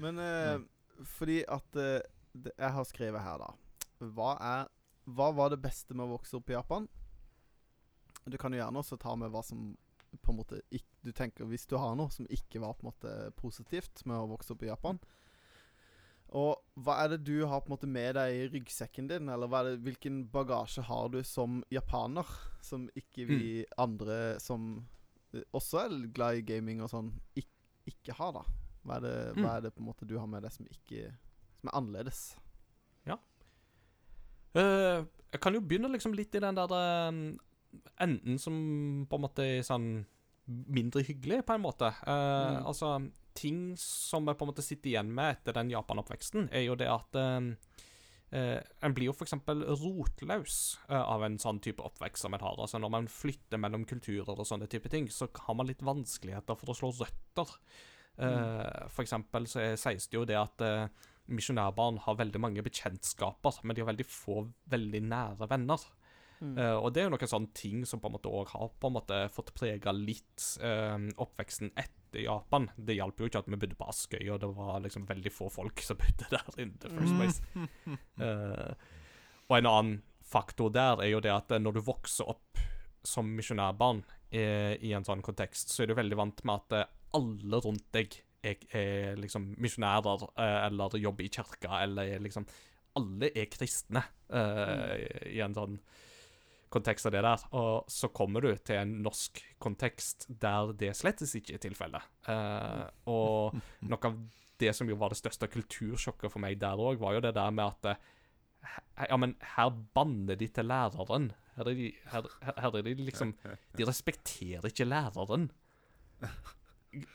Men 0.00 0.18
eh, 0.18 0.60
fordi 1.04 1.42
at 1.44 1.76
uh, 1.76 2.00
det, 2.32 2.52
Jeg 2.56 2.70
har 2.74 2.86
skrevet 2.88 3.22
her, 3.22 3.42
da. 3.42 4.08
Hva 4.14 4.30
er 4.40 4.70
Hva 5.04 5.28
var 5.36 5.52
det 5.52 5.60
beste 5.62 5.94
med 5.94 6.06
å 6.06 6.16
vokse 6.16 6.38
opp 6.38 6.50
i 6.50 6.56
Japan? 6.56 6.88
Du 8.24 8.38
kan 8.40 8.52
jo 8.52 8.58
gjerne 8.58 8.80
også 8.80 8.98
ta 9.00 9.14
med 9.16 9.30
hva 9.34 9.42
som 9.44 9.76
på 10.24 10.32
en 10.32 10.38
måte 10.40 10.62
ikke, 10.72 10.96
Du 11.04 11.12
tenker 11.12 11.44
Hvis 11.44 11.66
du 11.68 11.76
har 11.76 11.94
noe 11.96 12.10
som 12.10 12.26
ikke 12.32 12.60
var 12.64 12.74
på 12.74 12.86
en 12.86 12.90
måte 12.90 13.14
positivt 13.36 14.04
med 14.08 14.16
å 14.16 14.30
vokse 14.32 14.54
opp 14.54 14.64
i 14.64 14.70
Japan. 14.70 14.98
Og 16.36 16.58
hva 16.84 16.98
er 17.04 17.08
det 17.14 17.22
du 17.24 17.46
har 17.48 17.60
på 17.62 17.70
en 17.70 17.76
måte 17.76 17.88
med 17.88 18.14
deg 18.18 18.34
i 18.36 18.48
ryggsekken 18.52 19.08
din? 19.08 19.28
Eller 19.32 19.48
er 19.56 19.64
det, 19.70 19.78
hvilken 19.86 20.26
bagasje 20.32 20.82
har 20.84 21.08
du 21.08 21.22
som 21.24 21.62
japaner, 21.72 22.26
som 22.60 22.88
ikke 22.98 23.24
vi 23.30 23.64
andre 23.78 24.38
som 24.40 24.84
eh, 25.32 25.40
også 25.56 25.80
er 25.86 25.96
glad 26.12 26.36
i 26.36 26.42
gaming 26.44 26.82
og 26.84 26.90
sånn, 26.92 27.12
ikke, 27.34 27.54
ikke 27.88 28.18
har, 28.18 28.32
da? 28.36 28.44
Hva 28.84 28.96
er, 28.98 29.00
det, 29.06 29.14
Mm. 29.36 29.42
hva 29.44 29.56
er 29.56 29.60
det 29.62 29.74
på 29.74 29.80
en 29.80 29.88
måte 29.88 30.06
du 30.08 30.18
har 30.18 30.26
med 30.26 30.42
deg 30.42 30.52
som 30.52 30.66
ikke 30.66 31.08
Som 31.60 31.68
er 31.68 31.74
annerledes? 31.80 32.36
Eh, 34.56 35.04
jeg 35.32 35.40
kan 35.44 35.54
jo 35.54 35.60
begynne 35.60 35.90
liksom 35.92 36.14
litt 36.16 36.34
i 36.34 36.40
den 36.40 36.56
der 36.56 36.72
eh, 36.72 37.18
enden 38.00 38.38
som 38.40 38.54
på 39.10 39.18
en 39.18 39.24
måte 39.26 39.44
er 39.44 39.66
sånn 39.66 40.06
mindre 40.48 41.02
hyggelig, 41.04 41.42
på 41.44 41.52
en 41.58 41.60
måte. 41.60 41.90
Uh, 42.06 42.56
Mm. 42.56 42.66
Altså, 42.70 42.88
ting 43.38 43.60
som 43.80 44.26
jeg 44.28 44.38
på 44.38 44.46
en 44.46 44.50
måte 44.52 44.64
sitter 44.66 44.92
igjen 44.92 45.10
med 45.14 45.36
etter 45.36 45.56
den 45.56 45.72
Japan-oppveksten, 45.72 46.50
er 46.54 46.66
jo 46.66 46.76
det 46.78 46.88
at 46.90 47.18
eh, 47.18 48.58
En 48.84 48.94
blir 48.96 49.08
jo 49.08 49.14
f.eks. 49.16 49.36
rotløs 49.80 50.56
eh, 50.90 51.00
av 51.00 51.24
en 51.24 51.38
sånn 51.40 51.62
type 51.64 51.84
oppvekst 51.84 52.26
som 52.26 52.34
en 52.36 52.44
har. 52.44 52.58
Altså 52.60 52.80
Når 52.82 52.92
man 52.92 53.08
flytter 53.08 53.60
mellom 53.60 53.86
kulturer 53.88 54.34
og 54.34 54.48
sånne 54.48 54.68
type 54.68 54.90
ting, 54.92 55.08
så 55.08 55.30
har 55.46 55.56
man 55.56 55.70
litt 55.70 55.84
vanskeligheter 55.86 56.58
for 56.58 56.72
å 56.72 56.76
slå 56.76 56.92
røtter. 56.98 57.54
Eh, 58.18 58.88
for 58.92 59.04
eksempel 59.06 59.48
så 59.48 59.70
sies 59.80 60.10
det 60.10 60.18
jo 60.18 60.26
det 60.28 60.36
at 60.36 60.66
eh, 60.66 60.90
misjonærbarn 61.32 62.02
har 62.04 62.18
veldig 62.18 62.42
mange 62.42 62.64
bekjentskaper, 62.66 63.62
men 63.62 63.76
de 63.76 63.84
har 63.84 63.92
veldig 63.94 64.08
få 64.08 64.42
veldig 64.72 65.02
nære 65.08 65.48
venner. 65.48 65.88
Mm. 66.38 66.54
Og 66.54 66.92
det 66.94 67.00
er 67.00 67.08
jo 67.08 67.10
noen 67.10 67.30
sånne 67.32 67.50
ting 67.50 67.80
som 67.88 67.98
på 67.98 68.06
en 68.06 68.14
måte 68.14 68.30
også 68.30 68.52
har 68.60 68.68
på 68.78 68.86
en 68.86 68.94
måte 68.94 69.16
fått 69.34 69.50
prega 69.58 69.90
litt 69.90 70.44
oppveksten 71.18 71.72
etter 71.74 71.97
Japan. 72.14 72.70
Det 72.76 72.96
hjalp 72.96 73.20
jo 73.20 73.28
ikke 73.28 73.42
at 73.42 73.48
vi 73.50 73.58
bodde 73.60 73.78
på 73.78 73.88
Askøy, 73.90 74.22
og 74.32 74.40
det 74.42 74.50
var 74.56 74.78
liksom 74.84 75.06
veldig 75.08 75.32
få 75.34 75.50
folk 75.52 75.82
som 75.84 75.98
bodde 76.00 76.28
der 76.34 76.62
in 76.62 76.76
the 76.82 76.92
first 76.92 77.18
place. 77.18 77.42
Uh, 78.20 78.72
og 79.48 79.58
en 79.58 79.70
annen 79.70 79.98
faktor 80.28 80.72
der 80.72 81.02
er 81.04 81.12
jo 81.12 81.22
det 81.24 81.32
at 81.32 81.52
eh, 81.54 81.62
når 81.62 81.78
du 81.78 81.84
vokser 81.86 82.28
opp 82.28 82.60
som 83.06 83.28
misjonærbarn 83.32 84.02
eh, 84.28 84.74
i 84.84 84.92
en 84.96 85.06
sånn 85.06 85.24
kontekst, 85.24 85.72
så 85.72 85.84
er 85.84 85.90
du 85.90 85.96
veldig 85.96 86.18
vant 86.18 86.42
med 86.44 86.60
at 86.60 86.76
eh, 86.76 86.90
alle 87.16 87.60
rundt 87.64 87.86
deg 87.96 88.18
er, 88.44 88.58
er 88.76 89.16
liksom 89.20 89.54
misjonærer 89.60 90.26
eh, 90.34 90.58
eller 90.66 90.98
jobber 91.00 91.24
i 91.24 91.30
kirka, 91.32 91.80
eller 91.84 92.16
er 92.16 92.24
liksom 92.24 92.48
Alle 92.98 93.30
er 93.36 93.46
kristne 93.46 94.02
eh, 94.34 95.06
i 95.30 95.40
en 95.44 95.54
sånn 95.54 95.76
kontekst 96.72 97.08
av 97.08 97.14
det 97.14 97.22
der. 97.24 97.44
Og 97.58 97.88
så 97.92 98.10
kommer 98.14 98.44
du 98.44 98.50
til 98.56 98.80
en 98.80 98.98
norsk 99.04 99.40
kontekst 99.62 100.28
der 100.28 100.72
det 100.78 100.94
slettes 100.98 101.34
ikke 101.38 101.56
er 101.56 101.64
tilfellet. 101.64 102.08
Uh, 102.28 102.84
og 103.10 103.58
noe 103.88 104.10
av 104.10 104.18
det 104.58 104.74
som 104.74 104.88
jo 104.90 104.98
var 104.98 105.14
det 105.14 105.20
største 105.20 105.48
kultursjokket 105.50 106.32
for 106.32 106.42
meg 106.42 106.58
der 106.60 106.80
òg, 106.82 106.98
var 107.00 107.16
jo 107.16 107.24
det 107.24 107.34
der 107.36 107.52
med 107.54 107.76
at 107.76 107.92
eh, 107.92 108.06
Ja, 109.06 109.16
men 109.20 109.36
her 109.54 109.70
banner 109.94 110.34
de 110.34 110.48
til 110.50 110.66
læreren. 110.66 111.30
Her 111.54 111.70
er 111.70 111.78
de, 111.78 111.92
her, 112.10 112.26
her 112.42 112.78
er 112.80 112.82
de 112.82 112.94
liksom 112.98 113.36
De 113.78 113.86
respekterer 113.86 114.66
ikke 114.66 114.86
læreren. 114.88 115.48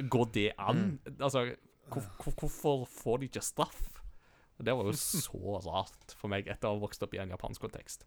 Går 0.09 0.31
det 0.33 0.51
an? 0.57 1.01
Altså, 1.19 1.49
hvor, 1.91 2.33
hvorfor 2.39 2.85
får 2.87 3.17
de 3.17 3.29
ikke 3.31 3.43
straff? 3.43 3.89
Det 4.63 4.75
var 4.77 4.87
jo 4.87 4.93
så 4.95 5.59
rart 5.65 6.15
for 6.15 6.31
meg 6.31 6.47
etter 6.47 6.69
å 6.69 6.77
ha 6.77 6.83
vokst 6.83 7.03
opp 7.03 7.15
i 7.17 7.19
en 7.19 7.33
japansk 7.33 7.65
kontekst. 7.65 8.05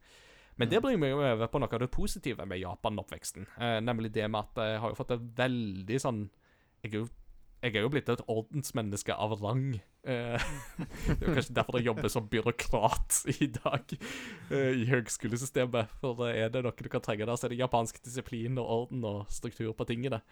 Men 0.56 0.72
det 0.72 0.80
bringer 0.80 1.02
meg 1.02 1.14
over 1.16 1.50
på 1.52 1.60
noe 1.60 1.76
av 1.76 1.82
det 1.82 1.92
positive 1.92 2.46
med 2.48 2.62
Japan-oppveksten. 2.62 3.46
Eh, 3.60 3.78
nemlig 3.84 4.12
det 4.14 4.24
med 4.30 4.46
at 4.46 4.62
jeg 4.64 4.80
har 4.82 4.92
jo 4.92 4.98
fått 4.98 5.14
et 5.16 5.30
veldig 5.36 6.00
sånn 6.00 6.22
Jeg 6.84 6.92
er 6.92 6.98
jo, 7.02 7.08
jeg 7.64 7.74
er 7.74 7.84
jo 7.84 7.90
blitt 7.92 8.08
et 8.12 8.22
ordensmenneske 8.30 9.12
av 9.12 9.36
rang. 9.42 9.76
Eh, 10.06 10.48
det 11.08 11.16
er 11.18 11.28
jo 11.28 11.36
kanskje 11.36 11.56
derfor 11.56 11.80
jeg 11.80 11.88
jobber 11.90 12.12
som 12.12 12.28
byråkrat 12.32 13.20
i 13.36 13.50
dag 13.52 13.96
eh, 13.96 14.82
i 14.82 14.88
høgskolesystemet. 14.88 15.96
For 16.00 16.28
eh, 16.28 16.44
er 16.44 16.52
det 16.54 16.64
noe 16.64 16.76
du 16.76 16.92
kan 16.92 17.04
trenge 17.04 17.26
der, 17.26 17.36
så 17.36 17.48
er 17.48 17.54
det 17.54 17.62
japansk 17.64 18.00
disiplin 18.04 18.60
og 18.62 18.70
orden 18.80 19.08
og 19.08 19.24
struktur 19.32 19.74
på 19.76 19.88
tingene. 19.88 20.22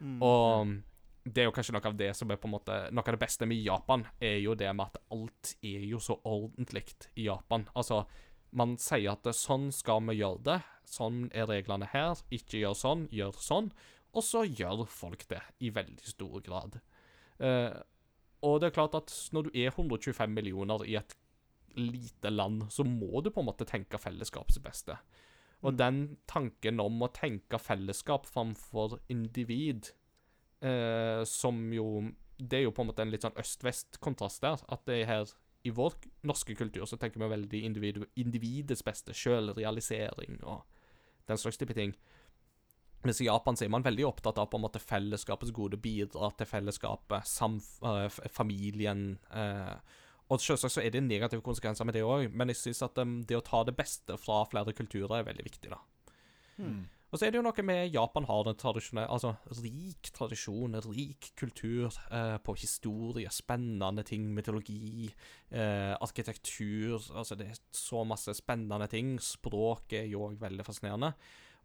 Mm. 0.00 0.20
Og 0.24 0.76
det 1.26 1.42
er 1.42 1.48
jo 1.48 1.54
kanskje 1.56 1.74
noe 1.74 1.90
av 1.90 1.96
det 1.98 2.12
som 2.16 2.30
er 2.30 2.38
på 2.38 2.46
en 2.46 2.54
måte 2.54 2.74
Noe 2.94 3.02
av 3.02 3.16
det 3.16 3.22
beste 3.22 3.48
med 3.48 3.58
Japan, 3.58 4.04
er 4.22 4.38
jo 4.44 4.54
det 4.58 4.70
med 4.76 4.86
at 4.86 5.00
alt 5.12 5.56
er 5.64 5.84
jo 5.88 6.00
så 6.02 6.20
ordentlig 6.22 6.86
i 7.16 7.26
Japan. 7.26 7.66
Altså, 7.74 8.04
man 8.56 8.76
sier 8.80 9.12
at 9.12 9.28
sånn 9.36 9.68
skal 9.74 10.00
vi 10.08 10.18
gjøre 10.20 10.42
det, 10.46 10.60
sånn 10.88 11.26
er 11.34 11.48
reglene 11.50 11.88
her, 11.92 12.16
ikke 12.32 12.62
gjør 12.62 12.78
sånn, 12.78 13.04
gjør 13.12 13.36
sånn, 13.42 13.70
og 14.16 14.24
så 14.24 14.46
gjør 14.48 14.86
folk 14.88 15.26
det 15.28 15.42
i 15.60 15.70
veldig 15.74 16.08
stor 16.08 16.40
grad. 16.44 16.80
Eh, 17.38 17.76
og 18.46 18.60
det 18.60 18.70
er 18.70 18.76
klart 18.78 18.96
at 18.96 19.12
når 19.34 19.48
du 19.48 19.58
er 19.60 19.72
125 19.74 20.32
millioner 20.32 20.84
i 20.88 20.96
et 21.00 21.16
lite 21.76 22.32
land, 22.32 22.64
så 22.72 22.86
må 22.88 23.20
du 23.20 23.30
på 23.30 23.42
en 23.42 23.50
måte 23.50 23.68
tenke 23.68 24.00
fellesskapets 24.00 24.62
beste. 24.64 24.96
Og 25.62 25.72
Mm. 25.72 25.76
den 25.76 26.18
tanken 26.28 26.80
om 26.80 27.00
å 27.02 27.12
tenke 27.12 27.58
fellesskap 27.58 28.26
framfor 28.26 29.00
individ, 29.08 29.90
eh, 30.62 31.24
som 31.24 31.72
jo 31.72 32.12
Det 32.38 32.58
er 32.58 32.62
jo 32.64 32.70
på 32.70 32.82
en 32.82 32.88
måte 32.88 33.00
en 33.00 33.10
litt 33.10 33.22
sånn 33.22 33.32
øst-vest-kontrast 33.32 34.42
der. 34.42 34.58
At 34.68 34.84
det 34.84 35.00
er 35.00 35.06
her 35.06 35.24
i 35.66 35.72
vår 35.74 35.96
norske 36.28 36.54
kultur 36.58 36.86
så 36.86 36.98
tenker 37.00 37.22
vi 37.22 37.32
veldig 37.32 37.62
individ, 37.68 38.04
individets 38.14 38.84
beste, 38.86 39.14
sjølrealisering 39.16 40.40
og 40.46 40.62
den 41.26 41.40
slags 41.40 41.58
type 41.58 41.74
ting. 41.74 41.94
Mens 43.06 43.20
i 43.22 43.28
Japan 43.28 43.58
så 43.58 43.66
er 43.66 43.72
man 43.74 43.84
veldig 43.86 44.06
opptatt 44.08 44.38
av 44.42 44.48
på 44.50 44.58
en 44.58 44.64
måte 44.64 44.82
fellesskapets 44.82 45.52
gode, 45.54 45.78
bidra 45.78 46.30
til 46.38 46.48
fellesskapet, 46.50 47.30
eh, 47.90 48.08
familien. 48.34 49.18
eh, 49.30 49.76
og 50.26 50.42
selvsagt 50.42 50.74
så 50.74 50.82
er 50.82 50.90
det 50.90 51.04
negative 51.06 51.42
konsekvenser 51.42 51.86
med 51.86 51.94
det 51.94 52.02
òg, 52.02 52.32
men 52.34 52.50
jeg 52.50 52.58
syns 52.58 52.82
at 52.82 52.98
um, 52.98 53.20
det 53.22 53.36
å 53.38 53.44
ta 53.46 53.62
det 53.62 53.76
beste 53.78 54.16
fra 54.18 54.40
flere 54.50 54.74
kulturer 54.74 55.20
er 55.20 55.28
veldig 55.28 55.44
viktig, 55.46 55.70
da. 55.70 55.78
Mm. 56.58 56.88
Og 57.16 57.20
så 57.20 57.26
er 57.26 57.32
det 57.32 57.38
jo 57.38 57.44
noe 57.46 57.62
med 57.64 57.94
Japan 57.94 58.26
har 58.28 58.42
den 58.44 58.58
tradisjonelle 58.60 59.08
Altså 59.08 59.30
rik 59.64 60.10
tradisjon, 60.12 60.74
rik 60.84 61.30
kultur 61.40 61.86
eh, 62.12 62.34
på 62.44 62.54
historie, 62.60 63.30
spennende 63.32 64.04
ting, 64.04 64.26
mytologi, 64.36 65.06
eh, 65.48 65.94
arkitektur 65.96 66.98
Altså 67.16 67.38
det 67.40 67.46
er 67.54 67.60
så 67.72 68.02
masse 68.04 68.34
spennende 68.36 68.84
ting. 68.92 69.14
Språket 69.16 70.02
er 70.02 70.10
jo 70.10 70.26
òg 70.26 70.36
veldig 70.42 70.66
fascinerende. 70.66 71.14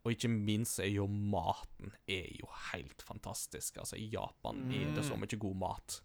Og 0.06 0.16
ikke 0.16 0.32
minst 0.32 0.80
er 0.80 0.88
jo 0.94 1.10
maten 1.12 1.92
er 2.08 2.32
jo 2.40 2.48
helt 2.72 3.04
fantastisk. 3.04 3.82
Altså 3.84 4.00
I 4.00 4.08
Japan 4.14 4.64
er 4.72 4.96
det 4.96 5.04
så 5.04 5.20
mye 5.20 5.42
god 5.44 5.60
mat 5.66 6.00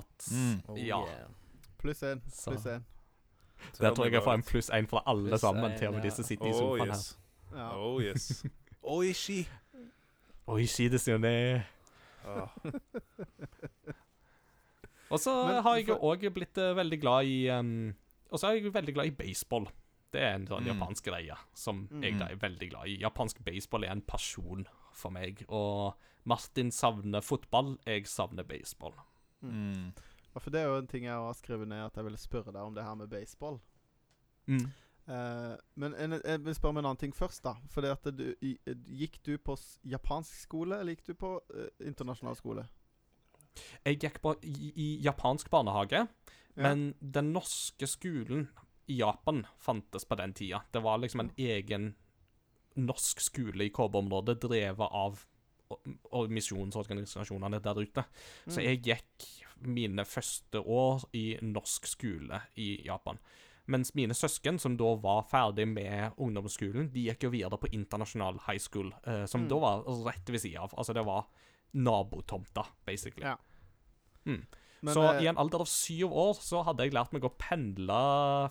at 0.00 0.30
Mm. 0.32 0.62
Oh, 0.68 0.78
Ja. 0.80 1.02
yeah. 1.04 1.28
Pluss 1.78 2.02
én. 2.02 2.24
Pluss 2.48 2.64
én. 2.64 2.82
Der 3.78 3.94
tror 3.94 4.04
jeg 4.04 4.12
jeg 4.14 4.22
får 4.24 4.34
en 4.34 4.42
pluss 4.42 4.70
én 4.70 4.88
fra 4.88 5.02
alle 5.06 5.28
Pluss 5.28 5.40
sammen, 5.40 5.72
en, 5.72 5.78
til 5.78 5.88
og 5.88 5.94
med 5.94 6.02
ja. 6.02 6.08
de 6.08 6.14
som 6.16 6.24
sitter 6.24 6.46
i 6.46 6.50
Oh 6.50 6.58
sofaen 6.58 6.90
her. 6.90 7.23
Yes. 7.54 7.60
Ja. 7.60 7.70
Oh 7.78 8.00
yes. 8.02 8.44
Oishi. 8.94 9.46
Oi, 10.46 10.66
si 10.68 10.88
det, 10.92 11.00
Sione. 11.00 11.64
Ah. 12.26 12.48
Og 15.12 15.20
så 15.20 15.32
har 15.62 15.76
jeg 15.78 15.94
òg 15.94 16.24
blitt 16.34 16.58
eh, 16.58 16.72
veldig 16.76 16.98
glad 17.02 17.28
i 17.28 17.36
um, 17.52 17.92
Og 18.32 18.40
så 18.40 18.48
er 18.50 18.58
jeg 18.58 18.72
veldig 18.74 18.94
glad 18.96 19.10
i 19.10 19.14
baseball. 19.16 19.68
Det 20.14 20.22
er 20.22 20.36
en 20.38 20.46
sånn 20.48 20.64
Mm. 20.64 20.70
japansk 20.72 21.04
greie 21.08 21.36
som 21.54 21.86
Mm. 21.90 22.02
jeg 22.02 22.18
da 22.18 22.26
er 22.30 22.36
veldig 22.36 22.68
glad 22.70 22.86
i. 22.88 22.96
Japansk 23.02 23.40
baseball 23.44 23.84
er 23.84 23.92
en 23.92 24.02
pasjon 24.02 24.66
for 24.92 25.10
meg. 25.10 25.44
Og 25.48 25.94
Martin 26.24 26.70
savner 26.70 27.20
fotball, 27.22 27.78
jeg 27.86 28.06
savner 28.06 28.44
baseball. 28.44 28.94
Mm. 29.42 29.92
Ja, 30.34 30.40
for 30.40 30.50
det 30.50 30.60
er 30.60 30.66
jo 30.66 30.78
en 30.78 30.86
ting 30.86 31.04
jeg 31.04 31.12
har 31.12 31.32
skrevet 31.34 31.68
ned, 31.68 31.84
at 31.86 31.94
jeg 31.96 32.04
ville 32.04 32.18
spørre 32.18 32.52
deg 32.52 32.62
om 32.62 32.74
det 32.74 32.84
her 32.84 32.94
med 32.94 33.08
baseball. 33.10 33.60
Mm. 34.46 34.72
Eh, 35.08 35.56
men 35.76 35.94
en, 36.00 36.12
jeg 36.24 36.44
vil 36.44 36.54
spørre 36.56 36.70
om 36.74 36.78
en 36.80 36.86
annen 36.88 37.00
ting 37.00 37.12
først, 37.16 37.42
da. 37.44 37.54
Fordi 37.70 37.90
at 37.92 38.04
du, 38.16 38.24
i, 38.40 38.54
Gikk 38.88 39.18
du 39.26 39.36
på 39.38 39.56
japansk 39.84 40.34
skole, 40.46 40.78
eller 40.80 40.94
gikk 40.94 41.06
du 41.10 41.14
på 41.14 41.34
uh, 41.54 41.66
internasjonal 41.84 42.36
skole? 42.36 42.64
Jeg 43.84 43.98
gikk 44.00 44.20
på 44.24 44.32
i, 44.42 44.72
i 44.74 44.88
japansk 45.04 45.50
barnehage, 45.50 46.06
Ja. 46.56 46.62
men 46.62 46.94
den 47.00 47.32
norske 47.34 47.86
skolen 47.86 48.48
i 48.86 49.00
Japan 49.00 49.44
fantes 49.58 50.04
på 50.04 50.14
den 50.16 50.32
tida. 50.34 50.60
Det 50.72 50.82
var 50.82 50.98
liksom 50.98 51.20
en 51.20 51.30
egen 51.36 51.94
norsk 52.76 53.20
skole 53.20 53.64
i 53.64 53.70
KB-området 53.74 54.40
drevet 54.42 54.88
av 54.90 55.24
misjonsorganisasjonene 56.30 57.60
der 57.62 57.80
ute. 57.80 58.04
Så 58.46 58.60
Mm. 58.60 58.64
jeg 58.64 58.82
gikk 58.82 59.26
mine 59.66 60.04
første 60.04 60.60
år 60.60 61.04
i 61.12 61.38
norsk 61.42 61.86
skole 61.86 62.40
i 62.56 62.82
Japan. 62.84 63.18
Mens 63.66 63.94
mine 63.94 64.12
søsken, 64.12 64.58
som 64.60 64.76
da 64.76 64.94
var 65.00 65.22
ferdig 65.30 65.64
med 65.68 66.12
ungdomsskolen, 66.20 66.90
de 66.92 67.06
gikk 67.08 67.22
jo 67.24 67.30
videre 67.30 67.56
på 67.58 67.70
internasjonal 67.72 68.38
high 68.46 68.58
school, 68.60 68.90
eh, 69.06 69.24
som 69.26 69.42
Mm. 69.46 69.48
da 69.48 69.58
var 69.58 69.84
rett 70.04 70.26
ved 70.28 70.40
sida 70.40 70.60
av. 70.60 70.74
Altså, 70.76 70.92
det 70.94 71.04
var 71.06 71.24
nabotomta, 71.74 72.66
basically. 72.86 73.24
Ja. 73.26 73.36
Mm. 74.26 74.44
Men, 74.84 74.94
så 74.94 75.02
eh, 75.14 75.22
i 75.24 75.26
en 75.30 75.38
alder 75.40 75.62
av 75.64 75.68
syv 75.70 76.12
år 76.12 76.34
så 76.44 76.60
hadde 76.66 76.84
jeg 76.84 76.92
lært 76.92 77.12
meg 77.16 77.24
å 77.24 77.32
pendle 77.40 77.98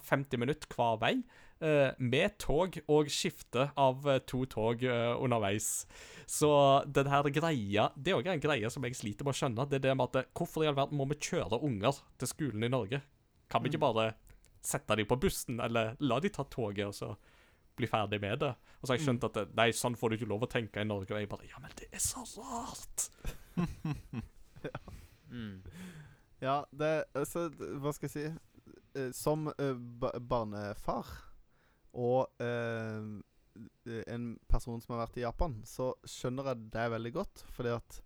50 0.02 0.38
minutter 0.42 0.68
hver 0.76 1.00
vei. 1.02 1.16
eh, 1.64 1.94
med 2.00 2.34
tog 2.40 2.76
og 2.92 3.08
skifte 3.08 3.70
av 3.80 4.06
eh, 4.10 4.18
to 4.28 4.42
tog 4.52 4.82
underveis. 4.84 5.86
Så 6.28 6.50
den 6.92 7.08
her 7.08 7.24
greia 7.32 7.86
Det 7.96 8.12
er 8.12 8.18
òg 8.18 8.28
en 8.28 8.40
greie 8.42 8.70
som 8.70 8.84
jeg 8.84 8.96
sliter 8.98 9.24
med 9.24 9.34
å 9.34 9.38
skjønne. 9.38 9.70
Det 9.70 9.78
er 9.78 9.86
det 9.88 9.96
med 9.98 10.10
at 10.16 10.34
Hvorfor 10.34 10.64
i 10.66 10.68
all 10.68 10.76
verden 10.76 10.98
må 10.98 11.08
vi 11.08 11.16
kjøre 11.16 11.62
unger 11.64 12.02
til 12.20 12.28
skolen 12.28 12.64
i 12.66 12.72
Norge? 12.74 13.02
Kan 13.50 13.62
vi 13.64 13.70
ikke 13.70 13.80
Mm. 13.80 13.94
bare 13.94 14.14
sette 14.64 14.96
dem 15.00 15.08
på 15.10 15.20
bussen, 15.20 15.60
eller 15.64 15.96
la 16.04 16.20
de 16.24 16.32
ta 16.34 16.46
toget, 16.50 16.88
og 16.88 16.96
så 16.96 17.14
bli 17.76 17.90
ferdig 17.90 18.22
med 18.22 18.40
det? 18.44 18.52
Og 18.80 18.86
så 18.86 18.94
har 18.94 19.00
jeg 19.00 19.08
skjønt 19.08 19.28
at 19.30 19.40
eh, 19.42 19.52
nei, 19.58 19.68
sånn 19.76 19.98
får 20.00 20.12
du 20.12 20.18
ikke 20.20 20.30
lov 20.30 20.46
å 20.46 20.52
tenke 20.52 20.84
i 20.84 20.88
Norge. 20.88 21.14
Og 21.14 21.20
jeg 21.22 21.32
bare 21.32 21.50
Ja, 21.50 21.62
men 21.64 21.74
det 21.80 21.90
er 21.92 22.04
så 22.04 22.26
rart! 22.38 23.10
Mm. 25.34 25.64
Ja, 26.44 26.60
det 26.70 27.08
altså, 27.18 27.48
Hva 27.82 27.90
skal 27.96 28.06
jeg 28.06 28.14
si? 28.14 28.74
Eh, 29.02 29.08
Som 29.18 29.48
uh, 29.50 30.20
barnefar 30.22 31.10
og 31.98 32.30
uh, 32.42 33.02
en 34.10 34.28
person 34.50 34.80
som 34.82 34.94
har 34.94 35.04
vært 35.04 35.18
i 35.20 35.24
Japan, 35.26 35.60
så 35.66 35.92
skjønner 36.10 36.48
jeg 36.50 36.70
det 36.74 36.86
veldig 36.94 37.12
godt. 37.14 37.44
Fordi 37.54 37.74
at 37.76 37.98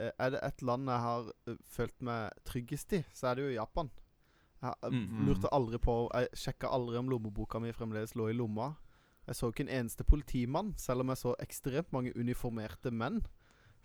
uh, 0.00 0.10
er 0.10 0.34
det 0.34 0.42
et 0.44 0.64
land 0.64 0.90
jeg 0.92 1.04
har 1.06 1.30
følt 1.76 2.04
meg 2.04 2.42
tryggest 2.48 2.96
i, 2.98 3.00
så 3.16 3.30
er 3.30 3.38
det 3.38 3.46
jo 3.46 3.54
Japan. 3.58 3.92
Jeg 4.82 4.92
Mm, 4.92 5.08
mm. 5.10 5.26
lurte 5.28 5.48
aldri 5.52 5.78
på 5.78 6.10
Jeg 6.14 6.28
sjekka 6.34 6.68
aldri 6.72 6.96
om 6.98 7.08
lommeboka 7.08 7.60
mi 7.60 7.72
fremdeles 7.72 8.14
lå 8.16 8.28
i 8.30 8.36
lomma. 8.36 8.74
Jeg 9.26 9.36
så 9.36 9.48
ikke 9.52 9.64
en 9.68 9.68
eneste 9.84 10.04
politimann, 10.04 10.74
selv 10.76 11.00
om 11.00 11.08
jeg 11.08 11.16
så 11.16 11.34
ekstremt 11.40 11.92
mange 11.92 12.12
uniformerte 12.16 12.90
menn. 12.92 13.22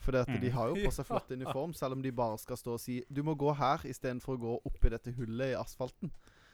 At 0.08 0.28
de 0.28 0.48
Mm. 0.50 0.52
har 0.56 0.68
jo 0.70 0.76
på 0.86 0.92
seg 0.92 1.06
flott 1.10 1.32
uniform, 1.32 1.74
selv 1.74 1.94
om 1.94 2.02
de 2.02 2.12
bare 2.12 2.38
skal 2.38 2.58
stå 2.58 2.74
og 2.74 2.80
si 2.80 3.04
'Du 3.12 3.22
må 3.24 3.36
gå 3.36 3.54
her', 3.56 3.84
istedenfor 3.86 4.38
å 4.38 4.40
gå 4.40 4.62
oppi 4.66 4.90
dette 4.90 5.12
hullet 5.12 5.52
i 5.52 5.60
asfalten. 5.62 6.12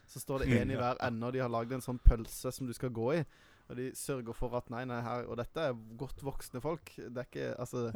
Så 0.07 0.19
står 0.19 0.39
det 0.39 0.47
én 0.61 0.72
i 0.72 0.76
hver 0.81 0.97
ende, 1.02 1.26
og 1.27 1.34
de 1.34 1.39
har 1.39 1.49
lagd 1.49 1.72
en 1.72 1.81
sånn 1.81 1.99
pølse 1.99 2.52
som 2.52 2.68
du 2.68 2.73
skal 2.73 2.89
gå 2.89 3.14
i. 3.22 3.26
Og 3.69 3.76
de 3.77 3.91
sørger 3.95 4.34
for 4.35 4.53
at 4.56 4.69
nei, 4.69 4.85
nei, 4.85 5.02
her 5.02 5.23
Og 5.26 5.38
dette 5.38 5.57
er 5.60 5.73
godt 5.97 6.22
voksne 6.22 6.61
folk. 6.61 6.91
Det 6.95 7.18
er 7.18 7.23
ikke 7.23 7.56
Altså 7.60 7.91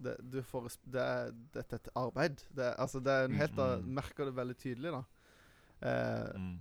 det, 0.00 0.16
du 0.30 0.42
får, 0.42 0.68
det 0.86 1.00
er, 1.02 1.32
Dette 1.54 1.72
er 1.74 1.78
et 1.78 1.88
arbeid. 1.96 2.36
Det, 2.54 2.74
altså, 2.78 3.00
det 3.00 3.08
er 3.12 3.24
en 3.24 3.34
helt 3.34 3.56
Mm. 3.56 3.94
Merker 3.94 4.24
det 4.26 4.34
veldig 4.36 4.56
tydelig, 4.56 4.92
da. 4.92 5.02
Eh, 5.82 6.32
Mm. 6.36 6.56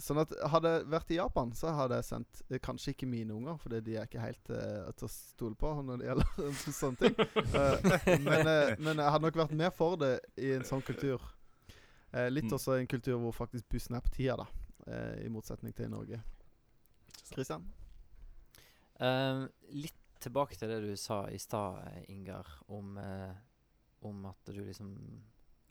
Sånn 0.00 0.20
at 0.22 0.30
Hadde 0.48 0.70
jeg 0.70 0.84
vært 0.88 1.10
i 1.10 1.16
Japan, 1.18 1.50
så 1.52 1.72
hadde 1.76 1.96
jeg 1.98 2.04
sendt 2.06 2.42
eh, 2.48 2.58
Kanskje 2.62 2.92
ikke 2.94 3.08
mine 3.10 3.34
unger, 3.34 3.56
fordi 3.60 3.80
de 3.84 3.96
er 3.98 4.06
ikke 4.06 4.22
helt 4.22 4.50
eh, 4.54 4.86
til 4.96 5.08
å 5.08 5.10
stole 5.12 5.54
på 5.58 5.72
når 5.84 5.98
det 6.00 6.06
gjelder 6.06 6.54
sånne 6.80 6.96
ting. 7.02 7.18
Eh, 7.18 8.16
men, 8.28 8.46
eh, 8.48 8.70
men 8.78 8.96
jeg 9.02 9.10
hadde 9.12 9.26
nok 9.26 9.40
vært 9.42 9.52
mer 9.58 9.74
for 9.76 9.96
det 10.00 10.12
i 10.40 10.52
en 10.56 10.64
sånn 10.64 10.80
kultur. 10.86 11.20
Eh, 12.14 12.30
litt 12.30 12.46
Mm. 12.48 12.54
også 12.56 12.78
en 12.78 12.86
kultur 12.90 13.18
hvor 13.20 13.34
faktisk 13.36 13.68
bussen 13.68 13.96
er 13.98 14.00
på 14.06 14.14
tida, 14.14 14.36
da. 14.40 14.46
I 15.20 15.28
motsetning 15.28 15.74
til 15.76 15.84
i 15.86 15.92
Norge. 15.92 16.22
Kristian? 17.34 17.66
Litt 19.70 19.98
tilbake 20.20 20.56
til 20.58 20.68
det 20.72 20.80
du 20.82 20.96
sa 20.98 21.22
i 21.30 21.38
stad, 21.38 21.84
Ingar, 22.08 22.46
om, 22.68 22.96
om 24.02 24.24
at 24.26 24.50
du 24.50 24.58
liksom 24.64 24.90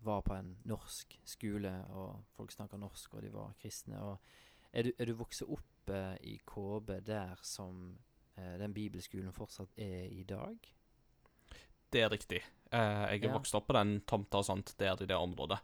var 0.06 0.22
på 0.26 0.34
en 0.36 0.54
norsk 0.70 1.18
skole, 1.28 1.72
og 1.92 2.24
folk 2.38 2.52
snakka 2.56 2.78
norsk, 2.80 3.14
og 3.18 3.22
de 3.26 3.32
var 3.34 3.54
kristne. 3.62 4.00
Og 4.02 4.20
er, 4.74 4.84
du, 4.90 4.92
er 4.98 5.06
du 5.10 5.14
vokst 5.20 5.44
opp 5.48 5.90
eh, 5.94 6.16
i 6.24 6.38
KB 6.48 7.00
der 7.08 7.40
som 7.44 7.98
eh, 8.38 8.56
den 8.62 8.74
bibelskolen 8.76 9.34
fortsatt 9.36 9.74
er 9.78 10.06
i 10.14 10.24
dag? 10.30 10.58
Det 11.92 12.04
er 12.06 12.12
riktig. 12.14 12.44
Eh, 12.72 13.06
jeg 13.16 13.24
er 13.24 13.30
Ja. 13.32 13.34
vokst 13.38 13.56
opp 13.58 13.68
på 13.68 13.74
den 13.80 14.02
tomta 14.08 14.38
og 14.44 14.46
sånt 14.46 14.76
der 14.78 15.00
i 15.02 15.06
det 15.10 15.18
området. 15.18 15.58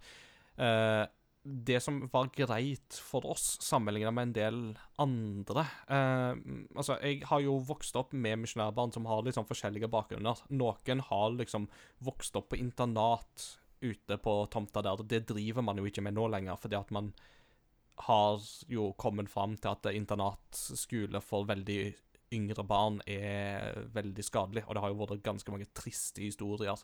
Eh, 0.58 1.06
det 1.46 1.78
som 1.84 2.00
var 2.10 2.32
greit 2.34 2.96
for 3.06 3.22
oss, 3.30 3.60
sammenlignet 3.62 4.14
med 4.18 4.24
en 4.24 4.34
del 4.34 4.56
andre 4.98 5.62
eh, 5.94 6.34
Altså, 6.76 6.96
jeg 7.06 7.20
har 7.30 7.44
jo 7.44 7.60
vokst 7.68 7.96
opp 8.02 8.14
med 8.18 8.40
misjonærbarn 8.42 8.92
som 8.96 9.06
har 9.06 9.22
litt 9.22 9.36
sånn 9.38 9.46
forskjellige 9.46 9.88
bakgrunner. 9.94 10.42
Noen 10.50 11.04
har 11.06 11.30
liksom 11.38 11.68
vokst 12.02 12.36
opp 12.36 12.50
på 12.50 12.58
internat 12.58 13.52
ute 13.92 14.18
på 14.22 14.36
tomta 14.52 14.82
der. 14.86 15.04
Det 15.08 15.24
driver 15.32 15.66
man 15.66 15.78
jo 15.82 15.86
ikke 15.90 16.04
med 16.06 16.18
nå 16.18 16.28
lenger, 16.34 16.58
fordi 16.60 16.78
at 16.80 16.92
man 16.96 17.14
har 18.06 18.42
jo 18.68 18.90
kommet 19.00 19.30
fram 19.32 19.56
til 19.56 19.72
at 19.72 19.94
internatskole 19.96 21.22
for 21.24 21.48
veldig 21.48 21.80
yngre 22.36 22.66
barn 22.68 23.00
er 23.08 23.86
veldig 23.94 24.24
skadelig, 24.26 24.66
og 24.68 24.76
det 24.76 24.82
har 24.84 24.92
jo 24.92 25.00
vært 25.00 25.24
ganske 25.24 25.54
mange 25.54 25.68
triste 25.78 26.24
historier 26.26 26.82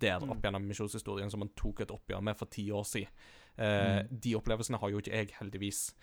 der 0.00 0.18
Mm. 0.20 0.30
opp 0.32 0.42
gjennom 0.42 0.66
misjonshistorien 0.66 1.30
som 1.30 1.40
man 1.40 1.52
tok 1.56 1.80
et 1.80 1.90
oppgjør 1.90 2.22
med 2.22 2.36
for 2.36 2.46
ti 2.46 2.70
år 2.70 2.84
siden. 2.84 3.08
Eh, 3.58 4.02
De 4.10 4.34
opplevelsene 4.34 4.78
har 4.78 4.90
jo 4.90 4.98
ikke 4.98 5.12
jeg, 5.12 5.28
heldigvis. 5.40 5.94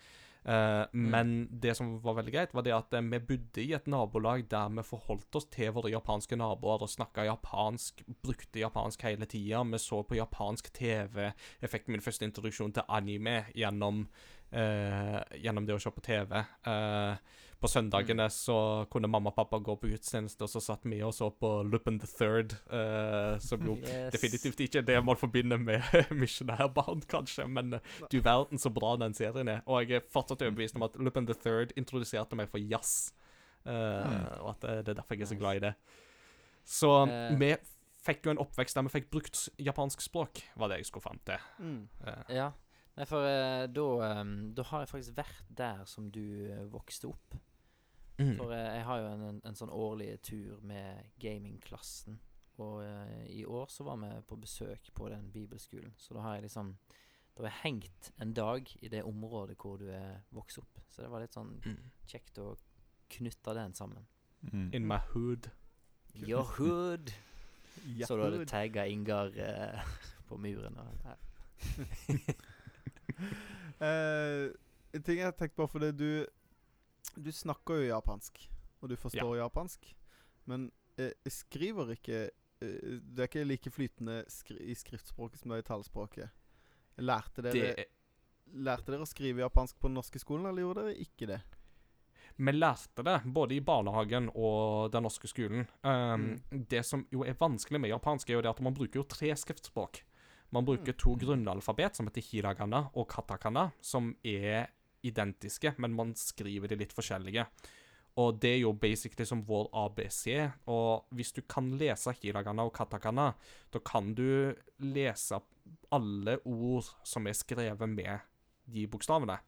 Eh, 0.48 0.86
Men 0.92 1.48
det 1.50 1.74
som 1.76 1.98
var 2.00 2.14
veldig 2.14 2.32
greit, 2.32 2.54
var 2.56 2.64
det 2.64 2.72
at 2.72 2.94
eh, 2.96 3.04
vi 3.04 3.20
bodde 3.20 3.60
i 3.60 3.74
et 3.76 3.88
nabolag 3.90 4.46
der 4.48 4.70
vi 4.72 4.84
forholdt 4.86 5.36
oss 5.36 5.48
til 5.52 5.74
våre 5.76 5.92
japanske 5.92 6.38
naboer 6.40 6.86
og 6.86 6.88
snakka 6.88 7.26
japansk, 7.28 8.00
brukte 8.24 8.62
japansk 8.62 9.04
hele 9.04 9.28
tida. 9.28 9.60
Vi 9.68 9.82
så 9.82 10.00
på 10.02 10.16
japansk 10.16 10.72
TV. 10.72 11.28
Jeg 11.60 11.72
fikk 11.74 11.92
min 11.92 12.04
første 12.04 12.24
introduksjon 12.24 12.72
til 12.72 12.88
anime 12.88 13.42
gjennom, 13.54 14.06
uh, 14.54 15.20
gjennom 15.36 15.68
det 15.68 15.76
å 15.76 15.82
se 15.82 15.92
på 15.92 16.04
TV. 16.04 16.40
Eh, 16.40 17.36
på 17.58 17.66
søndagene 17.66 18.28
så 18.30 18.86
kunne 18.90 19.08
mamma 19.10 19.32
og 19.32 19.34
pappa 19.34 19.58
gå 19.58 19.74
på 19.80 19.88
gudstjeneste, 19.90 20.46
og 20.46 20.50
så 20.52 20.60
satt 20.62 20.84
vi 20.86 21.00
og 21.02 21.10
så 21.14 21.26
på 21.34 21.50
Lupin 21.66 21.96
the 21.98 22.06
Third, 22.06 22.54
uh, 22.70 23.34
som 23.42 23.64
jo 23.66 23.74
Yes. 23.78 24.12
definitivt 24.14 24.60
ikke 24.62 24.78
er 24.78 24.86
det 24.86 24.98
man 25.04 25.18
forbinder 25.18 25.58
med 25.58 25.82
misjonærbarn, 26.22 27.02
kanskje, 27.10 27.48
men 27.50 27.74
uh, 27.74 27.80
du 28.12 28.20
verden 28.22 28.62
så 28.62 28.70
bra 28.70 28.94
den 28.96 29.14
serien 29.14 29.50
er. 29.50 29.64
Og 29.66 29.82
jeg 29.82 29.98
er 29.98 30.06
fortsatt 30.12 30.44
overbevist 30.46 30.78
om 30.78 30.86
at 30.86 31.00
Lupin 31.02 31.26
the 31.26 31.34
Third 31.34 31.74
introduserte 31.76 32.38
meg 32.38 32.50
for 32.52 32.62
jazz, 32.62 33.10
eh, 33.66 34.38
og 34.38 34.54
at 34.54 34.62
det, 34.86 34.94
er 34.94 35.00
derfor 35.00 35.18
jeg 35.18 35.26
er 35.26 35.32
så 35.32 35.40
glad 35.40 35.58
i 35.58 35.64
det. 35.66 35.74
Så 36.68 36.92
vi 37.40 37.50
fikk 38.04 38.28
jo 38.28 38.36
en 38.36 38.40
oppvekst 38.44 38.76
der 38.76 38.86
vi 38.86 38.94
fikk 38.94 39.10
brukt 39.10 39.42
japansk 39.58 40.04
språk, 40.04 40.44
var 40.56 40.70
det 40.70 40.78
jeg 40.78 40.90
skulle 40.92 41.08
fram 41.08 41.18
til. 41.26 41.50
Mm. 41.58 41.82
Ja. 42.30 42.52
Nei, 42.98 43.06
for 43.06 43.26
da, 43.74 43.90
da 44.54 44.70
har 44.70 44.84
jeg 44.84 44.90
faktisk 44.92 45.18
vært 45.18 45.52
der 45.58 45.84
som 45.90 46.10
du 46.14 46.22
vokste 46.70 47.10
opp. 47.10 47.38
Mm. 48.18 48.36
For 48.36 48.52
eh, 48.52 48.74
jeg 48.76 48.84
har 48.84 48.98
jo 49.02 49.06
en, 49.12 49.22
en, 49.28 49.40
en 49.46 49.54
sånn 49.58 49.70
årlig 49.70 50.20
tur 50.22 50.58
med 50.66 51.12
gamingklassen. 51.22 52.18
Og 52.58 52.80
uh, 52.82 53.26
i 53.30 53.44
år 53.46 53.68
så 53.70 53.84
var 53.86 53.96
vi 54.02 54.08
på 54.26 54.36
besøk 54.42 54.88
på 54.94 55.08
den 55.12 55.28
bibelskolen. 55.30 55.92
Så 55.96 56.14
da 56.16 56.24
har 56.24 56.34
jeg 56.34 56.48
liksom 56.48 56.72
Da 57.36 57.44
har 57.44 57.52
jeg 57.52 57.60
hengt 57.62 58.08
en 58.18 58.32
dag 58.34 58.66
i 58.82 58.88
det 58.90 59.04
området 59.06 59.54
hvor 59.62 59.76
du 59.78 59.86
er 59.94 60.24
vokst 60.34 60.58
opp. 60.58 60.80
Så 60.90 61.02
det 61.04 61.10
var 61.12 61.22
litt 61.22 61.36
sånn 61.36 61.52
Mm. 61.64 61.76
kjekt 62.10 62.38
å 62.42 62.56
knytte 63.14 63.54
den 63.54 63.74
sammen. 63.74 64.06
Mm. 64.42 64.74
In 64.74 64.86
my 64.86 64.98
hood. 65.12 65.50
Your 66.14 66.42
hood! 66.42 67.12
Så 68.02 68.16
du 68.16 68.22
hadde 68.24 68.44
tagga 68.44 68.86
Ingar 68.90 69.30
uh, 69.38 69.80
på 70.26 70.36
muren. 70.36 70.76
Og, 70.78 70.86
her. 71.04 71.16
uh, 73.80 74.50
en 74.94 75.02
ting 75.04 75.20
jeg 75.20 75.28
har 75.28 75.36
tenkt 75.38 75.54
på, 75.56 75.66
fordi 75.70 75.92
du 75.92 76.26
Du 77.16 77.30
snakker 77.32 77.82
jo 77.82 77.88
japansk, 77.90 78.40
og 78.80 78.90
du 78.92 78.96
forstår 78.96 79.38
japansk, 79.40 79.88
men 80.50 80.70
eh, 80.98 81.12
skriver 81.30 81.94
ikke 81.96 82.24
eh, 82.24 82.98
Det 83.00 83.24
er 83.24 83.30
ikke 83.30 83.46
like 83.46 83.72
flytende 83.74 84.22
skri 84.32 84.58
i 84.70 84.76
skriftspråket 84.76 85.40
som 85.40 85.52
det 85.52 85.60
er 85.60 85.64
i 85.64 85.68
tallspråket. 85.68 86.34
Lærte 86.98 87.44
dere, 87.46 87.54
Det 87.54 87.86
lærte 88.64 88.92
dere 88.92 89.04
å 89.04 89.08
skrive 89.08 89.44
japansk 89.44 89.78
på 89.78 89.90
den 89.90 89.98
norske 89.98 90.20
skolen, 90.22 90.48
eller 90.48 90.64
gjorde 90.64 90.88
dere 90.88 91.06
ikke 91.06 91.30
det? 91.30 91.40
Vi 92.38 92.52
lærte 92.54 93.02
det 93.02 93.16
både 93.34 93.56
i 93.56 93.62
barnehagen 93.64 94.28
og 94.30 94.92
den 94.94 95.02
norske 95.02 95.26
skolen. 95.30 95.66
Um, 95.82 96.36
Det 96.50 96.84
som 96.86 97.02
jo 97.10 97.24
er 97.26 97.38
vanskelig 97.38 97.80
med 97.82 97.90
japansk, 97.90 98.30
er 98.30 98.38
jo 98.38 98.44
det 98.46 98.52
at 98.52 98.62
man 98.62 98.76
bruker 98.76 99.00
jo 99.00 99.08
tre 99.10 99.32
skriftspråk. 99.34 100.04
Man 100.54 100.64
bruker 100.64 100.94
to 100.96 101.16
grunnalfabet, 101.18 101.98
som 101.98 102.06
heter 102.08 102.24
hiragana 102.24 102.86
og 102.94 103.08
katakana, 103.10 103.70
som 103.84 104.14
er 104.24 104.70
identiske, 105.06 105.74
men 105.78 105.94
man 105.94 106.14
skriver 106.18 106.72
de 106.72 106.80
litt 106.80 106.94
forskjellige. 106.96 107.46
Og 108.18 108.38
det 108.42 108.50
er 108.56 108.62
jo 108.64 108.72
basically 108.74 109.26
som 109.28 109.44
vår 109.46 109.68
ABC. 109.84 110.24
Og 110.72 111.06
hvis 111.14 111.30
du 111.36 111.42
kan 111.46 111.70
lese 111.78 112.14
hiragana 112.18 112.66
og 112.66 112.74
katakana, 112.74 113.30
da 113.70 113.82
kan 113.84 114.10
du 114.18 114.54
lese 114.82 115.38
alle 115.94 116.38
ord 116.44 116.88
som 117.06 117.28
er 117.28 117.36
skrevet 117.38 117.88
med 117.92 118.26
de 118.68 118.86
bokstavene. 118.90 119.38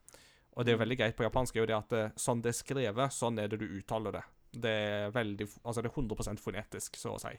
Og 0.58 0.66
det 0.66 0.74
er 0.74 0.80
veldig 0.82 0.98
greit 0.98 1.16
på 1.18 1.26
japansk, 1.26 1.56
er 1.56 1.64
jo 1.64 1.70
det 1.70 1.78
at 1.78 1.96
eh, 1.96 2.14
sånn 2.18 2.42
det 2.42 2.52
er 2.52 2.58
skrevet, 2.58 3.14
sånn 3.14 3.38
er 3.38 3.50
det 3.50 3.60
du 3.60 3.66
uttaler 3.78 4.16
det. 4.18 4.22
Det 4.50 4.70
er 4.70 5.12
veldig, 5.14 5.46
altså 5.62 5.82
det 5.82 5.90
er 5.92 6.00
100% 6.02 6.42
fonetisk, 6.42 6.98
så 6.98 7.14
å 7.14 7.20
si. 7.22 7.32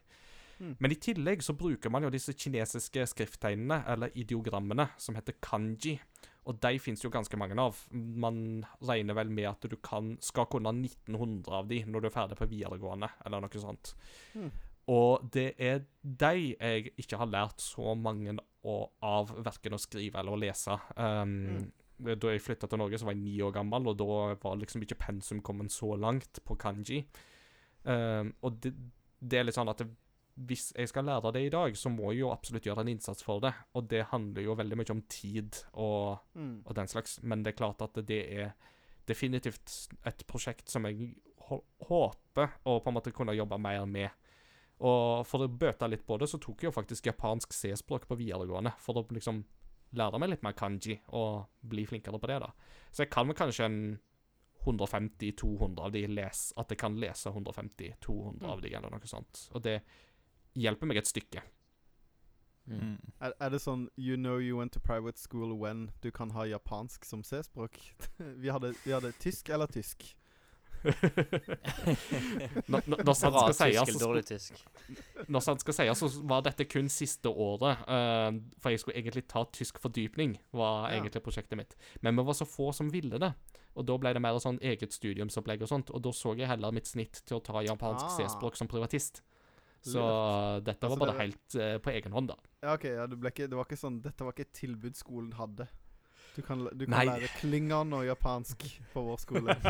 Mm. 0.62 0.76
Men 0.80 0.94
i 0.94 1.00
tillegg 1.02 1.44
så 1.44 1.56
bruker 1.58 1.92
man 1.92 2.06
jo 2.06 2.12
disse 2.14 2.36
kinesiske 2.38 3.04
skrifttegnene, 3.12 3.82
eller 3.92 4.16
ideogrammene, 4.20 4.88
som 5.02 5.18
heter 5.18 5.36
kanji. 5.44 5.98
Og 6.50 6.58
de 6.64 6.80
fins 6.82 7.04
jo 7.04 7.12
ganske 7.14 7.38
mange 7.38 7.58
av. 7.62 7.78
Man 7.94 8.64
regner 8.88 9.18
vel 9.18 9.30
med 9.30 9.50
at 9.52 9.68
du 9.70 9.76
kan, 9.78 10.16
skal 10.26 10.48
kunne 10.50 10.74
1900 10.74 11.54
av 11.54 11.70
de 11.70 11.84
når 11.86 12.02
du 12.02 12.10
er 12.10 12.16
ferdig 12.16 12.38
på 12.40 12.50
videregående, 12.50 13.12
eller 13.26 13.44
noe 13.44 13.62
sånt. 13.62 13.94
Mm. 14.34 14.50
Og 14.92 15.28
det 15.34 15.52
er 15.62 15.84
de 16.02 16.56
jeg 16.56 16.96
ikke 17.00 17.20
har 17.22 17.30
lært 17.30 17.62
så 17.62 17.94
mange 17.96 18.34
av 18.66 19.36
verken 19.46 19.78
å 19.78 19.82
skrive 19.82 20.20
eller 20.22 20.36
å 20.36 20.42
lese. 20.42 20.80
Um, 20.98 21.70
Da 22.02 22.32
jeg 22.34 22.42
flytta 22.42 22.66
til 22.66 22.80
Norge, 22.82 22.98
så 22.98 23.06
var 23.06 23.14
jeg 23.14 23.22
ni 23.22 23.36
år 23.46 23.54
gammel, 23.54 23.92
og 23.92 23.98
da 24.00 24.34
var 24.42 24.56
liksom 24.58 24.82
ikke 24.82 24.98
pensum 25.04 25.42
kommet 25.46 25.70
så 25.70 25.94
langt 25.94 26.40
på 26.42 26.58
kanji. 26.58 27.04
Um, 27.86 28.34
og 28.42 28.58
det, 28.64 28.72
det 29.22 29.38
er 29.38 29.46
litt 29.46 29.58
sånn 29.58 29.70
at 29.70 29.84
det, 29.84 29.92
hvis 30.48 30.72
jeg 30.78 30.90
skal 30.90 31.06
lære 31.06 31.32
det 31.36 31.42
i 31.46 31.50
dag, 31.54 31.76
så 31.78 31.90
må 31.94 32.12
jeg 32.12 32.22
jo 32.24 32.32
absolutt 32.34 32.66
gjøre 32.66 32.82
en 32.86 32.92
innsats 32.94 33.24
for 33.24 33.40
det. 33.44 33.54
Og 33.76 33.88
det 33.92 34.06
handler 34.12 34.42
jo 34.46 34.56
veldig 34.58 34.78
mye 34.80 34.92
om 34.96 35.02
tid 35.12 35.60
og, 35.74 36.20
Mm. 36.36 36.64
og 36.66 36.76
den 36.76 36.88
slags. 36.88 37.20
Men 37.24 37.44
det 37.44 37.54
er 37.54 37.58
klart 37.58 37.82
at 37.82 37.94
det 38.08 38.22
er 38.40 38.54
definitivt 39.08 39.88
et 40.06 40.24
prosjekt 40.28 40.70
som 40.70 40.86
jeg 40.86 41.16
håper 41.48 42.50
å 42.66 42.80
på 42.82 42.88
en 42.90 42.94
måte 42.96 43.12
kunne 43.14 43.36
jobbe 43.36 43.58
mer 43.60 43.86
med. 43.86 44.10
Og 44.82 45.26
for 45.28 45.44
å 45.46 45.48
bøte 45.48 45.88
litt 45.90 46.06
på 46.08 46.18
det, 46.18 46.30
så 46.30 46.40
tok 46.40 46.62
jeg 46.64 46.72
jo 46.72 46.76
faktisk 46.82 47.06
japansk 47.06 47.54
C-språk 47.54 48.08
på 48.08 48.18
videregående. 48.18 48.74
For 48.80 48.94
å 48.98 49.06
liksom 49.12 49.44
lære 49.94 50.20
meg 50.20 50.30
litt 50.30 50.44
mer 50.44 50.54
kanji 50.54 51.00
og 51.10 51.48
bli 51.68 51.86
flinkere 51.86 52.20
på 52.20 52.28
det, 52.32 52.40
da. 52.40 52.52
Så 52.92 53.04
jeg 53.04 53.12
kan 53.12 53.28
vel 53.28 53.36
kanskje 53.36 53.66
en 53.66 54.00
150-200 54.66 55.80
av 55.82 55.92
de 55.92 56.06
les, 56.08 56.42
at 56.58 56.70
jeg 56.72 56.78
kan 56.82 56.96
lese 57.02 57.30
150-200 57.32 58.46
av 58.50 58.62
de, 58.62 58.74
eller 58.78 58.94
noe 58.94 59.10
sånt. 59.10 59.48
Og 59.56 59.64
det 59.66 59.80
hjelper 60.56 60.88
meg 60.88 60.98
et 61.02 61.08
stykke. 61.08 61.44
Mm. 62.68 62.78
Mm. 62.78 63.12
Er, 63.20 63.34
er 63.42 63.50
det 63.50 63.60
sånn 63.64 63.88
You 63.98 64.16
know 64.16 64.38
you 64.38 64.58
went 64.60 64.72
to 64.74 64.80
private 64.80 65.18
school 65.20 65.56
when 65.58 65.90
du 66.02 66.12
kan 66.12 66.32
ha 66.32 66.46
japansk 66.46 67.06
som 67.06 67.24
C-språk? 67.24 67.80
vi, 68.18 68.52
vi 68.86 68.92
hadde 68.94 69.12
tysk 69.20 69.50
eller 69.50 69.68
tysk. 69.68 70.16
Når, 72.72 72.82
når, 73.06 73.14
sant 73.14 73.36
skal 73.38 73.54
sies. 73.54 74.48
Når 75.30 75.44
sant 75.46 75.62
skal 75.62 75.76
sies, 75.78 76.00
så 76.02 76.10
var 76.26 76.42
dette 76.46 76.66
kun 76.70 76.90
siste 76.90 77.30
året. 77.30 77.84
Uh, 77.86 78.40
for 78.62 78.74
jeg 78.74 78.82
skulle 78.82 78.98
egentlig 78.98 79.28
ta 79.30 79.44
tysk 79.54 79.78
fordypning, 79.84 80.38
var 80.58 80.90
Ja. 80.90 80.98
egentlig 80.98 81.22
prosjektet 81.22 81.60
mitt. 81.60 81.76
Men 82.02 82.18
vi 82.18 82.26
var 82.26 82.34
så 82.38 82.46
få 82.50 82.72
som 82.74 82.90
ville 82.94 83.20
det. 83.22 83.34
Og 83.76 83.86
da 83.88 83.98
ble 84.02 84.14
det 84.14 84.22
mer 84.22 84.40
sånn 84.42 84.60
eget 84.60 84.94
studiumsopplegg 84.94 85.62
og 85.62 85.70
sånt. 85.70 85.92
Og 85.94 86.02
da 86.04 86.12
så 86.12 86.34
jeg 86.38 86.50
heller 86.50 86.74
mitt 86.76 86.88
snitt 86.90 87.22
til 87.26 87.38
å 87.38 87.44
ta 87.44 87.62
japansk 87.62 88.06
Ah. 88.06 88.18
C-språk 88.18 88.58
som 88.58 88.68
privatist. 88.68 89.22
Så 89.82 90.00
Lurt. 90.00 90.66
dette 90.66 90.86
Altså, 90.86 91.00
var 91.00 91.08
bare 91.08 91.24
helt 91.24 91.56
uh, 91.58 91.78
på 91.82 91.90
egen 91.90 92.14
hånd, 92.14 92.28
da. 92.30 92.36
Ja, 92.62 92.76
ok, 92.76 92.84
ja, 92.86 93.08
det, 93.10 93.18
ble 93.18 93.32
ikke, 93.34 93.48
det 93.50 93.58
var 93.58 93.66
ikke 93.66 93.80
sånn 93.82 93.98
Dette 94.04 94.26
var 94.28 94.36
ikke 94.36 94.46
et 94.46 94.60
tilbud 94.60 95.00
skolen 95.00 95.32
hadde. 95.40 95.66
Du 96.36 96.42
kan, 96.46 96.62
du 96.72 96.86
kan 96.86 97.08
lære 97.10 97.28
klingan 97.42 97.92
og 97.98 98.06
japansk 98.06 98.64
på 98.94 99.02
vår 99.04 99.18
skole. 99.20 99.56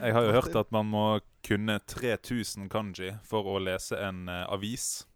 Jeg 0.00 0.12
har 0.14 0.24
jo 0.24 0.32
hørt 0.32 0.56
at 0.56 0.72
man 0.72 0.88
må 0.92 1.04
kunne 1.46 1.78
3000 1.88 2.68
kanji 2.72 3.12
for 3.26 3.46
å 3.48 3.58
lese 3.62 3.98
en 4.00 4.28
uh, 4.28 4.46
avis. 4.52 5.06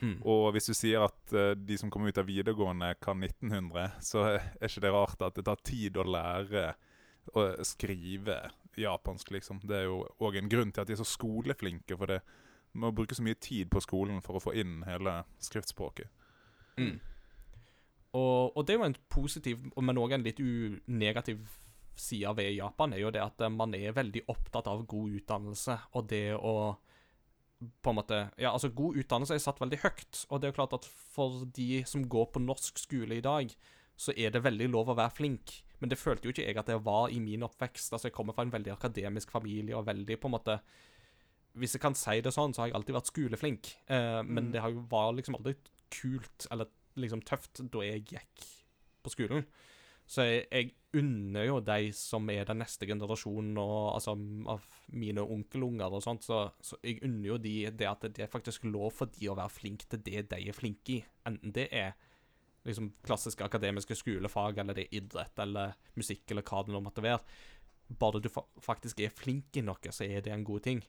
Mm. 0.00 0.16
Og 0.24 0.52
hvis 0.54 0.70
du 0.70 0.74
sier 0.76 1.04
at 1.04 1.34
uh, 1.34 1.52
de 1.56 1.76
som 1.78 1.90
kommer 1.92 2.10
ut 2.10 2.18
av 2.20 2.28
videregående 2.28 2.94
kan 3.02 3.22
1900, 3.22 3.98
så 4.04 4.24
er 4.36 4.66
ikke 4.66 4.84
det 4.86 4.94
rart 4.94 5.26
at 5.26 5.36
det 5.38 5.46
tar 5.48 5.60
tid 5.66 5.98
å 6.00 6.06
lære 6.06 6.72
å 7.36 7.46
skrive 7.66 8.38
japansk, 8.78 9.30
liksom. 9.34 9.62
Det 9.66 9.76
er 9.76 9.88
jo 9.88 10.02
òg 10.22 10.38
en 10.38 10.50
grunn 10.52 10.72
til 10.72 10.82
at 10.82 10.90
de 10.90 10.94
er 10.94 11.02
så 11.02 11.08
skoleflinke, 11.08 11.96
for 11.98 12.10
det 12.10 12.20
må 12.78 12.92
bruke 12.94 13.16
så 13.16 13.24
mye 13.26 13.38
tid 13.40 13.70
på 13.70 13.82
skolen 13.82 14.20
for 14.22 14.38
å 14.38 14.42
få 14.42 14.54
inn 14.58 14.84
hele 14.86 15.22
skriftspråket. 15.42 16.10
Mm. 16.78 17.00
Og, 18.18 18.56
og 18.56 18.62
det 18.66 18.74
er 18.74 18.78
jo 18.80 18.90
en 18.90 19.00
positiv, 19.10 19.66
men 19.78 19.98
òg 20.02 20.14
en 20.16 20.26
litt 20.26 20.40
negativ 20.90 21.42
side 22.00 22.32
ved 22.36 22.54
Japan, 22.56 22.94
er 22.94 23.04
jo 23.04 23.10
det 23.14 23.22
at 23.22 23.42
eh, 23.44 23.52
man 23.52 23.74
er 23.76 23.96
veldig 23.96 24.24
opptatt 24.32 24.70
av 24.70 24.86
god 24.88 25.18
utdannelse, 25.20 25.76
og 25.98 26.08
det 26.10 26.24
å 26.36 26.54
på 27.84 27.92
en 27.92 27.98
måte 27.98 28.18
Ja, 28.40 28.54
altså, 28.54 28.70
god 28.72 28.96
utdannelse 29.02 29.36
er 29.36 29.42
satt 29.44 29.60
veldig 29.60 29.82
høyt, 29.82 30.22
og 30.30 30.40
det 30.40 30.48
er 30.48 30.52
jo 30.54 30.58
klart 30.62 30.78
at 30.78 30.86
for 30.88 31.42
de 31.56 31.82
som 31.88 32.06
går 32.08 32.30
på 32.32 32.40
norsk 32.40 32.80
skole 32.80 33.18
i 33.18 33.24
dag, 33.24 33.52
så 34.00 34.14
er 34.16 34.32
det 34.32 34.46
veldig 34.46 34.70
lov 34.72 34.88
å 34.88 34.96
være 34.96 35.12
flink. 35.12 35.58
Men 35.80 35.88
det 35.90 35.98
følte 35.98 36.28
jo 36.28 36.32
ikke 36.34 36.44
jeg 36.46 36.56
at 36.60 36.66
det 36.68 36.78
var 36.84 37.08
i 37.08 37.18
min 37.24 37.42
oppvekst. 37.46 37.92
Altså, 37.92 38.08
jeg 38.08 38.12
kommer 38.16 38.34
fra 38.36 38.42
en 38.44 38.52
veldig 38.52 38.72
akademisk 38.74 39.30
familie, 39.32 39.76
og 39.76 39.86
veldig 39.86 40.18
på 40.20 40.28
en 40.28 40.34
måte 40.36 40.60
Hvis 41.58 41.72
jeg 41.74 41.80
kan 41.82 41.96
si 41.98 42.20
det 42.22 42.30
sånn, 42.30 42.52
så 42.54 42.62
har 42.62 42.68
jeg 42.68 42.76
alltid 42.78 42.94
vært 42.94 43.08
skoleflink, 43.10 43.70
eh, 43.90 44.20
men 44.22 44.44
Mm. 44.44 44.52
det 44.52 44.60
var 44.88 45.12
liksom 45.12 45.34
aldri 45.34 45.56
kult 45.90 46.46
eller 46.50 46.68
liksom 46.96 47.22
tøft 47.26 47.58
da 47.72 47.78
jeg 47.82 48.04
gikk 48.06 48.44
på 49.02 49.10
skolen. 49.10 49.44
Så 50.06 50.22
jeg, 50.26 50.46
jeg 50.52 50.70
unner 50.94 51.46
jo 51.46 51.60
de 51.60 51.90
som 51.92 52.28
er 52.30 52.44
den 52.44 52.58
neste 52.58 52.86
generasjonen, 52.86 53.58
og, 53.58 53.94
altså, 53.94 54.14
av 54.46 54.62
mine 54.92 55.22
onkelunger 55.22 55.90
og 55.92 56.02
sånt, 56.02 56.22
så, 56.22 56.52
så 56.62 56.76
jeg 56.84 57.02
unner 57.02 57.28
jo 57.32 57.38
de 57.38 57.70
det 57.70 57.86
at 57.86 58.00
det 58.02 58.20
er 58.20 58.30
faktisk 58.30 58.64
lov 58.70 58.92
for 58.92 59.06
de 59.06 59.28
å 59.30 59.36
være 59.38 59.50
flinke 59.50 59.86
til 59.90 59.98
det 60.06 60.28
de 60.30 60.48
er 60.48 60.52
flinke 60.52 61.00
i. 61.00 61.04
Enten 61.26 61.52
det 61.52 61.68
er 61.72 61.94
liksom 62.66 62.90
klassiske 63.06 63.44
akademiske 63.44 63.96
skolefag, 63.96 64.58
eller 64.58 64.76
det 64.76 64.86
er 64.86 65.00
idrett, 65.00 65.38
eller 65.42 65.76
musikk, 65.98 66.26
eller 66.30 66.44
hva 66.46 66.64
det 66.64 66.74
nå 66.74 66.82
måtte 66.84 67.04
være. 67.04 67.20
Bare 68.00 68.20
du 68.22 68.28
fa 68.30 68.44
faktisk 68.62 69.00
er 69.02 69.14
flink 69.14 69.56
i 69.56 69.64
noe, 69.66 69.92
så 69.94 70.06
er 70.06 70.24
det 70.24 70.34
en 70.34 70.46
god 70.46 70.66
ting. 70.66 70.82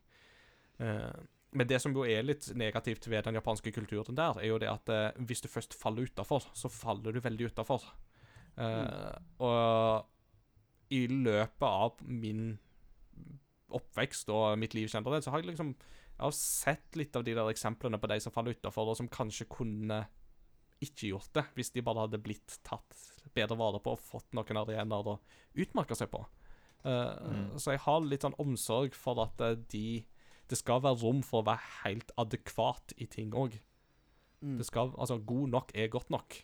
Eh, 0.79 1.21
men 1.51 1.67
det 1.67 1.81
som 1.83 1.95
jo 1.95 2.05
er 2.07 2.23
litt 2.23 2.47
negativt 2.55 3.07
ved 3.11 3.25
den 3.27 3.39
japanske 3.39 3.73
kulturen 3.75 4.15
der, 4.15 4.39
er 4.39 4.51
jo 4.51 4.59
det 4.61 4.69
at 4.71 4.91
eh, 4.93 5.23
hvis 5.27 5.43
du 5.43 5.49
først 5.51 5.75
faller 5.77 6.07
utafor, 6.07 6.47
så 6.53 6.71
faller 6.71 7.15
du 7.15 7.23
veldig 7.23 7.51
utafor. 7.51 7.87
Eh, 8.57 9.15
Og 9.39 10.07
i 10.91 11.05
løpet 11.07 11.67
av 11.67 12.03
min 12.03 12.59
oppvekst 13.71 14.29
og 14.35 14.59
mitt 14.59 14.73
liv 14.75 14.89
generelt, 14.91 15.23
så 15.23 15.31
har 15.31 15.39
jeg 15.39 15.53
liksom 15.53 15.75
jeg 16.21 16.27
har 16.27 16.33
sett 16.37 16.97
litt 16.99 17.15
av 17.17 17.23
de 17.25 17.33
der 17.33 17.47
eksemplene 17.49 17.97
på 17.97 18.09
de 18.11 18.19
som 18.21 18.33
faller 18.35 18.53
utafor, 18.53 18.91
og 18.91 18.97
som 18.99 19.07
kanskje 19.09 19.47
kunne 19.49 20.03
ikke 20.81 21.09
gjort 21.11 21.31
det, 21.33 21.45
hvis 21.55 21.71
de 21.71 21.81
bare 21.85 22.07
hadde 22.07 22.17
blitt 22.23 22.59
tatt 22.63 22.97
bedre 23.35 23.55
vare 23.57 23.79
på 23.79 23.93
og 23.93 23.99
fått 23.99 24.33
noen 24.33 24.57
arenaer 24.57 25.07
å 25.07 25.19
utmerke 25.55 25.95
seg 25.95 26.09
på. 26.11 26.25
Uh, 26.83 27.13
Mm. 27.29 27.59
Så 27.61 27.71
jeg 27.75 27.79
har 27.85 28.01
litt 28.01 28.21
sånn 28.25 28.33
omsorg 28.41 28.95
for 28.97 29.19
at 29.21 29.39
eh, 29.41 29.55
de 29.69 30.05
Det 30.49 30.57
skal 30.57 30.81
være 30.81 30.99
rom 30.99 31.21
for 31.23 31.41
å 31.43 31.45
være 31.45 31.61
helt 31.85 32.09
adekvat 32.17 32.91
i 32.97 33.05
ting 33.05 33.31
òg. 33.31 33.53
Mm. 34.41 34.57
Det 34.57 34.65
skal 34.65 34.91
Altså, 34.97 35.17
god 35.23 35.49
nok 35.49 35.71
er 35.75 35.87
godt 35.87 36.09
nok. 36.09 36.43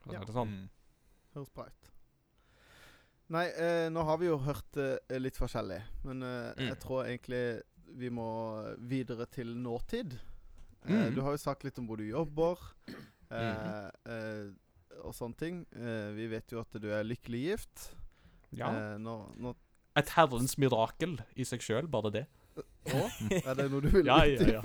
For 0.00 0.12
Ja. 0.14 0.20
det 0.24 0.32
sånn. 0.32 0.48
Mm. 0.48 0.68
Høres 1.34 1.50
bra 1.52 1.64
ut. 1.66 1.90
Nei, 3.30 3.44
eh, 3.46 3.88
nå 3.90 4.02
har 4.04 4.16
vi 4.18 4.26
jo 4.26 4.38
hørt 4.38 4.76
eh, 4.76 5.18
litt 5.18 5.36
forskjellig, 5.38 5.82
men 6.04 6.22
eh, 6.22 6.54
Mm. 6.56 6.68
jeg 6.68 6.78
tror 6.80 7.04
egentlig 7.04 7.62
vi 7.98 8.08
må 8.10 8.76
videre 8.78 9.26
til 9.26 9.54
nåtid. 9.56 10.14
Eh, 10.14 11.10
Mm. 11.10 11.14
Du 11.14 11.20
har 11.22 11.32
jo 11.32 11.36
sagt 11.36 11.62
litt 11.64 11.78
om 11.78 11.86
hvor 11.86 11.96
du 11.98 12.04
jobber, 12.08 12.56
eh, 13.30 13.88
eh, 14.14 14.50
og 15.04 15.14
sånne 15.16 15.38
ting. 15.40 15.62
Eh, 15.76 16.10
vi 16.16 16.28
vet 16.32 16.52
jo 16.52 16.60
at 16.62 16.78
du 16.82 16.90
er 16.92 17.06
lykkelig 17.06 17.42
gift. 17.46 17.90
Ja. 18.56 18.70
Eh, 18.70 18.98
nå, 19.02 19.16
nå 19.38 19.54
Et 19.98 20.12
herrens 20.16 20.56
mirakel 20.58 21.18
i 21.38 21.46
seg 21.46 21.62
sjøl, 21.64 21.88
bare 21.90 22.12
det. 22.14 22.26
Å, 22.60 23.00
er 23.30 23.56
det 23.58 23.66
noe 23.70 23.82
du 23.84 23.88
vil 23.92 24.08
Ja, 24.08 24.24
ja, 24.26 24.58
ja. 24.58 24.60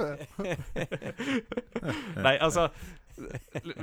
Nei, 2.25 2.33
altså 2.41 2.69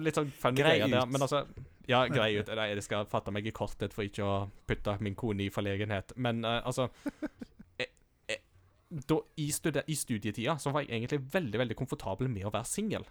Litt 0.03 0.19
sånn 0.19 0.33
funny 0.35 0.61
greier 0.61 0.91
der. 0.91 1.07
Men 1.09 1.25
altså 1.25 1.45
Ja, 1.89 2.03
grei 2.11 2.35
ut. 2.41 2.51
Nei, 2.57 2.67
jeg 2.73 2.85
skal 2.85 3.07
fatte 3.11 3.33
meg 3.35 3.47
i 3.49 3.55
korthet 3.55 3.95
for 3.95 4.05
ikke 4.05 4.27
å 4.27 4.35
putte 4.69 4.97
min 5.05 5.17
kone 5.19 5.47
i 5.47 5.53
forlegenhet. 5.53 6.13
Men 6.21 6.43
uh, 6.45 6.59
altså 6.69 6.89
jeg, 7.79 7.89
jeg, 8.29 8.43
da, 9.09 9.21
i, 9.41 9.49
studi 9.55 9.85
I 9.87 9.99
studietida 9.99 10.59
så 10.61 10.75
var 10.75 10.85
jeg 10.85 10.99
egentlig 10.99 11.23
veldig 11.33 11.63
veldig 11.65 11.79
komfortabel 11.79 12.33
med 12.33 12.49
å 12.49 12.55
være 12.55 12.69
singel. 12.69 13.07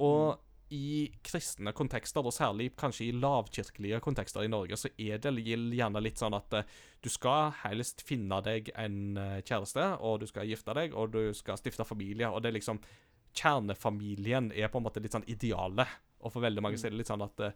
Og 0.00 0.40
i 0.70 1.10
kristne 1.26 1.72
kontekster, 1.76 2.22
og 2.22 2.34
særlig 2.34 2.70
kanskje 2.78 3.08
i 3.08 3.16
lavkirkelige 3.16 4.00
kontekster 4.04 4.46
i 4.46 4.50
Norge, 4.50 4.78
så 4.78 4.90
er 4.98 5.18
det 5.22 5.32
gjerne 5.42 6.02
litt 6.02 6.20
sånn 6.20 6.36
at 6.38 6.54
eh, 6.60 6.74
du 7.02 7.10
skal 7.10 7.50
helst 7.64 8.04
finne 8.06 8.38
deg 8.46 8.70
en 8.78 9.18
eh, 9.18 9.40
kjæreste, 9.42 9.86
og 9.98 10.22
du 10.22 10.28
skal 10.30 10.48
gifte 10.48 10.76
deg, 10.78 10.94
og 10.94 11.14
du 11.16 11.34
skal 11.36 11.58
stifte 11.58 11.86
familie, 11.88 12.30
og 12.30 12.42
det 12.42 12.52
er 12.52 12.60
liksom 12.60 12.82
Kjernefamilien 13.30 14.48
er 14.58 14.70
på 14.72 14.80
en 14.80 14.82
måte 14.88 14.98
litt 14.98 15.14
sånn 15.14 15.26
idealet. 15.30 15.86
Og 16.26 16.32
for 16.34 16.42
veldig 16.42 16.64
mange 16.64 16.80
så 16.80 16.88
er 16.88 16.90
det 16.90 16.98
litt 16.98 17.10
sånn 17.12 17.22
at 17.22 17.42
eh, 17.46 17.54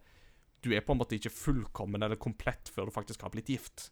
du 0.62 0.70
er 0.70 0.84
på 0.86 0.94
en 0.94 1.00
måte 1.00 1.18
ikke 1.18 1.32
fullkommen 1.34 2.06
eller 2.06 2.20
komplett 2.20 2.70
før 2.70 2.86
du 2.86 2.94
faktisk 2.94 3.24
har 3.26 3.32
blitt 3.34 3.50
gift. 3.50 3.88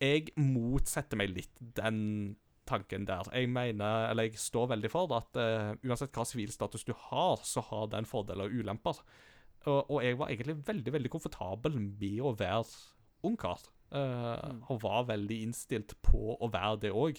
Jeg 0.00 0.28
motsetter 0.36 1.16
meg 1.16 1.32
litt 1.32 1.56
den 1.58 2.36
tanken 2.70 3.08
der. 3.08 3.28
Jeg 3.34 3.50
mener, 3.52 4.06
eller 4.10 4.28
jeg 4.28 4.40
står 4.40 4.70
veldig 4.74 4.90
for 4.92 5.10
det, 5.10 5.18
at 5.24 5.40
uh, 5.40 5.88
uansett 5.88 6.14
hva 6.16 6.26
sivilstatus 6.28 6.86
du 6.88 6.94
har, 7.08 7.42
så 7.46 7.64
har 7.70 7.90
den 7.92 8.08
fordeler 8.08 8.46
og 8.46 8.62
ulemper. 8.62 9.02
Og, 9.66 9.90
og 9.90 9.98
jeg 10.04 10.16
var 10.16 10.32
egentlig 10.32 10.62
veldig 10.66 10.94
veldig 10.96 11.12
komfortabel 11.12 11.76
med 11.82 12.22
å 12.24 12.34
være 12.38 12.64
ungkar. 13.28 13.60
Uh, 13.90 14.38
Mm. 14.50 14.60
Og 14.70 14.82
var 14.84 15.08
veldig 15.08 15.40
innstilt 15.42 15.96
på 16.06 16.36
å 16.38 16.48
være 16.50 16.84
det 16.86 16.92
òg. 16.94 17.18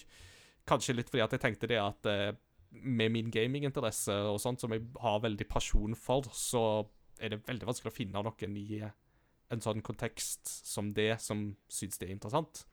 Kanskje 0.68 0.94
litt 0.96 1.10
fordi 1.10 1.24
at 1.24 1.34
jeg 1.36 1.42
tenkte 1.42 1.68
det 1.68 1.78
at 1.82 2.08
uh, 2.08 2.32
med 2.72 3.12
min 3.12 3.30
gaminginteresse 3.30 4.14
og 4.30 4.40
sånt, 4.40 4.62
som 4.62 4.72
jeg 4.72 4.86
har 5.02 5.20
veldig 5.20 5.46
pasjon 5.50 5.96
for, 5.98 6.24
så 6.32 6.86
er 7.20 7.34
det 7.34 7.42
veldig 7.46 7.68
vanskelig 7.68 7.92
å 7.92 7.96
finne 7.96 8.22
noen 8.24 8.56
i 8.56 8.80
en 9.52 9.60
sånn 9.60 9.82
kontekst 9.84 10.48
som 10.48 10.94
det, 10.96 11.20
som 11.20 11.50
syns 11.68 12.00
det 12.00 12.08
er 12.08 12.14
interessant. 12.16 12.64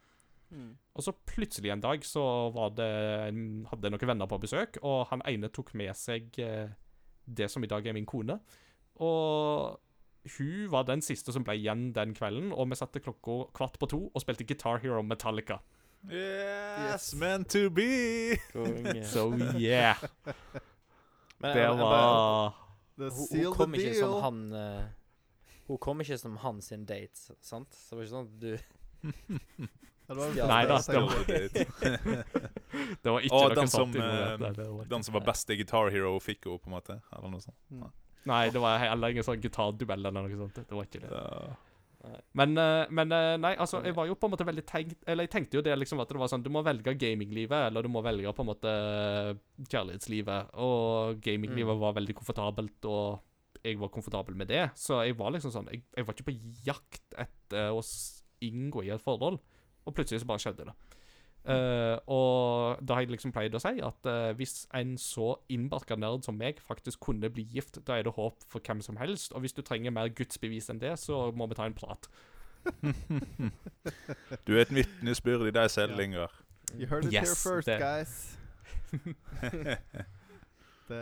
Mm. 0.52 0.72
Og 0.96 1.04
så 1.06 1.14
plutselig 1.30 1.70
en 1.72 1.82
dag 1.84 2.04
så 2.04 2.24
var 2.56 2.72
det 2.78 2.90
hadde 3.70 3.86
jeg 3.86 3.92
noen 3.94 4.08
venner 4.14 4.28
på 4.32 4.40
besøk, 4.42 4.80
og 4.84 5.08
han 5.12 5.22
ene 5.30 5.50
tok 5.54 5.74
med 5.78 5.94
seg 5.96 6.40
eh, 6.42 6.70
det 7.30 7.50
som 7.54 7.64
i 7.64 7.68
dag 7.70 7.86
er 7.86 7.94
min 7.94 8.06
kone. 8.10 8.40
Og 9.00 9.80
hun 10.38 10.70
var 10.72 10.84
den 10.90 11.02
siste 11.06 11.32
som 11.32 11.44
ble 11.48 11.54
igjen 11.60 11.92
den 11.96 12.14
kvelden, 12.18 12.52
og 12.52 12.68
vi 12.72 12.76
satte 12.80 13.00
klokka 13.00 13.52
kvart 13.56 13.78
på 13.80 13.88
to 13.94 14.00
og 14.14 14.22
spilte 14.24 14.44
Guitar 14.50 14.82
Hero 14.84 15.02
Metallica. 15.06 15.60
Yes, 16.10 16.80
Yes. 16.80 17.14
meant 17.20 17.50
to 17.52 17.70
be! 17.70 18.38
So 19.04 19.34
yeah, 19.60 19.98
Men 21.40 21.52
det 21.54 21.62
jeg- 21.62 21.70
jeg 21.70 21.78
bare- 21.78 21.80
var 21.80 22.56
The 22.98 23.10
Hun, 23.10 23.44
hun 23.44 23.54
kom 23.56 23.74
ikke 23.76 23.96
som 24.00 24.22
han 24.24 24.40
uh, 24.54 24.84
Hun 25.68 25.78
kom 25.78 26.02
ikke 26.02 26.18
som 26.18 26.38
han 26.38 26.62
sin 26.62 26.86
date, 26.86 27.16
sant? 27.42 27.74
Så 27.76 27.96
det 27.96 27.98
var 27.98 28.04
ikke 28.04 28.16
sånn 28.16 28.28
at 28.28 28.40
du 28.40 28.58
Ja, 30.10 30.16
det 30.16 30.42
var 30.42 30.50
Nei 30.50 30.66
da, 30.66 30.78
det 30.90 31.00
var- 31.00 31.14
gjorde. 31.30 32.26
det 33.04 33.12
var 33.14 33.22
ikke 33.28 33.40
noe 33.46 33.56
den 33.60 33.70
sånt 33.72 33.96
eh, 33.96 34.36
Nei, 34.42 34.52
Den 34.90 35.04
som 35.06 35.14
var 35.16 35.26
best 35.28 35.50
i 35.54 35.58
Guitar 35.60 35.92
Hero, 35.94 36.16
fikk 36.24 36.46
henne, 36.50 36.60
på 36.64 36.70
en 36.72 36.76
måte. 36.80 37.00
Eller 37.14 37.30
noe 37.36 37.44
sånt. 37.44 37.58
Nei, 38.30 38.44
det 38.54 38.60
var 38.62 38.82
heller 38.82 39.14
ingen 39.14 39.24
sånn 39.26 39.40
gitarduell 39.42 40.02
eller 40.10 40.12
noe 40.26 40.40
sånt. 40.44 40.58
Det 40.66 40.76
var 40.76 40.88
ikke 40.90 41.04
det. 41.06 41.12
Ja. 41.14 42.16
Men, 42.40 42.54
eh, 42.58 42.86
men 42.96 43.12
eh, 43.12 43.34
nei, 43.44 43.54
altså, 43.60 43.82
jeg 43.84 43.94
var 43.98 44.08
jo 44.08 44.16
på 44.16 44.30
en 44.30 44.32
måte 44.32 44.46
veldig 44.48 44.62
tenkt 44.70 45.02
Eller 45.06 45.26
jeg 45.28 45.32
tenkte 45.34 45.58
jo 45.60 45.64
det 45.66 45.74
liksom 45.76 46.00
at 46.00 46.08
det 46.08 46.16
var 46.22 46.30
sånn 46.32 46.46
Du 46.46 46.48
må 46.56 46.62
velge 46.64 46.94
gaminglivet, 46.96 47.66
eller 47.68 47.84
du 47.84 47.90
må 47.92 48.00
velge 48.06 48.32
på 48.38 48.46
en 48.46 48.48
måte 48.54 48.72
kjærlighetslivet. 49.68 50.54
Og 50.64 51.20
gaminglivet 51.26 51.76
Mm. 51.76 51.80
var 51.84 51.94
veldig 51.98 52.16
komfortabelt, 52.16 52.86
og 52.86 53.20
jeg 53.64 53.78
var 53.80 53.90
komfortabel 53.92 54.36
med 54.36 54.48
det. 54.48 54.70
Så 54.80 55.04
jeg 55.06 55.18
var 55.20 55.32
liksom 55.36 55.52
sånn 55.52 55.68
Jeg, 55.72 55.84
jeg 55.96 56.06
var 56.08 56.14
ikke 56.16 56.30
på 56.32 56.38
jakt 56.66 57.16
etter 57.20 57.72
å 57.76 57.82
inngå 58.42 58.86
i 58.86 58.90
et 58.96 59.02
forhold. 59.04 59.40
Og 59.86 59.94
plutselig 59.96 60.20
så 60.22 60.28
bare 60.30 60.40
skjedde 60.44 60.66
det. 60.70 60.74
Uh, 61.50 61.96
og 62.12 62.82
da 62.86 62.94
har 62.98 63.02
jeg 63.06 63.14
liksom 63.14 63.32
pleid 63.34 63.56
å 63.56 63.62
si 63.64 63.80
at 63.82 64.06
uh, 64.12 64.34
hvis 64.38 64.68
en 64.76 64.98
så 65.00 65.32
innbarka 65.50 65.96
nerd 65.98 66.26
som 66.28 66.36
meg 66.38 66.60
faktisk 66.62 67.00
kunne 67.08 67.30
bli 67.32 67.46
gift, 67.56 67.80
da 67.88 67.96
er 67.98 68.04
det 68.06 68.14
håp 68.18 68.44
for 68.52 68.60
hvem 68.60 68.82
som 68.86 69.00
helst. 69.00 69.32
Og 69.34 69.40
hvis 69.46 69.56
du 69.56 69.62
trenger 69.66 69.92
mer 69.96 70.12
gudsbevis 70.14 70.68
enn 70.70 70.82
det, 70.84 70.92
så 71.00 71.32
må 71.32 71.48
vi 71.50 71.56
ta 71.58 71.66
en 71.70 71.78
prat. 71.80 72.10
Du 74.46 74.52
er 74.58 74.62
et 74.66 74.74
vitnesbyrd 74.76 75.48
i 75.48 75.52
deg 75.56 75.72
selv, 75.72 75.96
Ja. 75.98 76.04
Ingar. 76.06 76.32
You 76.78 76.86
heard 76.92 77.06
it 77.08 77.14
Yes, 77.14 77.32
here 77.32 77.56
first, 77.56 77.68
det- 77.68 77.80
guys. 77.82 78.38
Det 80.90 81.00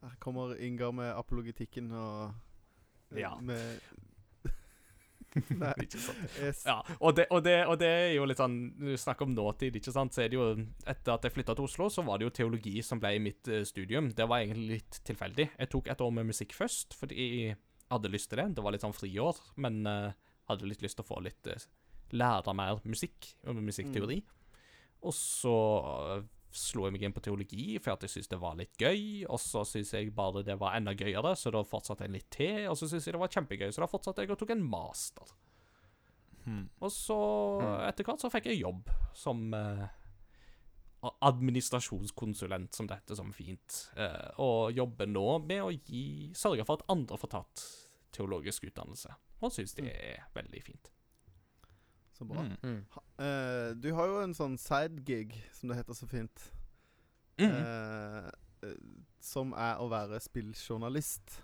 Her 0.00 0.16
kommer 0.22 0.54
Inger 0.54 0.90
med 0.90 1.12
apologetikken 1.14 1.92
og 1.92 2.32
Ja. 3.16 3.34
Med 3.40 3.80
Nei. 5.62 5.72
Ikke 5.84 6.00
sant? 6.02 6.22
Yes. 6.40 6.62
Ja, 6.66 6.80
og 6.98 7.14
det, 7.18 7.26
og, 7.30 7.42
det, 7.46 7.56
og 7.70 7.76
det 7.80 7.90
er 7.90 8.08
jo 8.16 8.26
litt 8.26 8.40
sånn 8.40 8.56
du 8.80 8.92
snakker 8.98 9.28
om 9.28 9.34
nåtid, 9.36 9.76
ikke 9.78 9.94
sant, 9.94 10.16
så 10.16 10.24
er 10.24 10.32
det 10.32 10.38
jo 10.38 10.48
Etter 10.88 11.14
at 11.14 11.26
jeg 11.26 11.36
flytta 11.36 11.54
til 11.56 11.68
Oslo, 11.68 11.90
så 11.92 12.04
var 12.06 12.18
det 12.18 12.26
jo 12.28 12.34
teologi 12.40 12.74
som 12.86 13.02
ble 13.02 13.14
mitt 13.22 13.50
eh, 13.50 13.62
studium. 13.68 14.10
Det 14.16 14.26
var 14.26 14.42
egentlig 14.42 14.80
litt 14.80 15.00
tilfeldig. 15.06 15.50
Jeg 15.54 15.72
tok 15.72 15.92
et 15.92 16.02
år 16.04 16.16
med 16.16 16.30
musikk 16.32 16.56
først, 16.56 16.96
fordi 16.98 17.28
jeg 17.50 17.60
hadde 17.92 18.12
lyst 18.12 18.32
til 18.32 18.42
det. 18.42 18.48
Det 18.56 18.64
var 18.64 18.74
litt 18.74 18.86
sånn 18.86 18.96
friår, 18.96 19.38
men 19.62 19.80
uh, 19.86 20.10
hadde 20.50 20.68
litt 20.70 20.82
lyst 20.84 20.98
til 20.98 21.06
å 21.06 21.10
få 21.10 21.22
litt 21.26 21.50
uh, 21.50 21.70
Lære 22.10 22.52
mer 22.58 22.80
musikk, 22.90 23.28
og 23.46 23.60
musikkteori. 23.62 24.16
Og 25.06 25.14
så 25.14 25.52
slo 26.52 26.86
jeg 26.86 26.92
meg 26.96 27.02
inn 27.06 27.12
på 27.14 27.22
teologi 27.22 27.78
for 27.78 27.92
at 27.94 28.02
jeg 28.02 28.10
syntes 28.10 28.28
det 28.32 28.40
var 28.42 28.56
litt 28.58 28.74
gøy. 28.80 29.24
Og 29.30 29.38
så 29.38 29.62
syntes 29.68 29.92
jeg 29.94 30.14
bare 30.14 30.42
det 30.46 30.58
var 30.58 30.74
enda 30.76 30.94
gøyere, 30.98 31.36
så 31.38 31.52
da 31.54 31.62
fortsatte 31.62 32.04
jeg 32.06 32.14
litt 32.16 32.30
til. 32.34 32.66
Og 32.70 32.76
så 32.76 32.88
syntes 32.90 33.06
jeg 33.06 33.14
det 33.14 33.20
var 33.22 33.28
kjempegøy, 33.36 33.70
så 33.72 33.84
da 33.84 33.90
fortsatte 33.90 34.24
jeg 34.24 34.30
og 34.34 34.38
tok 34.42 34.50
en 34.56 34.64
master. 34.70 35.30
Hmm. 36.44 36.68
Og 36.80 36.90
så, 36.90 37.16
Mm. 37.60 37.88
etter 37.88 38.04
hvert, 38.04 38.20
så 38.20 38.30
fikk 38.32 38.46
jeg 38.46 38.60
jobb 38.62 38.88
som 39.14 39.52
eh, 39.54 39.86
administrasjonskonsulent, 41.22 42.74
som 42.74 42.86
dette 42.88 43.16
som 43.16 43.32
fint. 43.32 43.90
Eh, 43.96 44.30
og 44.38 44.72
jobber 44.76 45.06
nå 45.08 45.26
med 45.46 45.62
å 45.62 45.70
gi, 45.72 46.32
sørge 46.36 46.64
for 46.66 46.80
at 46.80 46.86
andre 46.92 47.16
får 47.20 47.32
tatt 47.36 47.64
teologisk 48.16 48.64
utdannelse. 48.68 49.12
Og 49.42 49.52
syns 49.54 49.74
det 49.76 49.86
er 49.92 50.24
veldig 50.34 50.62
fint. 50.64 50.90
Så 52.20 52.24
bra. 52.24 52.42
Mm. 52.42 52.56
mm. 52.62 52.84
Ha- 52.90 53.24
eh, 53.24 53.74
du 53.74 53.94
har 53.94 54.06
jo 54.06 54.18
en 54.20 54.34
sånn 54.36 54.58
sidegig, 54.60 55.38
som 55.56 55.70
det 55.70 55.78
heter 55.78 55.96
så 55.96 56.08
fint, 56.08 56.42
mm. 57.40 57.54
uh, 57.54 58.26
uh, 58.66 58.74
som 59.24 59.54
er 59.56 59.80
å 59.80 59.86
være 59.88 60.18
spilljournalist. 60.20 61.38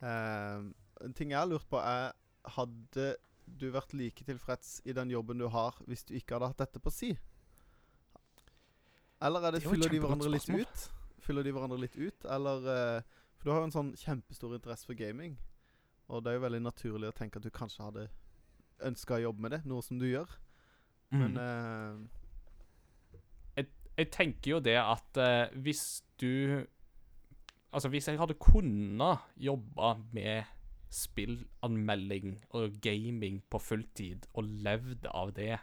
En 0.00 1.16
ting 1.18 1.34
jeg 1.34 1.40
har 1.40 1.50
lurt 1.50 1.66
på, 1.68 1.76
er 1.82 2.14
Hadde 2.54 3.08
du 3.44 3.66
vært 3.74 3.90
like 3.92 4.24
tilfreds 4.24 4.78
i 4.88 4.94
den 4.96 5.10
jobben 5.10 5.42
du 5.42 5.48
har, 5.52 5.74
hvis 5.90 6.06
du 6.08 6.14
ikke 6.16 6.38
hadde 6.38 6.52
hatt 6.52 6.62
dette 6.62 6.80
på 6.80 6.92
si? 6.94 7.10
Eller 9.20 9.44
er 9.44 9.52
det, 9.52 9.60
Det 9.60 9.66
er 9.66 9.74
fyller 9.74 9.92
de 9.92 10.00
hverandre 10.00 10.30
litt 10.30 10.48
ut? 10.48 10.86
Fyller 11.20 11.44
de 11.44 11.52
hverandre 11.52 11.80
litt 11.82 11.98
ut, 11.98 12.24
eller 12.24 12.64
For 13.36 13.44
du 13.44 13.52
har 13.52 13.60
jo 13.60 13.68
en 13.68 13.76
sånn 13.76 13.92
kjempestor 13.98 14.54
interesse 14.56 14.88
for 14.88 14.96
gaming. 14.96 15.36
Og 16.08 16.24
det 16.24 16.32
er 16.32 16.38
jo 16.38 16.46
veldig 16.46 16.62
naturlig 16.64 17.10
å 17.10 17.18
tenke 17.18 17.42
at 17.42 17.44
du 17.44 17.52
kanskje 17.52 17.84
hadde 17.84 18.08
ønska 18.86 19.16
å 19.16 19.24
jobbe 19.28 19.44
med 19.44 19.54
det, 19.56 19.60
noe 19.68 19.82
som 19.82 19.98
du 20.00 20.06
gjør. 20.08 20.30
Men 21.10 21.34
Mm. 21.34 21.38
uh, 21.38 22.20
jeg 24.00 24.10
tenker 24.14 24.50
jo 24.54 24.60
det 24.64 24.78
at 24.80 25.18
uh, 25.20 25.58
hvis 25.60 26.02
du 26.20 26.64
Altså, 27.72 27.88
hvis 27.88 28.08
jeg 28.08 28.18
hadde 28.18 28.34
kunnet 28.34 29.18
jobbe 29.38 29.92
med 30.10 30.48
spillanmelding 30.90 32.40
og 32.50 32.80
gaming 32.82 33.36
på 33.46 33.60
fulltid, 33.62 34.26
og 34.34 34.44
levd 34.44 35.06
av 35.06 35.30
det 35.36 35.60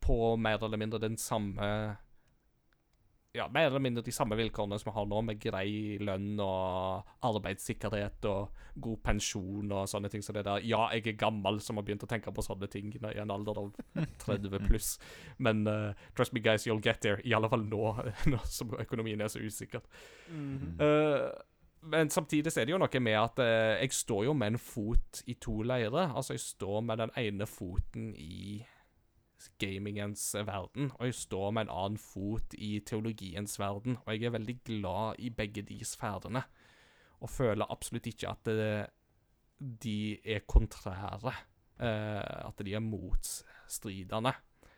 på 0.00 0.36
mer 0.38 0.62
eller 0.62 0.78
mindre 0.78 1.00
den 1.02 1.16
samme 1.18 1.96
Ja, 3.38 3.46
mer 3.54 3.68
eller 3.68 3.82
mindre 3.82 4.02
de 4.02 4.12
samme 4.14 4.34
vilkårene 4.38 4.78
som 4.80 4.90
vi 4.90 4.94
har 4.96 5.06
nå, 5.06 5.20
med 5.22 5.38
grei 5.38 5.98
lønn 6.02 6.40
og 6.42 7.10
arbeidssikkerhet 7.28 8.26
og 8.26 8.64
god 8.82 9.02
pensjon 9.04 9.74
og 9.74 9.90
sånne 9.90 10.10
ting 10.10 10.24
som 10.26 10.34
det 10.34 10.42
der. 10.48 10.64
Ja, 10.66 10.88
jeg 10.94 11.06
er 11.06 11.20
gammel 11.20 11.60
som 11.62 11.78
har 11.78 11.86
begynt 11.86 12.02
å 12.02 12.10
tenke 12.10 12.32
på 12.34 12.42
sånne 12.42 12.66
ting 12.72 12.90
i 12.96 13.02
en 13.22 13.34
alder 13.34 13.60
av 13.62 13.68
30 14.24 14.58
pluss. 14.68 14.96
Men 15.38 15.62
uh, 15.70 15.92
trust 16.18 16.34
me, 16.34 16.42
guys, 16.42 16.66
you'll 16.66 16.82
get 16.82 17.02
there. 17.04 17.22
I 17.22 17.36
alle 17.38 17.50
fall 17.52 17.62
nå, 17.68 17.84
nå 18.32 18.40
som 18.48 18.74
økonomien 18.74 19.22
er 19.22 19.30
så 19.30 19.38
usikker. 19.38 19.86
Mm 20.30 20.58
-hmm. 20.58 20.82
uh, 20.82 21.30
men 21.80 22.10
samtidig 22.10 22.52
så 22.52 22.60
er 22.60 22.64
det 22.64 22.72
jo 22.72 22.78
noe 22.78 23.00
med 23.00 23.18
at 23.18 23.38
uh, 23.38 23.78
jeg 23.80 23.92
står 23.92 24.24
jo 24.24 24.32
med 24.32 24.46
en 24.46 24.58
fot 24.58 25.22
i 25.26 25.34
to 25.34 25.62
leirer. 25.62 26.10
Altså, 26.16 26.32
jeg 26.32 26.40
står 26.40 26.80
med 26.80 26.98
den 26.98 27.10
ene 27.16 27.46
foten 27.46 28.14
i 28.16 28.66
gamingens 29.58 30.34
verden, 30.46 30.92
og 30.98 31.08
jeg 31.08 31.14
står 31.14 31.50
med 31.50 31.66
en 31.66 31.74
annen 31.74 31.98
fot 31.98 32.54
i 32.58 32.78
teologiens 32.86 33.58
verden. 33.58 33.98
Og 34.04 34.12
jeg 34.14 34.28
er 34.28 34.36
veldig 34.36 34.56
glad 34.64 35.18
i 35.18 35.30
begge 35.30 35.62
de 35.62 35.78
sfærene, 35.84 36.42
og 37.20 37.30
føler 37.30 37.72
absolutt 37.72 38.06
ikke 38.06 38.30
at 38.30 38.44
det, 38.46 38.86
de 39.58 40.18
er 40.24 40.46
kontrære. 40.46 41.34
eh, 41.78 42.46
at 42.48 42.58
de 42.64 42.74
er 42.74 42.82
motstridende. 42.82 44.32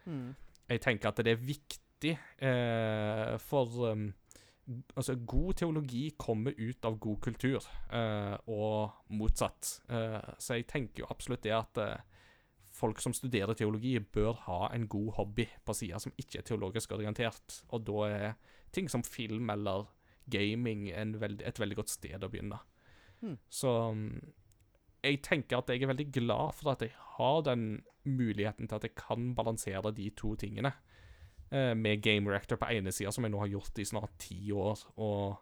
Mm. 0.04 0.34
Jeg 0.68 0.80
tenker 0.80 1.08
at 1.08 1.16
det 1.24 1.32
er 1.32 1.44
viktig 1.44 2.16
eh, 2.38 3.38
for 3.38 3.92
um, 3.92 4.12
Altså, 4.96 5.16
god 5.26 5.54
teologi 5.58 6.12
kommer 6.18 6.52
ut 6.54 6.84
av 6.86 6.98
god 7.02 7.16
kultur, 7.24 7.64
eh, 7.90 8.36
og 8.46 8.92
motsatt. 9.18 9.80
Eh, 9.90 10.34
så 10.38 10.54
jeg 10.60 10.68
tenker 10.70 11.02
jo 11.02 11.08
absolutt 11.10 11.42
det 11.42 11.56
at 11.56 11.80
eh, 11.82 12.09
folk 12.80 13.00
som 13.04 13.14
studerer 13.16 13.56
teologi, 13.56 13.94
bør 14.00 14.34
ha 14.46 14.60
en 14.74 14.88
god 14.90 15.12
hobby 15.18 15.46
på 15.66 15.76
sida 15.76 16.00
som 16.02 16.14
ikke 16.20 16.40
er 16.40 16.48
teologisk 16.48 16.92
orientert. 16.96 17.60
Og 17.70 17.84
da 17.88 18.08
er 18.08 18.28
ting 18.74 18.90
som 18.90 19.04
film 19.04 19.50
eller 19.52 19.88
gaming 20.30 20.88
en 20.94 21.16
veld, 21.20 21.42
et 21.44 21.60
veldig 21.60 21.80
godt 21.80 21.92
sted 21.92 22.24
å 22.24 22.30
begynne. 22.32 22.60
Hmm. 23.20 23.36
Så 23.52 23.72
um, 23.92 24.04
jeg 25.04 25.20
tenker 25.26 25.60
at 25.60 25.72
jeg 25.72 25.82
er 25.84 25.92
veldig 25.92 26.08
glad 26.14 26.56
for 26.56 26.74
at 26.74 26.84
jeg 26.84 26.94
har 27.16 27.42
den 27.48 27.82
muligheten 28.08 28.68
til 28.68 28.78
at 28.78 28.86
jeg 28.86 28.96
kan 28.96 29.34
balansere 29.36 29.92
de 29.96 30.08
to 30.16 30.34
tingene. 30.40 30.72
Eh, 31.50 31.74
med 31.74 32.02
Game 32.02 32.30
Reactor 32.30 32.60
på 32.60 32.68
ene 32.70 32.92
sida, 32.94 33.10
som 33.12 33.26
jeg 33.26 33.32
nå 33.34 33.40
har 33.42 33.50
gjort 33.50 33.78
i 33.82 33.86
snart 33.88 34.12
ti 34.22 34.38
år, 34.54 34.84
og 35.02 35.40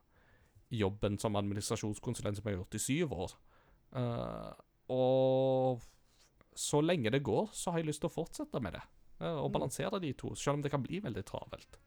jobben 0.73 1.19
som 1.21 1.37
administrasjonskonsulent 1.37 2.39
som 2.39 2.49
jeg 2.49 2.57
har 2.57 2.63
gjort 2.63 2.79
i 2.79 2.83
syv 2.83 3.13
år. 3.13 3.35
Eh, 4.01 4.53
og 4.95 5.85
så 6.59 6.81
lenge 6.83 7.13
det 7.15 7.23
går, 7.27 7.53
så 7.55 7.71
har 7.73 7.83
jeg 7.83 7.89
lyst 7.93 8.03
til 8.03 8.11
å 8.11 8.17
fortsette 8.19 8.63
med 8.63 8.75
det. 8.79 8.85
eh, 9.21 9.35
og 9.35 9.49
Mm. 9.51 9.55
balansere 9.57 9.99
de 10.01 10.13
to, 10.15 10.35
selv 10.35 10.59
om 10.59 10.63
det 10.63 10.71
kan 10.71 10.83
bli 10.83 11.01
veldig 11.03 11.25
travelt. 11.27 11.79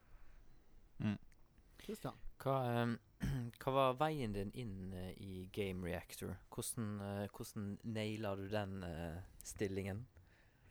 Christian. 1.82 2.18
Hva, 2.42 2.84
um, 2.84 2.98
hva 3.62 3.72
var 3.74 3.96
veien 4.00 4.34
din 4.36 4.52
inn 4.54 4.94
uh, 4.94 5.12
i 5.18 5.48
Game 5.54 5.86
Reactor? 5.86 6.36
Hvordan, 6.54 7.00
uh, 7.02 7.28
hvordan 7.34 7.78
naila 7.84 8.36
du 8.38 8.48
den 8.52 8.84
uh, 8.86 9.22
stillingen? 9.44 10.06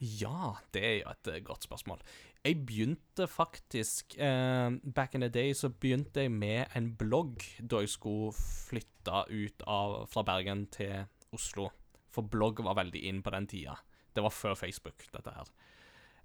Ja, 0.00 0.54
det 0.72 0.84
er 0.86 0.94
jo 1.00 1.10
et 1.10 1.44
godt 1.44 1.66
spørsmål. 1.66 2.00
Jeg 2.40 2.62
begynte 2.64 3.26
faktisk 3.28 4.14
eh, 4.16 4.70
Back 4.94 5.14
in 5.14 5.20
the 5.20 5.28
day 5.28 5.52
så 5.52 5.68
begynte 5.68 6.22
jeg 6.24 6.32
med 6.32 6.72
en 6.74 6.94
blogg 6.96 7.44
da 7.60 7.82
jeg 7.82 7.92
skulle 7.92 8.32
flytte 8.32 9.26
ut 9.28 9.66
av, 9.68 10.06
fra 10.08 10.24
Bergen 10.24 10.62
til 10.72 11.04
Oslo. 11.36 11.68
For 12.08 12.24
blogg 12.24 12.62
var 12.64 12.78
veldig 12.80 13.02
inn 13.10 13.20
på 13.20 13.34
den 13.34 13.50
tida. 13.52 13.76
Det 14.14 14.22
var 14.24 14.32
før 14.34 14.54
Facebook, 14.58 14.98
dette 15.14 15.30
her. 15.34 15.46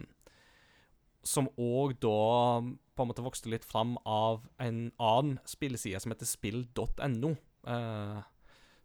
som 1.28 1.50
òg 1.60 1.98
da 2.00 2.62
på 2.96 3.04
en 3.04 3.10
måte 3.12 3.26
vokste 3.26 3.52
litt 3.52 3.68
fram 3.68 3.98
av 4.08 4.48
en 4.64 4.88
annen 4.96 5.36
spilleside 5.46 6.00
som 6.02 6.12
heter 6.14 6.30
spill.no. 6.30 7.32
eh, 7.68 8.20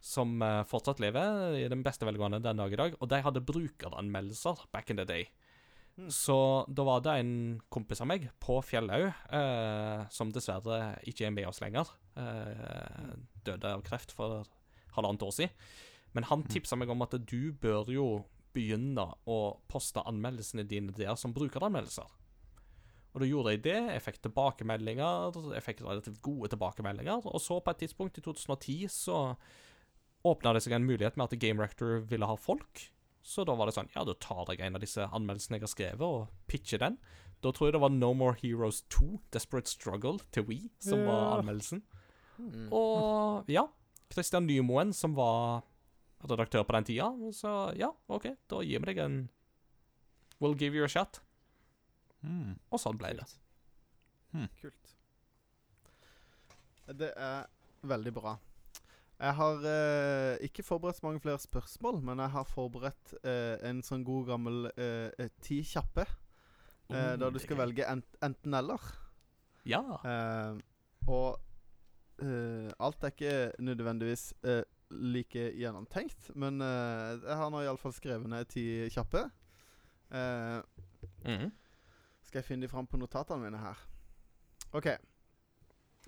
som 0.03 0.43
eh, 0.43 0.65
fortsatt 0.67 0.99
lever 1.01 1.55
i 1.61 1.69
den 1.71 1.85
beste 1.87 2.07
velgående 2.09 2.43
den 2.43 2.59
dag 2.59 2.73
i 2.75 2.81
dag. 2.81 2.97
Og 2.99 3.07
de 3.13 3.23
hadde 3.23 3.47
brukeranmeldelser 3.47 4.67
back 4.75 4.91
in 4.91 4.99
the 4.99 5.07
day. 5.07 5.31
Hmm. 5.97 6.09
Så 6.11 6.37
da 6.73 6.85
var 6.89 7.03
det 7.05 7.19
en 7.21 7.35
kompis 7.73 8.01
av 8.01 8.09
meg 8.09 8.31
på 8.41 8.57
Fjellhaug, 8.65 9.11
eh, 9.11 10.05
som 10.15 10.33
dessverre 10.33 10.97
ikke 11.09 11.29
er 11.29 11.35
med 11.35 11.51
oss 11.51 11.61
lenger. 11.61 11.91
Eh, 12.17 13.17
døde 13.45 13.75
av 13.77 13.85
kreft 13.87 14.15
for 14.17 14.47
halvannet 14.97 15.27
år 15.27 15.35
siden. 15.37 15.57
Men 16.13 16.29
han 16.29 16.45
tipsa 16.45 16.77
meg 16.77 16.91
om 16.93 17.05
at 17.05 17.15
du 17.25 17.53
bør 17.57 17.89
jo 17.93 18.07
begynne 18.53 19.07
å 19.29 19.39
poste 19.73 20.03
anmeldelsene 20.05 20.67
dine 20.69 20.93
der 20.97 21.15
som 21.17 21.33
brukeranmeldelser. 21.33 22.19
Og 23.13 23.21
da 23.21 23.29
gjorde 23.29 23.53
jeg 23.53 23.63
det. 23.67 23.79
Jeg 23.93 24.05
fikk 24.07 24.23
tilbakemeldinger. 24.25 25.37
Jeg 25.57 25.65
fikk 25.67 25.83
relativt 25.85 26.23
gode 26.25 26.49
tilbakemeldinger. 26.53 27.27
Og 27.29 27.41
så, 27.45 27.59
på 27.61 27.73
et 27.73 27.83
tidspunkt 27.85 28.17
i 28.21 28.25
2010, 28.25 28.89
så 28.93 29.19
åpna 30.29 30.55
det 30.55 30.63
seg 30.65 30.77
en 30.77 30.87
mulighet 30.87 31.19
med 31.19 31.29
at 31.29 31.41
Game 31.43 31.61
Rector 31.61 32.01
ville 32.09 32.29
ha 32.29 32.37
folk. 32.41 32.87
Så 33.23 33.45
da 33.47 33.55
var 33.55 33.69
det 33.69 33.77
sånn 33.77 33.91
Ja, 33.95 34.05
da 34.05 34.15
tar 34.19 34.51
jeg 34.51 34.63
en 34.67 34.77
av 34.79 34.83
disse 34.83 35.07
anmeldelsene 35.07 35.59
jeg 35.59 35.67
har 35.67 35.73
skrevet, 35.73 36.07
og 36.07 36.49
pitcher 36.51 36.83
den. 36.83 36.99
Da 37.43 37.51
tror 37.51 37.69
jeg 37.69 37.77
det 37.77 37.83
var 37.83 37.95
No 37.95 38.13
More 38.15 38.37
Heroes 38.39 38.83
2, 38.95 39.19
Desperate 39.35 39.71
Struggle, 39.71 40.19
til 40.35 40.47
We, 40.47 40.59
som 40.83 41.05
var 41.09 41.41
anmeldelsen. 41.41 41.83
Mm. 42.39 42.69
Og 42.75 43.51
ja, 43.51 43.67
Christian 44.13 44.47
Nymoen, 44.47 44.93
som 44.95 45.17
var 45.19 45.63
redaktør 46.23 46.63
på 46.67 46.77
den 46.77 46.87
tida, 46.87 47.11
så 47.35 47.73
ja, 47.79 47.91
OK, 48.13 48.29
da 48.51 48.63
gir 48.63 48.83
vi 48.83 48.93
deg 48.93 49.03
en 49.03 49.23
We'll 50.43 50.59
give 50.59 50.75
you 50.75 50.83
a 50.83 50.91
shot. 50.91 51.21
Mm. 52.27 52.57
Og 52.71 52.81
sånn 52.83 52.99
ble 52.99 53.13
det. 53.19 53.27
Kult. 54.59 54.95
Det 56.99 57.13
er 57.15 57.47
veldig 57.87 58.13
bra. 58.17 58.37
Jeg 59.23 59.35
har 59.39 59.67
eh, 59.71 60.41
ikke 60.49 60.65
forberedt 60.67 60.99
så 60.99 61.07
mange 61.07 61.21
flere 61.23 61.39
spørsmål, 61.39 62.01
men 62.03 62.19
jeg 62.19 62.33
har 62.35 62.47
forberedt 62.51 63.13
eh, 63.23 63.55
en 63.69 63.79
sånn 63.87 64.03
god 64.07 64.27
gammel 64.33 64.65
eh, 64.75 65.13
eh, 65.23 65.31
ti 65.45 65.61
kjappe. 65.67 66.07
Eh, 66.09 66.19
Oh, 66.93 67.15
der 67.17 67.31
du 67.33 67.39
skal 67.41 67.57
velge 67.57 67.87
ent 67.89 68.19
enten-eller. 68.27 68.83
Ja. 69.65 69.79
Eh, 70.05 70.59
og 71.07 71.39
eh, 72.21 72.69
alt 72.83 73.07
er 73.07 73.15
ikke 73.15 73.37
nødvendigvis 73.63 74.33
like 74.93 75.47
gjennomtenkt, 75.57 76.33
men 76.37 76.61
eh, 76.61 77.15
jeg 77.23 77.39
har 77.39 77.49
nå 77.55 77.63
iallfall 77.63 77.95
skrevet 77.97 78.29
ned 78.29 78.51
ti 78.53 78.67
kjappe. 78.93 79.23
Mhm. 80.13 81.49
skal 82.27 82.39
jeg 82.43 82.45
finne 82.45 82.67
de 82.67 82.69
fram 82.69 82.87
på 82.87 82.99
notatene 83.01 83.41
mine 83.47 83.59
her. 83.63 83.79
OK. 84.77 84.91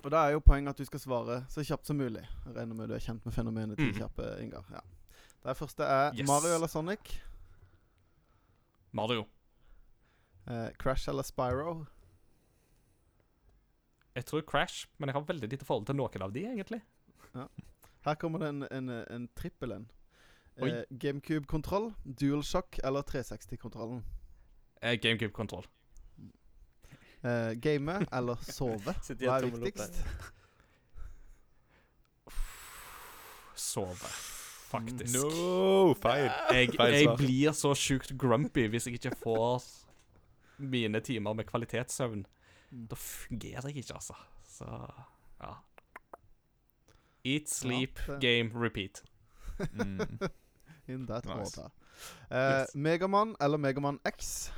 Og 0.05 0.11
da 0.13 0.19
er 0.27 0.35
jo 0.35 0.41
poenget 0.45 0.69
at 0.75 0.77
du 0.77 0.85
skal 0.85 1.01
svare 1.01 1.39
så 1.49 1.63
kjapt 1.65 1.87
som 1.89 1.97
mulig. 1.97 2.21
Jeg 2.45 2.53
regner 2.55 2.77
med 2.77 2.91
du 2.91 2.93
er 2.93 3.01
kjent 3.01 3.23
med 3.25 3.33
fenomenet 3.33 3.79
ti 3.79 3.87
Mhm. 3.89 3.97
kjappe, 3.97 4.27
Ingar. 4.43 4.65
Ja. 4.71 4.81
Det 5.45 5.57
første 5.57 5.83
er 5.83 6.13
Yes. 6.13 6.27
Mario 6.27 6.53
eller 6.55 6.67
Sonic. 6.67 7.15
Mario. 8.93 9.25
Eh, 10.47 10.69
Crash 10.77 11.09
eller 11.09 11.23
Spyro. 11.23 11.85
Jeg 14.15 14.25
tror 14.25 14.41
Crash, 14.47 14.87
men 14.97 15.09
jeg 15.09 15.13
har 15.15 15.21
veldig 15.25 15.49
lite 15.51 15.65
forhold 15.65 15.85
til 15.87 15.95
noen 15.95 16.21
av 16.21 16.31
de, 16.33 16.45
egentlig. 16.45 16.81
Her 18.05 18.15
kommer 18.15 18.39
det 18.39 18.47
en, 18.49 18.63
en, 18.71 18.89
en 18.89 19.27
trippel 19.35 19.71
en. 19.73 19.87
Eh, 20.57 20.83
GameCube-kontroll, 20.97 21.93
DualShock 22.05 22.79
eller 22.83 23.01
360-kontrollen. 23.01 24.03
Eh, 24.81 24.95
GameCube-kontroll. 25.01 25.65
Eh, 27.25 27.55
game 27.61 27.95
eller 28.13 28.35
sove? 28.45 28.93
Hva 29.17 29.39
er 29.39 29.47
viktigst? 29.49 30.01
Sove. 33.55 33.95
Faktisk. 34.69 35.13
No, 35.15 35.93
feil. 36.01 36.29
Jeg, 36.51 36.69
jeg 36.79 37.09
blir 37.17 37.51
så 37.55 37.71
sjukt 37.77 38.11
grumpy 38.19 38.65
hvis 38.73 38.87
jeg 38.89 38.97
ikke 38.99 39.13
får 39.21 39.63
mine 40.57 40.99
timer 41.05 41.33
med 41.37 41.47
kvalitetssøvn. 41.47 42.25
Mm. 42.71 42.87
Da 42.91 42.95
fungerer 42.99 43.69
jeg 43.69 43.77
ikke, 43.83 43.93
altså. 43.95 44.15
Så 44.49 44.67
ja. 45.41 45.53
Eat, 47.25 47.49
sleep, 47.49 47.99
det- 48.07 48.21
game, 48.21 48.51
repeat. 48.65 49.03
Mm. 49.71 50.01
In 50.87 51.05
that 51.07 51.23
Nice. 51.25 51.61
order. 51.61 51.69
Eh, 52.29 52.61
Yes. 52.61 52.75
Megaman 52.75 53.35
eller 53.41 53.57
Megaman 53.57 53.99
X? 54.19 54.51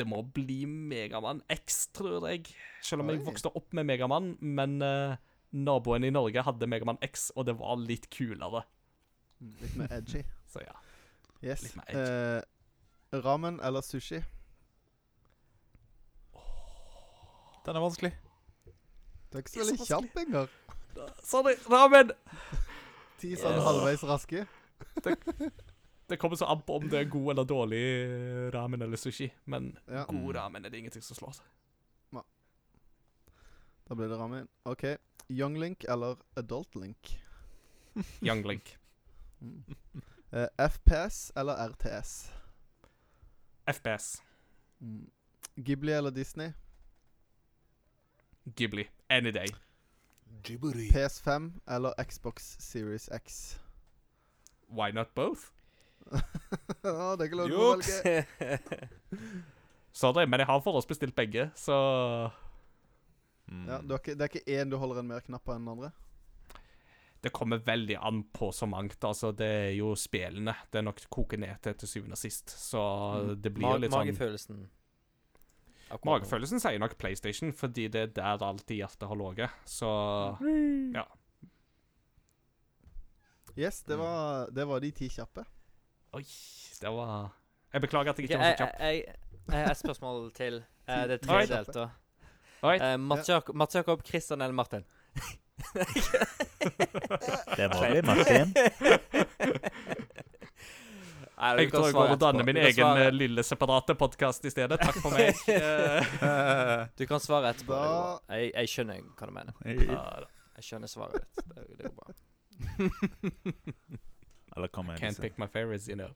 Det 0.00 0.06
må 0.08 0.22
bli 0.36 0.62
Megaman 0.66 1.42
X, 1.52 1.82
tror 1.96 2.24
jeg. 2.30 2.46
Selv 2.86 3.04
om 3.04 3.10
jeg 3.12 3.20
vokste 3.26 3.52
opp 3.58 3.74
med 3.76 3.84
Megaman. 3.90 4.32
Men 4.40 4.78
uh, 4.80 5.18
naboen 5.52 6.06
i 6.08 6.12
Norge 6.14 6.44
hadde 6.46 6.68
Megaman 6.70 6.98
X, 7.04 7.28
og 7.36 7.44
det 7.50 7.56
var 7.60 7.76
litt 7.82 8.08
kulere. 8.14 8.62
Mm, 9.40 9.52
Litt 9.60 9.76
mer 9.80 9.92
edgy. 9.98 10.22
Så 10.52 10.62
ja. 10.64 10.74
Yes. 11.44 11.62
Litt 11.68 11.76
mer 11.78 11.92
edgy. 11.92 12.06
Uh, 13.12 13.20
ramen 13.26 13.60
eller 13.66 13.84
sushi? 13.84 14.22
Den 17.66 17.76
er 17.76 17.84
vanskelig. 17.84 18.12
Du 19.30 19.36
er 19.38 19.44
ikke 19.44 19.52
så 19.52 19.60
veldig 19.66 19.86
kjapp 19.86 20.20
engang. 20.24 20.54
Sorry, 21.22 21.52
ramen! 21.70 22.10
Ti 23.20 23.34
sånn 23.38 23.52
Yes. 23.58 23.66
halvveis 23.68 24.02
raske. 24.08 24.46
Det 26.10 26.16
kommer 26.18 26.36
så 26.36 26.44
an 26.50 26.62
på 26.66 26.74
om 26.80 26.88
det 26.90 26.98
er 27.00 27.10
god 27.10 27.30
eller 27.32 27.44
dårlig 27.46 27.80
ramen 28.54 28.82
eller 28.82 28.96
sushi. 28.98 29.30
Men 29.44 29.76
Ja, 29.88 30.04
god 30.04 30.14
Mm. 30.18 30.32
ramen 30.36 30.64
er 30.64 30.68
det 30.70 30.78
ingenting 30.78 31.02
som 31.02 31.16
slår 31.16 31.32
seg. 31.38 31.46
da 33.88 33.94
blir 33.94 34.08
det 34.08 34.18
ramen. 34.18 34.48
OK. 34.64 34.84
Young 35.28 35.56
Link 35.58 35.84
eller 35.88 36.16
Adult 36.36 36.74
Link? 36.76 37.20
Young 38.22 38.44
Link. 38.46 38.76
Mm. 39.40 39.64
Uh, 40.32 40.46
FPS 40.58 41.32
eller 41.36 41.56
RTS? 41.68 42.32
FPS. 43.66 44.22
Mm. 44.80 45.10
Ghibli 45.56 45.92
eller 45.92 46.10
Disney? 46.10 46.52
Ghibli. 48.54 48.88
Any 49.08 49.30
day. 49.32 49.46
PS5 50.44 51.60
eller 51.66 51.92
Xbox 52.04 52.56
Series 52.60 53.08
X? 53.08 53.58
Why 54.68 54.92
not 54.92 55.14
both? 55.14 55.40
Det 56.82 56.90
er 56.90 57.26
ikke 57.26 57.38
lov 57.38 57.48
til 57.48 57.56
å 57.56 57.72
velge. 57.78 58.58
Sorry, 60.00 60.26
men 60.26 60.40
jeg 60.40 60.46
har 60.50 60.60
forhåndsbestilt 60.64 61.14
begge, 61.18 61.50
så 61.58 61.76
Mm. 63.50 63.64
Ja, 63.66 63.80
du 63.82 63.90
har 63.90 63.98
ikke, 63.98 64.14
det 64.14 64.22
er 64.22 64.30
ikke 64.30 64.52
én 64.60 64.70
du 64.70 64.76
holder 64.78 65.00
en 65.00 65.08
mer 65.10 65.24
knapp 65.26 65.42
på 65.42 65.50
enn 65.56 65.64
den 65.64 65.72
andre? 65.72 65.88
Det 67.20 67.32
kommer 67.34 67.58
veldig 67.66 67.96
an 67.98 68.20
på 68.32 68.52
så 68.54 68.68
mangt. 68.70 69.02
Altså, 69.02 69.32
det 69.34 69.48
er 69.64 69.72
jo 69.74 69.88
spillene 69.98 70.54
det 70.70 70.78
er 70.78 70.84
nok 70.86 71.00
koker 71.10 71.36
ned 71.42 71.58
til 71.60 71.74
til 71.74 71.88
syvende 71.90 72.14
og 72.14 72.20
sist. 72.22 72.46
Så 72.54 72.78
Mm. 72.78 73.42
det 73.42 73.52
blir 73.56 73.66
Mag 73.66 73.74
jo 73.74 73.80
litt 73.82 73.90
sånn 73.90 74.06
Magefølelsen. 74.06 74.60
Akkurat. 75.90 76.04
Magefølelsen 76.22 76.60
sier 76.62 76.78
nok 76.78 76.94
PlayStation, 76.96 77.50
fordi 77.52 77.88
det 77.90 78.04
er 78.06 78.14
der 78.38 78.46
alltid 78.46 78.76
hjertet 78.84 79.08
har 79.10 79.16
ligget. 79.18 79.50
Så 79.66 79.90
ja. 80.94 81.04
Yes, 83.58 83.82
det 83.82 83.96
Mm. 83.96 84.04
var, 84.04 84.46
det 84.50 84.64
var 84.66 84.80
de 84.80 84.90
ti 84.92 85.08
kjappe. 85.08 85.44
Oi, 86.12 86.24
det 86.80 86.90
var 86.90 87.30
Jeg 87.72 87.80
beklager 87.84 88.10
at 88.10 88.18
jeg 88.18 88.24
ikke 88.30 88.38
var 88.38 88.44
så 88.44 88.48
jeg, 88.48 88.56
kjapp. 88.58 88.80
jeg, 88.80 89.04
jeg 89.50 89.64
har 89.64 89.70
et 89.70 89.78
spørsmål 89.78 90.32
til. 90.34 90.54
Uh, 90.88 91.02
det 91.06 91.16
er 91.16 91.18
tredelt, 91.26 91.74
da. 91.76 91.88
Oi. 92.62 92.74
Eh, 92.76 92.96
Mats 93.00 93.28
Jakob, 93.30 93.54
Mats 93.56 93.74
Jakob, 93.78 94.02
Christian 94.06 94.42
eller 94.42 94.52
Martin? 94.52 94.82
Det 97.56 97.68
må 97.72 97.78
bli 97.86 98.02
Martin. 98.04 98.52
Nei, 101.40 101.50
Jeg 101.62 101.70
tror 101.72 101.86
jeg 101.88 101.94
går 101.96 102.10
og 102.12 102.18
danner 102.20 102.44
min 102.44 102.56
egen 102.60 102.74
svare- 102.76 103.06
eh, 103.06 103.12
lille 103.16 103.42
separate 103.48 103.94
podkast 103.96 104.44
i 104.44 104.50
stedet. 104.52 104.76
Takk 104.82 104.98
for 105.00 105.10
meg. 105.14 105.32
Du 107.00 107.06
kan 107.08 107.20
svare 107.24 107.54
etterpå. 107.54 107.78
Jeg, 108.28 108.50
jeg 108.58 108.68
skjønner 108.74 109.00
hva 109.16 109.24
du 109.30 109.32
mener. 109.38 109.52
ja, 109.64 110.04
Jeg 110.58 110.64
skjønner 110.68 110.88
svaret 110.92 111.16
ditt. 111.22 111.34
Det, 111.54 111.64
det 111.78 111.84
går 111.88 111.94
bra. 111.96 112.12
Eller 114.60 114.68
hva 114.74 114.82
mener 114.84 115.00
Can't 115.00 115.20
pick 115.24 115.38
my 115.40 115.46
favorites, 115.48 115.88
you 115.88 115.96
know. 115.96 116.10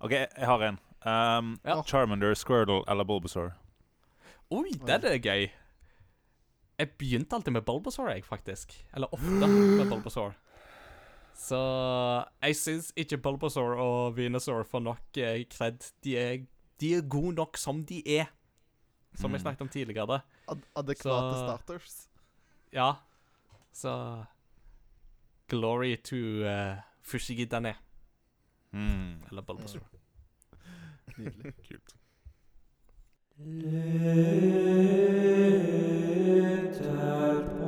OK, 0.00 0.12
jeg 0.14 0.46
har 0.46 0.62
en. 0.68 0.78
Um, 1.06 1.56
Ja. 1.66 1.80
Charmander, 1.82 2.34
Squirtle 2.38 2.82
eller 2.88 3.04
Bulbasaur? 3.04 3.52
Oi, 4.50 4.70
den 4.86 5.04
er 5.08 5.18
gøy. 5.18 5.48
Jeg 6.78 6.90
begynte 6.98 7.34
alltid 7.36 7.52
med 7.52 7.62
Bulbasaur, 7.66 8.08
jeg, 8.10 8.24
faktisk. 8.24 8.72
Eller 8.94 9.10
ofte 9.14 9.46
med 9.78 9.88
Bulbasaur. 9.90 10.34
Så 11.34 11.58
jeg 12.42 12.56
syns 12.56 12.92
ikke 12.96 13.18
Bulbasaur 13.18 13.74
og 13.82 14.16
Venusaur 14.16 14.62
får 14.68 14.80
nok 14.84 15.18
eh, 15.18 15.44
cred. 15.50 15.82
De 16.04 16.16
er, 16.18 16.44
de 16.80 16.94
er 16.98 17.08
gode 17.08 17.34
nok 17.34 17.56
som 17.58 17.84
de 17.86 18.02
er. 18.18 18.26
Som 19.14 19.30
jeg 19.32 19.40
Mm. 19.40 19.42
snakket 19.42 19.60
om 19.60 19.68
tidligere. 19.68 20.20
Ad 20.48 20.60
adekvate 20.76 21.34
Så- 21.34 21.46
starters. 21.46 22.08
Ja. 22.72 22.92
Så 23.72 24.24
Glory 25.48 25.96
to 26.04 26.16
uh, 26.16 26.76
Fushigidane. 27.02 27.76
Mm. 28.72 29.22
Eller 29.30 29.42
Bulbasaur. 29.42 29.82
Nydelig. 31.18 31.54
Kult. 31.68 31.96
All 36.84 37.61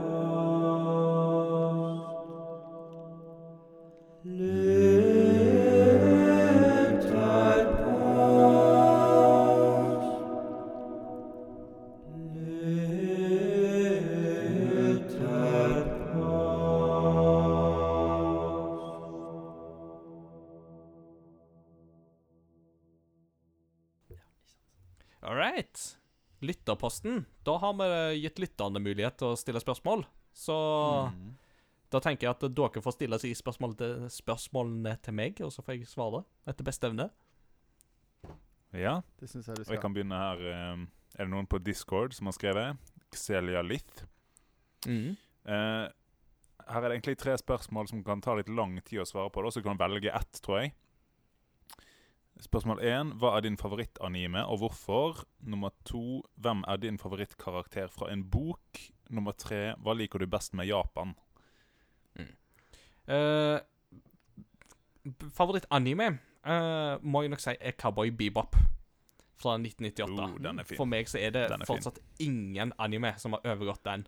Lytterposten. 26.47 27.25
Da 27.45 27.57
har 27.59 27.73
vi 27.79 28.21
gitt 28.23 28.39
lytterne 28.43 28.81
mulighet 28.83 29.17
til 29.19 29.33
å 29.33 29.37
stille 29.39 29.61
spørsmål. 29.63 30.05
Så 30.35 30.55
Mm. 31.13 31.35
da 31.91 32.01
tenker 32.01 32.27
jeg 32.27 32.31
at 32.35 32.55
dere 32.55 32.83
får 32.83 32.93
stille 32.97 33.19
seg 33.23 33.35
spørsmål 33.39 33.77
til, 33.79 33.95
spørsmålene 34.11 34.97
til 35.03 35.15
meg, 35.15 35.41
og 35.41 35.51
så 35.53 35.63
får 35.63 35.79
jeg 35.79 35.87
svare 35.87 36.25
etter 36.47 36.65
beste 36.65 36.89
evne. 36.91 37.11
Ja, 38.75 39.03
Det 39.21 39.29
synes 39.31 39.47
jeg 39.47 39.57
du 39.57 39.63
og 39.63 39.69
jeg 39.77 39.81
kan 39.81 39.95
begynne 39.95 40.19
her. 40.19 40.73
um, 40.75 40.89
Er 41.17 41.25
det 41.27 41.31
noen 41.31 41.47
på 41.47 41.61
Discord 41.63 42.13
som 42.17 42.27
har 42.27 42.33
skrevet? 42.35 42.77
Xelia 43.15 43.63
Lith. 43.63 44.03
Mm. 44.89 45.17
Eh, 45.47 45.89
her 46.67 46.83
er 46.83 46.89
det 46.89 46.97
egentlig 47.03 47.19
tre 47.19 47.37
spørsmål 47.39 47.87
som 47.89 48.03
kan 48.03 48.21
ta 48.21 48.35
litt 48.35 48.49
lang 48.49 48.81
tid 48.83 48.99
å 48.99 49.07
svare 49.07 49.31
på, 49.31 49.45
da, 49.45 49.51
så 49.55 49.63
du 49.63 49.69
kan 49.69 49.79
velge 49.79 50.11
ett, 50.13 50.41
tror 50.43 50.63
jeg. 50.65 50.73
Spørsmål 52.43 52.81
1. 52.83 53.13
hva 53.23 53.37
er 53.37 53.45
din 53.47 53.57
favorittanime, 53.59 54.43
og 54.51 54.59
hvorfor? 54.59 55.23
Nummer 55.47 55.71
2. 55.87 56.23
hvem 56.35 56.65
er 56.69 56.77
din 56.83 56.99
favorittkarakter 56.99 57.87
fra 57.87 58.11
en 58.13 58.25
bok? 58.31 58.81
Nummer 59.11 59.33
3. 59.33 59.77
hva 59.79 59.95
liker 59.95 60.19
du 60.19 60.27
best 60.27 60.55
med 60.55 60.67
Japan? 60.67 61.15
Mm. 62.19 62.35
Uh, 63.07 63.59
Favorittanime 65.37 66.09
uh, 66.49 66.97
må 67.03 67.23
jeg 67.23 67.35
nok 67.35 67.43
si 67.45 67.55
er 67.61 67.77
Cowboy 67.79 68.11
Bebop 68.11 68.57
fra 69.39 69.57
1998. 69.59 70.73
Oh. 70.73 70.77
For 70.77 70.89
meg 70.91 71.11
så 71.11 71.21
er 71.21 71.35
det 71.35 71.47
er 71.51 71.67
fortsatt 71.69 72.01
fin. 72.01 72.29
ingen 72.33 72.73
anime 72.79 73.15
som 73.21 73.37
har 73.37 73.47
overgått 73.55 73.85
den. 73.87 74.07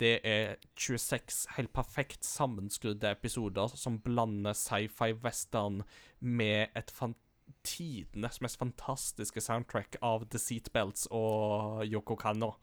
Det 0.00 0.20
er 0.24 0.56
26 0.80 1.46
helt 1.58 1.72
perfekt 1.76 2.24
sammenskrudde 2.24 3.10
episoder 3.10 3.68
som 3.76 3.98
blander 4.00 4.56
sci-fi 4.56 5.12
western 5.20 5.82
med 6.20 6.72
et 6.74 6.90
fan 6.90 7.14
tidenes 7.64 8.40
mest 8.40 8.58
fantastiske 8.58 9.40
soundtrack 9.40 9.96
av 10.02 10.28
The 10.30 10.38
Seatbelts 10.38 11.06
og 11.10 11.84
Yoko 11.86 12.16
Kanno. 12.16 12.54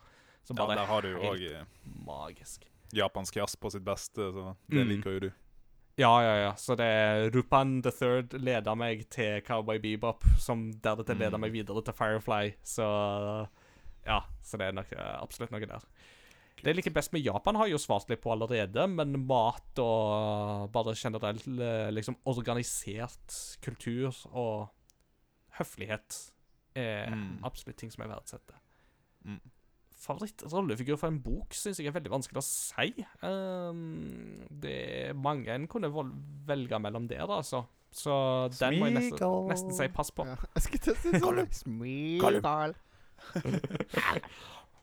Som 0.44 0.58
Ja, 0.58 0.68
der 0.68 0.86
har 0.86 1.02
du 1.02 1.10
jo 1.12 1.20
helt 1.22 1.42
òg 1.42 1.66
magisk. 2.06 2.64
japansk 2.94 3.36
jazz 3.36 3.56
på 3.56 3.70
sitt 3.72 3.84
beste, 3.84 4.32
så 4.32 4.56
det 4.70 4.80
Mm. 4.86 4.88
liker 4.90 5.12
jo 5.12 5.20
du. 5.20 5.32
Ja, 5.98 6.22
ja, 6.22 6.36
ja. 6.46 6.54
Så 6.54 6.76
det 6.78 6.86
er 6.86 7.30
Rupan 7.32 7.82
the 7.82 7.90
Third 7.92 8.34
leder 8.40 8.76
meg 8.76 9.10
til 9.10 9.42
Cowboy 9.42 9.80
Bebop, 9.80 10.24
som 10.38 10.72
deretter 10.74 11.16
Mm. 11.16 11.20
leder 11.20 11.38
meg 11.40 11.52
videre 11.52 11.82
til 11.84 11.94
Firefly. 11.94 12.54
Så 12.64 13.48
ja, 14.06 14.22
så 14.44 14.58
det 14.58 14.68
er 14.68 14.72
nok 14.74 14.92
eh, 14.94 15.18
absolutt 15.22 15.52
noe 15.52 15.60
der. 15.66 15.80
Det 16.58 16.64
jeg 16.72 16.76
liker 16.76 16.94
best 16.94 17.14
med 17.14 17.22
Japan, 17.24 17.56
har 17.56 17.66
jeg 17.68 17.74
jo 17.74 17.78
svart 17.78 18.10
litt 18.10 18.22
på 18.22 18.32
allerede, 18.32 18.88
men 18.90 19.28
mat 19.28 19.78
og 19.78 20.72
bare 20.72 20.96
generelt 20.96 21.46
eh, 21.48 21.92
liksom 21.92 22.16
organisert 22.26 23.58
kultur 23.62 24.14
og 24.34 24.70
høflighet 25.60 26.18
er 26.78 27.10
Mm. 27.10 27.40
absolutt 27.44 27.78
ting 27.78 27.92
som 27.92 28.04
jeg 28.04 28.12
verdsetter. 28.12 28.56
Mm. 29.26 29.40
Favorittrollefigur 29.98 30.98
for 31.02 31.08
en 31.10 31.20
bok 31.26 31.54
syns 31.58 31.80
jeg 31.80 31.88
er 31.90 31.96
veldig 31.96 32.12
vanskelig 32.14 32.38
å 32.38 32.46
si. 32.46 33.06
Um, 33.26 34.46
det 34.62 34.76
er 35.10 35.14
mange 35.18 35.50
en 35.50 35.66
kunne 35.68 35.90
velge 36.46 36.80
mellom 36.80 37.08
der, 37.10 37.26
altså. 37.26 37.64
Så 37.92 38.14
den 38.60 38.78
må 38.80 38.86
jeg 38.92 38.94
nesten, 39.00 39.48
nesten 39.50 39.74
si 39.74 39.88
pass 39.88 40.12
på. 40.12 40.26
Ja, 40.28 40.36
jeg 40.54 40.64
skulle 40.68 40.84
til 40.86 40.94
å 40.94 40.98
si 41.02 41.10
sånn. 41.16 41.22
Gollum. 42.22 42.76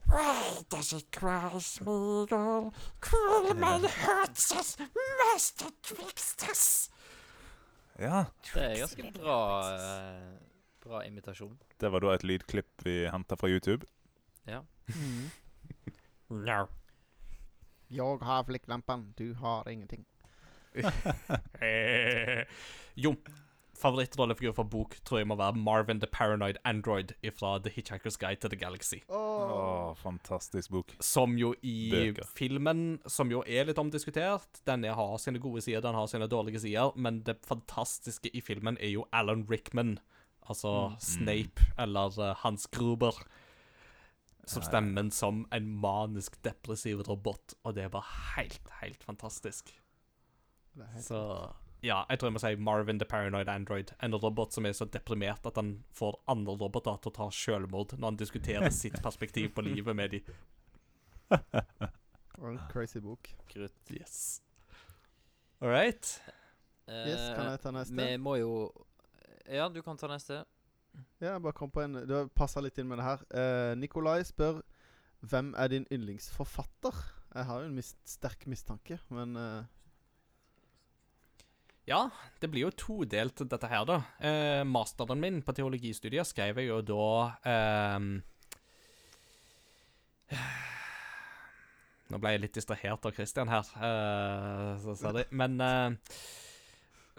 Why 0.07 0.63
does 0.69 0.93
it 0.93 1.11
cry, 1.13 1.49
Smeagol? 1.61 2.73
Cruel 3.01 3.55
man 3.57 3.85
hurts 3.85 4.51
us, 4.53 4.77
master 5.21 5.71
twixt 5.83 6.45
us. 6.51 6.91
Ja, 7.99 8.25
Det 8.53 8.63
er 8.63 8.77
ganske 8.83 9.13
bra 9.15 9.39
eh, 9.71 10.44
Bra 10.85 11.01
imitasjon. 11.07 11.57
det 11.81 11.91
var 11.91 12.05
da 12.05 12.15
et 12.15 12.25
lydklipp 12.27 12.85
vi 12.85 13.07
henta 13.09 13.37
fra 13.41 13.49
YouTube. 13.49 13.87
Ja. 14.49 14.63
No. 16.29 16.67
Jeg 17.95 18.19
har 18.27 18.45
flikklampen, 18.49 19.13
du 19.19 19.35
har 19.41 19.69
ingenting. 19.71 20.05
Eh, 21.63 22.43
jo, 22.99 23.15
favorittrollefigur 23.79 24.53
for 24.57 24.69
bok 24.69 24.97
tror 25.07 25.21
jeg 25.21 25.29
må 25.31 25.37
være 25.39 25.57
Marvin 25.57 26.01
the 26.03 26.09
Paranoid 26.11 26.59
Android 26.67 27.13
fra 27.39 27.55
The 27.63 27.71
Hitchhiker's 27.71 28.19
Guide 28.21 28.43
to 28.43 28.51
the 28.51 28.59
Galaxy. 28.59 29.01
Å, 29.09 29.95
fantastisk 30.01 30.73
bok. 30.75 30.95
Som 31.01 31.39
jo 31.41 31.53
i 31.63 31.91
Bøker. 31.93 32.27
filmen, 32.37 32.83
som 33.07 33.31
jo 33.33 33.45
er 33.47 33.69
litt 33.69 33.81
omdiskutert 33.81 34.61
Denne 34.67 34.93
har 34.97 35.15
sine 35.23 35.41
gode 35.43 35.63
sider, 35.65 35.85
den 35.85 35.97
har 35.97 36.11
sine 36.11 36.29
dårlige 36.31 36.65
sider, 36.67 36.93
men 36.97 37.23
det 37.27 37.39
fantastiske 37.47 38.33
i 38.35 38.43
filmen 38.45 38.77
er 38.81 38.95
jo 38.97 39.07
Alan 39.13 39.47
Rickman. 39.51 39.99
Altså 40.49 40.95
Snape, 41.01 41.63
eller 41.79 42.19
uh, 42.21 42.35
Hans 42.43 42.67
Gruber. 42.67 43.13
Som 44.47 44.61
stemmen 44.63 45.11
som 45.11 45.47
en 45.57 45.69
manisk 45.81 46.35
depressiv 46.45 47.01
robot, 47.09 47.55
og 47.65 47.75
det 47.79 47.87
var 47.95 48.05
helt, 48.37 48.61
helt 48.83 49.05
fantastisk. 49.05 49.71
Er 50.77 50.85
helt- 50.93 51.05
Så 51.07 51.21
ja, 51.83 52.03
jeg 52.11 52.19
tror 52.19 52.29
jeg 52.29 52.33
må 52.35 52.39
si 52.43 52.55
Marvin 52.57 52.99
the 52.99 53.07
Paranoid 53.09 53.49
Android. 53.49 53.93
En 54.03 54.13
robot 54.15 54.53
som 54.53 54.67
er 54.67 54.73
så 54.77 54.85
deprimert 54.85 55.47
at 55.47 55.57
han 55.57 55.85
får 55.97 56.21
andre 56.29 56.53
roboter 56.61 56.97
til 57.01 57.11
å 57.13 57.15
ta 57.17 57.31
selvmord 57.31 57.97
når 57.99 58.07
han 58.11 58.17
diskuterer 58.21 58.69
sitt 58.83 59.01
perspektiv 59.03 59.49
på 59.57 59.65
livet 59.65 59.97
med 59.97 60.11
dem. 60.11 60.21
Og 62.39 62.49
en 62.51 62.61
crazy 62.73 63.01
bok. 63.01 63.29
Krutt. 63.49 63.91
Yes. 63.91 64.43
All 65.63 65.69
right. 65.73 66.21
Yes, 66.89 67.31
kan 67.37 67.47
jeg 67.49 67.61
ta 67.63 67.71
neste? 67.73 67.97
Vi 67.97 68.17
må 68.21 68.37
jo 68.41 68.51
Ja, 69.51 69.69
du 69.69 69.83
kan 69.85 69.99
ta 70.01 70.09
neste. 70.09 70.45
Ja, 71.21 71.35
jeg 71.35 71.43
bare 71.43 71.57
kom 71.57 71.73
på 71.75 71.83
en 71.83 71.99
Det 72.07 72.21
passer 72.39 72.63
litt 72.63 72.79
inn 72.79 72.89
med 72.89 73.01
det 73.01 73.07
her. 73.07 73.23
Eh, 73.35 73.75
Nikolai 73.79 74.23
spør 74.25 74.63
Hvem 75.25 75.55
er 75.59 75.73
din 75.73 75.87
yndlingsforfatter? 75.93 77.01
Jeg 77.35 77.49
har 77.49 77.63
jo 77.63 77.67
en 77.71 77.75
mist, 77.75 77.97
sterk 78.07 78.45
mistanke, 78.47 78.99
men 79.11 79.35
eh, 79.41 79.65
Ja, 81.89 82.07
det 82.41 82.51
blir 82.53 82.69
jo 82.69 82.71
todelt, 82.79 83.43
dette 83.51 83.69
her, 83.69 83.85
da. 83.89 83.97
Eh, 84.21 84.63
masteren 84.69 85.21
min 85.21 85.43
på 85.43 85.53
teologistudiet 85.57 86.29
skrev 86.29 86.61
jeg 86.61 86.71
jo 86.71 86.79
da 86.87 87.09
ehm, 87.51 88.15
Nå 92.13 92.21
ble 92.21 92.35
jeg 92.35 92.45
litt 92.45 92.57
distrahert 92.57 93.05
av 93.09 93.17
Christian 93.17 93.51
her, 93.51 93.69
eh, 93.81 94.71
så 94.85 94.95
sa 95.01 95.13
de. 95.17 95.25
Men 95.33 95.57
eh, 95.65 95.97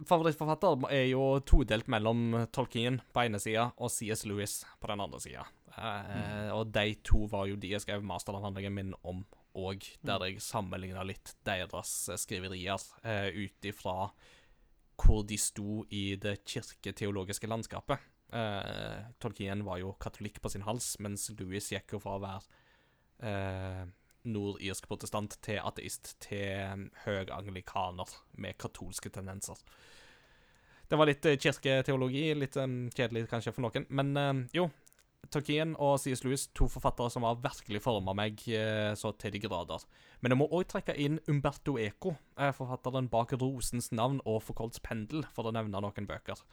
favorittforfatter 0.04 0.88
er 0.92 1.06
jo 1.10 1.40
todelt 1.48 1.88
mellom 1.92 2.48
Tolkien 2.52 3.00
på 3.16 3.24
ene 3.24 3.40
sida 3.40 3.70
og 3.78 3.92
CS 3.94 4.26
Lewis 4.28 4.58
på 4.82 4.90
den 4.92 5.04
andre 5.06 5.22
sida. 5.24 5.46
Eh, 5.76 6.52
Og 6.56 6.72
de 6.76 6.96
to 7.04 7.26
var 7.32 7.48
jo 7.48 7.56
de 7.60 7.74
jeg 7.74 7.84
skrev 7.84 8.04
masteravhandlingen 8.04 8.76
min 8.76 8.94
om 9.04 9.24
òg, 9.56 9.86
der 10.04 10.26
jeg 10.28 10.44
sammenligna 10.44 11.04
litt 11.08 11.36
deres 11.48 11.94
eh, 12.12 12.20
skriverier 12.20 12.76
uh, 13.06 13.30
ut 13.32 13.68
ifra 13.70 14.10
hvor 15.00 15.24
de 15.28 15.38
sto 15.40 15.84
i 15.92 16.16
det 16.20 16.38
kirketeologiske 16.48 17.48
landskapet. 17.52 18.00
Eh, 18.32 19.00
Tolkien 19.20 19.64
var 19.68 19.80
jo 19.82 19.94
katolikk 20.00 20.42
på 20.42 20.52
sin 20.52 20.64
hals, 20.68 20.94
mens 21.04 21.28
Louis 21.40 21.68
gikk 21.72 21.96
jo 21.96 22.00
fra 22.04 22.16
å 22.16 22.24
være 22.24 22.42
eh, 23.28 23.82
nordirsk 24.26 24.88
protestant 24.90 25.38
til 25.46 25.62
ateist 25.62 26.16
til 26.24 26.88
høyanglikaner 27.06 28.18
med 28.42 28.58
katolske 28.62 29.12
tendenser. 29.14 29.62
Det 30.90 30.98
var 31.00 31.10
litt 31.10 31.26
eh, 31.26 31.38
kirketeologi, 31.42 32.26
litt 32.38 32.58
eh, 32.62 32.74
kjedelig 32.94 33.28
kanskje 33.32 33.54
for 33.56 33.66
noen, 33.66 33.88
men 33.90 34.18
eh, 34.22 34.34
jo. 34.62 34.70
Tolkien 35.34 35.72
og 35.82 35.96
C.S. 35.98 36.22
Lewis, 36.22 36.44
to 36.54 36.68
forfattere 36.70 37.10
som 37.10 37.24
har 37.26 37.40
virkelig 37.42 37.80
forma 37.82 38.14
meg 38.14 38.44
så 38.94 39.10
til 39.18 39.34
de 39.34 39.40
grader. 39.42 39.82
Men 40.22 40.36
jeg 40.36 40.38
må 40.38 40.46
òg 40.54 40.68
trekke 40.70 40.94
inn 41.02 41.18
Umberto 41.26 41.80
Eco, 41.82 42.14
forfatteren 42.38 43.10
bak 43.10 43.34
'Rosens 43.34 43.90
navn' 43.90 44.22
og 44.22 44.44
'Forkolds 44.46 44.78
pendel', 44.86 45.26
for 45.34 45.50
å 45.50 45.56
nevne 45.58 45.82
noen 45.82 46.06
bøker. 46.06 46.46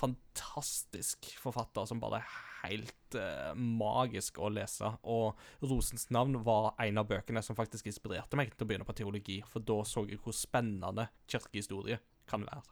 Fantastisk 0.00 1.28
forfatter 1.44 1.84
som 1.92 2.00
bare 2.00 2.24
helt 2.62 3.16
uh, 3.16 3.54
magisk 3.54 4.38
å 4.38 4.50
lese. 4.52 4.90
Og 5.02 5.38
'Rosens 5.62 6.08
navn' 6.14 6.40
var 6.44 6.74
en 6.82 6.98
av 6.98 7.08
bøkene 7.08 7.42
som 7.42 7.56
faktisk 7.58 7.86
inspirerte 7.90 8.38
meg 8.38 8.54
til 8.54 8.66
å 8.66 8.70
begynne 8.70 8.88
på 8.88 8.96
teologi, 8.96 9.40
for 9.46 9.64
da 9.64 9.82
så 9.86 10.04
jeg 10.08 10.20
hvor 10.22 10.36
spennende 10.36 11.08
kirkehistorie 11.30 12.00
kan 12.28 12.46
være. 12.46 12.62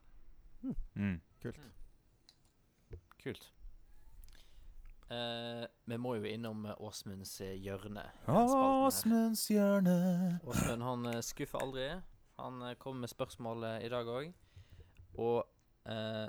Mm. 0.97 1.21
kult. 1.43 1.61
Kult. 3.23 3.53
Uh, 5.07 5.63
vi 5.87 5.97
må 6.03 6.17
jo 6.17 6.27
innom 6.27 6.65
eh, 6.67 6.81
Åsmunds 6.83 7.37
hjørne. 7.39 8.03
Åsmunds 8.27 9.45
hjørne. 9.53 10.41
Åsmund 10.43 10.83
han 10.83 11.23
skuffer 11.23 11.63
aldri. 11.63 11.87
Han 12.41 12.65
kommer 12.83 13.07
med 13.07 13.13
spørsmål 13.15 13.69
i 13.87 13.91
dag 13.93 14.09
òg. 14.11 14.33
Og 15.17 15.47
uh, 15.87 16.27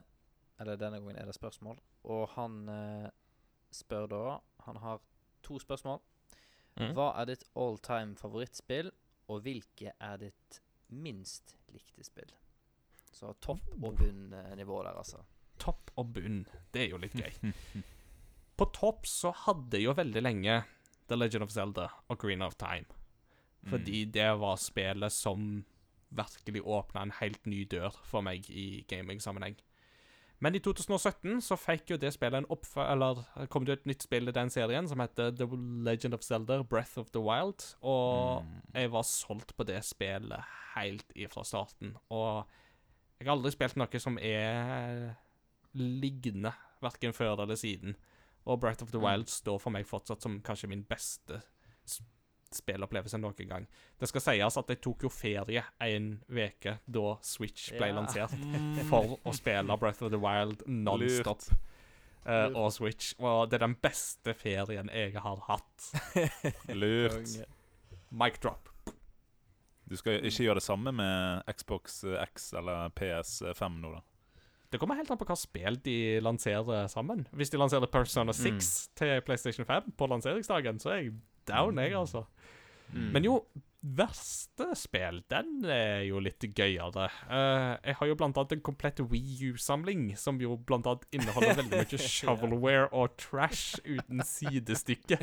Eller 0.61 0.77
denne 0.77 1.01
gangen 1.01 1.17
er 1.17 1.25
det 1.25 1.35
spørsmål. 1.35 1.81
Og 2.05 2.29
han 2.37 2.69
spør 3.77 4.07
da 4.11 4.21
Han 4.67 4.79
har 4.83 4.99
to 5.45 5.59
spørsmål. 5.61 6.01
Mm. 6.77 6.91
Hva 6.97 7.11
er 7.21 7.29
ditt 7.29 7.45
all 7.57 7.77
time 7.81 8.17
favorittspill, 8.19 8.91
og 9.31 9.45
hvilke 9.45 9.93
er 10.03 10.19
ditt 10.21 10.59
minst 10.93 11.55
likte 11.73 12.03
spill? 12.05 12.33
Så 13.15 13.31
topp- 13.41 13.71
og 13.79 13.95
bunn-nivå 13.97 14.81
der, 14.83 14.97
altså. 14.99 15.23
Topp 15.57 15.91
og 15.95 16.11
bunn. 16.13 16.43
Det 16.73 16.83
er 16.83 16.91
jo 16.91 16.99
litt 17.01 17.15
gøy. 17.17 17.53
På 18.59 18.67
topp 18.75 19.07
så 19.09 19.31
hadde 19.45 19.79
jeg 19.79 19.87
jo 19.87 19.95
veldig 19.97 20.21
lenge 20.21 20.59
The 21.07 21.17
Legend 21.17 21.47
of 21.47 21.53
Zelda 21.53 21.87
og 22.09 22.19
Green 22.19 22.43
of 22.45 22.57
Time. 22.59 22.85
Fordi 23.67 24.05
det 24.05 24.27
var 24.39 24.59
spillet 24.61 25.11
som 25.11 25.65
virkelig 26.09 26.61
åpna 26.63 27.01
en 27.01 27.15
helt 27.19 27.45
ny 27.45 27.65
dør 27.67 27.95
for 28.07 28.23
meg 28.23 28.47
i 28.49 28.85
gaming-sammenheng. 28.87 29.57
Men 30.39 30.53
i 30.55 30.59
2017 30.59 31.41
så 31.41 31.55
fikk 31.57 31.89
jo 31.89 31.97
det 31.97 32.11
spillet 32.13 32.37
en 32.43 32.49
oppf... 32.53 32.75
Eller 32.77 33.23
kom 33.49 33.65
det 33.65 33.79
et 33.79 33.85
nytt 33.89 34.03
spill 34.05 34.29
i 34.29 34.31
den 34.35 34.49
serien 34.53 34.87
som 34.87 34.99
heter 35.01 35.31
The 35.35 35.47
Legend 35.87 36.13
of 36.13 36.21
Zelda 36.21 36.59
Breath 36.63 36.99
of 37.01 37.09
the 37.11 37.19
Wild. 37.19 37.63
Og 37.81 38.43
Mm. 38.43 38.61
jeg 38.75 38.91
var 38.91 39.01
solgt 39.03 39.55
på 39.57 39.65
det 39.65 39.79
spillet 39.83 40.43
helt 40.75 41.11
ifra 41.15 41.43
starten. 41.43 41.95
Og 42.11 42.45
jeg 43.19 43.25
har 43.27 43.33
aldri 43.35 43.51
spilt 43.51 43.75
noe 43.81 43.99
som 43.99 44.19
er 44.21 45.15
lignende, 45.73 46.53
verken 46.81 47.13
før 47.13 47.41
eller 47.41 47.55
siden. 47.57 47.95
Og 48.45 48.59
Breath 48.61 48.83
of 48.83 48.91
the 48.91 48.99
Mm. 48.99 49.03
Wild 49.05 49.27
står 49.27 49.57
for 49.59 49.71
meg 49.71 49.85
fortsatt 49.89 50.21
som 50.21 50.39
kanskje 50.41 50.69
min 50.69 50.83
beste 50.83 51.41
s- 51.85 52.01
spillopplevelse 52.55 53.17
noen 53.19 53.47
gang. 53.49 53.67
Det 53.99 54.07
skal 54.09 54.21
sies 54.21 54.57
at 54.57 54.67
jeg 54.69 54.81
tok 54.81 55.03
jo 55.03 55.09
ferie 55.09 55.63
en 55.81 56.09
uke 56.29 56.77
da 56.85 57.17
Switch 57.21 57.71
ble 57.73 57.87
Ja. 57.89 57.95
lansert, 57.99 58.33
for 58.87 59.17
å 59.25 59.33
spille 59.35 59.77
Breath 59.77 60.03
of 60.03 60.11
the 60.11 60.19
Wild 60.19 60.63
non-stop. 60.67 61.41
eh, 62.25 62.47
og 62.55 62.71
Switch. 62.73 63.13
Og 63.19 63.49
det 63.49 63.61
er 63.61 63.67
den 63.67 63.75
beste 63.81 64.33
ferien 64.35 64.89
jeg 64.93 65.13
har 65.15 65.37
hatt. 65.47 65.91
Lurt. 66.67 67.37
Mic 68.11 68.39
drop. 68.43 68.69
Du 69.87 69.95
skal 69.95 70.19
ikke 70.19 70.43
gjøre 70.43 70.59
det 70.59 70.63
samme 70.63 70.91
med 70.91 71.43
Xbox 71.55 72.01
X 72.33 72.53
eller 72.59 72.89
PS5 72.97 73.79
nå, 73.79 73.91
da? 73.95 74.01
Det 74.69 74.81
kommer 74.81 74.95
helt 74.99 75.07
an 75.13 75.15
på 75.17 75.23
hva 75.29 75.37
spill 75.39 75.77
de 75.79 76.19
lanserer 76.19 76.89
sammen. 76.91 77.21
Hvis 77.31 77.49
de 77.53 77.57
lanserer 77.61 77.87
Persona 77.87 78.33
6 78.35 78.89
til 78.99 79.21
PlayStation 79.23 79.63
5 79.65 79.93
på 79.95 80.09
lanseringsdagen, 80.11 80.79
så 80.83 80.91
er 80.91 80.97
jeg 81.05 81.13
down, 81.47 81.79
jeg, 81.81 81.95
altså. 81.97 82.25
Mm. 82.93 83.09
Men 83.15 83.25
jo, 83.27 83.39
verste 83.81 84.67
spill, 84.75 85.19
den 85.31 85.65
er 85.69 86.01
jo 86.07 86.19
litt 86.23 86.43
gøyere. 86.57 87.07
Uh, 87.29 87.75
jeg 87.85 87.97
har 87.99 88.09
jo 88.09 88.15
blant 88.19 88.39
annet 88.39 88.55
en 88.57 88.63
komplett 88.65 88.99
Wii 88.99 89.51
U-samling, 89.53 90.09
som 90.19 90.41
jo 90.41 90.57
blant 90.57 90.87
annet 90.89 91.05
inneholder 91.15 91.59
veldig 91.61 91.79
mye 91.83 92.01
shovelware 92.01 92.89
og 92.89 93.15
trash 93.21 93.77
uten 93.85 94.23
sidestykke. 94.25 95.19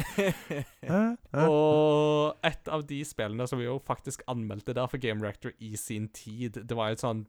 Og 1.45 2.47
et 2.47 2.73
av 2.73 2.87
de 2.89 3.03
spillene 3.07 3.49
som 3.51 3.61
vi 3.61 3.69
jo 3.69 3.81
faktisk 3.85 4.25
anmeldte 4.31 4.77
der 4.77 4.89
for 4.91 5.03
Game 5.03 5.25
Reactor 5.25 5.55
i 5.59 5.75
sin 5.81 6.09
tid, 6.15 6.63
det 6.63 6.79
var 6.79 6.95
et 6.95 7.05
sånn 7.05 7.27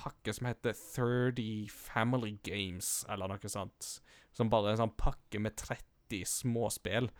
pakke 0.00 0.32
som 0.34 0.48
heter 0.48 0.74
30 0.74 1.70
Family 1.70 2.38
Games, 2.44 3.04
eller 3.08 3.30
noe 3.30 3.52
sånt. 3.52 3.98
Som 4.34 4.50
bare 4.50 4.72
er 4.72 4.78
en 4.78 4.86
sånn 4.86 4.98
pakke 4.98 5.40
med 5.42 5.56
30 5.60 6.24
småspill. 6.26 7.12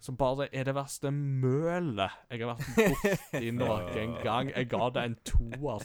Som 0.00 0.16
bare 0.16 0.48
er 0.56 0.64
det 0.64 0.74
verste 0.76 1.10
mølet 1.12 2.14
jeg 2.30 2.40
har 2.40 2.54
vært 2.54 2.70
borti 2.76 3.52
noen 3.58 4.16
gang. 4.24 4.52
Jeg 4.54 4.70
ga 4.72 4.88
det 4.96 5.06
en 5.10 5.18
toer. 5.28 5.84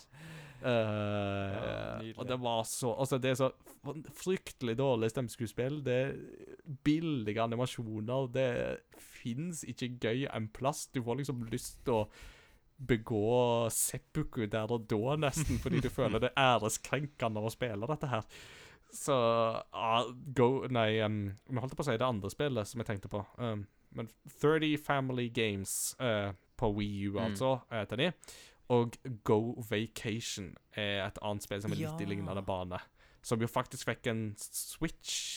Uh, 0.66 2.02
ja, 2.02 2.14
og 2.16 2.26
det 2.26 2.38
var 2.42 2.64
så 2.66 2.96
Altså, 2.96 3.20
det 3.22 3.34
er 3.34 3.36
så 3.38 3.52
fryktelig 4.24 4.78
dårlig 4.80 5.12
stemmeskuespill. 5.12 5.82
Det 5.86 5.98
er 6.06 6.16
billige 6.88 7.44
animasjoner. 7.44 8.32
Det 8.34 8.48
fins 8.98 9.66
ikke 9.68 9.92
gøy 10.02 10.26
en 10.32 10.48
plass. 10.50 10.88
Du 10.88 11.04
får 11.04 11.22
liksom 11.22 11.44
lyst 11.52 11.84
til 11.86 12.00
å 12.00 12.08
begå 12.76 13.70
seppuku 13.72 14.50
der 14.52 14.72
og 14.72 14.88
da, 14.92 15.16
nesten, 15.20 15.60
fordi 15.64 15.80
du 15.86 15.90
føler 15.94 16.20
det 16.20 16.34
er 16.34 16.56
æreskrenkende 16.56 17.44
å 17.46 17.52
spille 17.54 17.88
dette 17.92 18.10
her. 18.12 18.26
Så 18.96 19.16
uh, 19.16 20.10
go 20.36 20.66
Nei, 20.72 21.02
um, 21.04 21.22
jeg 21.50 21.62
holdt 21.62 21.78
på 21.78 21.84
å 21.84 21.88
si 21.88 21.98
det 22.00 22.08
andre 22.08 22.32
spillet 22.32 22.70
som 22.70 22.82
jeg 22.82 22.90
tenkte 22.90 23.12
på. 23.12 23.22
Um, 23.38 23.66
men 23.96 24.10
30 24.42 24.78
Family 24.78 25.30
Games 25.30 25.96
eh, 26.00 26.32
på 26.58 26.70
Wii 26.76 27.08
U, 27.10 27.14
Mm. 27.20 27.24
altså, 27.32 27.60
heter 27.72 27.96
de. 27.98 28.12
Og 28.70 28.96
Go 29.24 29.54
Vacation 29.70 30.56
er 30.76 31.06
et 31.08 31.18
annet 31.22 31.44
spill 31.44 31.62
som 31.62 31.72
er 31.72 31.76
litt 31.76 32.02
i 32.02 32.04
Ja. 32.04 32.10
lignende 32.10 32.42
bane. 32.46 32.80
Som 33.26 33.42
jo 33.42 33.48
faktisk 33.48 33.86
fikk 33.90 34.08
en 34.08 34.36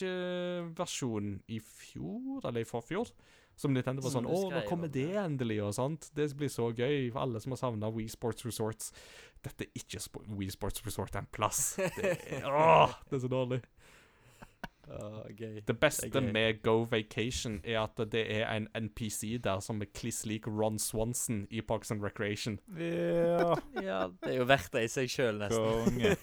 Switch-versjon 0.09 1.41
i 1.49 1.59
fjor, 1.61 2.41
eller 2.45 2.61
i 2.61 2.65
forfjor. 2.69 3.11
Som 3.59 3.73
Nintendo 3.75 4.03
var 4.05 4.11
på 4.13 4.15
sånn 4.15 4.27
Å, 4.31 4.51
nå 4.53 4.61
kommer 4.69 4.87
det 4.89 5.09
det." 5.09 5.17
endelig, 5.19 5.61
og 5.65 5.73
sånt. 5.75 6.11
Det 6.15 6.29
blir 6.37 6.49
så 6.49 6.69
gøy 6.73 7.11
for 7.13 7.21
alle 7.25 7.41
som 7.41 7.51
har 7.53 7.57
savna 7.57 7.91
Wii 7.91 8.09
Sports 8.09 8.45
Resorts. 8.47 8.93
Dette 9.43 9.63
er 9.67 9.71
ikke 9.75 9.99
Wii 10.39 10.51
Sports 10.51 10.85
Resort 10.87 11.17
en 11.17 11.27
plass. 11.33 11.75
Det 11.77 11.91
er, 11.97 12.43
åh, 12.47 12.95
det 13.11 13.17
er 13.19 13.19
så 13.27 13.29
dårlig. 13.33 13.63
Gøy. 15.37 15.61
Det 15.69 15.75
beste 15.81 16.09
det 16.11 16.23
med 16.33 16.63
Go 16.63 16.83
Vacation 16.91 17.61
er 17.65 17.81
at 17.83 17.97
det 18.13 18.23
er 18.39 18.47
en 18.57 18.69
NPC 18.75 19.39
der 19.45 19.61
som 19.61 19.81
er 19.83 19.91
kliss 19.95 20.25
lik 20.27 20.47
Ron 20.47 20.79
Swanson 20.79 21.47
i 21.51 21.61
Parks 21.61 21.91
and 21.91 22.03
Recreation. 22.05 22.59
Ja, 22.79 23.55
Ja, 23.83 24.07
det 24.23 24.33
er 24.33 24.39
jo 24.41 24.45
verdt 24.49 24.73
det 24.73 24.85
i 24.87 24.93
seg 24.93 25.11
sjøl, 25.13 25.39
nesten. 25.39 25.85
konge. 25.85 26.17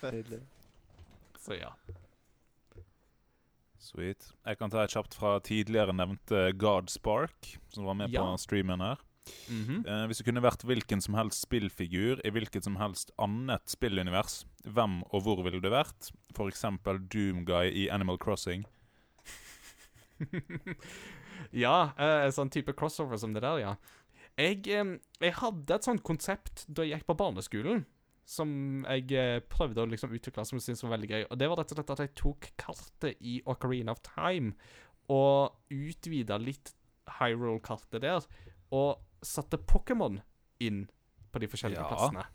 Så 1.38 1.54
ja. 1.58 1.72
Sweet. 3.78 4.30
Jeg 4.44 4.58
kan 4.60 4.70
ta 4.70 4.82
et 4.84 4.92
kjapt 4.92 5.14
fra 5.16 5.38
tidligere 5.40 5.94
nevnte 5.96 6.50
Godspark, 6.60 7.54
som 7.72 7.86
var 7.88 7.94
med 7.96 8.12
Ja. 8.12 8.20
på 8.26 8.36
streamen 8.42 8.80
her. 8.84 8.98
Mhm. 9.48 9.84
Eh, 9.86 10.04
hvis 10.08 10.20
du 10.20 10.26
kunne 10.28 10.44
vært 10.44 10.64
hvilken 10.66 11.02
som 11.04 11.16
helst 11.18 11.44
spillfigur 11.46 12.20
i 12.24 12.32
hvilket 12.34 12.64
som 12.64 12.76
helst 12.80 13.12
annet 13.18 13.64
spillunivers, 13.70 14.44
hvem 14.64 15.02
og 15.10 15.22
hvor 15.24 15.42
ville 15.44 15.60
du 15.62 15.70
vært? 15.72 16.12
Eksempel 16.38 17.00
Doomguy 17.10 17.72
i 17.72 17.88
Animal 17.90 18.18
Crossing. 18.18 18.64
ja, 21.64 21.92
eh, 21.98 22.24
en 22.26 22.34
sånn 22.34 22.52
type 22.52 22.74
crossover 22.78 23.20
som 23.20 23.34
det 23.34 23.44
der, 23.44 23.62
ja. 23.62 23.76
Jeg, 24.38 24.62
jeg 24.70 25.34
hadde 25.40 25.74
et 25.74 25.86
sånt 25.86 26.04
konsept 26.06 26.62
da 26.70 26.84
jeg 26.86 27.00
gikk 27.00 27.08
på 27.08 27.18
barneskolen, 27.18 27.84
som 28.28 28.50
jeg 28.84 29.14
eh, 29.16 29.40
prøvde 29.50 29.82
å 29.82 29.88
liksom 29.88 30.12
utvikle 30.14 30.44
som 30.46 30.58
jeg 30.58 30.66
syntes 30.68 30.84
var 30.84 30.94
veldig 30.96 31.10
gøy. 31.10 31.22
Og 31.26 31.40
det 31.40 31.48
var 31.50 31.60
rett 31.62 31.72
og 31.72 31.80
slett 31.80 31.94
at 31.94 32.02
jeg 32.04 32.14
tok 32.20 32.50
kartet 32.60 33.24
i 33.24 33.38
Ocarina 33.48 33.94
of 33.96 34.02
Time 34.04 34.54
og 35.08 35.56
utvida 35.72 36.36
litt 36.40 36.74
Hyrule-kartet 37.18 38.02
der, 38.04 38.26
og 38.76 39.00
satte 39.22 39.58
Pokémon 39.58 40.20
inn 40.60 40.86
på 41.32 41.40
de 41.42 41.48
forskjellige 41.50 41.82
Ja. 41.82 41.88
plassene. 41.88 42.26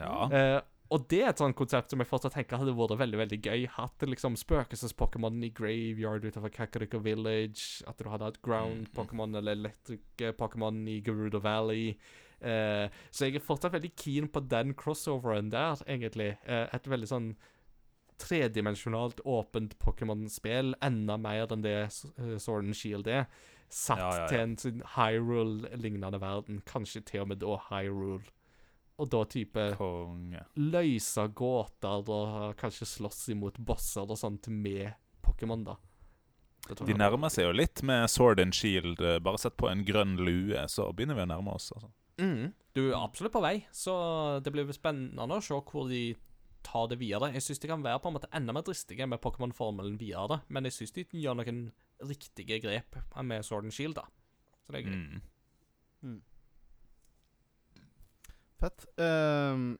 Ja. 0.00 0.14
Uh, 0.28 0.60
og 0.94 1.08
det 1.08 1.22
er 1.22 1.30
et 1.30 1.40
sånt 1.40 1.56
konsept 1.56 1.90
som 1.90 1.98
jeg 2.02 2.06
fortsatt 2.08 2.34
tenker 2.36 2.60
hadde 2.60 2.74
vært 2.76 2.98
veldig 2.98 3.18
veldig 3.18 3.38
gøy. 3.42 3.66
Hatt 3.72 4.04
liksom 4.04 4.36
spøkelses-Pokémon 4.36 5.42
i 5.42 5.50
Graveyard 5.50 6.26
utenfor 6.26 6.52
Kakariko 6.52 7.00
Village. 7.02 7.82
At 7.88 7.98
du 7.98 8.10
hadde 8.10 8.28
hatt 8.28 8.42
Ground-Pokémon 8.42 9.34
eller 9.38 9.56
Electric-Pokémon 9.56 10.86
i 10.88 11.00
Gerudo 11.00 11.40
Valley. 11.40 11.96
Uh, 12.44 12.92
så 13.10 13.26
jeg 13.26 13.38
er 13.40 13.46
fortsatt 13.46 13.72
veldig 13.72 13.94
keen 13.96 14.28
på 14.28 14.44
den 14.44 14.74
crossoveren 14.74 15.50
der, 15.50 15.80
egentlig. 15.88 16.34
Uh, 16.46 16.68
et 16.74 16.86
veldig 16.90 17.08
sånn 17.08 17.32
tredimensjonalt, 18.20 19.20
åpent 19.24 19.74
Pokémon-spill. 19.82 20.74
Enda 20.84 21.16
mer 21.18 21.50
enn 21.50 21.64
det 21.64 21.74
eh, 21.80 22.36
Sword 22.38 22.68
and 22.68 22.76
Shield 22.78 23.08
er. 23.10 23.26
Satt 23.74 23.98
Ja, 23.98 24.10
ja, 24.20 24.26
til 24.30 24.38
en 24.44 24.52
sånn 24.60 24.82
Hyrule-lignende 24.94 26.20
verden. 26.22 26.60
Kanskje 26.68 27.02
til 27.08 27.24
og 27.24 27.30
med 27.32 27.40
da 27.42 27.56
Hyrule. 27.70 28.22
Og 29.02 29.08
da 29.10 29.24
type 29.26 29.62
Konge. 29.74 30.44
løse 30.54 31.24
gåter 31.34 32.10
og 32.14 32.54
kanskje 32.60 32.86
slåss 32.86 33.24
imot 33.34 33.56
bosser 33.58 34.06
og 34.06 34.20
sånt 34.20 34.46
med 34.54 34.92
Pokémon, 35.26 35.64
da. 35.66 35.74
De 36.86 36.94
nærmer 36.96 37.28
seg 37.34 37.48
jo 37.48 37.56
litt 37.58 37.82
med 37.82 38.06
Sword 38.08 38.38
and 38.40 38.54
Shield. 38.54 39.00
eh, 39.02 39.18
Bare 39.18 39.36
sett 39.42 39.56
på 39.58 39.68
en 39.68 39.82
grønn 39.84 40.14
lue, 40.16 40.62
så 40.70 40.86
begynner 40.94 41.18
vi 41.18 41.26
å 41.26 41.32
nærme 41.34 41.56
oss. 41.58 41.72
altså. 41.74 41.90
Mm. 42.22 42.52
Du 42.72 42.92
er 42.92 42.96
absolutt 43.02 43.32
på 43.34 43.42
vei, 43.42 43.66
så 43.74 44.40
det 44.42 44.52
blir 44.54 44.70
spennende 44.72 45.26
å 45.26 45.42
se 45.42 45.54
hvor 45.58 45.90
de 45.90 46.14
tar 46.64 46.86
det 46.88 46.98
videre. 47.02 47.32
Jeg 47.34 47.42
syns 47.42 47.60
de 47.60 47.68
kan 47.68 47.82
være 47.82 47.98
på 48.00 48.08
en 48.08 48.14
måte 48.16 48.30
enda 48.32 48.54
mer 48.54 48.62
dristige 48.62 49.06
med 49.10 49.20
Pokémon-formelen 49.20 49.98
videre, 49.98 50.40
men 50.48 50.64
jeg 50.64 50.72
syns 50.78 50.94
de 50.94 51.04
gjør 51.20 51.36
noen 51.42 51.72
riktige 52.08 52.60
grep 52.60 52.98
med 53.22 53.44
Sword 53.44 53.64
and 53.64 53.74
Shield, 53.74 53.96
da. 53.98 54.04
Så 54.64 54.72
det 54.72 54.80
er 54.80 54.88
gøy. 54.88 55.20
Mm. 56.04 56.20
Fett. 58.60 58.86
Um, 58.96 59.78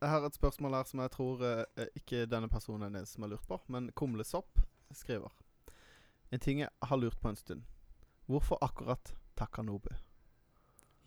jeg 0.00 0.08
har 0.08 0.24
et 0.24 0.36
spørsmål 0.36 0.74
her 0.78 0.88
som 0.88 1.00
jeg 1.04 1.12
tror 1.14 1.44
uh, 1.44 1.86
ikke 1.96 2.26
denne 2.28 2.48
personen 2.52 2.96
er 2.96 3.06
som 3.08 3.24
har 3.24 3.32
lurt 3.32 3.46
på, 3.48 3.60
men 3.68 3.90
Kumlesopp 3.96 4.60
skriver 4.96 5.32
En 6.32 6.40
ting 6.40 6.60
jeg 6.60 6.70
har 6.82 6.96
lurt 6.96 7.20
på 7.20 7.28
en 7.28 7.36
stund. 7.36 7.62
Hvorfor 8.26 8.58
akkurat 8.62 9.14
Takanobu? 9.36 9.90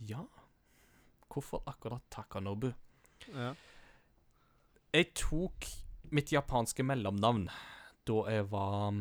Ja. 0.09 0.25
Hvorfor 1.31 1.63
akkurat 1.65 2.03
Takanobu? 2.11 2.73
Ja. 3.31 3.53
Jeg 4.93 5.13
tok 5.15 5.69
mitt 6.11 6.33
japanske 6.33 6.83
mellomnavn 6.83 7.47
da 8.05 8.17
jeg 8.29 8.49
var 8.51 8.91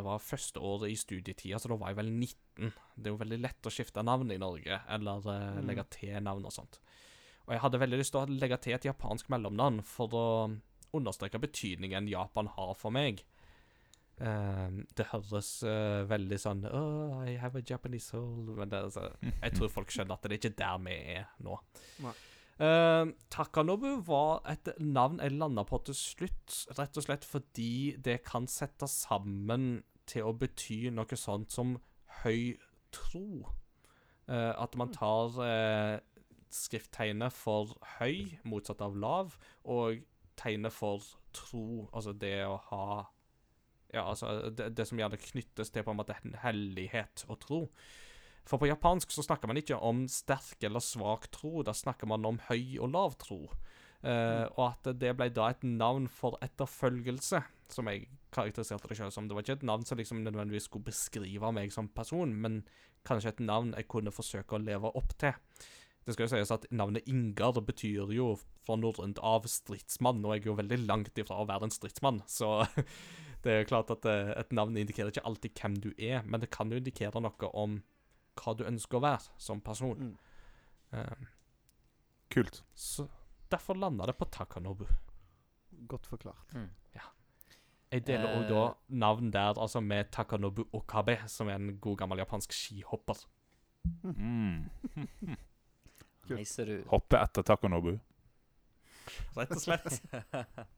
Det 0.00 0.06
var 0.08 0.22
første 0.24 0.60
året 0.64 0.90
i 0.90 0.96
studietida, 0.98 1.58
så 1.60 1.68
da 1.70 1.76
var 1.80 1.92
jeg 1.92 2.00
vel 2.00 2.10
19. 2.12 2.72
Det 2.96 3.10
er 3.10 3.14
jo 3.14 3.20
veldig 3.20 3.38
lett 3.44 3.68
å 3.68 3.72
skifte 3.72 4.04
navn 4.04 4.32
i 4.32 4.40
Norge, 4.40 4.80
eller 4.96 5.26
uh, 5.28 5.58
Mm. 5.60 5.66
legge 5.68 5.84
til 5.92 6.16
navn 6.24 6.46
og 6.48 6.54
sånt. 6.56 6.80
Og 7.46 7.52
jeg 7.54 7.60
hadde 7.64 7.80
veldig 7.82 7.98
lyst 8.00 8.14
til 8.14 8.22
å 8.22 8.38
legge 8.40 8.56
til 8.62 8.76
et 8.76 8.84
japansk 8.88 9.28
mellomnavn 9.32 9.80
for 9.84 10.16
å 10.16 10.24
understreke 10.96 11.40
betydningen 11.42 12.08
Japan 12.10 12.48
har 12.56 12.72
for 12.78 12.94
meg. 12.94 13.22
Uh, 14.20 14.82
det 14.98 15.06
høres 15.14 15.62
uh, 15.64 16.02
veldig 16.04 16.36
sånn 16.42 16.66
oh, 16.68 17.22
I 17.24 17.38
have 17.40 17.56
a 17.56 17.62
Japanese 17.64 18.10
soul 18.12 18.50
Men 18.58 18.68
det, 18.68 18.76
er 18.76 18.90
så, 18.92 19.06
jeg 19.24 19.54
tror 19.56 19.70
folk 19.72 19.94
skjønner 19.94 20.12
at 20.18 20.26
det 20.28 20.34
er 20.34 20.40
ikke 20.42 20.58
der 20.58 20.82
vi 20.84 20.96
er 21.14 21.30
nå. 21.40 21.56
Nei. 22.04 22.12
Eh, 22.60 23.06
Takanobu 23.32 24.02
var 24.04 24.42
et 24.50 24.68
navn 24.84 25.20
jeg 25.22 25.32
landa 25.32 25.64
på 25.64 25.78
til 25.86 25.96
slutt, 25.96 26.56
rett 26.76 26.98
og 27.00 27.06
slett 27.06 27.24
fordi 27.24 27.96
det 27.96 28.18
kan 28.26 28.48
settes 28.50 28.98
sammen 29.06 29.80
til 30.10 30.28
å 30.28 30.34
bety 30.36 30.90
noe 30.92 31.16
sånt 31.16 31.54
som 31.54 31.78
høy 32.20 32.58
tro. 32.92 33.46
Uh, 34.30 34.54
at 34.62 34.76
man 34.78 34.92
tar 34.94 35.38
uh, 35.42 35.96
skrifttegnet 36.54 37.34
for 37.34 37.72
høy, 37.96 38.36
motsatt 38.46 38.82
av 38.84 38.94
lav, 38.94 39.32
og 39.64 40.04
tegnet 40.38 40.74
for 40.74 41.02
tro, 41.34 41.88
altså 41.90 42.14
det 42.14 42.36
å 42.46 42.60
ha 42.70 42.84
Ja, 43.90 44.04
altså 44.04 44.52
det, 44.54 44.68
det 44.78 44.86
som 44.86 45.00
gjerne 45.00 45.18
knyttes 45.18 45.72
til 45.74 45.82
på 45.82 45.90
en 45.90 45.98
måte 45.98 46.14
hellighet 46.44 47.24
og 47.26 47.40
tro. 47.42 47.60
For 48.48 48.60
på 48.60 48.70
japansk 48.70 49.12
så 49.14 49.24
snakker 49.24 49.50
man 49.50 49.60
ikke 49.60 49.78
om 49.78 50.06
sterk 50.10 50.62
eller 50.66 50.82
svak 50.82 51.28
tro, 51.34 51.60
da 51.66 51.74
snakker 51.76 52.08
man 52.10 52.24
om 52.26 52.40
høy 52.48 52.78
og 52.80 52.92
lav 52.94 53.18
tro. 53.20 53.44
Eh, 54.00 54.46
og 54.56 54.62
at 54.70 54.94
det 54.96 55.12
ble 55.18 55.28
da 55.36 55.50
et 55.52 55.64
navn 55.66 56.06
for 56.08 56.38
etterfølgelse, 56.44 57.42
som 57.70 57.90
jeg 57.90 58.08
karakteriserte 58.34 58.88
det 58.88 58.96
selv 58.98 59.12
som. 59.14 59.28
Det 59.28 59.36
var 59.36 59.44
ikke 59.44 59.58
et 59.60 59.68
navn 59.68 59.84
som 59.86 60.00
liksom 60.00 60.22
nødvendigvis 60.24 60.70
skulle 60.70 60.88
beskrive 60.88 61.52
meg 61.52 61.74
som 61.74 61.90
person, 61.92 62.32
men 62.32 62.62
kanskje 63.06 63.34
et 63.34 63.44
navn 63.44 63.74
jeg 63.76 63.88
kunne 63.92 64.14
forsøke 64.14 64.56
å 64.56 64.62
leve 64.62 64.92
opp 64.96 65.14
til. 65.20 65.36
Det 66.06 66.14
skal 66.16 66.26
jo 66.26 66.32
sies 66.32 66.52
at 66.54 66.64
Navnet 66.72 67.08
Ingar 67.12 67.60
betyr 67.60 68.08
jo 68.16 68.32
fra 68.64 68.78
norrønt 68.80 69.20
av 69.20 69.44
stridsmann, 69.50 70.24
og 70.24 70.32
jeg 70.32 70.46
er 70.46 70.48
jo 70.48 70.58
veldig 70.62 70.78
langt 70.86 71.20
ifra 71.20 71.42
å 71.42 71.48
være 71.48 71.68
en 71.68 71.74
stridsmann, 71.74 72.22
så 72.26 72.62
det 73.44 73.52
er 73.52 73.62
jo 73.62 73.70
klart 73.74 73.92
at 73.92 74.08
eh, 74.08 74.32
et 74.40 74.54
navn 74.56 74.80
indikerer 74.80 75.12
ikke 75.12 75.26
alltid 75.28 75.60
hvem 75.60 75.76
du 75.84 75.90
er, 75.98 76.24
men 76.24 76.40
det 76.40 76.50
kan 76.54 76.72
jo 76.72 76.80
indikere 76.80 77.20
noe 77.20 77.52
om 77.52 77.82
hva 78.38 78.54
du 78.56 78.64
ønsker 78.64 78.98
å 78.98 79.02
være 79.04 79.30
som 79.38 79.60
person. 79.60 79.98
Mm. 79.98 80.18
Eh, 80.92 81.26
Kult. 82.30 82.62
så 82.74 83.08
derfor 83.50 83.74
landa 83.74 84.06
det 84.06 84.16
på 84.18 84.28
Takanobu. 84.30 84.86
Godt 85.88 86.06
forklart. 86.06 86.54
Mm. 86.54 86.68
Jeg 87.90 88.04
deler 88.06 88.36
òg 88.36 88.44
Eh. 88.44 88.48
da 88.48 88.74
navn 88.88 89.32
der, 89.32 89.58
altså 89.58 89.80
med 89.80 90.12
Takanobu 90.12 90.62
Okabe, 90.72 91.16
som 91.26 91.48
er 91.48 91.54
en 91.54 91.78
god 91.80 91.96
gammel 91.98 92.18
japansk 92.18 92.52
skihopper. 92.52 93.24
Mm. 94.04 94.70
Kult. 96.28 96.56
Du 96.66 96.84
Hoppe 96.88 97.18
etter 97.18 97.42
Takanobu. 97.42 97.98
Rett 99.36 99.50
og 99.50 99.60
slett. 99.60 100.02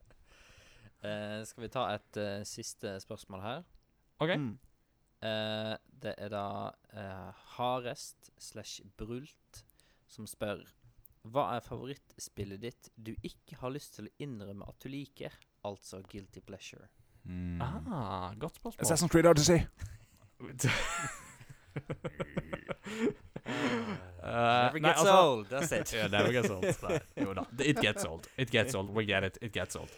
Eh, 1.03 1.43
Skal 1.43 1.65
vi 1.65 1.67
ta 1.67 1.81
et 1.91 2.17
uh, 2.17 2.43
siste 2.47 2.93
spørsmål 3.03 3.41
her? 3.43 3.63
OK. 4.23 4.29
Mm. 4.39 4.53
Eh, 5.23 5.73
det 6.03 6.15
er 6.19 6.31
da 6.33 6.45
uh, 6.97 7.29
Harest 7.55 8.31
slash 8.43 8.81
Brult 8.99 9.61
som 10.11 10.27
spør 10.27 10.65
Hva 11.31 11.45
er 11.55 11.63
favorittspillet 11.63 12.59
ditt 12.59 12.89
du 12.99 13.13
ikke 13.23 13.55
har 13.61 13.71
lyst 13.71 13.95
til 13.95 14.09
å 14.09 14.13
innrømme 14.25 14.67
at 14.67 14.83
du 14.83 14.89
liker? 14.91 15.31
Altså 15.63 16.01
guilty 16.11 16.41
pleasure. 16.43 16.89
Mm. 17.23 17.61
Ah, 17.63 18.33
godt 18.35 18.59
spørsmål. 18.59 18.83
Assassin's 18.83 19.13
Creed 19.13 19.29
Odyssey. 19.29 19.61
Uh, 20.43 20.59
Never 24.23 24.79
nei, 24.79 24.89
gets 24.89 24.99
altså- 24.99 25.21
old, 25.21 25.47
that's 25.47 25.71
it. 25.71 25.93
Yeah, 25.95 26.11
never 26.11 26.31
gets 26.35 26.49
old. 26.51 26.67
Nei, 26.83 26.99
jo 27.23 27.33
da. 27.39 27.45
It 27.63 27.79
gets 27.79 28.03
old. 28.05 28.27
It 28.37 28.51
gets 28.51 28.75
old. 28.75 28.91
We 28.91 29.05
get 29.05 29.23
it. 29.23 29.37
It 29.41 29.53
gets 29.55 29.75
old. 29.79 29.89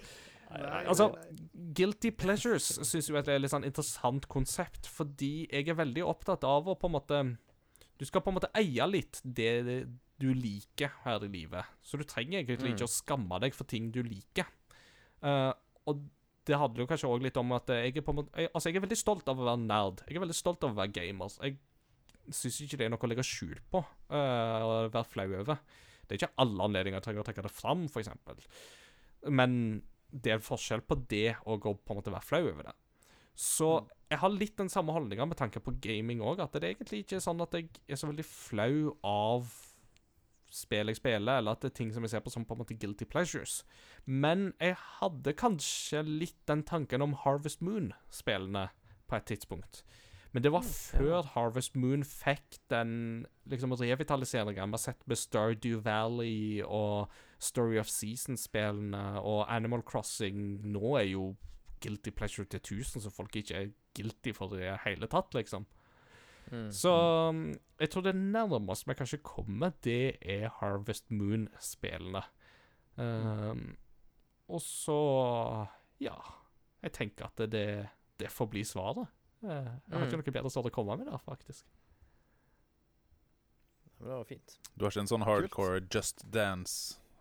Altså. 0.51 1.09
Guilty 1.75 2.11
pleasures 2.15 2.67
syns 2.87 3.09
jeg 3.09 3.15
er 3.17 3.35
et 3.35 3.41
litt 3.43 3.51
sånn 3.51 3.65
interessant 3.67 4.27
konsept, 4.31 4.87
fordi 4.87 5.47
jeg 5.51 5.67
er 5.67 5.77
veldig 5.79 6.05
opptatt 6.07 6.45
av 6.47 6.67
å 6.71 6.75
på 6.79 6.87
en 6.89 6.95
måte 6.95 7.21
Du 7.97 8.03
skal 8.05 8.21
på 8.21 8.27
en 8.31 8.35
måte 8.35 8.49
eie 8.59 8.85
litt 8.91 9.21
det 9.23 9.87
du 10.19 10.33
liker 10.33 10.91
her 11.05 11.23
i 11.23 11.29
livet. 11.31 11.63
Så 11.83 11.97
du 11.97 12.03
trenger 12.03 12.39
egentlig 12.41 12.59
Mm. 12.69 12.73
ikke 12.75 12.87
å 12.87 12.91
skamme 12.91 13.39
deg 13.39 13.53
for 13.55 13.63
ting 13.65 13.89
du 13.91 14.01
liker. 14.03 14.45
Uh, 15.23 15.53
og 15.87 16.03
det 16.45 16.57
handler 16.59 16.83
jo 16.83 16.87
kanskje 16.87 17.07
òg 17.09 17.23
litt 17.23 17.37
om 17.37 17.51
at 17.53 17.67
jeg 17.67 17.95
er 17.97 18.01
på 18.01 18.11
en 18.11 18.19
måte 18.19 18.35
jeg, 18.35 18.49
Altså, 18.53 18.69
jeg 18.69 18.75
er 18.75 18.85
veldig 18.87 18.97
stolt 18.99 19.27
av 19.27 19.39
å 19.39 19.45
være 19.47 19.63
nerd. 19.63 20.03
Jeg 20.07 20.17
er 20.17 20.25
veldig 20.25 20.35
stolt 20.35 20.63
av 20.63 20.71
å 20.71 20.75
være 20.75 20.91
gamer. 20.91 21.31
Jeg 21.41 21.57
syns 22.31 22.61
ikke 22.61 22.77
det 22.77 22.85
er 22.85 22.89
noe 22.89 22.99
å 22.99 23.07
legge 23.07 23.23
skjul 23.23 23.59
på 23.71 23.79
uh, 23.79 24.59
og 24.63 24.91
være 24.91 25.09
flau 25.09 25.27
over. 25.39 25.57
Det 26.05 26.11
er 26.15 26.19
ikke 26.21 26.35
alle 26.37 26.63
anledninger 26.67 27.01
til 27.01 27.17
å 27.17 27.23
trekke 27.23 27.41
det 27.47 27.51
fram, 27.51 27.85
f.eks. 27.87 28.09
Men 29.31 29.81
det 30.11 30.31
er 30.31 30.39
en 30.39 30.45
forskjell 30.45 30.81
på 30.81 30.97
det 31.07 31.35
og 31.45 31.65
å 31.65 31.75
på 31.75 31.93
en 31.93 32.01
måte 32.01 32.13
være 32.13 32.25
flau 32.25 32.41
over 32.47 32.63
det. 32.63 32.75
Så 33.35 33.81
Mm. 33.81 33.89
jeg 34.11 34.19
har 34.19 34.29
litt 34.29 34.57
den 34.57 34.69
samme 34.69 34.93
holdninga 34.93 35.25
med 35.27 35.37
tanke 35.37 35.59
på 35.59 35.79
gaming 35.81 36.19
òg, 36.21 36.39
at 36.39 36.51
det 36.53 36.63
er 36.63 36.73
egentlig 36.75 37.03
ikke 37.03 37.19
sånn 37.21 37.41
at 37.41 37.51
jeg 37.51 37.69
er 37.89 37.95
så 37.95 38.07
veldig 38.07 38.25
flau 38.25 38.97
av 39.03 39.49
spill 40.55 40.87
jeg 40.87 40.95
spiller, 40.95 41.39
eller 41.39 41.51
at 41.51 41.61
det 41.61 41.71
er 41.73 41.75
ting 41.75 41.91
som 41.91 42.03
jeg 42.03 42.11
ser 42.11 42.23
på 42.23 42.31
som 42.31 42.45
på 42.45 42.55
en 42.55 42.61
måte 42.63 42.77
guilty 42.79 43.03
pleasures. 43.03 43.63
Men 44.05 44.53
jeg 44.61 44.77
hadde 45.01 45.33
kanskje 45.33 46.03
litt 46.05 46.45
den 46.47 46.63
tanken 46.63 47.01
om 47.01 47.13
Harvest 47.25 47.61
Moon-spillene 47.61 48.69
på 49.09 49.17
et 49.17 49.25
tidspunkt. 49.25 49.83
Men 50.31 50.43
det 50.43 50.51
var 50.51 50.61
før 50.67 51.23
Harvest 51.33 51.75
Moon 51.75 52.03
fikk 52.03 52.59
den 52.69 53.25
liksom 53.47 53.71
revitaliseringa 53.71 54.65
vi 54.65 54.71
har 54.71 54.77
sett 54.77 55.05
med 55.07 55.17
Stardew 55.17 55.81
Valley 55.83 56.61
og 56.63 57.09
Story 57.39 57.77
of 57.79 57.87
Season-spillene 57.87 59.21
og 59.21 59.45
Animal 59.53 59.81
Crossing. 59.83 60.61
Nå 60.71 60.95
er 60.99 61.09
jo 61.11 61.35
guilty 61.81 62.09
pleasure 62.15 62.45
til 62.45 62.59
1000, 62.59 63.01
så 63.01 63.09
folk 63.11 63.35
ikke 63.35 63.55
er 63.55 63.71
guilty 63.95 64.31
for 64.33 64.47
det 64.49 64.61
i 64.63 64.69
det 64.71 64.79
hele 64.85 65.07
tatt, 65.07 65.33
liksom. 65.35 65.65
Mm. 66.51 66.69
Så 66.71 66.91
um, 67.29 67.43
jeg 67.79 67.89
tror 67.89 68.01
det 68.05 68.15
nærmeste 68.15 68.87
vi 68.87 68.93
kanskje 68.93 69.17
kommer, 69.25 69.71
det 69.83 70.17
er 70.21 70.49
Harvest 70.59 71.09
Moon-spillene. 71.11 72.21
Um, 72.97 73.75
og 74.47 74.61
så 74.61 75.67
Ja. 75.99 76.15
Jeg 76.83 76.91
tenker 76.93 77.25
at 77.25 77.37
det, 77.51 77.89
det 78.19 78.29
får 78.29 78.49
bli 78.51 78.61
svaret. 78.63 79.07
Eh, 79.43 79.49
Jeg 79.49 79.97
har 79.97 80.05
ikke 80.05 80.17
Mm. 80.17 80.23
noe 80.25 80.31
bedre 80.33 80.49
svar 80.51 80.63
å 80.63 80.69
komme 80.71 80.97
med 80.97 81.07
der, 81.07 81.17
faktisk. 81.17 81.65
Det 83.99 84.07
var 84.07 84.23
fint. 84.23 84.57
Du 84.77 84.85
har 84.85 84.91
ikke 84.91 84.99
en 85.05 85.07
sånn 85.07 85.25
hardcore 85.25 85.81
Just 85.93 86.23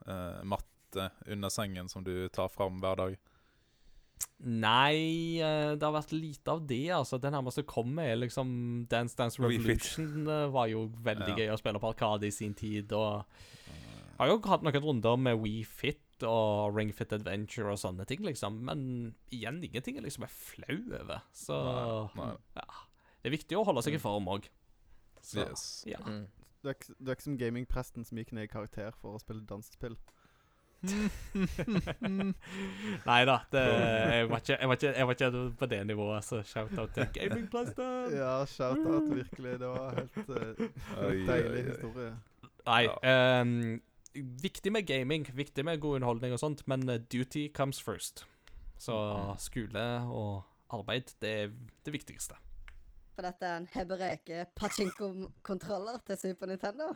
Dance-matte 0.07 1.11
under 1.27 1.49
sengen 1.51 1.89
som 1.89 2.05
du 2.05 2.29
tar 2.29 2.49
fram 2.49 2.81
hver 2.81 2.97
dag? 2.97 3.17
Nei, 4.45 5.39
eh, 5.41 5.73
det 5.75 5.83
har 5.83 5.95
vært 5.95 6.13
lite 6.13 6.53
av 6.53 6.67
det, 6.69 6.83
altså. 6.93 7.19
Det 7.21 7.31
nærmeste 7.33 7.63
jeg 7.63 7.67
kommer, 7.71 8.05
er 8.13 8.17
liksom 8.21 8.87
Dance 8.91 9.17
Dance 9.17 9.41
Revolution. 9.41 10.27
eh, 10.29 10.47
var 10.53 10.67
jo 10.69 10.89
veldig 11.03 11.29
Ja. 11.29 11.37
gøy 11.37 11.53
å 11.55 11.59
spille 11.59 11.81
på 11.81 11.93
Arkade 11.95 12.25
i 12.27 12.31
sin 12.31 12.55
tid, 12.55 12.93
og 12.93 13.25
har 14.19 14.29
jo 14.29 14.39
hatt 14.41 14.63
noen 14.63 14.83
runder 14.83 15.17
med 15.19 15.39
WeFit 15.41 15.99
og 16.23 16.77
Ring 16.77 16.93
Fit 16.93 17.13
Adventure 17.13 17.73
og 17.73 17.79
sånne 17.79 18.07
ting, 18.07 18.21
liksom. 18.23 18.61
Men 18.65 19.15
igjen, 19.33 19.63
ingenting 19.65 19.97
jeg 19.97 20.05
liksom 20.05 20.25
er 20.25 20.29
flau 20.29 21.01
over. 21.01 21.23
Så 21.33 21.59
Nei, 22.15 22.25
nei. 22.25 22.37
ja. 22.57 22.63
Det 23.23 23.33
er 23.33 23.37
viktig 23.39 23.57
å 23.57 23.65
holde 23.65 23.83
seg 23.83 23.95
i 23.95 23.99
form 23.99 24.27
òg. 24.29 24.45
Yes. 25.35 25.85
ja. 25.87 25.99
Mm. 26.05 26.27
Du 26.65 26.69
er, 26.71 26.75
ikke- 26.79 26.95
du 26.99 27.11
er 27.11 27.15
ikke 27.19 27.23
som 27.29 27.39
gamingpresten 27.39 28.05
som 28.09 28.17
gikk 28.19 28.33
ned 28.33 28.47
i 28.49 28.53
karakter 28.53 28.95
for 29.01 29.15
å 29.19 29.21
spille 29.21 29.45
dansespill. 29.47 29.97
Nei 33.05 33.21
da, 33.29 33.39
jeg, 33.53 34.29
var 34.29 34.41
ikke, 34.43 34.57
jeg, 34.59 34.69
var 34.69 34.77
ikke, 34.77 34.91
jeg 34.97 35.07
var 35.09 35.17
ikke 35.17 35.31
på 35.61 35.67
det 35.71 35.81
nivået, 35.89 36.25
så 36.27 36.41
shout-out 36.45 36.93
til 36.97 37.07
gamingpresten! 37.15 38.13
Ja, 38.17 38.35
shout-out, 38.49 39.09
virkelig. 39.17 39.55
Det 39.61 39.69
var 39.71 39.95
helt 39.99 40.19
uh, 40.29 40.37
deilig 41.29 41.65
historie. 41.71 42.13
Nei. 42.67 42.83
Ehm, 43.05 43.81
viktig 44.45 44.73
med 44.73 44.87
gaming, 44.89 45.27
viktig 45.37 45.65
med 45.65 45.81
god 45.81 45.95
underholdning 46.01 46.33
og 46.37 46.41
sånt, 46.41 46.63
men 46.71 46.89
eh, 46.89 47.01
duty 47.13 47.49
comes 47.55 47.81
first. 47.83 48.27
Så 48.79 48.93
Mm. 48.95 49.39
skole 49.39 49.85
og 50.13 50.43
arbeid, 50.71 51.13
det 51.23 51.31
er 51.43 51.51
det 51.85 51.93
viktigste. 51.93 52.35
For 53.15 53.23
dette 53.23 53.47
er 53.47 53.57
en 53.61 53.67
Hebereke 53.71 54.45
pachinko-kontroller 54.59 56.01
til 56.07 56.17
Super 56.19 56.47
Nintendo. 56.51 56.89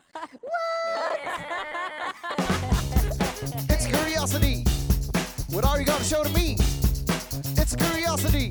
It's 3.70 3.86
curiosity. 3.86 4.66
What 5.54 5.64
are 5.64 5.78
you 5.78 5.86
gonna 5.86 6.02
show 6.02 6.24
to 6.24 6.32
me? 6.34 6.58
It's 7.54 7.76
curiosity. 7.76 8.50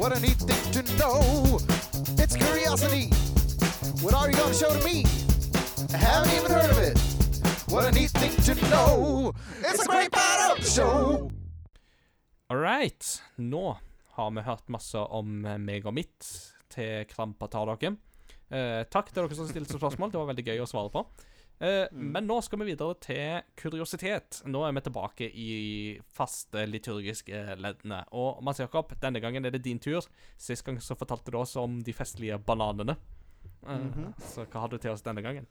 What 0.00 0.16
a 0.16 0.20
neat 0.20 0.40
thing 0.48 0.64
to 0.72 0.82
know. 0.96 1.20
It's 2.16 2.34
curiosity. 2.34 3.12
What 4.02 4.14
are 4.14 4.30
you 4.30 4.36
gonna 4.40 4.54
show 4.54 4.72
to 4.72 4.82
me? 4.88 5.04
I 5.92 5.98
haven't 5.98 6.32
even 6.32 6.50
heard 6.50 6.70
of 6.70 6.78
it. 6.78 6.96
What 7.68 7.84
a 7.84 7.92
neat 7.92 8.10
thing 8.10 8.34
to 8.48 8.54
know. 8.70 9.34
It's 9.60 9.84
a 9.84 9.88
great 9.88 10.12
part 10.12 10.50
of 10.50 10.64
the 10.64 10.70
show. 10.70 11.30
All 12.48 12.56
right. 12.56 13.22
Nå 13.36 13.78
har 14.16 14.30
vi 14.30 14.40
hørt 14.40 14.68
masse 14.68 14.98
om 14.98 15.42
meg 15.60 15.84
og 15.84 15.94
mitt 15.94 16.55
til 16.72 17.06
Krampa 17.10 17.48
tar 17.52 17.72
dere. 17.72 17.96
Eh, 18.50 18.82
takk 18.92 19.10
til 19.10 19.22
dere 19.22 19.38
som 19.38 19.48
stilte 19.50 19.78
spørsmål. 19.78 20.12
Det 20.12 20.20
var 20.20 20.30
veldig 20.30 20.46
gøy 20.46 20.62
å 20.62 20.68
svare 20.70 20.92
på. 20.94 21.04
Eh, 21.58 21.88
Men 21.92 22.26
nå 22.28 22.40
skal 22.44 22.60
vi 22.60 22.68
videre 22.72 22.94
til 23.00 23.42
kuriositet. 23.56 24.42
Nå 24.46 24.62
er 24.66 24.74
vi 24.76 24.84
tilbake 24.84 25.28
i 25.32 25.50
faste 26.14 26.66
liturgiske 26.68 27.56
leddene. 27.56 28.04
Og 28.12 28.42
Mats 28.44 28.60
Jakob, 28.60 28.92
denne 29.00 29.20
gangen 29.20 29.44
er 29.44 29.50
det 29.50 29.64
din 29.64 29.80
tur. 29.80 30.04
Sist 30.36 30.64
gang 30.64 30.78
så 30.80 30.96
fortalte 30.98 31.32
du 31.32 31.38
oss 31.38 31.56
om 31.56 31.80
de 31.82 31.92
festlige 31.92 32.38
bananene. 32.38 32.96
Eh, 33.66 33.78
-hmm. 33.78 34.12
Så 34.20 34.44
hva 34.44 34.60
har 34.60 34.68
du 34.68 34.78
til 34.78 34.90
oss 34.90 35.02
denne 35.02 35.22
gangen? 35.22 35.46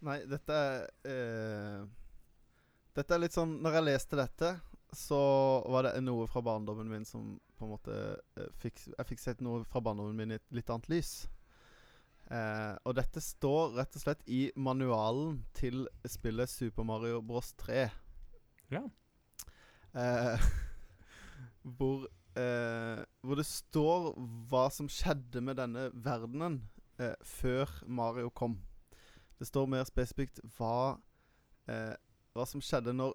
Nei, 0.00 0.24
dette 0.26 0.52
er 0.52 0.88
eh, 1.04 1.86
Dette 2.94 3.14
er 3.14 3.18
litt 3.18 3.32
sånn 3.32 3.62
Når 3.62 3.72
jeg 3.72 3.84
leste 3.84 4.16
dette, 4.16 4.60
så 4.92 5.62
var 5.66 5.82
det 5.82 6.02
noe 6.04 6.26
fra 6.26 6.40
barndommen 6.40 6.88
min 6.88 7.04
som 7.04 7.40
på 7.64 7.70
en 7.70 7.76
måte 7.78 7.96
eh, 8.36 8.50
fikk 8.60 8.82
Jeg 8.92 9.08
fikk 9.08 9.22
sett 9.22 9.40
noe 9.44 9.64
fra 9.68 9.82
barndommen 9.84 10.16
min 10.18 10.36
i 10.36 10.38
et 10.38 10.54
litt 10.54 10.70
annet 10.70 10.90
lys. 10.92 11.14
Eh, 12.32 12.74
og 12.84 12.94
dette 12.96 13.20
står 13.20 13.74
rett 13.78 13.96
og 13.98 14.04
slett 14.04 14.22
i 14.32 14.46
manualen 14.56 15.42
til 15.56 15.84
spillet 16.08 16.48
Super 16.48 16.86
Mario 16.88 17.20
Bros 17.24 17.52
3. 17.60 17.88
Ja. 18.72 18.84
Eh, 19.94 20.46
hvor, 21.76 22.06
eh, 22.36 23.02
hvor 23.20 23.40
det 23.40 23.46
står 23.48 24.14
hva 24.50 24.68
som 24.72 24.88
skjedde 24.88 25.42
med 25.44 25.60
denne 25.60 25.90
verdenen 25.92 26.62
eh, 26.98 27.16
før 27.20 27.70
Mario 27.86 28.32
kom. 28.32 28.58
Det 29.38 29.48
står 29.50 29.68
mer 29.68 29.84
spesifikt 29.84 30.40
hva, 30.56 30.96
eh, 31.68 31.94
hva 32.32 32.48
som 32.48 32.62
skjedde 32.64 32.94
når 32.96 33.14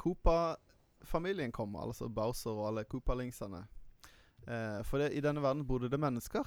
Koopa-familien 0.00 1.52
kom, 1.54 1.76
altså 1.76 2.08
Bowser 2.08 2.56
og 2.56 2.72
alle 2.72 2.88
Koopa-linksene. 2.88 3.66
Eh, 4.46 4.80
for 4.86 5.02
det, 5.02 5.12
i 5.16 5.24
denne 5.24 5.42
verden 5.42 5.66
bodde 5.66 5.90
det 5.90 6.00
mennesker. 6.00 6.46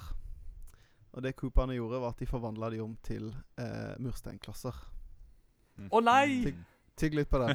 Og 1.12 1.22
det 1.22 1.36
Cooperne 1.36 1.76
gjorde, 1.76 2.00
var 2.00 2.14
at 2.14 2.20
de 2.22 2.26
forvandla 2.26 2.70
de 2.72 2.80
om 2.80 2.96
til 3.04 3.28
eh, 3.60 3.94
mursteinklosser. 4.00 4.76
Å 5.92 6.00
nei! 6.04 6.26
Tygg, 6.46 6.62
tygg 7.00 7.16
litt 7.18 7.30
på 7.32 7.40
det. 7.42 7.52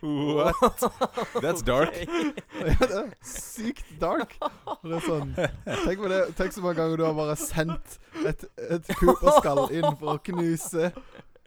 What? 0.00 0.86
That's 1.44 1.62
dark. 1.66 1.92
ja, 2.70 2.78
det 2.80 2.98
er 3.02 3.12
sykt 3.26 3.92
dark. 4.00 4.36
Det 4.82 4.96
er 4.96 5.04
sånn 5.04 5.32
Tenk 5.36 6.00
på 6.02 6.10
det 6.10 6.20
Tenk 6.38 6.56
så 6.56 6.64
mange 6.64 6.80
ganger 6.80 7.00
du 7.00 7.04
har 7.06 7.14
bare 7.16 7.36
sendt 7.38 7.98
et, 8.26 8.42
et 8.70 8.90
Cooper-skall 8.98 9.66
inn 9.76 9.88
for 10.00 10.16
å 10.16 10.18
knuse. 10.30 10.90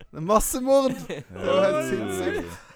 Det 0.10 0.22
er 0.22 0.26
massemord! 0.26 0.96
Det 1.10 1.24
var 1.34 1.66
helt 1.66 1.94
sinnssykt. 1.94 2.69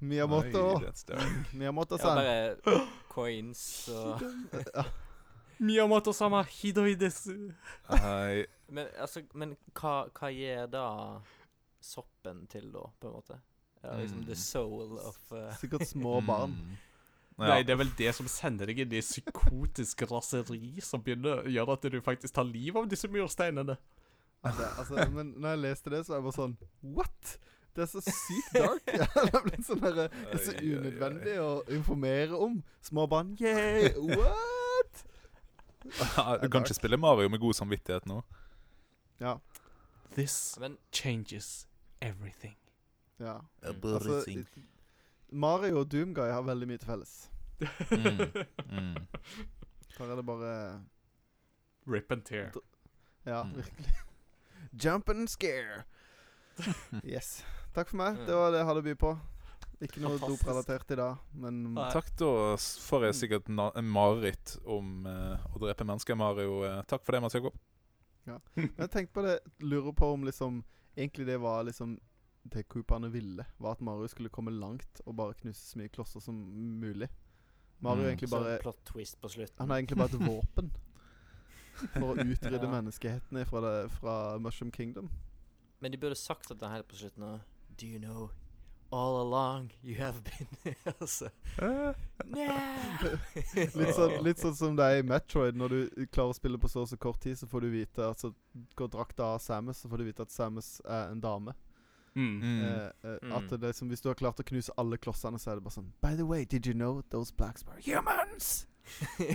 Miyamoto. 0.00 0.62
Miyamoto-san. 0.80 1.44
Miyamoto 1.54 1.98
Ja, 1.98 2.14
bare 2.14 2.80
coins 3.12 3.62
og 3.88 4.22
Miyamoto 5.58 6.12
sama 6.14 6.44
hidoi 6.46 6.94
desu. 6.94 7.34
Men, 8.70 8.86
altså, 9.00 9.24
men 9.34 9.56
hva, 9.74 9.94
hva 10.14 10.28
gir 10.30 10.68
da 10.70 10.84
soppen 11.82 12.44
til, 12.52 12.68
da, 12.74 12.84
på 13.00 13.08
en 13.10 13.16
måte? 13.16 13.38
Ja, 13.82 13.94
liksom 13.98 14.24
the 14.26 14.34
Mm. 14.34 14.42
soul 14.42 14.98
of 14.98 15.18
uh, 15.32 15.52
Sikkert 15.58 15.86
små 15.88 16.20
barn. 16.26 16.50
Mm. 16.54 16.76
Nei, 17.38 17.60
det 17.62 17.70
er 17.70 17.78
vel 17.78 17.90
det 17.98 18.10
som 18.16 18.26
sender 18.26 18.66
deg 18.66 18.80
inn 18.82 18.92
i 18.98 19.00
psykotisk 19.02 20.02
raseri, 20.10 20.80
som 20.82 21.02
begynner 21.06 21.44
gjør 21.46 21.70
at 21.76 21.86
du 21.90 22.00
faktisk 22.02 22.34
tar 22.34 22.46
livet 22.48 22.80
av 22.82 22.88
disse 22.90 23.06
mursteinene. 23.10 23.76
Altså, 24.42 24.66
altså, 24.78 25.04
men 25.14 25.30
når 25.38 25.54
jeg 25.54 25.62
leste 25.62 25.90
det, 25.94 26.00
så 26.06 26.12
var 26.12 26.18
jeg 26.18 26.26
bare 26.26 26.38
sånn 26.38 26.56
What?! 26.98 27.36
Det 27.78 27.84
er 27.84 27.90
så 27.92 28.00
sykt 28.02 28.56
dark. 28.56 28.88
Ja, 28.98 29.06
det 29.14 29.34
er 29.38 29.44
blitt 29.46 29.66
sånn 29.68 29.82
derre 29.84 30.08
Det 30.10 30.34
er 30.34 30.42
så 30.42 30.54
unødvendig 30.58 31.36
å 31.42 31.50
informere 31.76 32.40
om. 32.48 32.56
Små 32.82 33.04
barn 33.10 33.36
Yeah! 33.38 33.94
What? 34.02 35.04
du 36.42 36.48
kan 36.50 36.64
ikke 36.66 36.74
spille 36.76 36.98
Mario 37.00 37.30
med 37.32 37.40
god 37.40 37.54
samvittighet 37.54 38.04
nå. 38.10 38.18
Ja. 39.22 39.36
This 40.16 40.58
changes 40.92 41.66
everything. 42.02 42.56
ja. 43.22 43.38
Altså, 43.62 44.44
Mario 45.30 45.80
og 45.84 45.90
Doomguy 45.92 46.30
har 46.32 46.42
veldig 46.42 46.68
mye 46.70 46.78
til 46.82 46.88
felles. 46.90 47.14
Mm. 47.90 48.20
Mm. 48.70 49.06
Der 49.98 50.10
er 50.12 50.16
det 50.16 50.26
bare 50.26 50.52
Rip 51.88 52.12
and 52.12 52.22
tear. 52.24 52.50
Ja, 53.26 53.42
Mm. 53.44 53.56
virkelig. 53.56 53.94
Jump 54.84 55.08
and 55.08 55.28
scare. 55.28 55.82
Yes. 57.04 57.42
Takk 57.74 57.90
for 57.90 58.00
meg. 58.00 58.16
Det 58.26 58.34
var 58.34 58.50
det 58.54 58.62
jeg 58.62 58.68
hadde 58.70 58.82
å 58.82 58.86
by 58.88 58.94
på. 58.98 59.10
Ikke 59.86 60.00
noe 60.02 60.18
doprelatert 60.18 60.90
i 60.90 60.96
dag, 60.98 61.20
men 61.38 61.58
Nei. 61.76 61.84
Takk, 61.94 62.08
da 62.18 62.30
får 62.58 63.04
jeg 63.06 63.14
sikkert 63.20 63.50
na 63.54 63.68
en 63.78 63.86
mareritt 63.94 64.56
om 64.66 65.04
uh, 65.06 65.36
å 65.54 65.60
drepe 65.62 65.86
mennesker, 65.86 66.18
Mario. 66.18 66.64
Eh, 66.66 66.80
takk 66.90 67.04
for 67.06 67.14
det, 67.14 67.20
Mats 67.22 67.36
Jakob. 67.38 67.54
Men 68.26 68.72
jeg 68.74 68.90
tenkte 68.90 69.14
på 69.14 69.22
det, 69.24 69.36
lurer 69.64 69.94
på 69.96 70.10
om 70.12 70.26
liksom 70.26 70.58
Egentlig 70.98 71.24
det 71.30 71.36
var 71.40 71.62
liksom 71.64 71.94
Det 72.52 72.64
Cooperne 72.68 73.08
ville, 73.08 73.44
var 73.62 73.76
at 73.76 73.80
Mario 73.86 74.08
skulle 74.10 74.28
komme 74.34 74.50
langt 74.52 75.00
og 75.06 75.14
bare 75.16 75.36
knuse 75.38 75.62
så 75.62 75.78
mye 75.78 75.92
klosser 75.94 76.20
som 76.20 76.34
mulig. 76.82 77.08
Mario 77.80 78.02
Mm. 78.02 78.08
egentlig 78.10 78.30
bare 78.32 78.58
plot 78.58 78.82
twist 78.84 79.20
på 79.22 79.30
slutten. 79.30 79.58
Han 79.62 79.70
er 79.70 79.78
egentlig 79.84 79.98
bare 80.00 80.10
et 80.10 80.26
våpen 80.26 80.72
for 81.94 82.10
å 82.10 82.26
utrydde 82.26 82.66
Ja. 82.66 82.72
menneskeheten 82.72 83.46
fra, 83.46 83.60
det, 83.62 83.90
fra 83.94 84.14
Mushroom 84.42 84.72
Kingdom. 84.74 85.08
Men 85.80 85.92
de 85.92 85.98
burde 85.98 86.18
sagt 86.18 86.50
det 86.60 86.68
helt 86.68 86.88
på 86.88 86.96
slutten. 86.96 87.22
av 87.22 87.40
Do 87.78 87.86
you 87.86 87.98
know 87.98 88.30
all 88.90 89.20
along 89.20 89.72
you 89.82 89.94
have 90.00 90.22
been 90.24 90.74
Altså 91.00 91.28
Litt 93.76 93.94
sånn, 93.94 94.14
litt 94.24 94.40
sånn 94.40 94.56
som 94.56 94.76
det 94.78 94.84
er 94.84 95.00
i 95.02 95.06
Metroid. 95.06 95.56
Når 95.58 95.68
du 95.74 96.06
klarer 96.08 96.32
å 96.32 96.36
spille 96.36 96.58
på 96.60 96.70
så 96.72 96.82
og 96.86 96.90
så 96.90 96.96
kort 97.00 97.20
tid, 97.22 97.38
så 97.38 97.46
får 97.50 97.66
du 97.66 97.70
vite 97.72 98.06
at 98.08 98.20
så 98.22 98.32
går 98.78 98.88
drakta 98.94 99.34
av 99.34 99.42
Samus, 99.44 99.82
så 99.82 99.90
får 99.92 100.00
du 100.02 100.04
vite 100.08 100.24
at 100.24 100.32
Samus 100.34 100.78
er 100.86 101.12
en 101.12 101.20
dame. 101.22 101.54
Mm. 102.16 102.40
Mm. 102.40 102.64
Eh, 102.64 102.90
eh, 103.04 103.18
Mm. 103.22 103.32
At 103.36 103.60
det 103.60 103.68
er 103.68 103.72
som 103.76 103.88
Hvis 103.88 104.00
du 104.00 104.08
har 104.08 104.16
klart 104.18 104.40
å 104.40 104.44
knuse 104.46 104.72
alle 104.80 104.98
klossene, 104.98 105.38
så 105.38 105.50
er 105.52 105.54
det 105.58 105.64
bare 105.66 105.76
sånn 105.76 105.92
By 106.02 106.16
the 106.16 106.24
way, 106.26 106.44
did 106.44 106.66
you 106.66 106.74
know 106.74 107.02
those 107.10 107.30
blacks 107.30 107.64
were 107.66 107.78
humans? 107.78 108.66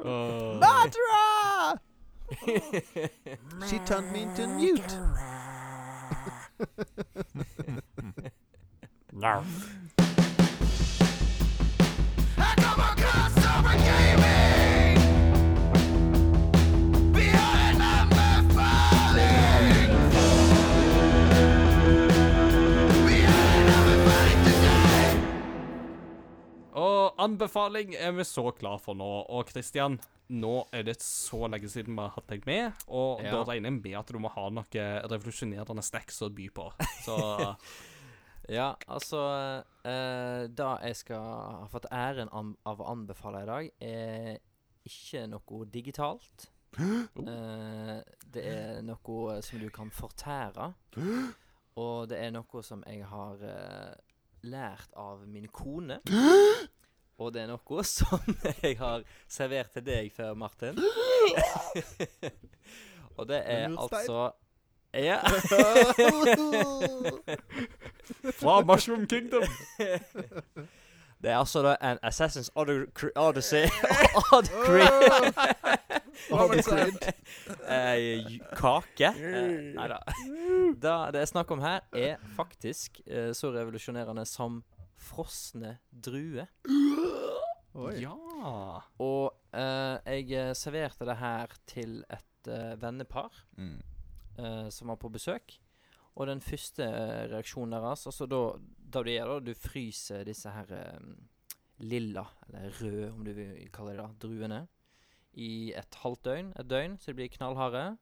Åh. 0.00 0.58
Batra! 0.60 1.78
She 3.68 3.78
turned 3.86 4.10
me 4.12 4.22
into 4.22 4.46
mute. 4.48 4.98
Og 26.72 27.14
anbefaling 27.24 27.94
er 27.94 28.10
vi 28.12 28.24
så 28.24 28.50
klar 28.50 28.78
for 28.78 28.94
nå. 28.94 29.22
Og 29.30 29.48
Christian, 29.48 30.00
nå 30.28 30.66
er 30.74 30.82
det 30.88 30.96
så 31.04 31.46
lenge 31.48 31.68
siden 31.70 31.94
vi 31.94 32.02
har 32.02 32.14
hatt 32.16 32.26
deg 32.32 32.46
med, 32.48 32.72
og 32.88 33.20
Ja. 33.22 33.30
da 33.36 33.42
regner 33.44 33.70
jeg 33.70 33.82
med 33.82 33.94
at 34.00 34.06
du 34.12 34.18
må 34.18 34.28
ha 34.34 34.48
noe 34.50 34.86
revolusjonerende 35.06 35.82
snacks 35.86 36.22
å 36.22 36.30
by 36.34 36.48
på. 36.50 36.70
Så 37.04 37.16
Ja, 38.48 38.76
altså 38.86 39.20
eh, 39.84 40.46
Det 40.46 40.66
jeg 40.86 40.96
skal 41.00 41.18
ha 41.18 41.66
fått 41.70 41.88
æren 41.90 42.28
av 42.30 42.78
å 42.80 42.90
anbefale 42.92 43.42
i 43.42 43.46
dag, 43.48 43.70
er 43.82 44.38
ikke 44.86 45.26
noe 45.30 45.64
digitalt. 45.66 46.50
Eh, 46.76 48.02
det 48.34 48.42
er 48.44 48.82
noe 48.84 49.38
som 49.42 49.58
du 49.62 49.70
kan 49.72 49.88
fortære. 49.90 50.74
Og 51.80 52.08
det 52.10 52.18
er 52.20 52.30
noe 52.34 52.62
som 52.64 52.82
jeg 52.86 53.02
har 53.08 53.40
eh, 53.42 53.94
lært 54.46 54.92
av 54.96 55.26
min 55.26 55.48
kone. 55.48 56.00
Og 57.18 57.34
det 57.34 57.42
er 57.42 57.46
noe 57.48 57.84
som 57.88 58.36
jeg 58.62 58.78
har 58.80 59.02
servert 59.28 59.70
til 59.76 59.84
deg 59.86 60.12
før, 60.16 60.34
Martin. 60.34 60.80
Og 63.16 63.28
det 63.28 63.42
er 63.44 63.78
altså 63.78 64.30
Ja. 64.94 65.18
Fra 68.40 68.60
Mushroom 68.64 69.06
Kingdom. 69.06 69.42
Det 71.22 71.30
er 71.30 71.38
altså 71.38 71.62
da 71.62 71.76
en 71.80 71.98
Assassin's 72.04 72.48
Odyssey 72.54 73.10
Odyssey 73.16 73.64
eh, 77.68 78.38
Kake. 78.56 79.04
Eh, 79.04 79.74
Nei 79.74 79.88
da. 79.88 79.98
Det 80.82 81.14
det 81.14 81.20
er 81.20 81.24
snakk 81.24 81.50
om 81.50 81.60
her, 81.60 81.80
er 81.92 82.16
faktisk 82.36 83.00
eh, 83.06 83.34
så 83.34 83.52
revolusjonerende 83.52 84.26
som 84.26 84.64
frosne 84.96 85.76
druer. 85.90 86.48
Oi. 87.76 87.92
Ja. 88.00 88.14
Og 89.04 89.34
eh, 89.52 89.98
jeg 90.16 90.30
eh, 90.32 90.52
serverte 90.56 91.04
det 91.08 91.18
her 91.20 91.52
til 91.68 91.98
et 92.08 92.48
eh, 92.48 92.74
vennepar 92.80 93.32
Mm. 93.58 93.78
eh, 94.38 94.68
som 94.72 94.88
var 94.88 94.96
på 95.02 95.10
besøk. 95.12 95.58
Og 96.16 96.26
den 96.30 96.40
første 96.40 96.84
eh, 96.86 97.26
reaksjonen 97.28 97.74
deres 97.76 98.06
Altså 98.08 98.26
da, 98.26 98.40
da 98.80 99.02
du 99.04 99.10
gjør 99.12 99.34
det, 99.40 99.50
du 99.52 99.60
fryser 99.68 100.24
disse 100.24 100.48
her 100.54 100.72
eh, 100.72 101.12
lilla, 101.84 102.24
eller 102.48 102.72
røde, 102.80 103.10
om 103.12 103.24
du 103.26 103.32
vil 103.36 103.68
kalle 103.74 103.92
det 103.92 104.00
da, 104.00 104.08
druene, 104.24 104.62
i 105.36 105.72
et 105.76 105.98
halvt 106.00 106.22
døgn, 106.24 106.52
et 106.56 106.68
døgn, 106.70 106.94
så 106.96 107.10
de 107.12 107.18
blir 107.18 107.28
knallharde. 107.34 107.98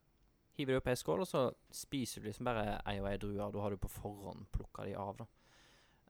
Hiver 0.55 0.77
det 0.77 0.79
opp 0.79 0.87
i 0.87 0.93
ei 0.93 0.99
skål, 1.01 1.25
og 1.25 1.27
så 1.27 1.41
spiser 1.75 2.23
du 2.23 2.29
liksom 2.29 2.47
bare 2.47 2.77
ei 2.87 3.01
og 3.03 3.09
ei 3.11 3.17
drue. 3.19 3.49
Da 3.51 3.59
har 3.65 3.75
du 3.75 3.81
på 3.83 3.91
forhånd 3.91 4.45
plukka 4.55 4.85
de 4.87 4.93
av, 4.95 5.17
da. 5.19 5.27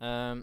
Ehm, 0.04 0.42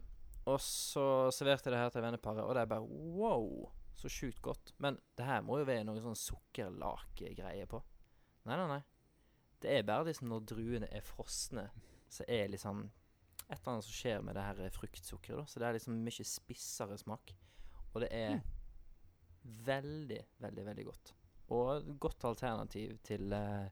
og 0.50 0.58
så 0.64 1.06
serverte 1.36 1.70
jeg 1.70 1.76
det 1.76 1.82
her 1.84 1.94
til 1.94 2.06
venneparet, 2.06 2.44
og 2.46 2.56
det 2.56 2.64
er 2.64 2.72
bare 2.72 2.88
wow, 3.18 3.70
så 3.98 4.10
sjukt 4.10 4.42
godt. 4.42 4.74
Men 4.82 4.98
det 5.18 5.28
her 5.28 5.44
må 5.46 5.60
jo 5.62 5.68
være 5.70 5.86
noe 5.86 6.02
sånn 6.02 6.18
sukkerlakegreie 6.18 7.68
på. 7.70 7.82
Nei, 8.50 8.58
nei, 8.58 8.68
nei. 8.72 8.82
Det 9.62 9.76
er 9.76 9.86
bare 9.86 10.08
liksom 10.08 10.32
når 10.32 10.48
druene 10.50 10.90
er 10.90 11.06
frosne, 11.06 11.68
så 12.10 12.26
er 12.28 12.50
liksom 12.50 12.88
et 13.52 13.60
eller 13.60 13.76
annet 13.76 13.86
som 13.86 13.94
skjer 13.94 14.26
med 14.26 14.38
det 14.38 14.48
her 14.48 14.74
fruktsukkeret. 14.74 15.44
da 15.44 15.46
Så 15.46 15.62
det 15.62 15.68
er 15.68 15.78
liksom 15.78 16.02
mye 16.06 16.26
spissere 16.26 16.98
smak. 16.98 17.36
Og 17.92 18.02
det 18.02 18.10
er 18.16 18.42
veldig, 19.68 20.22
veldig, 20.42 20.66
veldig 20.66 20.86
godt. 20.88 21.14
Og 21.52 21.72
et 21.76 21.90
godt 22.00 22.26
alternativ 22.30 22.98
til 23.04 23.34
uh, 23.36 23.68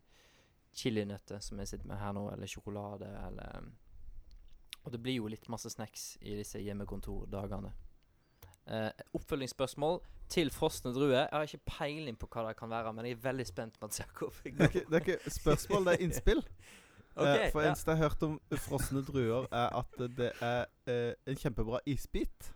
chilinøtter, 0.76 1.40
som 1.40 1.60
jeg 1.60 1.72
sitter 1.72 1.88
med 1.88 2.02
her 2.02 2.12
nå, 2.16 2.26
eller 2.34 2.52
sjokolade, 2.52 3.10
eller 3.26 3.64
um, 3.64 3.72
Og 4.86 4.92
det 4.92 5.02
blir 5.04 5.16
jo 5.20 5.28
litt 5.28 5.48
masse 5.50 5.70
snacks 5.70 6.18
i 6.22 6.36
disse 6.40 6.60
hjemmekontordagene. 6.64 7.72
Eh, 8.70 8.92
oppfølgingsspørsmål 9.18 10.00
til 10.30 10.52
frosne 10.54 10.92
druer. 10.94 11.26
Jeg 11.26 11.30
har 11.34 11.48
ikke 11.48 11.66
peiling 11.78 12.18
på 12.22 12.28
hva 12.30 12.48
det 12.48 12.58
kan 12.60 12.70
være, 12.70 12.94
men 12.94 13.06
jeg 13.06 13.18
er 13.18 13.24
veldig 13.24 13.46
spent. 13.50 13.80
Mats 13.82 14.00
Jakob. 14.00 14.34
Det 14.44 14.54
er, 14.60 14.68
ikke, 14.70 14.86
det 14.90 14.94
er 14.94 15.06
ikke 15.18 15.32
spørsmål, 15.34 15.86
det 15.86 15.94
er 15.98 16.04
innspill. 16.06 16.44
okay, 17.20 17.48
Eh, 17.48 17.52
for 17.52 17.62
ja. 17.66 17.72
eneste 17.72 17.92
jeg 17.92 17.98
har 17.98 18.10
hørt 18.10 18.24
om 18.24 18.40
frosne 18.56 19.02
druer, 19.04 19.48
er 19.52 19.74
at 19.82 19.98
det 20.18 20.32
er 20.46 20.66
eh, 20.88 21.14
en 21.28 21.36
kjempebra 21.42 21.80
isbit. 21.86 22.52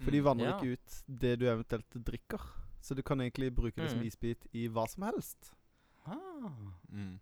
For 0.00 0.10
de 0.10 0.20
Mm. 0.20 0.24
vanner 0.24 0.44
Ja. 0.48 0.54
ikke 0.58 0.72
ut 0.78 1.02
det 1.20 1.38
du 1.40 1.44
eventuelt 1.46 1.90
drikker. 2.06 2.40
Så 2.80 2.94
du 2.94 3.02
kan 3.02 3.20
egentlig 3.20 3.54
bruke 3.54 3.76
det 3.82 3.90
som 3.90 3.98
Mm. 4.00 4.06
isbit 4.06 4.46
i 4.52 4.66
hva 4.68 4.86
som 4.88 5.02
helst. 5.02 5.52
Ah. 6.06 6.50
Mm. 6.90 7.18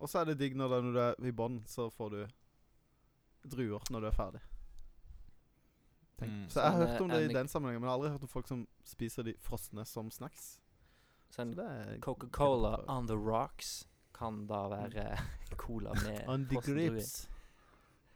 Og 0.00 0.08
så 0.08 0.20
er 0.20 0.24
det 0.24 0.38
digg 0.38 0.54
når, 0.56 0.68
det, 0.68 0.84
når 0.84 0.92
du 0.92 0.98
er 1.00 1.28
i 1.28 1.32
bånn, 1.32 1.62
så 1.66 1.90
får 1.92 2.10
du 2.10 2.26
druer 3.44 3.82
når 3.90 4.00
du 4.00 4.06
er 4.10 4.16
ferdig. 4.16 4.40
Tenk. 6.20 6.32
Mm. 6.32 6.46
Så 6.52 6.60
jeg 6.60 6.70
har 6.72 6.78
Sånn, 6.80 6.88
hørt 6.90 7.00
om 7.06 7.10
eh, 7.10 7.16
det 7.16 7.30
i 7.30 7.34
den 7.34 7.48
sammenhengen, 7.48 7.80
men 7.80 7.88
jeg 7.88 7.92
har 7.94 7.98
aldri 8.00 8.10
hørt 8.14 8.26
om 8.26 8.32
folk 8.32 8.48
som 8.50 8.66
spiser 8.84 9.24
de 9.24 9.34
frosne 9.40 9.84
som 9.88 10.10
snacks. 10.12 10.58
Så 11.30 11.40
Så 11.40 11.42
en 11.42 12.00
Coca-Cola 12.02 12.84
on 12.88 13.06
the 13.06 13.16
rocks 13.16 13.86
kan 14.12 14.46
da 14.46 14.66
være 14.68 15.18
cola 15.56 15.94
med 16.04 16.24
On 16.32 16.46
the 16.50 16.60
grips. 16.60 17.28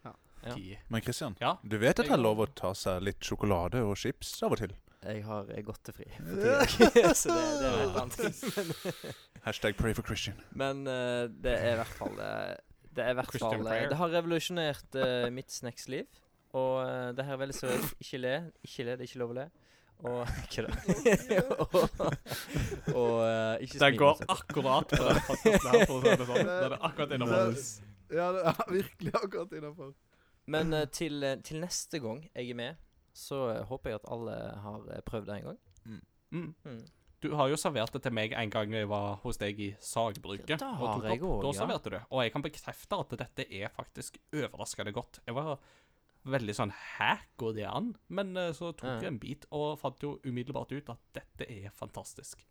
Ja. 0.05 0.13
Ja. 0.43 0.77
Men 0.89 1.01
Christian, 1.03 1.37
Ja. 1.41 1.57
du 1.63 1.79
vet 1.79 1.99
at 2.01 2.07
det 2.07 2.13
er 2.13 2.21
lov 2.21 2.39
å 2.45 2.47
ta 2.55 2.75
seg 2.75 3.03
litt 3.03 3.21
sjokolade 3.25 3.81
og 3.87 3.97
chips 3.97 4.43
av 4.43 4.53
og 4.53 4.59
til? 4.59 4.75
Jeg 5.05 5.23
har 5.25 5.45
godtefri 5.65 6.05
for 6.17 6.67
tida, 6.67 7.15
så 7.15 7.29
det, 7.29 7.49
det 7.61 7.71
er 7.71 7.83
en 7.85 7.97
annet. 8.03 8.17
ting. 8.17 9.15
Hashtag 9.45 9.77
pray 9.77 9.93
for 9.93 10.03
Christian. 10.03 10.39
men 10.53 10.87
uh, 10.89 11.29
det 11.29 11.53
er 11.61 11.73
i 11.75 11.77
hvert 11.83 11.97
fall 11.99 12.19
eh, 12.25 12.55
Det 12.95 13.05
er 13.05 13.11
i 13.15 13.17
hvert 13.19 13.35
fall 13.41 13.67
eh, 13.67 13.89
Det 13.91 13.97
har 13.99 14.13
revolusjonert 14.15 14.99
uh, 15.01 15.29
mitt 15.35 15.51
snacksliv. 15.53 16.07
Og 16.55 16.75
uh, 16.87 17.11
det 17.17 17.25
her 17.27 17.35
er 17.35 17.41
veldig 17.41 17.57
seriøst. 17.59 17.95
Ikke 18.05 18.21
le. 18.23 18.35
Ikke 18.67 18.85
le, 18.87 18.95
det 18.99 19.03
er 19.07 19.09
ikke 19.11 19.23
lov 19.25 19.33
å 19.35 19.39
le. 19.41 19.47
Og 20.05 20.21
Ikke 20.45 20.65
det. 20.67 21.39
og 21.55 21.75
og 22.95 23.21
eh, 23.25 23.65
ikke 23.65 23.79
Den 23.81 23.97
går 23.99 24.11
altså. 24.13 24.27
akkurat 24.35 24.91
på 24.91 25.03
den 25.03 25.21
for 25.27 25.35
å 25.35 25.39
si 25.43 25.53
det 25.55 26.27
sånn. 26.29 26.49
Den 26.49 26.51
er 26.55 26.79
akkurat 26.81 27.15
Det- 27.15 28.17
Ja, 28.19 28.27
det 28.37 28.43
er 28.51 28.73
virkelig 28.73 29.15
akkurat 29.19 29.55
innafor. 29.59 29.95
Men 30.47 30.75
uh, 30.77 30.85
til, 30.93 31.25
til 31.43 31.61
neste 31.63 31.99
gang 32.05 32.21
jeg 32.35 32.51
er 32.53 32.59
med, 32.59 32.83
så 33.17 33.39
håper 33.71 33.91
jeg 33.95 34.01
at 34.03 34.11
alle 34.13 34.35
har 34.61 34.85
prøvd 35.07 35.31
det 35.31 35.39
en 35.39 35.47
gang. 35.49 35.59
Mm. 35.87 36.03
Mm. 36.35 36.83
Du 37.25 37.31
har 37.33 37.49
jo 37.49 37.57
servert 37.57 37.95
det 37.95 38.03
til 38.05 38.13
meg 38.13 38.35
en 38.37 38.51
gang 38.53 38.75
jeg 38.77 38.89
var 38.91 39.15
hos 39.23 39.39
deg 39.41 39.61
i 39.65 39.71
Sagbruket. 39.81 40.51
Ja, 40.53 40.59
det 40.61 40.69
og 40.77 41.07
jeg 41.09 41.23
opp. 41.23 41.31
også, 41.39 41.41
Da 41.41 41.53
ja. 41.53 41.57
serverte 41.63 41.93
du. 41.95 41.97
Og 42.11 42.21
jeg 42.21 42.35
kan 42.35 42.45
bekrefte 42.45 42.99
at 43.01 43.15
dette 43.23 43.47
er 43.49 43.73
faktisk 43.73 44.19
overraskende 44.35 44.93
godt. 44.93 45.23
Jeg 45.25 45.37
var 45.39 45.55
veldig 46.29 46.57
sånn 46.57 46.73
Hæ, 46.73 47.15
går 47.41 47.55
det 47.57 47.65
an? 47.69 47.95
Men 48.13 48.37
eh, 48.41 48.51
så 48.57 48.75
tok 48.77 49.01
jeg 49.01 49.09
en 49.09 49.21
bit 49.23 49.47
og 49.57 49.79
fant 49.81 50.05
jo 50.05 50.19
umiddelbart 50.25 50.75
ut 50.77 50.93
at 50.93 51.01
dette 51.17 51.49
er 51.49 51.73
fantastisk. 51.73 52.45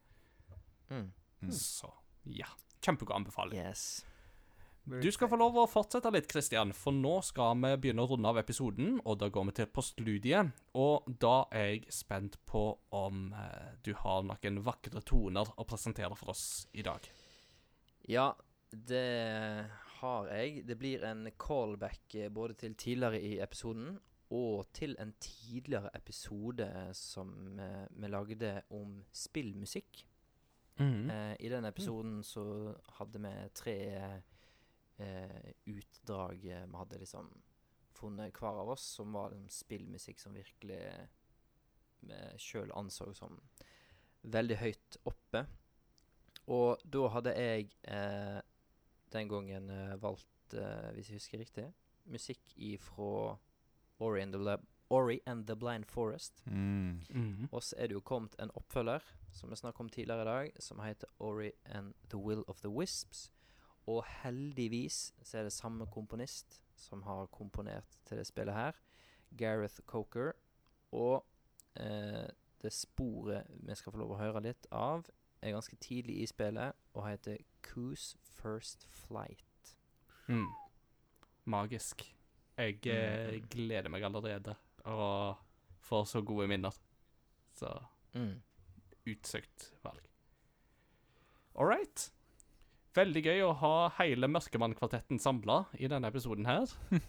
Mm. 0.90 1.12
Mm. 1.44 1.54
Så 1.54 1.92
ja. 2.34 2.50
Kjempegod 2.84 3.16
anbefaling. 3.22 3.62
Yes. 3.62 4.02
Du 4.84 5.08
skal 5.16 5.30
få 5.32 5.38
lov 5.40 5.56
å 5.62 5.68
fortsette 5.70 6.12
litt, 6.12 6.28
Christian, 6.28 6.74
for 6.76 6.96
nå 6.96 7.16
skal 7.24 7.56
vi 7.62 7.72
begynne 7.86 8.04
å 8.04 8.10
runde 8.12 8.28
av 8.34 8.42
episoden, 8.42 8.98
og 9.08 9.22
da 9.22 9.30
går 9.32 9.46
vi 9.48 9.54
til 9.62 9.70
postludiet. 9.72 10.50
Og 10.76 11.08
da 11.24 11.46
er 11.56 11.70
jeg 11.70 11.94
spent 11.96 12.36
på 12.50 12.66
om 12.92 13.30
eh, 13.32 13.78
du 13.86 13.94
har 14.02 14.26
noen 14.28 14.60
vakre 14.66 15.04
toner 15.08 15.54
å 15.56 15.68
presentere 15.70 16.18
for 16.20 16.34
oss 16.36 16.68
i 16.76 16.84
dag. 16.84 17.08
Ja, 18.12 18.34
det 18.74 19.70
har 20.02 20.28
jeg. 20.36 20.66
Det 20.68 20.78
blir 20.80 21.06
en 21.08 21.30
callback 21.40 22.16
eh, 22.20 22.32
både 22.34 22.60
til 22.66 22.76
tidligere 22.76 23.22
i 23.24 23.38
episoden 23.44 23.96
og 24.34 24.66
til 24.74 24.96
en 25.00 25.14
tidligere 25.22 25.92
episode 25.96 26.68
som 26.98 27.60
eh, 27.60 27.86
vi 27.92 28.10
lagde 28.12 28.54
om 28.74 29.00
spillmusikk. 29.14 30.04
Mm. 30.80 31.10
Eh, 31.10 31.36
I 31.40 31.50
den 31.50 31.66
episoden 31.70 32.24
så 32.26 32.74
hadde 32.98 33.22
vi 33.22 33.34
tre 33.54 33.78
utdrag 35.66 36.46
eh, 36.46 36.66
vi 36.66 36.78
hadde 36.78 37.00
liksom 37.00 37.30
funnet 37.94 38.34
hver 38.40 38.62
av 38.62 38.70
oss, 38.70 38.84
som 38.98 39.14
var 39.14 39.32
liksom 39.32 39.50
spillmusikk 39.50 40.20
som 40.20 40.34
virkelig 40.34 40.82
vi 42.04 42.20
sjøl 42.42 42.72
anså 42.76 43.14
som 43.16 43.38
veldig 44.24 44.58
høyt 44.60 44.98
oppe. 45.08 45.46
Og 46.52 46.82
da 46.84 47.08
hadde 47.14 47.36
jeg 47.38 47.70
eh, 47.88 48.42
den 49.16 49.32
gangen 49.32 49.70
eh, 49.72 49.96
valgt, 50.02 50.56
eh, 50.58 50.92
hvis 50.96 51.10
jeg 51.10 51.22
husker 51.22 51.44
riktig, 51.44 51.68
musikk 52.06 52.56
ifra 52.56 53.38
Ori 54.04 54.22
and 54.22 54.36
the, 54.36 54.40
Lab 54.40 54.66
Ori 54.90 55.20
and 55.26 55.48
the 55.48 55.56
Blind 55.56 55.86
Forest. 55.86 56.44
Mm. 56.46 57.02
Mhm. 57.10 57.50
Og 57.52 57.64
så 57.64 57.76
er 57.78 57.88
det 57.88 57.94
jo 57.94 58.02
kommet 58.02 58.36
en 58.40 58.52
oppfølger, 58.56 59.00
som 59.34 59.50
vi 59.50 59.56
snakket 59.56 59.80
om 59.80 59.90
tidligere 59.90 60.22
i 60.22 60.26
dag, 60.26 60.52
som 60.60 60.80
heter 60.80 61.08
Ori 61.20 61.52
and 61.66 61.94
the 62.10 62.18
Will 62.18 62.44
of 62.48 62.60
the 62.62 62.70
Wisps. 62.70 63.32
Og 63.88 64.04
heldigvis 64.24 65.14
så 65.24 65.38
er 65.42 65.44
det 65.48 65.54
samme 65.54 65.86
komponist 65.92 66.62
som 66.80 67.02
har 67.04 67.28
komponert 67.32 67.98
til 68.08 68.18
det 68.18 68.28
spillet 68.28 68.56
her, 68.56 68.78
Gareth 69.38 69.82
Coker. 69.88 70.32
Og 70.92 71.26
eh, 71.76 72.28
det 72.64 72.72
sporet 72.74 73.48
vi 73.68 73.76
skal 73.76 73.92
få 73.92 74.00
lov 74.00 74.14
å 74.16 74.20
høre 74.22 74.44
litt 74.46 74.68
av, 74.72 75.04
er 75.44 75.52
ganske 75.52 75.76
tidlig 75.84 76.22
i 76.24 76.28
spillet 76.30 76.76
og 76.96 77.08
heter 77.08 77.42
Coos 77.66 78.14
First 78.38 78.88
Flight. 79.04 79.74
Mm. 80.28 80.48
Magisk. 81.52 82.06
Jeg 82.58 82.80
eh, 82.88 83.42
gleder 83.52 83.90
meg 83.92 84.06
allerede 84.08 84.56
og 84.88 85.42
får 85.84 86.06
så 86.14 86.22
gode 86.24 86.48
minner. 86.48 86.76
Så 87.58 87.74
Mm. 88.14 88.42
utsøkt 89.10 89.72
valg. 89.84 90.04
All 91.56 91.66
right. 91.66 92.12
Veldig 92.94 93.24
gøy 93.26 93.40
å 93.48 93.54
ha 93.58 93.74
hele 93.98 94.28
Mørkemann-kvartetten 94.30 95.18
samla 95.22 95.64
i 95.82 95.88
denne 95.90 96.10
episoden 96.14 96.46
her. 96.50 96.70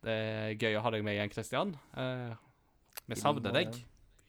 Eh, 0.00 0.06
det 0.06 0.12
er 0.16 0.54
gøy 0.56 0.78
å 0.78 0.80
ha 0.86 0.90
deg 0.94 1.02
med 1.04 1.12
igjen, 1.18 1.28
Christian. 1.28 1.74
Eh, 2.00 2.30
vi 3.04 3.18
savner 3.20 3.52
deg 3.52 3.74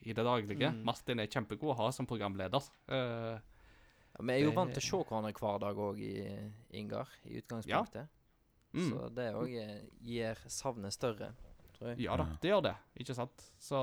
i 0.04 0.12
det 0.12 0.24
daglige. 0.26 0.68
Mm. 0.68 0.82
Martin 0.84 1.22
er 1.22 1.30
kjempegod 1.32 1.72
å 1.72 1.76
ha 1.78 1.86
som 1.96 2.04
programleder. 2.10 2.66
Eh, 2.92 3.38
Ja, 4.12 4.20
vi 4.28 4.34
er 4.34 4.42
jo 4.44 4.50
vant 4.52 4.74
til 4.76 4.82
å 4.82 4.84
se 4.84 4.98
hverandre 5.08 5.32
hver 5.32 5.62
dag 5.62 5.78
òg, 5.80 6.00
Ingar, 6.76 7.08
i 7.24 7.38
utgangspunktet. 7.40 8.10
mm. 8.76 8.90
Så 8.90 9.06
det 9.16 9.30
òg 9.32 9.54
gir 10.04 10.42
savnet 10.52 10.92
større, 10.92 11.30
tror 11.78 11.94
jeg. 11.94 12.02
Ja 12.04 12.18
da, 12.20 12.26
det 12.42 12.50
gjør 12.52 12.66
det. 12.68 12.74
Ikke 13.00 13.16
sant? 13.16 13.46
Så 13.56 13.80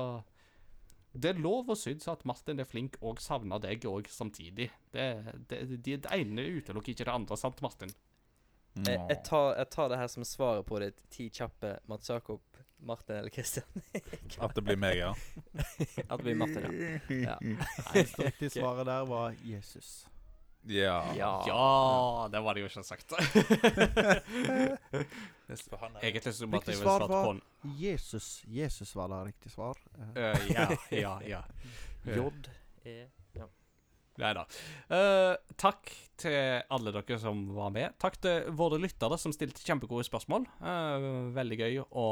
det 1.12 1.32
er 1.32 1.40
lov 1.42 1.72
å 1.72 1.76
synes 1.78 2.06
at 2.10 2.22
Martin 2.28 2.62
er 2.62 2.68
flink 2.68 2.96
og 3.02 3.20
savner 3.22 3.58
deg 3.62 3.84
òg 3.88 4.08
samtidig. 4.12 4.68
Det, 4.94 5.06
det, 5.50 5.64
det, 5.82 5.96
det 6.04 6.12
ene 6.14 6.46
utelukker 6.60 6.94
ikke 6.94 7.08
det 7.08 7.14
andre, 7.14 7.38
sant, 7.40 7.62
Martin? 7.64 7.92
Jeg, 8.78 8.94
jeg, 8.94 9.18
tar, 9.26 9.56
jeg 9.58 9.66
tar 9.74 9.88
det 9.90 9.98
her 9.98 10.10
som 10.12 10.24
svaret 10.26 10.66
på 10.68 10.78
ditt 10.78 11.00
ti 11.10 11.26
kjappe 11.34 11.72
Mats 11.90 12.12
Jakob, 12.12 12.44
Martin 12.86 13.16
eller 13.18 13.34
Kristian. 13.34 13.66
At 14.44 14.54
det 14.54 14.62
blir 14.64 14.78
meg, 14.78 15.00
ja. 15.00 15.10
At 16.06 16.20
det 16.20 16.24
blir 16.28 16.38
Martin, 16.38 16.70
ja. 16.70 17.00
ja. 17.10 17.36
Nei, 17.42 18.06
det 18.06 18.30
riktige 18.30 18.52
svaret 18.54 18.86
der 18.88 19.02
var 19.10 19.34
Jesus. 19.42 20.04
Ja. 20.70 21.02
Ja. 21.16 21.32
Ja, 21.48 22.28
det 22.32 22.40
var 22.44 22.54
det 22.54 22.60
jo 22.62 22.66
ikke 22.70 22.84
sagt. 22.86 23.12
Egentlig 26.02 26.34
så 26.36 26.48
måtte 26.50 26.72
jeg 26.72 26.80
vel 26.80 26.86
svar 26.86 27.00
svart 27.04 27.10
var- 27.14 27.24
hånd. 27.30 27.42
Jesus. 27.78 28.28
Jesus 28.46 28.94
var 28.96 29.08
da 29.12 29.22
riktig 29.26 29.52
svar. 29.52 29.80
Eh, 30.14 30.20
Eh, 30.20 30.50
ja, 30.54 30.68
ja, 30.90 31.14
ja. 31.26 31.42
J, 32.04 32.30
E 32.84 32.98
Nei 34.20 34.32
da. 34.36 34.42
Uh, 34.90 35.32
takk 35.60 35.90
til 36.20 36.60
alle 36.68 36.92
dere 36.92 37.16
som 37.22 37.38
var 37.56 37.70
med. 37.72 37.94
Takk 38.02 38.18
til 38.20 38.50
våre 38.58 38.76
lyttere 38.82 39.16
som 39.20 39.32
stilte 39.32 39.62
kjempegode 39.64 40.04
spørsmål. 40.04 40.44
Uh, 40.60 41.30
veldig 41.36 41.58
gøy 41.62 41.78
å 41.88 42.06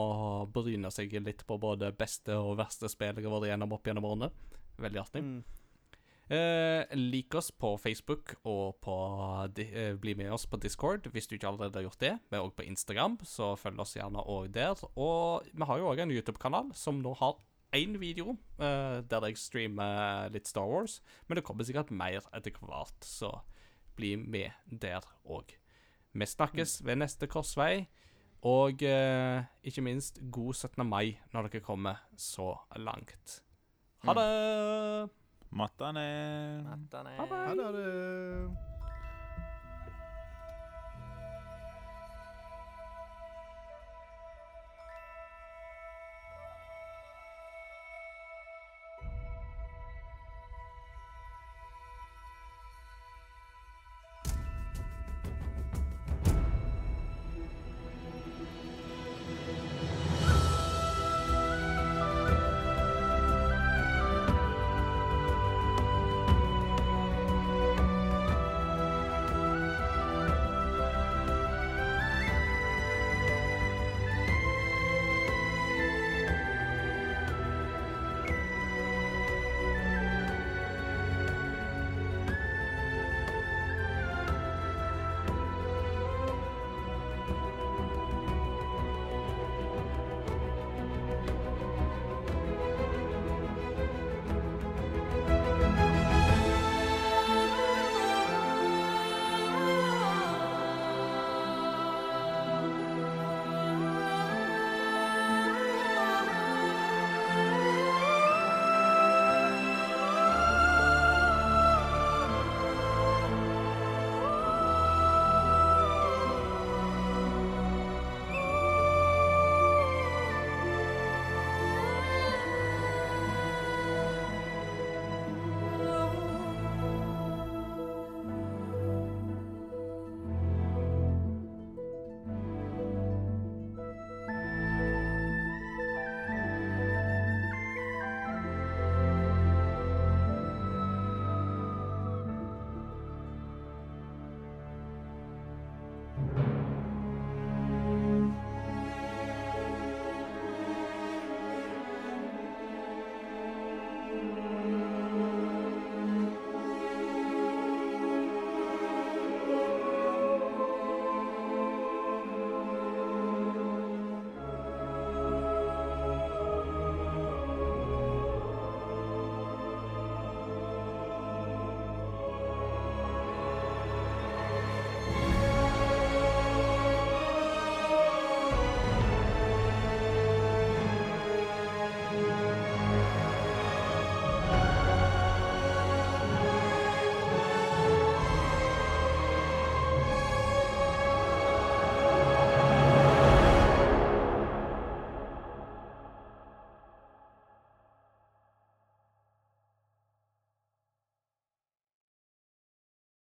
bryne 0.55 0.90
seg 0.94 1.12
litt 1.20 1.44
på 1.48 1.59
både 1.60 1.90
beste 1.98 2.36
og 2.39 2.56
verste 2.62 2.89
spill 2.89 3.12
jeg 3.19 3.27
har 3.28 3.35
vært 3.35 3.51
gjennom 3.52 3.77
opp 3.77 3.90
gjennom 3.90 4.09
årene. 4.09 4.31
Veldig 4.78 5.02
artig. 5.02 5.24
mm. 5.27 5.43
Eh, 6.29 6.85
lik 6.93 7.33
oss 7.39 7.49
på 7.57 7.71
Facebook 7.81 8.35
og 8.45 8.77
på 8.85 8.95
eh, 9.65 9.95
bli 9.97 10.13
med 10.15 10.33
oss 10.35 10.45
på 10.45 10.59
Discord 10.61 11.07
hvis 11.09 11.27
du 11.27 11.39
ikke 11.39 11.49
allerede 11.49 11.81
har 11.81 11.87
gjort 11.87 12.03
det. 12.03 12.15
Vi 12.29 12.37
er 12.37 12.45
òg 12.45 12.53
på 12.59 12.67
Instagram, 12.69 13.17
så 13.25 13.55
følg 13.57 13.81
oss 13.81 13.97
gjerne 13.97 14.21
òg 14.21 14.51
der. 14.53 14.77
Og 15.01 15.47
vi 15.49 15.69
har 15.71 15.81
jo 15.81 15.89
òg 15.89 16.03
en 16.05 16.13
YouTube-kanal 16.13 16.75
som 16.77 17.01
nå 17.01 17.15
har 17.17 17.39
én 17.73 17.97
video 18.01 18.37
eh, 18.61 19.01
der 19.09 19.29
jeg 19.29 19.41
streamer 19.41 20.29
litt 20.35 20.49
Star 20.49 20.69
Wars. 20.69 21.01
Men 21.29 21.41
det 21.41 21.47
kommer 21.49 21.65
sikkert 21.65 21.91
mer 21.91 22.21
etter 22.37 22.53
hvert, 22.61 23.01
så 23.05 23.39
bli 23.97 24.15
med 24.21 24.53
der 24.69 25.09
òg. 25.25 25.57
Vi 26.13 26.27
snakkes 26.29 26.83
ved 26.85 27.01
neste 27.01 27.29
korsvei. 27.31 27.87
Og 28.47 28.85
eh, 28.87 29.49
ikke 29.67 29.83
minst 29.83 30.21
god 30.31 30.55
17. 30.55 30.85
mai 30.87 31.19
når 31.33 31.49
dere 31.49 31.65
kommer 31.65 32.05
så 32.15 32.53
langt. 32.77 33.41
Ha 34.05 34.15
det! 34.15 35.28
Mattane. 35.51 36.62
Mattane. 36.62 37.16
Ha 37.16 37.73
det. 37.73 38.68